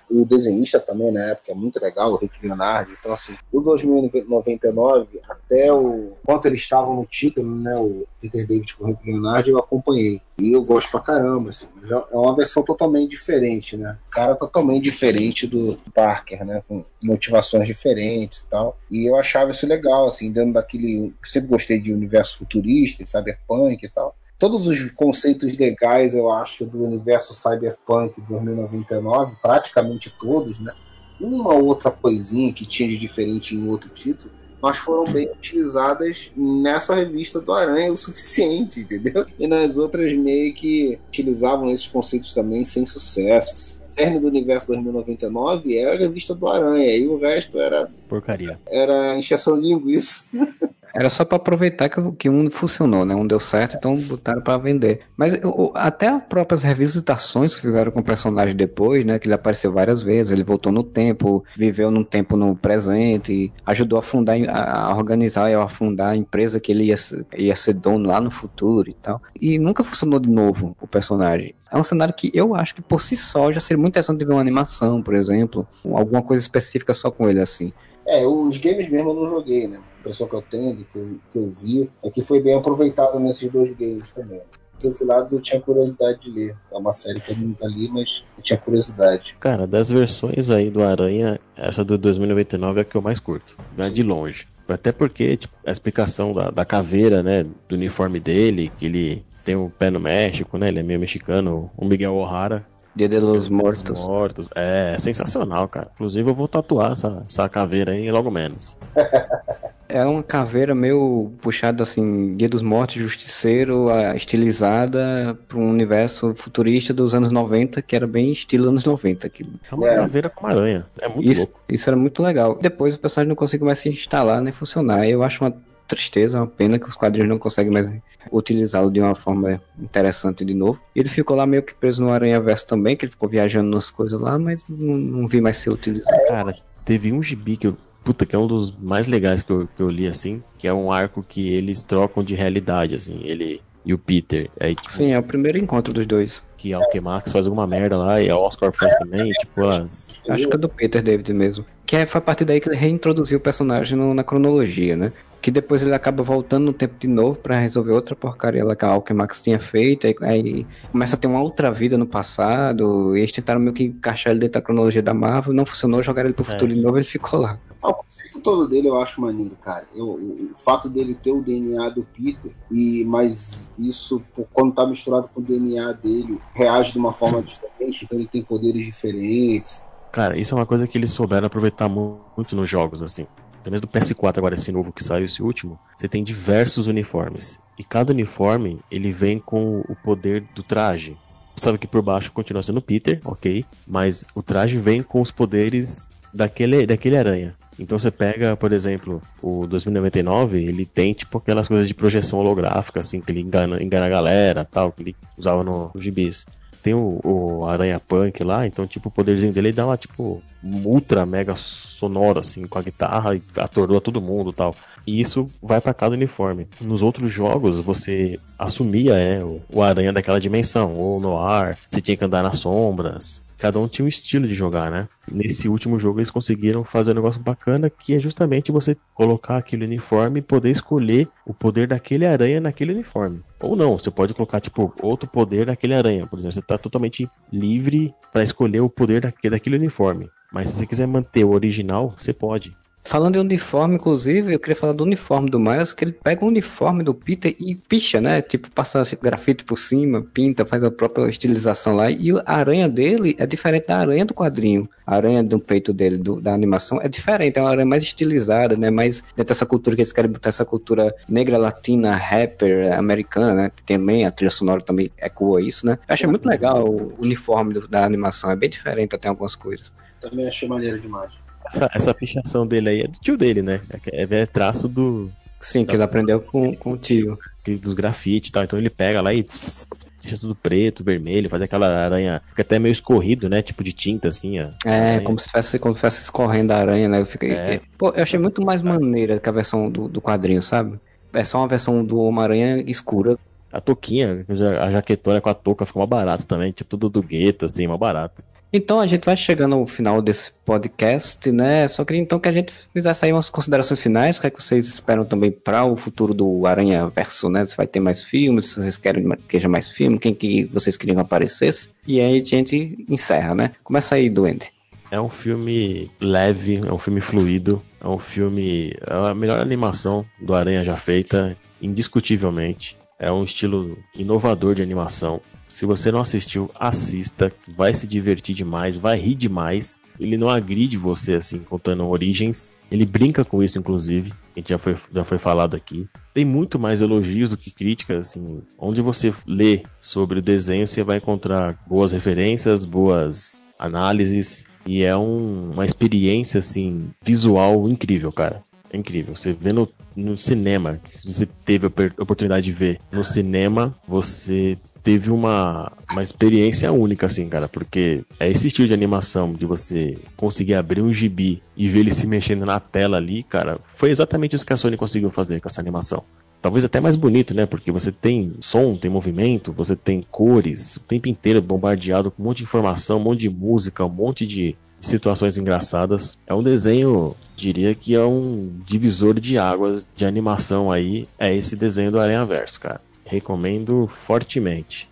E 0.09 0.15
o 0.21 0.25
desenhista 0.25 0.79
também 0.79 1.11
na 1.11 1.21
época 1.31 1.51
é 1.51 1.55
muito 1.55 1.81
legal, 1.83 2.13
o 2.13 2.17
Rick 2.17 2.39
Leonardo. 2.41 2.93
Então, 2.97 3.13
assim, 3.13 3.35
o 3.51 3.61
2099, 3.61 5.19
até 5.29 5.73
o. 5.73 6.13
Enquanto 6.23 6.47
eles 6.47 6.61
estavam 6.61 6.95
no 6.95 7.05
título, 7.07 7.49
né? 7.57 7.75
O 7.77 8.07
Peter 8.29 8.47
David 8.47 8.77
com 8.77 8.91
o 8.91 8.99
Leonardo, 9.05 9.51
eu 9.51 9.59
acompanhei. 9.59 10.21
E 10.39 10.53
eu 10.53 10.63
gosto 10.63 10.91
pra 10.91 11.01
caramba, 11.01 11.51
assim. 11.51 11.67
Mas 11.75 11.91
é 11.91 11.95
é 11.95 12.17
uma 12.17 12.35
versão 12.37 12.63
totalmente 12.63 13.11
diferente, 13.11 13.77
né? 13.77 13.99
Cara 14.11 14.35
totalmente 14.35 14.83
diferente 14.83 15.47
do 15.47 15.79
Parker, 15.95 16.45
né? 16.45 16.63
Com 16.69 16.85
motivações 17.03 17.67
diferentes 17.67 18.41
e 18.41 18.49
tal. 18.49 18.79
E 18.91 19.09
eu 19.09 19.17
achava 19.17 19.51
isso 19.51 19.67
legal, 19.67 20.07
assim, 20.07 20.31
dentro 20.31 20.53
daquele. 20.55 21.15
Sempre 21.25 21.49
gostei 21.49 21.79
de 21.79 21.93
universo 21.93 22.39
futurista, 22.39 23.05
cyberpunk 23.05 23.85
e 23.85 23.89
tal. 23.89 24.17
Todos 24.39 24.67
os 24.67 24.91
conceitos 24.91 25.57
legais, 25.57 26.15
eu 26.15 26.31
acho, 26.31 26.67
do 26.67 26.85
universo 26.85 27.35
cyberpunk 27.35 28.21
2099, 28.29 29.37
praticamente 29.41 30.11
todos, 30.19 30.61
né? 30.61 30.73
Uma 31.19 31.55
outra 31.55 31.91
coisinha 31.91 32.53
que 32.53 32.67
tinha 32.67 32.89
de 32.89 32.99
diferente 32.99 33.55
em 33.55 33.67
outro 33.67 33.89
título, 33.89 34.31
mas 34.67 34.79
foram 34.79 35.05
bem 35.13 35.29
utilizadas 35.29 36.33
nessa 36.37 36.93
revista 36.93 37.41
do 37.41 37.53
Aranha 37.53 37.93
o 37.93 37.97
suficiente, 37.97 38.81
entendeu? 38.81 39.25
E 39.39 39.47
nas 39.47 39.79
outras 39.79 40.13
meio 40.13 40.53
que 40.55 40.99
utilizavam 41.07 41.71
esses 41.71 41.87
conceitos 41.87 42.35
também 42.35 42.65
sem 42.65 42.85
sucesso. 42.85 43.79
Cerne 43.87 44.19
do 44.19 44.27
universo 44.27 44.67
2099 44.67 45.79
era 45.79 45.93
a 45.93 45.97
revista 45.97 46.35
do 46.35 46.49
Aranha, 46.49 46.97
e 46.97 47.07
o 47.07 47.17
resto 47.17 47.61
era, 47.61 47.89
Porcaria. 48.09 48.59
era 48.67 49.17
encheção 49.17 49.55
de 49.55 49.69
linguiça. 49.69 50.25
Era 50.97 51.11
só 51.11 51.27
pra 51.27 51.37
aproveitar 51.37 51.91
que, 51.91 52.13
que 52.13 52.31
um 52.31 52.51
funcionou, 52.51 53.05
né? 53.05 53.15
Um 53.15 53.27
deu 53.27 53.39
certo, 53.39 53.77
então 53.77 53.95
botaram 53.97 54.41
pra 54.41 54.57
vender. 54.57 55.01
Mas 55.15 55.39
até 55.75 56.09
as 56.09 56.23
próprias 56.25 56.63
revisitações 56.63 57.55
que 57.55 57.61
fizeram 57.61 57.93
com 57.93 58.01
o 58.01 58.05
personagem 58.05 58.57
depois, 58.57 59.05
né? 59.05 59.19
Que 59.19 59.27
ele 59.27 59.35
apareceu 59.35 59.71
várias 59.71 60.03
vezes, 60.03 60.33
ele 60.33 60.43
voltou 60.43 60.73
no 60.73 60.83
tempo, 60.83 61.45
viveu 61.55 61.91
num 61.91 62.03
tempo 62.03 62.35
no 62.35 62.57
presente, 62.57 63.53
ajudou 63.67 63.99
a 63.99 64.03
fundar, 64.03 64.37
a, 64.49 64.97
organizar 64.97 65.51
e 65.51 65.55
a 65.55 65.69
fundar 65.69 66.11
a 66.11 66.17
empresa 66.17 66.59
que 66.59 66.73
ele 66.73 66.85
ia, 66.85 66.97
ia 67.37 67.55
ser 67.55 67.75
dono 67.75 68.09
lá 68.09 68.19
no 68.19 68.31
futuro 68.31 68.89
e 68.89 68.95
tal. 68.95 69.21
E 69.39 69.59
nunca 69.59 69.85
funcionou 69.85 70.19
de 70.19 70.31
novo 70.31 70.75
o 70.81 70.87
personagem. 70.87 71.55
É 71.71 71.77
um 71.77 71.85
cenário 71.85 72.15
que 72.15 72.31
eu 72.33 72.55
acho 72.55 72.75
que 72.75 72.81
por 72.81 73.03
si 73.03 73.17
só 73.19 73.53
já 73.53 73.61
seria 73.61 73.79
muito 73.79 73.93
interessante 73.93 74.25
ver 74.25 74.33
uma 74.33 74.41
animação, 74.41 75.03
por 75.03 75.15
exemplo, 75.15 75.69
alguma 75.93 76.23
coisa 76.23 76.43
específica 76.43 76.95
só 76.95 77.11
com 77.11 77.29
ele 77.29 77.41
assim. 77.41 77.71
É, 78.07 78.25
os 78.25 78.57
games 78.57 78.89
mesmo 78.89 79.11
eu 79.11 79.15
não 79.15 79.29
joguei, 79.29 79.67
né? 79.67 79.79
Impressão 80.07 80.29
que 80.29 80.37
eu 80.37 80.43
tenho, 80.43 80.77
que 80.85 80.97
eu, 80.97 81.15
que 81.33 81.39
eu 81.39 81.51
vi, 81.51 81.91
é 82.01 82.09
que 82.09 82.23
foi 82.23 82.41
bem 82.41 82.55
aproveitado 82.55 83.19
nesses 83.19 83.51
dois 83.51 83.73
games 83.73 84.13
também. 84.13 84.41
Esses 84.79 85.01
lados 85.01 85.33
eu 85.33 85.41
tinha 85.41 85.61
curiosidade 85.61 86.21
de 86.21 86.31
ler. 86.31 86.57
É 86.71 86.77
uma 86.77 86.93
série 86.93 87.21
que 87.21 87.33
eu 87.33 87.37
nunca 87.37 87.67
li, 87.67 87.89
mas 87.89 88.23
eu 88.39 88.43
tinha 88.45 88.57
curiosidade. 88.57 89.35
Cara, 89.41 89.67
das 89.67 89.91
versões 89.91 90.49
aí 90.49 90.71
do 90.71 90.81
Aranha, 90.85 91.41
essa 91.57 91.85
do 91.85 91.99
2099 91.99 92.79
é 92.79 92.83
a 92.83 92.85
que 92.85 92.97
eu 92.97 93.03
mais 93.03 93.19
curto. 93.19 93.57
né, 93.77 93.91
De 93.91 94.05
longe. 94.05 94.47
Até 94.69 94.93
porque 94.93 95.37
tipo, 95.37 95.57
a 95.67 95.73
explicação 95.73 96.33
da, 96.33 96.51
da 96.51 96.65
caveira, 96.65 97.21
né? 97.23 97.45
Do 97.69 97.75
uniforme 97.75 98.21
dele, 98.21 98.71
que 98.77 98.87
ele 98.87 99.25
tem 99.45 99.57
o 99.57 99.73
pé 99.77 99.91
no 99.91 99.99
México, 99.99 100.57
né? 100.57 100.69
Ele 100.69 100.79
é 100.81 100.83
meio 100.85 101.01
mexicano, 101.01 101.69
o 101.77 101.85
Miguel 101.85 102.15
O'Hara. 102.15 102.65
Dia 102.95 103.09
de 103.09 103.19
los 103.19 103.45
Os 103.45 103.49
Mortos. 103.49 104.01
mortos. 104.07 104.49
É, 104.55 104.93
é 104.95 104.99
sensacional, 104.99 105.69
cara. 105.69 105.91
Inclusive 105.95 106.31
eu 106.31 106.35
vou 106.35 106.47
tatuar 106.47 106.93
essa, 106.93 107.25
essa 107.29 107.49
caveira 107.49 107.93
aí 107.93 108.11
logo 108.11 108.31
menos. 108.31 108.79
É 109.89 110.05
uma 110.05 110.23
caveira 110.23 110.75
meio 110.75 111.31
puxada 111.41 111.83
assim, 111.83 112.35
Dia 112.37 112.49
dos 112.49 112.63
Mortos, 112.63 112.97
Justiceiro, 112.97 113.87
estilizada 114.15 115.39
para 115.49 115.59
um 115.59 115.71
universo 115.71 116.35
futurista 116.35 116.93
dos 116.93 117.15
anos 117.15 117.31
90, 117.31 117.81
que 117.83 117.95
era 117.97 118.07
bem 118.07 118.31
estilo 118.33 118.69
anos 118.69 118.85
90. 118.85 119.27
Aquilo. 119.27 119.51
É 119.71 119.75
uma 119.75 119.89
É. 119.89 119.97
caveira 119.97 120.29
com 120.29 120.47
aranha. 120.47 120.87
É 121.01 121.09
muito 121.09 121.31
Isso, 121.31 121.41
louco. 121.43 121.61
isso 121.69 121.89
era 121.91 121.97
muito 121.97 122.23
legal. 122.23 122.59
Depois 122.61 122.95
o 122.95 122.99
personagem 122.99 123.29
não 123.29 123.37
conseguiu 123.37 123.67
mais 123.67 123.79
se 123.79 123.89
instalar 123.89 124.41
nem 124.43 124.53
funcionar. 124.53 125.09
Eu 125.09 125.23
acho 125.23 125.43
uma 125.45 125.55
tristeza, 125.87 126.39
uma 126.39 126.47
pena 126.49 126.79
que 126.81 126.89
os 126.89 126.97
quadrinhos 126.97 127.29
não 127.29 127.39
conseguem 127.39 127.73
mais 127.73 127.89
utilizá-lo 128.33 128.91
de 128.91 129.01
uma 129.01 129.15
forma 129.15 129.63
interessante 129.81 130.45
de 130.45 130.53
novo. 130.53 130.81
E 130.97 131.01
ele 131.01 131.09
ficou 131.09 131.37
lá 131.37 131.47
meio 131.47 131.63
que 131.63 131.75
preso 131.75 132.03
no 132.03 132.11
Aranha 132.11 132.41
Verso 132.41 132.67
também, 132.67 132.97
que 132.97 133.05
ele 133.05 133.13
ficou 133.13 133.29
viajando 133.29 133.71
nas 133.71 133.91
coisas 133.91 134.21
lá, 134.21 134.37
mas 134.39 134.65
não, 134.69 134.97
não 134.97 135.29
vi 135.29 135.41
mais 135.41 135.59
ser 135.59 135.71
utilizado. 135.71 136.17
Cara, 136.27 136.57
teve 136.85 137.13
um 137.13 137.23
gibi 137.23 137.57
que 137.57 137.69
eu. 137.69 137.77
Puta, 138.07 138.25
que 138.25 138.37
é 138.37 138.39
um 138.39 138.47
dos 138.47 138.71
mais 138.71 139.09
legais 139.09 139.43
que 139.43 139.51
eu, 139.51 139.69
que 139.77 139.83
eu 139.83 139.91
li, 139.91 140.07
assim. 140.07 140.41
Que 140.57 140.69
é 140.69 140.73
um 140.73 140.93
arco 140.93 141.25
que 141.29 141.53
eles 141.53 141.83
trocam 141.83 142.23
de 142.23 142.37
realidade, 142.37 142.95
assim. 142.95 143.21
Ele 143.25 143.61
e 143.85 143.93
o 143.93 143.99
Peter. 143.99 144.49
Aí, 144.61 144.75
tipo, 144.77 144.91
Sim, 144.93 145.13
é 145.13 145.19
o 145.19 145.23
primeiro 145.23 145.59
encontro 145.59 145.93
dos 145.93 146.07
dois. 146.07 146.43
que 146.57 146.73
Alquemax 146.73 147.31
faz 147.33 147.47
alguma 147.47 147.67
merda 147.67 147.97
lá 147.97 148.21
e 148.23 148.31
a 148.31 148.37
Oscar 148.37 148.73
faz 148.73 148.95
também. 148.99 149.31
Tipo, 149.33 149.67
as. 149.67 150.13
Acho 150.29 150.49
que 150.49 150.55
é 150.55 150.59
do 150.59 150.69
Peter 150.69 151.03
David 151.03 151.33
mesmo. 151.33 151.65
Que 151.85 151.97
é, 151.97 152.07
foi 152.07 152.19
a 152.21 152.23
partir 152.23 152.45
daí 152.45 152.61
que 152.61 152.69
ele 152.69 152.77
reintroduziu 152.77 153.39
o 153.39 153.41
personagem 153.41 153.97
no- 153.99 154.15
na 154.15 154.25
cronologia, 154.25 154.97
né? 154.97 155.13
Que 155.47 155.51
depois 155.53 155.81
ele 155.81 155.95
acaba 155.95 156.25
voltando 156.25 156.65
no 156.65 156.73
tempo 156.73 156.97
de 156.99 157.07
novo 157.07 157.39
pra 157.39 157.57
resolver 157.61 157.93
outra 157.93 158.17
porcaria 158.17 158.65
lá 158.65 158.75
que 158.75 158.85
a 158.85 158.89
Alchemax 158.89 159.41
tinha 159.41 159.61
feito. 159.61 160.05
Aí, 160.05 160.17
aí 160.23 160.67
começa 160.91 161.15
a 161.15 161.19
ter 161.21 161.29
uma 161.29 161.41
outra 161.41 161.71
vida 161.71 161.97
no 161.97 162.05
passado. 162.05 163.17
E 163.17 163.21
eles 163.21 163.31
tentaram 163.31 163.61
meio 163.61 163.73
que 163.73 163.85
encaixar 163.85 164.33
ele 164.33 164.41
dentro 164.41 164.55
da 164.55 164.61
cronologia 164.61 165.01
da 165.01 165.15
Marvel. 165.15 165.55
Não 165.55 165.65
funcionou, 165.65 166.03
jogaram 166.03 166.27
ele 166.31 166.35
pro 166.35 166.45
É. 166.45 166.49
futuro 166.49 166.75
de 166.75 166.81
novo 166.81 166.99
ele 166.99 167.05
ficou 167.05 167.39
lá. 167.39 167.61
Ah, 167.81 167.91
o 167.91 167.95
conceito 167.95 168.41
todo 168.41 168.67
dele 168.67 168.89
eu 168.89 168.97
acho 168.99 169.21
maneiro, 169.21 169.57
cara. 169.63 169.85
Eu, 169.95 170.05
o, 170.07 170.51
o 170.53 170.59
fato 170.59 170.89
dele 170.89 171.15
ter 171.15 171.31
o 171.31 171.41
DNA 171.41 171.91
do 171.91 172.03
Peter, 172.03 172.51
e 172.69 173.05
mas 173.05 173.69
isso, 173.79 174.21
quando 174.53 174.75
tá 174.75 174.85
misturado 174.85 175.31
com 175.33 175.41
o 175.41 175.45
DNA 175.45 175.93
dele, 175.93 176.41
reage 176.55 176.91
de 176.91 176.99
uma 176.99 177.13
forma 177.13 177.41
diferente, 177.41 178.05
então 178.05 178.19
ele 178.19 178.27
tem 178.27 178.43
poderes 178.43 178.85
diferentes. 178.85 179.81
Cara, 180.11 180.37
isso 180.37 180.55
é 180.55 180.59
uma 180.59 180.67
coisa 180.67 180.89
que 180.89 180.99
eles 180.99 181.13
souberam 181.13 181.47
aproveitar 181.47 181.89
mu- 181.89 182.19
muito 182.37 182.57
nos 182.57 182.69
jogos, 182.69 183.01
assim. 183.03 183.27
Pelo 183.67 183.73
menos 183.73 183.81
do 183.81 183.89
PS4, 183.89 184.39
agora 184.39 184.55
esse 184.55 184.71
novo 184.71 184.93
que 184.93 185.03
saiu, 185.03 185.25
esse 185.25 185.43
último, 185.43 185.77
você 185.97 186.07
tem 186.07 186.23
diversos 186.23 186.87
uniformes. 186.87 187.59
E 187.77 187.83
cada 187.83 188.13
uniforme, 188.13 188.79
ele 188.89 189.11
vem 189.11 189.41
com 189.41 189.81
o 189.89 189.97
poder 190.05 190.45
do 190.55 190.63
traje. 190.63 191.17
Sabe 191.57 191.77
que 191.77 191.89
por 191.89 192.01
baixo 192.01 192.31
continua 192.31 192.63
sendo 192.63 192.81
Peter, 192.81 193.21
ok. 193.25 193.65
Mas 193.85 194.25
o 194.37 194.43
traje 194.43 194.79
vem 194.79 195.03
com 195.03 195.21
os 195.21 195.33
poderes 195.33 196.07
daquele, 196.33 196.87
daquele 196.87 197.17
aranha. 197.17 197.57
Então 197.77 197.99
você 197.99 198.09
pega, 198.09 198.57
por 198.57 198.71
exemplo, 198.73 199.21
o 199.43 199.67
2099, 199.67 200.63
ele 200.63 200.87
tem 200.87 201.13
tipo 201.13 201.39
aquelas 201.39 201.67
coisas 201.67 201.89
de 201.89 201.95
projeção 201.95 202.39
holográfica, 202.39 203.01
assim, 203.01 203.21
que 203.21 203.33
ele 203.33 203.41
engana, 203.41 203.83
engana 203.83 204.07
a 204.07 204.11
galera 204.11 204.65
tal, 204.65 204.93
que 204.93 205.03
ele 205.03 205.17
usava 205.37 205.65
no, 205.65 205.91
no 205.93 206.01
gibis 206.01 206.47
tem 206.87 206.95
o, 206.95 207.21
o 207.25 207.67
Aranha 207.67 207.99
Punk 207.99 208.45
lá, 208.45 208.65
então, 208.65 208.87
tipo, 208.87 209.09
o 209.09 209.11
poderzinho 209.11 209.53
dele 209.53 209.73
dá 209.73 209.85
uma, 209.85 209.97
tipo, 209.97 210.41
ultra 210.85 211.25
mega 211.27 211.55
sonora, 211.57 212.41
assim, 212.41 212.67
com 212.67 212.79
a 212.79 212.83
guitarra 212.83 213.35
e 213.35 213.43
atordoa 213.59 214.01
todo 214.01 214.21
mundo 214.21 214.53
tal. 214.53 214.75
E 215.07 215.21
isso 215.21 215.49
vai 215.63 215.81
pra 215.81 215.95
cada 215.95 216.15
uniforme. 216.15 216.67
Nos 216.81 217.03
outros 217.03 217.31
jogos, 217.31 217.81
você 217.81 218.39
assumia, 218.59 219.15
é, 219.15 219.43
o, 219.45 219.83
Aranha 219.83 220.13
daquela 220.13 220.41
dimensão, 220.41 220.97
ou 220.97 221.21
no 221.21 221.39
ar, 221.39 221.79
você 221.89 222.01
tinha 222.01 222.17
que 222.17 222.25
andar 222.25 222.43
nas 222.43 222.59
sombras. 222.59 223.45
Cada 223.59 223.79
um 223.79 223.89
tinha 223.89 224.05
um 224.05 224.09
estilo 224.09 224.47
de 224.47 224.55
jogar, 224.55 224.91
né? 224.91 225.09
Nesse 225.31 225.69
último 225.69 225.99
jogo 225.99 226.19
eles 226.19 226.31
conseguiram 226.31 226.85
fazer 226.85 227.13
um 227.13 227.15
negócio 227.15 227.41
bacana 227.41 227.89
que 227.89 228.15
é 228.15 228.21
justamente 228.21 228.71
você 228.71 228.97
colocar 229.15 229.57
aquele 229.57 229.85
uniforme 229.85 230.41
e 230.41 230.43
poder 230.43 230.71
escolher 230.71 231.27
o 231.47 231.55
poder 231.55 231.87
daquele 231.87 232.27
aranha 232.27 232.61
naquele 232.61 232.93
uniforme. 232.93 233.41
Ou 233.63 233.75
não, 233.75 233.97
você 233.97 234.11
pode 234.11 234.35
colocar, 234.35 234.61
tipo, 234.61 234.93
outro 235.01 235.29
poder 235.29 235.67
daquele 235.67 235.95
aranha. 235.95 236.27
Por 236.27 236.39
exemplo, 236.39 236.53
você 236.53 236.63
tá 236.63 236.77
totalmente 236.77 237.27
livre 237.51 238.15
para 238.31 238.43
escolher 238.43 238.81
o 238.81 238.91
poder 238.91 239.23
daque- 239.23 239.49
daquele 239.49 239.77
uniforme. 239.77 240.29
Mas 240.57 240.71
se 240.71 240.79
você 240.79 240.87
quiser 240.87 241.07
manter 241.07 241.45
o 241.45 241.51
original, 241.51 242.15
você 242.17 242.33
pode. 242.33 242.75
Falando 243.05 243.37
em 243.37 243.41
uniforme, 243.41 243.95
inclusive, 243.97 244.55
eu 244.55 244.59
queria 244.59 244.75
falar 244.75 244.95
do 244.95 245.05
uniforme 245.05 245.49
do 245.51 245.61
Miles, 245.61 245.93
que 245.93 246.03
ele 246.03 246.13
pega 246.13 246.43
o 246.45 246.49
uniforme 246.49 247.05
do 247.05 247.13
Peter 247.15 247.55
e 247.61 247.75
picha, 247.75 248.23
né? 248.23 248.41
Tipo, 248.41 248.69
passa 248.71 249.03
grafite 249.23 249.65
por 249.67 249.79
cima, 249.79 250.23
pinta, 250.35 250.65
faz 250.65 250.83
a 250.83 250.91
própria 250.91 251.29
estilização 251.29 251.95
lá. 251.95 252.11
E 252.11 252.31
a 252.33 252.43
aranha 252.57 252.89
dele 252.89 253.37
é 253.39 253.47
diferente 253.47 253.87
da 253.87 253.99
aranha 253.99 254.25
do 254.25 254.33
quadrinho. 254.35 254.89
A 255.07 255.15
aranha 255.15 255.45
do 255.45 255.61
peito 255.61 255.93
dele, 255.93 256.17
do- 256.17 256.41
da 256.41 256.53
animação, 256.55 257.01
é 257.01 257.07
diferente. 257.09 257.59
É 257.59 257.61
uma 257.63 257.71
aranha 257.71 257.87
mais 257.87 258.03
estilizada, 258.03 258.77
né? 258.79 258.91
Mais 258.91 259.21
dentro 259.37 259.45
dessa 259.55 259.67
cultura 259.67 259.95
que 259.95 260.01
eles 260.03 260.13
querem 260.13 260.31
botar 260.31 260.49
essa 260.49 260.65
cultura 260.65 261.15
negra, 261.29 261.59
latina, 261.59 262.17
rapper, 262.17 262.93
americana, 262.99 263.55
né? 263.55 263.71
Que 263.77 263.83
também 263.85 264.25
a 264.25 264.31
trilha 264.33 264.51
sonora 264.51 264.81
também 264.81 265.11
ecoa 265.19 265.61
isso, 265.63 265.85
né? 265.87 265.99
Eu 266.09 266.15
achei 266.15 266.29
muito 266.29 266.49
legal 266.49 266.83
o 266.89 267.15
uniforme 267.21 267.79
da 267.89 268.05
animação. 268.05 268.51
É 268.51 268.57
bem 268.57 268.71
diferente 268.71 269.15
até 269.15 269.29
algumas 269.29 269.55
coisas. 269.55 269.93
Também 270.21 270.47
achei 270.47 270.69
maneiro 270.69 271.01
demais. 271.01 271.31
Essa, 271.67 271.91
essa 271.95 272.15
pichação 272.15 272.67
dele 272.67 272.89
aí 272.89 273.01
é 273.01 273.09
do 273.09 273.19
tio 273.19 273.37
dele, 273.37 273.63
né? 273.63 273.81
É, 274.13 274.23
é 274.23 274.47
traço 274.47 274.89
do, 274.89 275.31
Sim, 275.61 275.85
que 275.85 275.95
ele 275.95 276.03
aprendeu 276.03 276.41
com, 276.41 276.75
com 276.77 276.93
o 276.93 276.97
tio. 276.97 277.39
aquele 277.61 277.79
dos 277.79 277.93
grafites 277.93 278.51
e 278.51 278.53
tal. 278.53 278.65
Então 278.65 278.79
ele 278.79 278.91
pega 278.91 279.21
lá 279.21 279.33
e 279.33 279.43
deixa 279.43 280.39
tudo 280.39 280.55
preto, 280.55 281.03
vermelho, 281.03 281.49
faz 281.49 281.63
aquela 281.63 281.89
aranha. 281.89 282.43
Fica 282.47 282.63
até 282.63 282.79
meio 282.79 282.93
escorrido, 282.93 283.49
né? 283.49 283.63
Tipo 283.63 283.83
de 283.83 283.93
tinta, 283.93 284.29
assim. 284.29 284.61
ó. 284.61 284.69
É, 284.85 284.91
Aranha. 284.91 285.23
como 285.23 285.39
se 285.39 285.51
fosse, 285.51 285.79
como 285.79 285.95
se 285.95 286.01
fosse 286.01 286.23
escorrendo 286.23 286.73
a 286.73 286.77
aranha, 286.77 287.09
né? 287.09 287.21
Eu, 287.21 287.27
fiquei, 287.27 287.53
É. 287.53 287.81
Pô, 287.97 288.11
eu 288.11 288.23
achei 288.23 288.39
muito 288.39 288.65
mais 288.65 288.83
maneira 288.83 289.41
que 289.41 289.49
a 289.49 289.53
versão 289.53 289.91
do, 289.91 290.09
do 290.09 290.21
quadrinho, 290.21 290.63
sabe? 290.63 291.01
É 291.33 291.43
só 291.43 291.59
uma 291.59 291.69
versão 291.69 292.05
do 292.05 292.19
Homem-Aranha 292.19 292.85
escura. 292.87 293.39
A 293.73 293.81
touquinha, 293.81 294.45
a 294.81 294.91
jaquetona 294.91 295.41
com 295.41 295.51
a 295.51 295.55
touca 295.55 295.85
fica 295.85 295.99
mais 295.99 296.09
barato 296.09 296.47
também. 296.47 296.71
Tipo 296.71 296.91
tudo 296.91 297.11
do 297.11 297.23
gueto, 297.23 297.67
assim, 297.67 297.87
mais 297.87 297.99
barato. 297.99 298.43
Então 298.77 299.01
a 299.01 299.07
gente 299.07 299.25
vai 299.25 299.35
chegando 299.35 299.75
ao 299.75 299.87
final 299.87 300.21
desse 300.21 300.53
podcast, 300.65 301.51
né? 301.51 301.89
Só 301.89 302.05
queria 302.05 302.21
então 302.21 302.39
que 302.39 302.47
a 302.47 302.53
gente 302.53 302.75
fizesse 302.93 303.25
aí 303.25 303.33
umas 303.33 303.49
considerações 303.49 304.01
finais. 304.01 304.37
O 304.37 304.41
que, 304.43 304.49
é 304.49 304.51
que 304.51 304.63
vocês 304.63 304.87
esperam 304.87 305.25
também 305.25 305.51
para 305.51 305.83
o 305.87 305.97
futuro 305.97 306.35
do 306.35 306.67
Aranha 306.67 307.09
Verso, 307.09 307.49
né? 307.49 307.67
Se 307.67 307.75
vai 307.75 307.87
ter 307.87 308.01
mais 308.01 308.23
filmes, 308.23 308.67
se 308.67 308.77
vocês 308.77 308.99
querem 308.99 309.27
que 309.49 309.53
seja 309.53 309.67
mais 309.67 309.89
filme, 309.89 310.19
quem 310.19 310.35
que 310.35 310.65
vocês 310.67 310.95
queriam 310.95 311.17
que 311.17 311.23
aparecesse. 311.23 311.89
E 312.07 312.21
aí 312.21 312.39
a 312.39 312.45
gente 312.45 313.03
encerra, 313.09 313.55
né? 313.55 313.73
Começa 313.83 314.15
aí, 314.15 314.29
Duende. 314.29 314.71
É 315.11 315.19
um 315.19 315.31
filme 315.31 316.11
leve, 316.21 316.79
é 316.87 316.93
um 316.93 316.99
filme 316.99 317.23
fluido, 317.23 317.83
é 318.05 318.09
um 318.09 318.19
filme. 318.19 318.93
É 319.09 319.31
a 319.31 319.35
melhor 319.35 319.59
animação 319.59 320.23
do 320.39 320.55
Aranha 320.55 320.85
já 320.85 320.97
feita, 320.97 321.57
indiscutivelmente. 321.81 322.95
É 323.19 323.33
um 323.33 323.43
estilo 323.43 323.97
inovador 324.15 324.75
de 324.75 324.83
animação. 324.83 325.41
Se 325.69 325.85
você 325.85 326.13
não 326.13 326.21
assistiu, 326.21 326.71
assista, 326.79 327.53
vai 327.77 327.93
se 327.93 328.07
divertir 328.07 328.55
demais, 328.55 328.97
vai 328.97 329.19
rir 329.19 329.35
demais. 329.35 329.99
Ele 330.19 330.37
não 330.37 330.49
agride 330.49 330.97
você 330.97 331.35
assim, 331.35 331.59
contando 331.59 332.07
origens. 332.07 332.73
Ele 332.91 333.05
brinca 333.05 333.45
com 333.45 333.63
isso, 333.63 333.79
inclusive. 333.79 334.33
A 334.55 334.61
gente 334.61 334.69
já 334.71 334.79
foi, 334.79 334.95
já 335.13 335.25
foi 335.25 335.39
falado 335.39 335.75
aqui. 335.75 336.07
Tem 336.33 336.45
muito 336.45 336.79
mais 336.79 337.01
elogios 337.01 337.51
do 337.51 337.57
que 337.57 337.71
críticas, 337.71 338.29
assim. 338.29 338.61
Onde 338.79 339.01
você 339.03 339.35
lê 339.47 339.83
sobre 340.01 340.39
o 340.39 340.43
desenho, 340.43 340.87
você 340.87 341.03
vai 341.03 341.17
encontrar 341.17 341.77
boas 341.87 342.13
referências, 342.13 342.85
boas 342.85 343.59
análises. 343.79 344.67
E 344.87 345.03
é 345.03 345.17
um- 345.17 345.73
uma 345.73 345.85
experiência, 345.85 346.59
assim, 346.59 347.11
visual 347.23 347.89
incrível, 347.89 348.31
cara. 348.33 348.63
É 348.91 348.97
incrível. 348.97 349.35
Você 349.35 349.53
vê 349.53 349.73
no, 349.73 349.89
no 350.15 350.39
cinema, 350.39 351.01
se 351.05 351.31
você 351.31 351.45
teve 351.65 351.87
a 351.87 352.23
oportunidade 352.23 352.65
de 352.67 352.73
ver 352.73 353.01
no 353.11 353.25
cinema, 353.25 353.93
você 354.07 354.79
teve 355.07 355.31
uma, 355.31 355.93
uma 356.11 356.21
experiência 356.21 356.91
única, 356.91 357.27
assim, 357.27 357.49
cara, 357.49 357.69
porque 357.69 358.25
é 358.41 358.51
esse 358.51 358.67
estilo 358.67 358.89
de 358.89 358.93
animação 358.93 359.53
de 359.53 359.65
você 359.65 360.19
conseguir 360.37 360.75
abrir 360.75 361.01
um 361.01 361.13
gibi 361.13 361.63
e 361.77 361.89
ver 361.89 362.01
ele 362.01 362.11
se 362.11 362.27
mexendo 362.27 362.67
na 362.67 362.81
tela 362.81 363.17
ali, 363.17 363.45
cara, 363.45 363.79
foi 363.95 364.11
exatamente 364.11 364.57
isso 364.57 364.67
que 364.67 364.73
a 364.73 364.77
Sony 364.77 364.97
conseguiu 364.97 365.31
fazer 365.31 365.61
com 365.61 365.69
essa 365.69 365.81
animação. 365.81 366.25
Talvez 366.61 366.85
até 366.85 366.99
mais 366.99 367.15
bonito, 367.15 367.55
né? 367.55 367.67
Porque 367.67 367.93
você 367.93 368.11
tem 368.11 368.55
som, 368.59 368.97
tem 368.97 369.09
movimento, 369.09 369.73
você 369.73 369.95
tem 369.95 370.21
cores, 370.29 370.97
o 370.97 371.01
tempo 371.01 371.29
inteiro 371.29 371.63
bombardeado 371.63 372.29
com 372.33 372.43
um 372.43 372.47
monte 372.47 372.59
de 372.59 372.65
informação, 372.65 373.19
um 373.19 373.23
monte 373.23 373.43
de 373.43 373.49
música, 373.49 374.05
um 374.05 374.11
monte 374.11 374.45
de 374.45 374.75
situações 374.99 375.57
engraçadas. 375.57 376.37
É 376.49 376.53
um 376.53 376.65
desenho, 376.65 377.37
diria 377.55 377.95
que 377.95 378.17
é 378.17 378.25
um 378.25 378.73
divisor 378.85 379.35
de 379.35 379.57
águas 379.57 380.05
de 380.17 380.27
animação 380.27 380.91
aí, 380.91 381.29
é 381.39 381.55
esse 381.55 381.77
desenho 381.77 382.11
do 382.11 382.19
Aranha 382.19 382.45
Verso, 382.45 382.81
cara. 382.81 383.01
Recomendo 383.27 384.07
fortemente. 384.07 385.09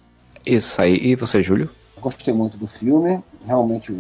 Isso 0.46 0.80
aí. 0.80 0.96
E 0.96 1.16
você, 1.16 1.42
Júlio? 1.42 1.68
Gostei 2.00 2.32
muito 2.32 2.56
do 2.56 2.66
filme, 2.66 3.22
realmente 3.44 3.92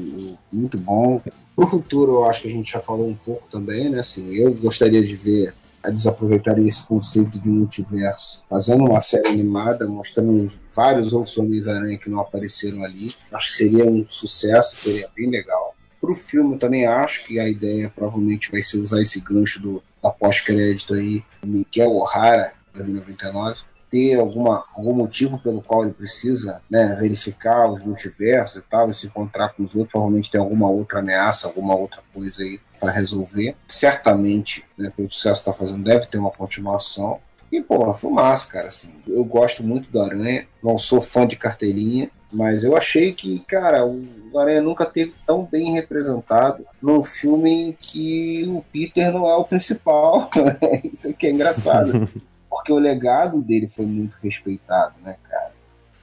muito 0.52 0.78
bom. 0.78 1.20
Pro 1.56 1.66
futuro, 1.66 2.12
eu 2.12 2.24
acho 2.24 2.42
que 2.42 2.48
a 2.48 2.52
gente 2.52 2.72
já 2.72 2.80
falou 2.80 3.08
um 3.08 3.14
pouco 3.14 3.48
também, 3.50 3.88
né? 3.88 4.00
Assim, 4.00 4.34
eu 4.34 4.52
gostaria 4.54 5.04
de 5.04 5.16
ver 5.16 5.54
eles 5.84 6.06
aproveitarem 6.06 6.68
esse 6.68 6.86
conceito 6.86 7.38
de 7.38 7.48
multiverso, 7.48 8.42
fazendo 8.48 8.84
uma 8.84 9.00
série 9.00 9.28
animada, 9.28 9.86
mostrando 9.86 10.50
vários 10.74 11.12
outros 11.12 11.36
Homens-Aranha 11.36 11.98
que 11.98 12.10
não 12.10 12.20
apareceram 12.20 12.82
ali. 12.84 13.14
Acho 13.32 13.48
que 13.48 13.56
seria 13.56 13.84
um 13.84 14.04
sucesso, 14.08 14.76
seria 14.76 15.08
bem 15.14 15.30
legal. 15.30 15.74
Pro 16.00 16.14
filme, 16.14 16.54
eu 16.54 16.58
também 16.58 16.86
acho 16.86 17.24
que 17.24 17.38
a 17.38 17.48
ideia 17.48 17.90
provavelmente 17.94 18.50
vai 18.50 18.62
ser 18.62 18.78
usar 18.78 19.00
esse 19.00 19.20
gancho 19.20 19.60
do, 19.60 19.82
da 20.02 20.10
pós-crédito 20.10 20.94
aí, 20.94 21.22
do 21.42 21.48
Miguel 21.48 21.92
O'Hara, 21.92 22.52
2099 22.74 23.60
ter 23.94 24.18
alguma, 24.18 24.64
algum 24.74 24.92
motivo 24.92 25.38
pelo 25.38 25.62
qual 25.62 25.84
ele 25.84 25.92
precisa 25.92 26.60
né, 26.68 26.96
verificar 27.00 27.68
os 27.68 27.80
multiversos 27.80 28.56
e 28.56 28.62
tal, 28.62 28.90
e 28.90 28.94
se 28.94 29.06
encontrar 29.06 29.50
com 29.50 29.62
os 29.62 29.72
outros, 29.72 29.92
provavelmente 29.92 30.32
tem 30.32 30.40
alguma 30.40 30.68
outra 30.68 30.98
ameaça, 30.98 31.46
alguma 31.46 31.76
outra 31.76 32.02
coisa 32.12 32.42
aí 32.42 32.58
para 32.80 32.90
resolver. 32.90 33.54
Certamente, 33.68 34.64
né, 34.76 34.92
pelo 34.96 35.08
sucesso 35.12 35.44
que 35.44 35.48
está 35.48 35.52
fazendo, 35.52 35.84
deve 35.84 36.06
ter 36.06 36.18
uma 36.18 36.32
continuação. 36.32 37.20
E, 37.52 37.60
porra, 37.60 37.94
fumaça, 37.94 38.50
cara, 38.50 38.66
assim. 38.66 38.90
Eu 39.06 39.22
gosto 39.22 39.62
muito 39.62 39.88
do 39.88 40.02
Aranha, 40.02 40.44
não 40.60 40.76
sou 40.76 41.00
fã 41.00 41.24
de 41.24 41.36
carteirinha, 41.36 42.10
mas 42.32 42.64
eu 42.64 42.76
achei 42.76 43.12
que, 43.12 43.38
cara, 43.46 43.86
o 43.86 44.36
Aranha 44.36 44.60
nunca 44.60 44.84
teve 44.84 45.14
tão 45.24 45.44
bem 45.44 45.74
representado 45.74 46.64
num 46.82 47.04
filme 47.04 47.68
em 47.68 47.72
que 47.72 48.44
o 48.48 48.64
Peter 48.72 49.12
não 49.12 49.28
é 49.28 49.36
o 49.36 49.44
principal. 49.44 50.28
Isso 50.82 51.10
aqui 51.10 51.28
é 51.28 51.30
engraçado 51.30 52.08
porque 52.54 52.72
o 52.72 52.78
legado 52.78 53.42
dele 53.42 53.68
foi 53.68 53.84
muito 53.84 54.16
respeitado, 54.22 54.94
né, 55.02 55.16
cara? 55.28 55.50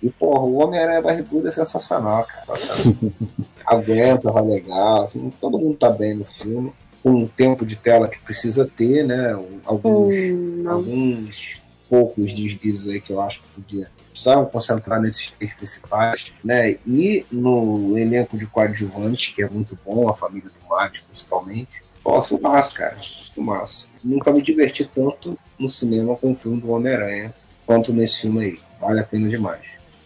E, 0.03 0.09
porra, 0.09 0.41
o 0.41 0.55
Homem-Aranha 0.55 1.01
Barrigudo 1.01 1.47
é 1.47 1.51
sensacional, 1.51 2.25
cara. 2.25 2.59
Aguenta, 3.65 4.29
vai 4.29 4.43
legal, 4.43 5.03
assim, 5.03 5.31
todo 5.39 5.57
mundo 5.57 5.77
tá 5.77 5.89
bem 5.89 6.13
no 6.13 6.25
filme. 6.25 6.73
Com 7.01 7.23
o 7.23 7.27
tempo 7.27 7.65
de 7.65 7.77
tela 7.77 8.09
que 8.09 8.19
precisa 8.19 8.65
ter, 8.67 9.05
né? 9.05 9.31
Alguns, 9.63 10.13
Hum, 10.13 10.63
alguns 10.67 11.63
poucos 11.89 12.33
deslizes 12.33 12.85
aí 12.85 12.99
que 12.99 13.13
eu 13.13 13.21
acho 13.21 13.41
que 13.41 13.47
podia 13.61 13.89
precisavam 14.11 14.45
concentrar 14.45 14.99
nesses 14.99 15.31
três 15.31 15.53
principais, 15.53 16.33
né? 16.43 16.71
E 16.85 17.25
no 17.31 17.97
elenco 17.97 18.37
de 18.37 18.45
coadjuvante, 18.45 19.33
que 19.33 19.41
é 19.41 19.49
muito 19.49 19.79
bom, 19.85 20.09
a 20.09 20.15
família 20.15 20.49
do 20.49 20.67
Matos, 20.67 20.99
principalmente. 20.99 21.81
Pô, 22.03 22.21
filmaço, 22.23 22.73
cara. 22.75 22.97
Filmaço. 23.33 23.87
Nunca 24.03 24.31
me 24.31 24.41
diverti 24.41 24.85
tanto 24.85 25.37
no 25.59 25.69
cinema 25.69 26.15
com 26.17 26.31
o 26.31 26.35
filme 26.35 26.59
do 26.59 26.71
Homem-Aranha 26.71 27.33
quanto 27.65 27.93
nesse 27.93 28.21
filme 28.21 28.43
aí. 28.43 28.59
Vale 28.79 28.99
a 28.99 29.03
pena 29.03 29.29
demais. 29.29 29.61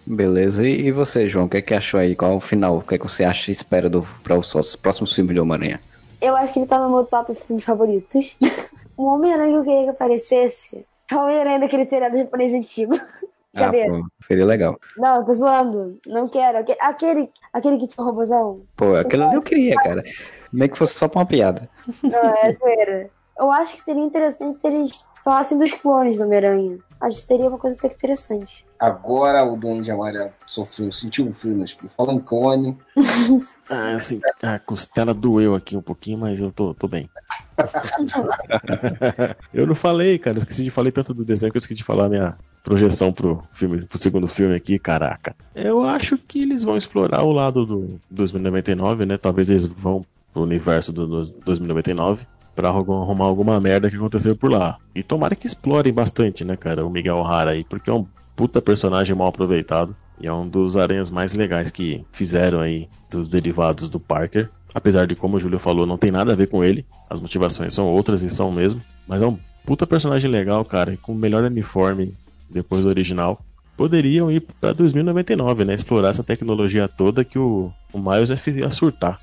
Beleza. 0.06 0.68
E, 0.68 0.88
e 0.88 0.92
você, 0.92 1.28
João? 1.30 1.46
O 1.46 1.50
que 1.50 1.58
é 1.58 1.62
que 1.62 1.74
achou 1.74 2.00
aí? 2.00 2.16
Qual 2.16 2.34
é 2.34 2.36
o 2.36 2.42
final? 2.42 2.78
O 2.78 2.82
que 2.82 2.96
é 2.96 2.98
que 2.98 3.08
você 3.08 3.24
acha 3.24 3.50
e 3.50 3.54
espera 3.54 3.90
para 4.24 4.38
os 4.38 4.54
os 4.54 4.76
próximos 4.76 5.14
filmes 5.16 5.34
de 5.34 5.40
Homem-Aranha? 5.40 5.80
Eu 6.22 6.36
acho 6.36 6.54
que 6.54 6.60
ele 6.60 6.68
tá 6.68 6.78
no 6.80 6.90
meu 6.90 7.06
top 7.06 7.34
filmes 7.34 7.64
favoritos. 7.64 8.38
o 8.98 9.06
Homem-Aranha 9.06 9.52
que 9.54 9.58
eu 9.60 9.64
queria 9.64 9.84
que 9.84 9.90
aparecesse 9.90 10.86
é 11.10 11.16
o 11.16 11.20
Homem-Aranha 11.20 11.60
daquele 11.60 11.86
seriado 11.86 12.18
japonês 12.18 12.54
antigo. 12.54 13.00
Ah, 13.58 13.68
Cadê? 13.68 13.86
pô, 13.86 14.06
seria 14.28 14.46
legal. 14.46 14.78
Não, 14.98 15.24
tô 15.24 15.32
zoando. 15.32 15.98
Não 16.06 16.28
quero. 16.28 16.58
Aque- 16.58 16.76
Aquele, 16.78 17.30
aquele 17.54 17.78
que 17.78 17.88
tinha 17.88 18.04
o 18.04 18.10
robôzão. 18.10 18.60
Pô, 18.76 18.96
ali 18.96 19.34
eu 19.34 19.42
queria, 19.42 19.76
cara. 19.78 20.04
Nem 20.52 20.70
que 20.70 20.78
fosse 20.78 20.98
só 20.98 21.08
pra 21.08 21.20
uma 21.20 21.26
piada. 21.26 21.70
Não, 22.04 22.36
é 22.36 22.54
zoeira. 22.56 23.10
Eu 23.38 23.52
acho 23.52 23.74
que 23.74 23.82
seria 23.82 24.04
interessante 24.04 24.56
se 24.56 24.68
eles 24.68 25.06
falassem 25.24 25.58
dos 25.58 25.74
clones 25.74 26.18
do 26.18 26.24
Homem-Aranha. 26.24 26.78
Acho 27.02 27.18
que 27.18 27.24
seria 27.24 27.50
uma 27.50 27.58
coisa 27.58 27.76
até 27.78 27.90
que 27.90 27.96
interessante. 27.96 28.66
Agora 28.80 29.44
o 29.44 29.56
Duende 29.56 29.90
Amarelo 29.92 30.32
sofreu, 30.46 30.92
sentiu 30.92 31.26
um 31.28 31.34
frio 31.34 31.58
nas 31.58 31.76
Falando 31.96 32.22
clone, 32.22 32.78
Ah, 33.70 33.96
assim, 33.96 34.22
a 34.44 34.60
costela 34.60 35.14
doeu 35.14 35.56
aqui 35.56 35.76
um 35.76 35.82
pouquinho, 35.82 36.20
mas 36.20 36.40
eu 36.42 36.52
tô, 36.52 36.74
tô 36.74 36.88
bem. 36.88 37.10
eu 39.54 39.66
não 39.66 39.76
falei, 39.76 40.20
cara. 40.20 40.38
Eu 40.38 40.40
esqueci 40.40 40.64
de 40.64 40.70
falar 40.70 40.92
tanto 40.92 41.14
do 41.14 41.26
desenho 41.26 41.52
que 41.52 41.58
eu 41.58 41.60
esqueci 41.60 41.78
de 41.78 41.84
falar 41.84 42.06
a 42.06 42.10
minha 42.10 42.38
projeção 42.64 43.12
pro, 43.12 43.44
filme, 43.54 43.84
pro 43.86 43.98
segundo 43.98 44.28
filme 44.28 44.56
aqui, 44.56 44.78
caraca. 44.78 45.36
Eu 45.54 45.82
acho 45.82 46.18
que 46.18 46.42
eles 46.42 46.64
vão 46.64 46.78
explorar 46.78 47.24
o 47.24 47.32
lado 47.32 47.66
do 47.66 48.00
2099, 48.10 49.06
né? 49.06 49.18
Talvez 49.18 49.50
eles 49.50 49.66
vão 49.66 50.06
pro 50.36 50.44
universo 50.44 50.92
do, 50.92 51.08
do 51.08 51.22
2099 51.46 52.26
pra 52.54 52.68
arrumar 52.70 53.26
alguma 53.26 53.60
merda 53.60 53.90
que 53.90 53.96
aconteceu 53.96 54.36
por 54.36 54.52
lá. 54.52 54.78
E 54.94 55.02
tomara 55.02 55.36
que 55.36 55.48
explorem 55.48 55.94
bastante, 55.94 56.44
né, 56.46 56.56
cara, 56.58 56.86
o 56.86 56.90
Miguel 56.90 57.18
O'Hara 57.18 57.52
aí, 57.52 57.64
porque 57.64 57.90
é 57.90 57.94
um 57.94 58.06
puta 58.36 58.62
personagem 58.62 59.16
mal 59.16 59.28
aproveitado. 59.28 59.96
E 60.20 60.28
é 60.28 60.32
um 60.34 60.48
dos 60.48 60.78
aranhas 60.78 61.10
mais 61.12 61.34
legais 61.34 61.70
que 61.72 62.06
fizeram 62.14 62.62
aí 62.62 62.88
dos 63.12 63.28
derivados 63.28 63.90
do 63.90 64.00
Parker. 64.00 64.50
Apesar 64.74 65.06
de, 65.08 65.16
como 65.16 65.36
o 65.36 65.40
Júlio 65.40 65.60
falou, 65.60 65.86
não 65.86 65.98
tem 65.98 66.12
nada 66.12 66.32
a 66.32 66.36
ver 66.36 66.50
com 66.50 66.64
ele. 66.64 66.86
As 67.10 67.20
motivações 67.20 67.74
são 67.74 67.88
outras 67.88 68.22
e 68.24 68.30
são 68.30 68.50
mesmo. 68.52 68.82
Mas 69.06 69.22
é 69.22 69.28
um 69.28 69.38
puta 69.66 69.86
personagem 69.86 70.32
legal, 70.32 70.64
cara. 70.64 70.96
Com 71.02 71.12
o 71.12 71.16
melhor 71.18 71.44
uniforme 71.44 72.14
depois 72.50 72.84
do 72.86 72.90
original. 72.90 73.42
Poderiam 73.76 74.32
ir 74.32 74.40
pra 74.62 74.72
2099, 74.72 75.66
né? 75.66 75.74
Explorar 75.74 76.10
essa 76.12 76.24
tecnologia 76.24 76.88
toda 76.88 77.26
que 77.26 77.38
o, 77.38 77.70
o 77.92 78.00
Miles 78.00 78.32
fi- 78.40 78.52
ia 78.60 78.70
surtar. 78.70 79.20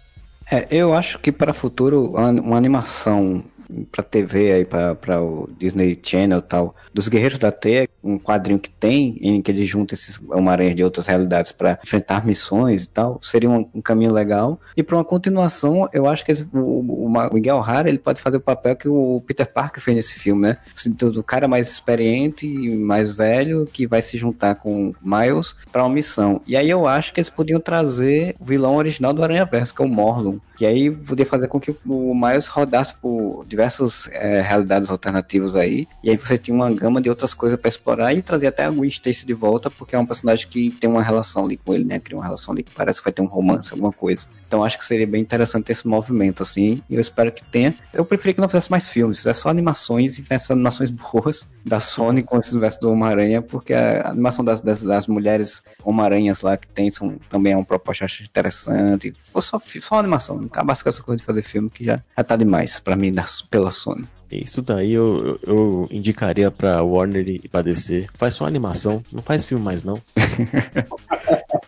É, 0.50 0.66
eu 0.70 0.92
acho 0.94 1.18
que 1.18 1.30
para 1.32 1.52
futuro 1.52 2.12
uma 2.12 2.56
animação 2.56 3.44
pra 3.90 4.02
TV 4.02 4.52
aí, 4.52 4.64
pra 4.64 5.20
o 5.22 5.48
Disney 5.58 5.98
Channel 6.02 6.38
e 6.38 6.42
tal, 6.42 6.74
dos 6.92 7.08
Guerreiros 7.08 7.38
da 7.38 7.50
Teia, 7.52 7.88
um 8.02 8.18
quadrinho 8.18 8.58
que 8.58 8.70
tem, 8.70 9.16
em 9.20 9.40
que 9.42 9.50
ele 9.50 9.64
junta 9.64 9.94
esses 9.94 10.20
Homem-Aranha 10.28 10.74
de 10.74 10.84
outras 10.84 11.06
realidades 11.06 11.52
pra 11.52 11.78
enfrentar 11.84 12.24
missões 12.26 12.84
e 12.84 12.88
tal, 12.88 13.18
seria 13.22 13.48
um, 13.50 13.68
um 13.74 13.80
caminho 13.80 14.12
legal. 14.12 14.60
E 14.76 14.82
pra 14.82 14.96
uma 14.96 15.04
continuação, 15.04 15.88
eu 15.92 16.06
acho 16.06 16.24
que 16.24 16.32
eles- 16.32 16.46
o, 16.52 16.58
o, 16.58 17.30
Miguel 17.32 17.56
O'Hara, 17.56 17.88
ele 17.88 17.98
pode 17.98 18.20
fazer 18.20 18.36
o 18.36 18.40
papel 18.40 18.76
que 18.76 18.88
o 18.88 19.22
Peter 19.26 19.50
Parker 19.50 19.82
fez 19.82 19.96
nesse 19.96 20.14
filme, 20.14 20.42
né? 20.42 20.56
Assim, 20.76 20.90
Do, 20.92 21.22
cara 21.22 21.46
mais 21.48 21.70
experiente 21.70 22.46
e 22.46 22.76
mais 22.76 23.10
velho 23.10 23.64
que 23.72 23.86
vai 23.86 24.02
se 24.02 24.16
juntar 24.18 24.56
com 24.56 24.92
Miles 25.02 25.54
pra 25.70 25.84
uma 25.84 25.94
missão. 25.94 26.40
E 26.46 26.56
aí 26.56 26.68
eu 26.68 26.86
acho 26.86 27.12
que 27.12 27.20
eles 27.20 27.30
podiam 27.30 27.60
trazer 27.60 28.34
o 28.38 28.44
vilão 28.44 28.76
original 28.76 29.12
do 29.12 29.22
Aranha 29.22 29.44
Verso, 29.44 29.74
que 29.74 29.82
é 29.82 29.84
o 29.84 29.88
Morlun. 29.88 30.38
E 30.62 30.66
aí 30.66 30.92
poder 30.92 31.24
fazer 31.24 31.48
com 31.48 31.58
que 31.58 31.74
o 31.84 32.14
Miles 32.14 32.46
rodasse 32.46 32.94
por 32.94 33.44
diversas 33.48 34.08
eh, 34.12 34.40
realidades 34.42 34.90
alternativas 34.90 35.56
aí. 35.56 35.88
E 36.04 36.08
aí 36.08 36.16
você 36.16 36.38
tinha 36.38 36.54
uma 36.54 36.70
gama 36.70 37.02
de 37.02 37.10
outras 37.10 37.34
coisas 37.34 37.58
pra 37.58 37.68
explorar 37.68 38.14
e 38.14 38.22
trazer 38.22 38.46
até 38.46 38.62
a 38.62 38.70
Gwen 38.70 38.88
Stacy 38.88 39.26
de 39.26 39.34
volta, 39.34 39.68
porque 39.68 39.96
é 39.96 39.98
um 39.98 40.06
personagem 40.06 40.46
que 40.46 40.70
tem 40.70 40.88
uma 40.88 41.02
relação 41.02 41.46
ali 41.46 41.56
com 41.56 41.74
ele, 41.74 41.82
né? 41.82 41.98
Cria 41.98 42.16
uma 42.16 42.22
relação 42.22 42.54
ali 42.54 42.62
que 42.62 42.70
parece 42.70 43.00
que 43.00 43.04
vai 43.06 43.12
ter 43.12 43.22
um 43.22 43.26
romance, 43.26 43.72
alguma 43.72 43.92
coisa. 43.92 44.28
Então 44.46 44.62
acho 44.62 44.78
que 44.78 44.84
seria 44.84 45.06
bem 45.06 45.20
interessante 45.20 45.72
esse 45.72 45.88
movimento, 45.88 46.44
assim. 46.44 46.80
E 46.88 46.94
eu 46.94 47.00
espero 47.00 47.32
que 47.32 47.42
tenha. 47.42 47.74
Eu 47.92 48.04
preferia 48.04 48.34
que 48.34 48.40
não 48.40 48.48
fizesse 48.48 48.70
mais 48.70 48.86
filmes, 48.86 49.18
fizesse 49.18 49.40
só 49.40 49.48
animações 49.48 50.16
e 50.16 50.22
fizesse 50.22 50.52
animações 50.52 50.92
boas 50.92 51.48
da 51.64 51.80
Sony 51.80 52.22
com 52.22 52.38
esse 52.38 52.52
universo 52.52 52.78
do 52.80 52.92
Homem-Aranha, 52.92 53.42
porque 53.42 53.74
a 53.74 54.10
animação 54.10 54.44
das, 54.44 54.60
das, 54.60 54.80
das 54.80 55.08
mulheres 55.08 55.60
Homem-Aranhas 55.82 56.42
lá 56.42 56.56
que 56.56 56.68
tem 56.68 56.88
são, 56.88 57.16
também 57.28 57.54
é 57.54 57.56
uma 57.56 57.64
proposta 57.64 58.06
interessante. 58.22 59.12
Ou 59.34 59.42
só, 59.42 59.60
só 59.80 59.98
animação, 59.98 60.38
acabasse 60.52 60.82
com 60.82 60.88
essa 60.88 61.02
coisa 61.02 61.18
de 61.18 61.24
fazer 61.24 61.42
filme 61.42 61.68
que 61.70 61.84
já, 61.84 62.00
já 62.16 62.24
tá 62.24 62.36
demais 62.36 62.78
pra 62.78 62.96
mim 62.96 63.12
da, 63.12 63.24
pela 63.50 63.70
Sony. 63.70 64.06
Isso 64.30 64.62
daí 64.62 64.92
eu, 64.92 65.38
eu, 65.42 65.54
eu 65.54 65.88
indicaria 65.90 66.50
pra 66.50 66.82
Warner 66.82 67.28
e 67.28 67.48
pra 67.48 67.60
DC. 67.60 68.06
Faz 68.14 68.34
só 68.34 68.46
animação, 68.46 69.02
não 69.12 69.22
faz 69.22 69.44
filme 69.44 69.62
mais 69.62 69.84
não. 69.84 70.00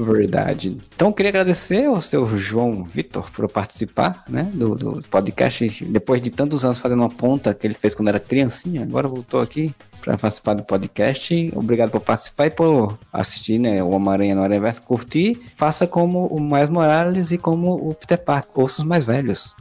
Verdade. 0.00 0.78
Então 0.94 1.12
queria 1.12 1.28
agradecer 1.28 1.84
ao 1.84 2.00
seu 2.00 2.26
João 2.38 2.84
Vitor 2.84 3.30
por 3.30 3.46
participar, 3.50 4.24
né, 4.28 4.50
do, 4.54 4.74
do 4.74 5.02
podcast. 5.10 5.84
Depois 5.84 6.22
de 6.22 6.30
tantos 6.30 6.64
anos 6.64 6.78
fazendo 6.78 7.00
uma 7.00 7.10
ponta 7.10 7.52
que 7.52 7.66
ele 7.66 7.74
fez 7.74 7.94
quando 7.94 8.08
era 8.08 8.18
criancinha, 8.18 8.82
agora 8.82 9.06
voltou 9.06 9.42
aqui 9.42 9.74
para 10.00 10.16
participar 10.16 10.54
do 10.54 10.62
podcast. 10.62 11.52
Obrigado 11.54 11.90
por 11.90 12.00
participar 12.00 12.46
e 12.46 12.50
por 12.50 12.98
assistir, 13.12 13.58
né, 13.58 13.82
o 13.82 13.90
Homem-Aranha 13.90 14.34
no 14.34 14.42
Aranhaverso, 14.42 14.82
curtir. 14.82 15.38
Faça 15.54 15.86
como 15.86 16.26
o 16.28 16.40
Miles 16.40 16.70
Morales 16.70 17.30
e 17.30 17.36
como 17.36 17.74
o 17.74 17.94
Peter 17.94 18.18
Parker, 18.18 18.52
ouça 18.54 18.80
os 18.80 18.88
mais 18.88 19.04
velhos. 19.04 19.54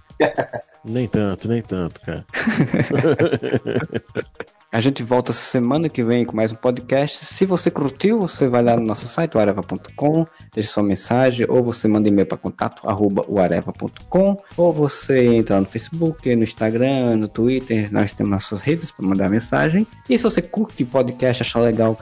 Nem 0.84 1.08
tanto, 1.08 1.48
nem 1.48 1.62
tanto, 1.62 2.02
cara. 2.02 2.26
A 4.72 4.82
gente 4.82 5.02
volta 5.02 5.34
semana 5.34 5.90
que 5.90 6.04
vem 6.04 6.24
com 6.24 6.36
mais 6.36 6.52
um 6.52 6.56
podcast. 6.56 7.26
Se 7.26 7.44
você 7.44 7.72
curtiu, 7.72 8.20
você 8.20 8.48
vai 8.48 8.62
lá 8.62 8.78
no 8.78 8.84
nosso 8.84 9.08
site, 9.08 9.36
areva.com, 9.36 10.28
deixa 10.54 10.74
sua 10.74 10.84
mensagem, 10.84 11.44
ou 11.50 11.64
você 11.64 11.88
manda 11.88 12.08
e-mail 12.08 12.28
para 12.28 12.38
contato, 12.38 12.88
arroba 12.88 13.26
uareva.com, 13.28 14.38
ou 14.56 14.72
você 14.72 15.26
entra 15.26 15.60
no 15.60 15.66
Facebook, 15.66 16.36
no 16.36 16.44
Instagram, 16.44 17.18
no 17.18 17.28
Twitter, 17.28 17.91
nós 17.91 18.12
temos 18.12 18.32
nossas 18.32 18.62
redes 18.62 18.91
para 18.91 19.08
mandar 19.08 19.28
mensagem. 19.28 19.88
E 20.08 20.16
se 20.16 20.24
você 20.24 20.40
curte 20.40 20.86
podcast, 20.86 21.41
achar 21.41 21.62
legal 21.62 21.98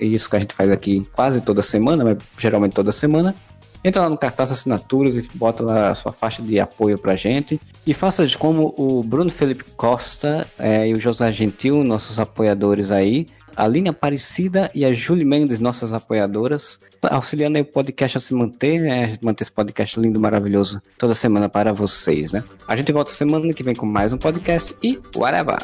isso 0.00 0.30
que 0.30 0.36
a 0.36 0.40
gente 0.40 0.54
faz 0.54 0.70
aqui 0.70 1.06
quase 1.12 1.42
toda 1.42 1.60
semana, 1.60 2.04
mas 2.04 2.16
geralmente 2.38 2.72
toda 2.72 2.90
semana, 2.90 3.34
Entra 3.84 4.02
lá 4.02 4.10
no 4.10 4.18
Cartaz 4.18 4.52
Assinaturas 4.52 5.14
e 5.16 5.28
bota 5.34 5.62
lá 5.62 5.90
a 5.90 5.94
sua 5.94 6.12
faixa 6.12 6.42
de 6.42 6.58
apoio 6.58 6.98
pra 6.98 7.16
gente. 7.16 7.60
E 7.86 7.94
faça 7.94 8.26
de 8.26 8.36
como 8.36 8.74
o 8.76 9.02
Bruno 9.02 9.30
Felipe 9.30 9.64
Costa 9.76 10.46
eh, 10.58 10.88
e 10.88 10.94
o 10.94 11.00
José 11.00 11.30
Gentil, 11.32 11.84
nossos 11.84 12.18
apoiadores 12.18 12.90
aí. 12.90 13.28
A 13.56 13.64
Aline 13.64 13.88
Aparecida 13.88 14.70
e 14.72 14.84
a 14.84 14.94
Julie 14.94 15.24
Mendes, 15.24 15.58
nossas 15.58 15.92
apoiadoras, 15.92 16.78
auxiliando 17.02 17.58
aí 17.58 17.62
o 17.62 17.66
podcast 17.66 18.16
a 18.16 18.20
se 18.20 18.32
manter, 18.32 18.80
né? 18.80 19.04
A 19.04 19.08
gente 19.08 19.24
manter 19.24 19.42
esse 19.42 19.50
podcast 19.50 19.98
lindo, 19.98 20.20
maravilhoso, 20.20 20.80
toda 20.96 21.12
semana 21.12 21.48
para 21.48 21.72
vocês, 21.72 22.30
né? 22.30 22.44
A 22.68 22.76
gente 22.76 22.92
volta 22.92 23.10
semana 23.10 23.52
que 23.52 23.64
vem 23.64 23.74
com 23.74 23.84
mais 23.84 24.12
um 24.12 24.16
podcast 24.16 24.76
e 24.80 25.00
whatever! 25.16 25.58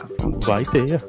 Vai 0.45 0.65
ter. 0.65 1.01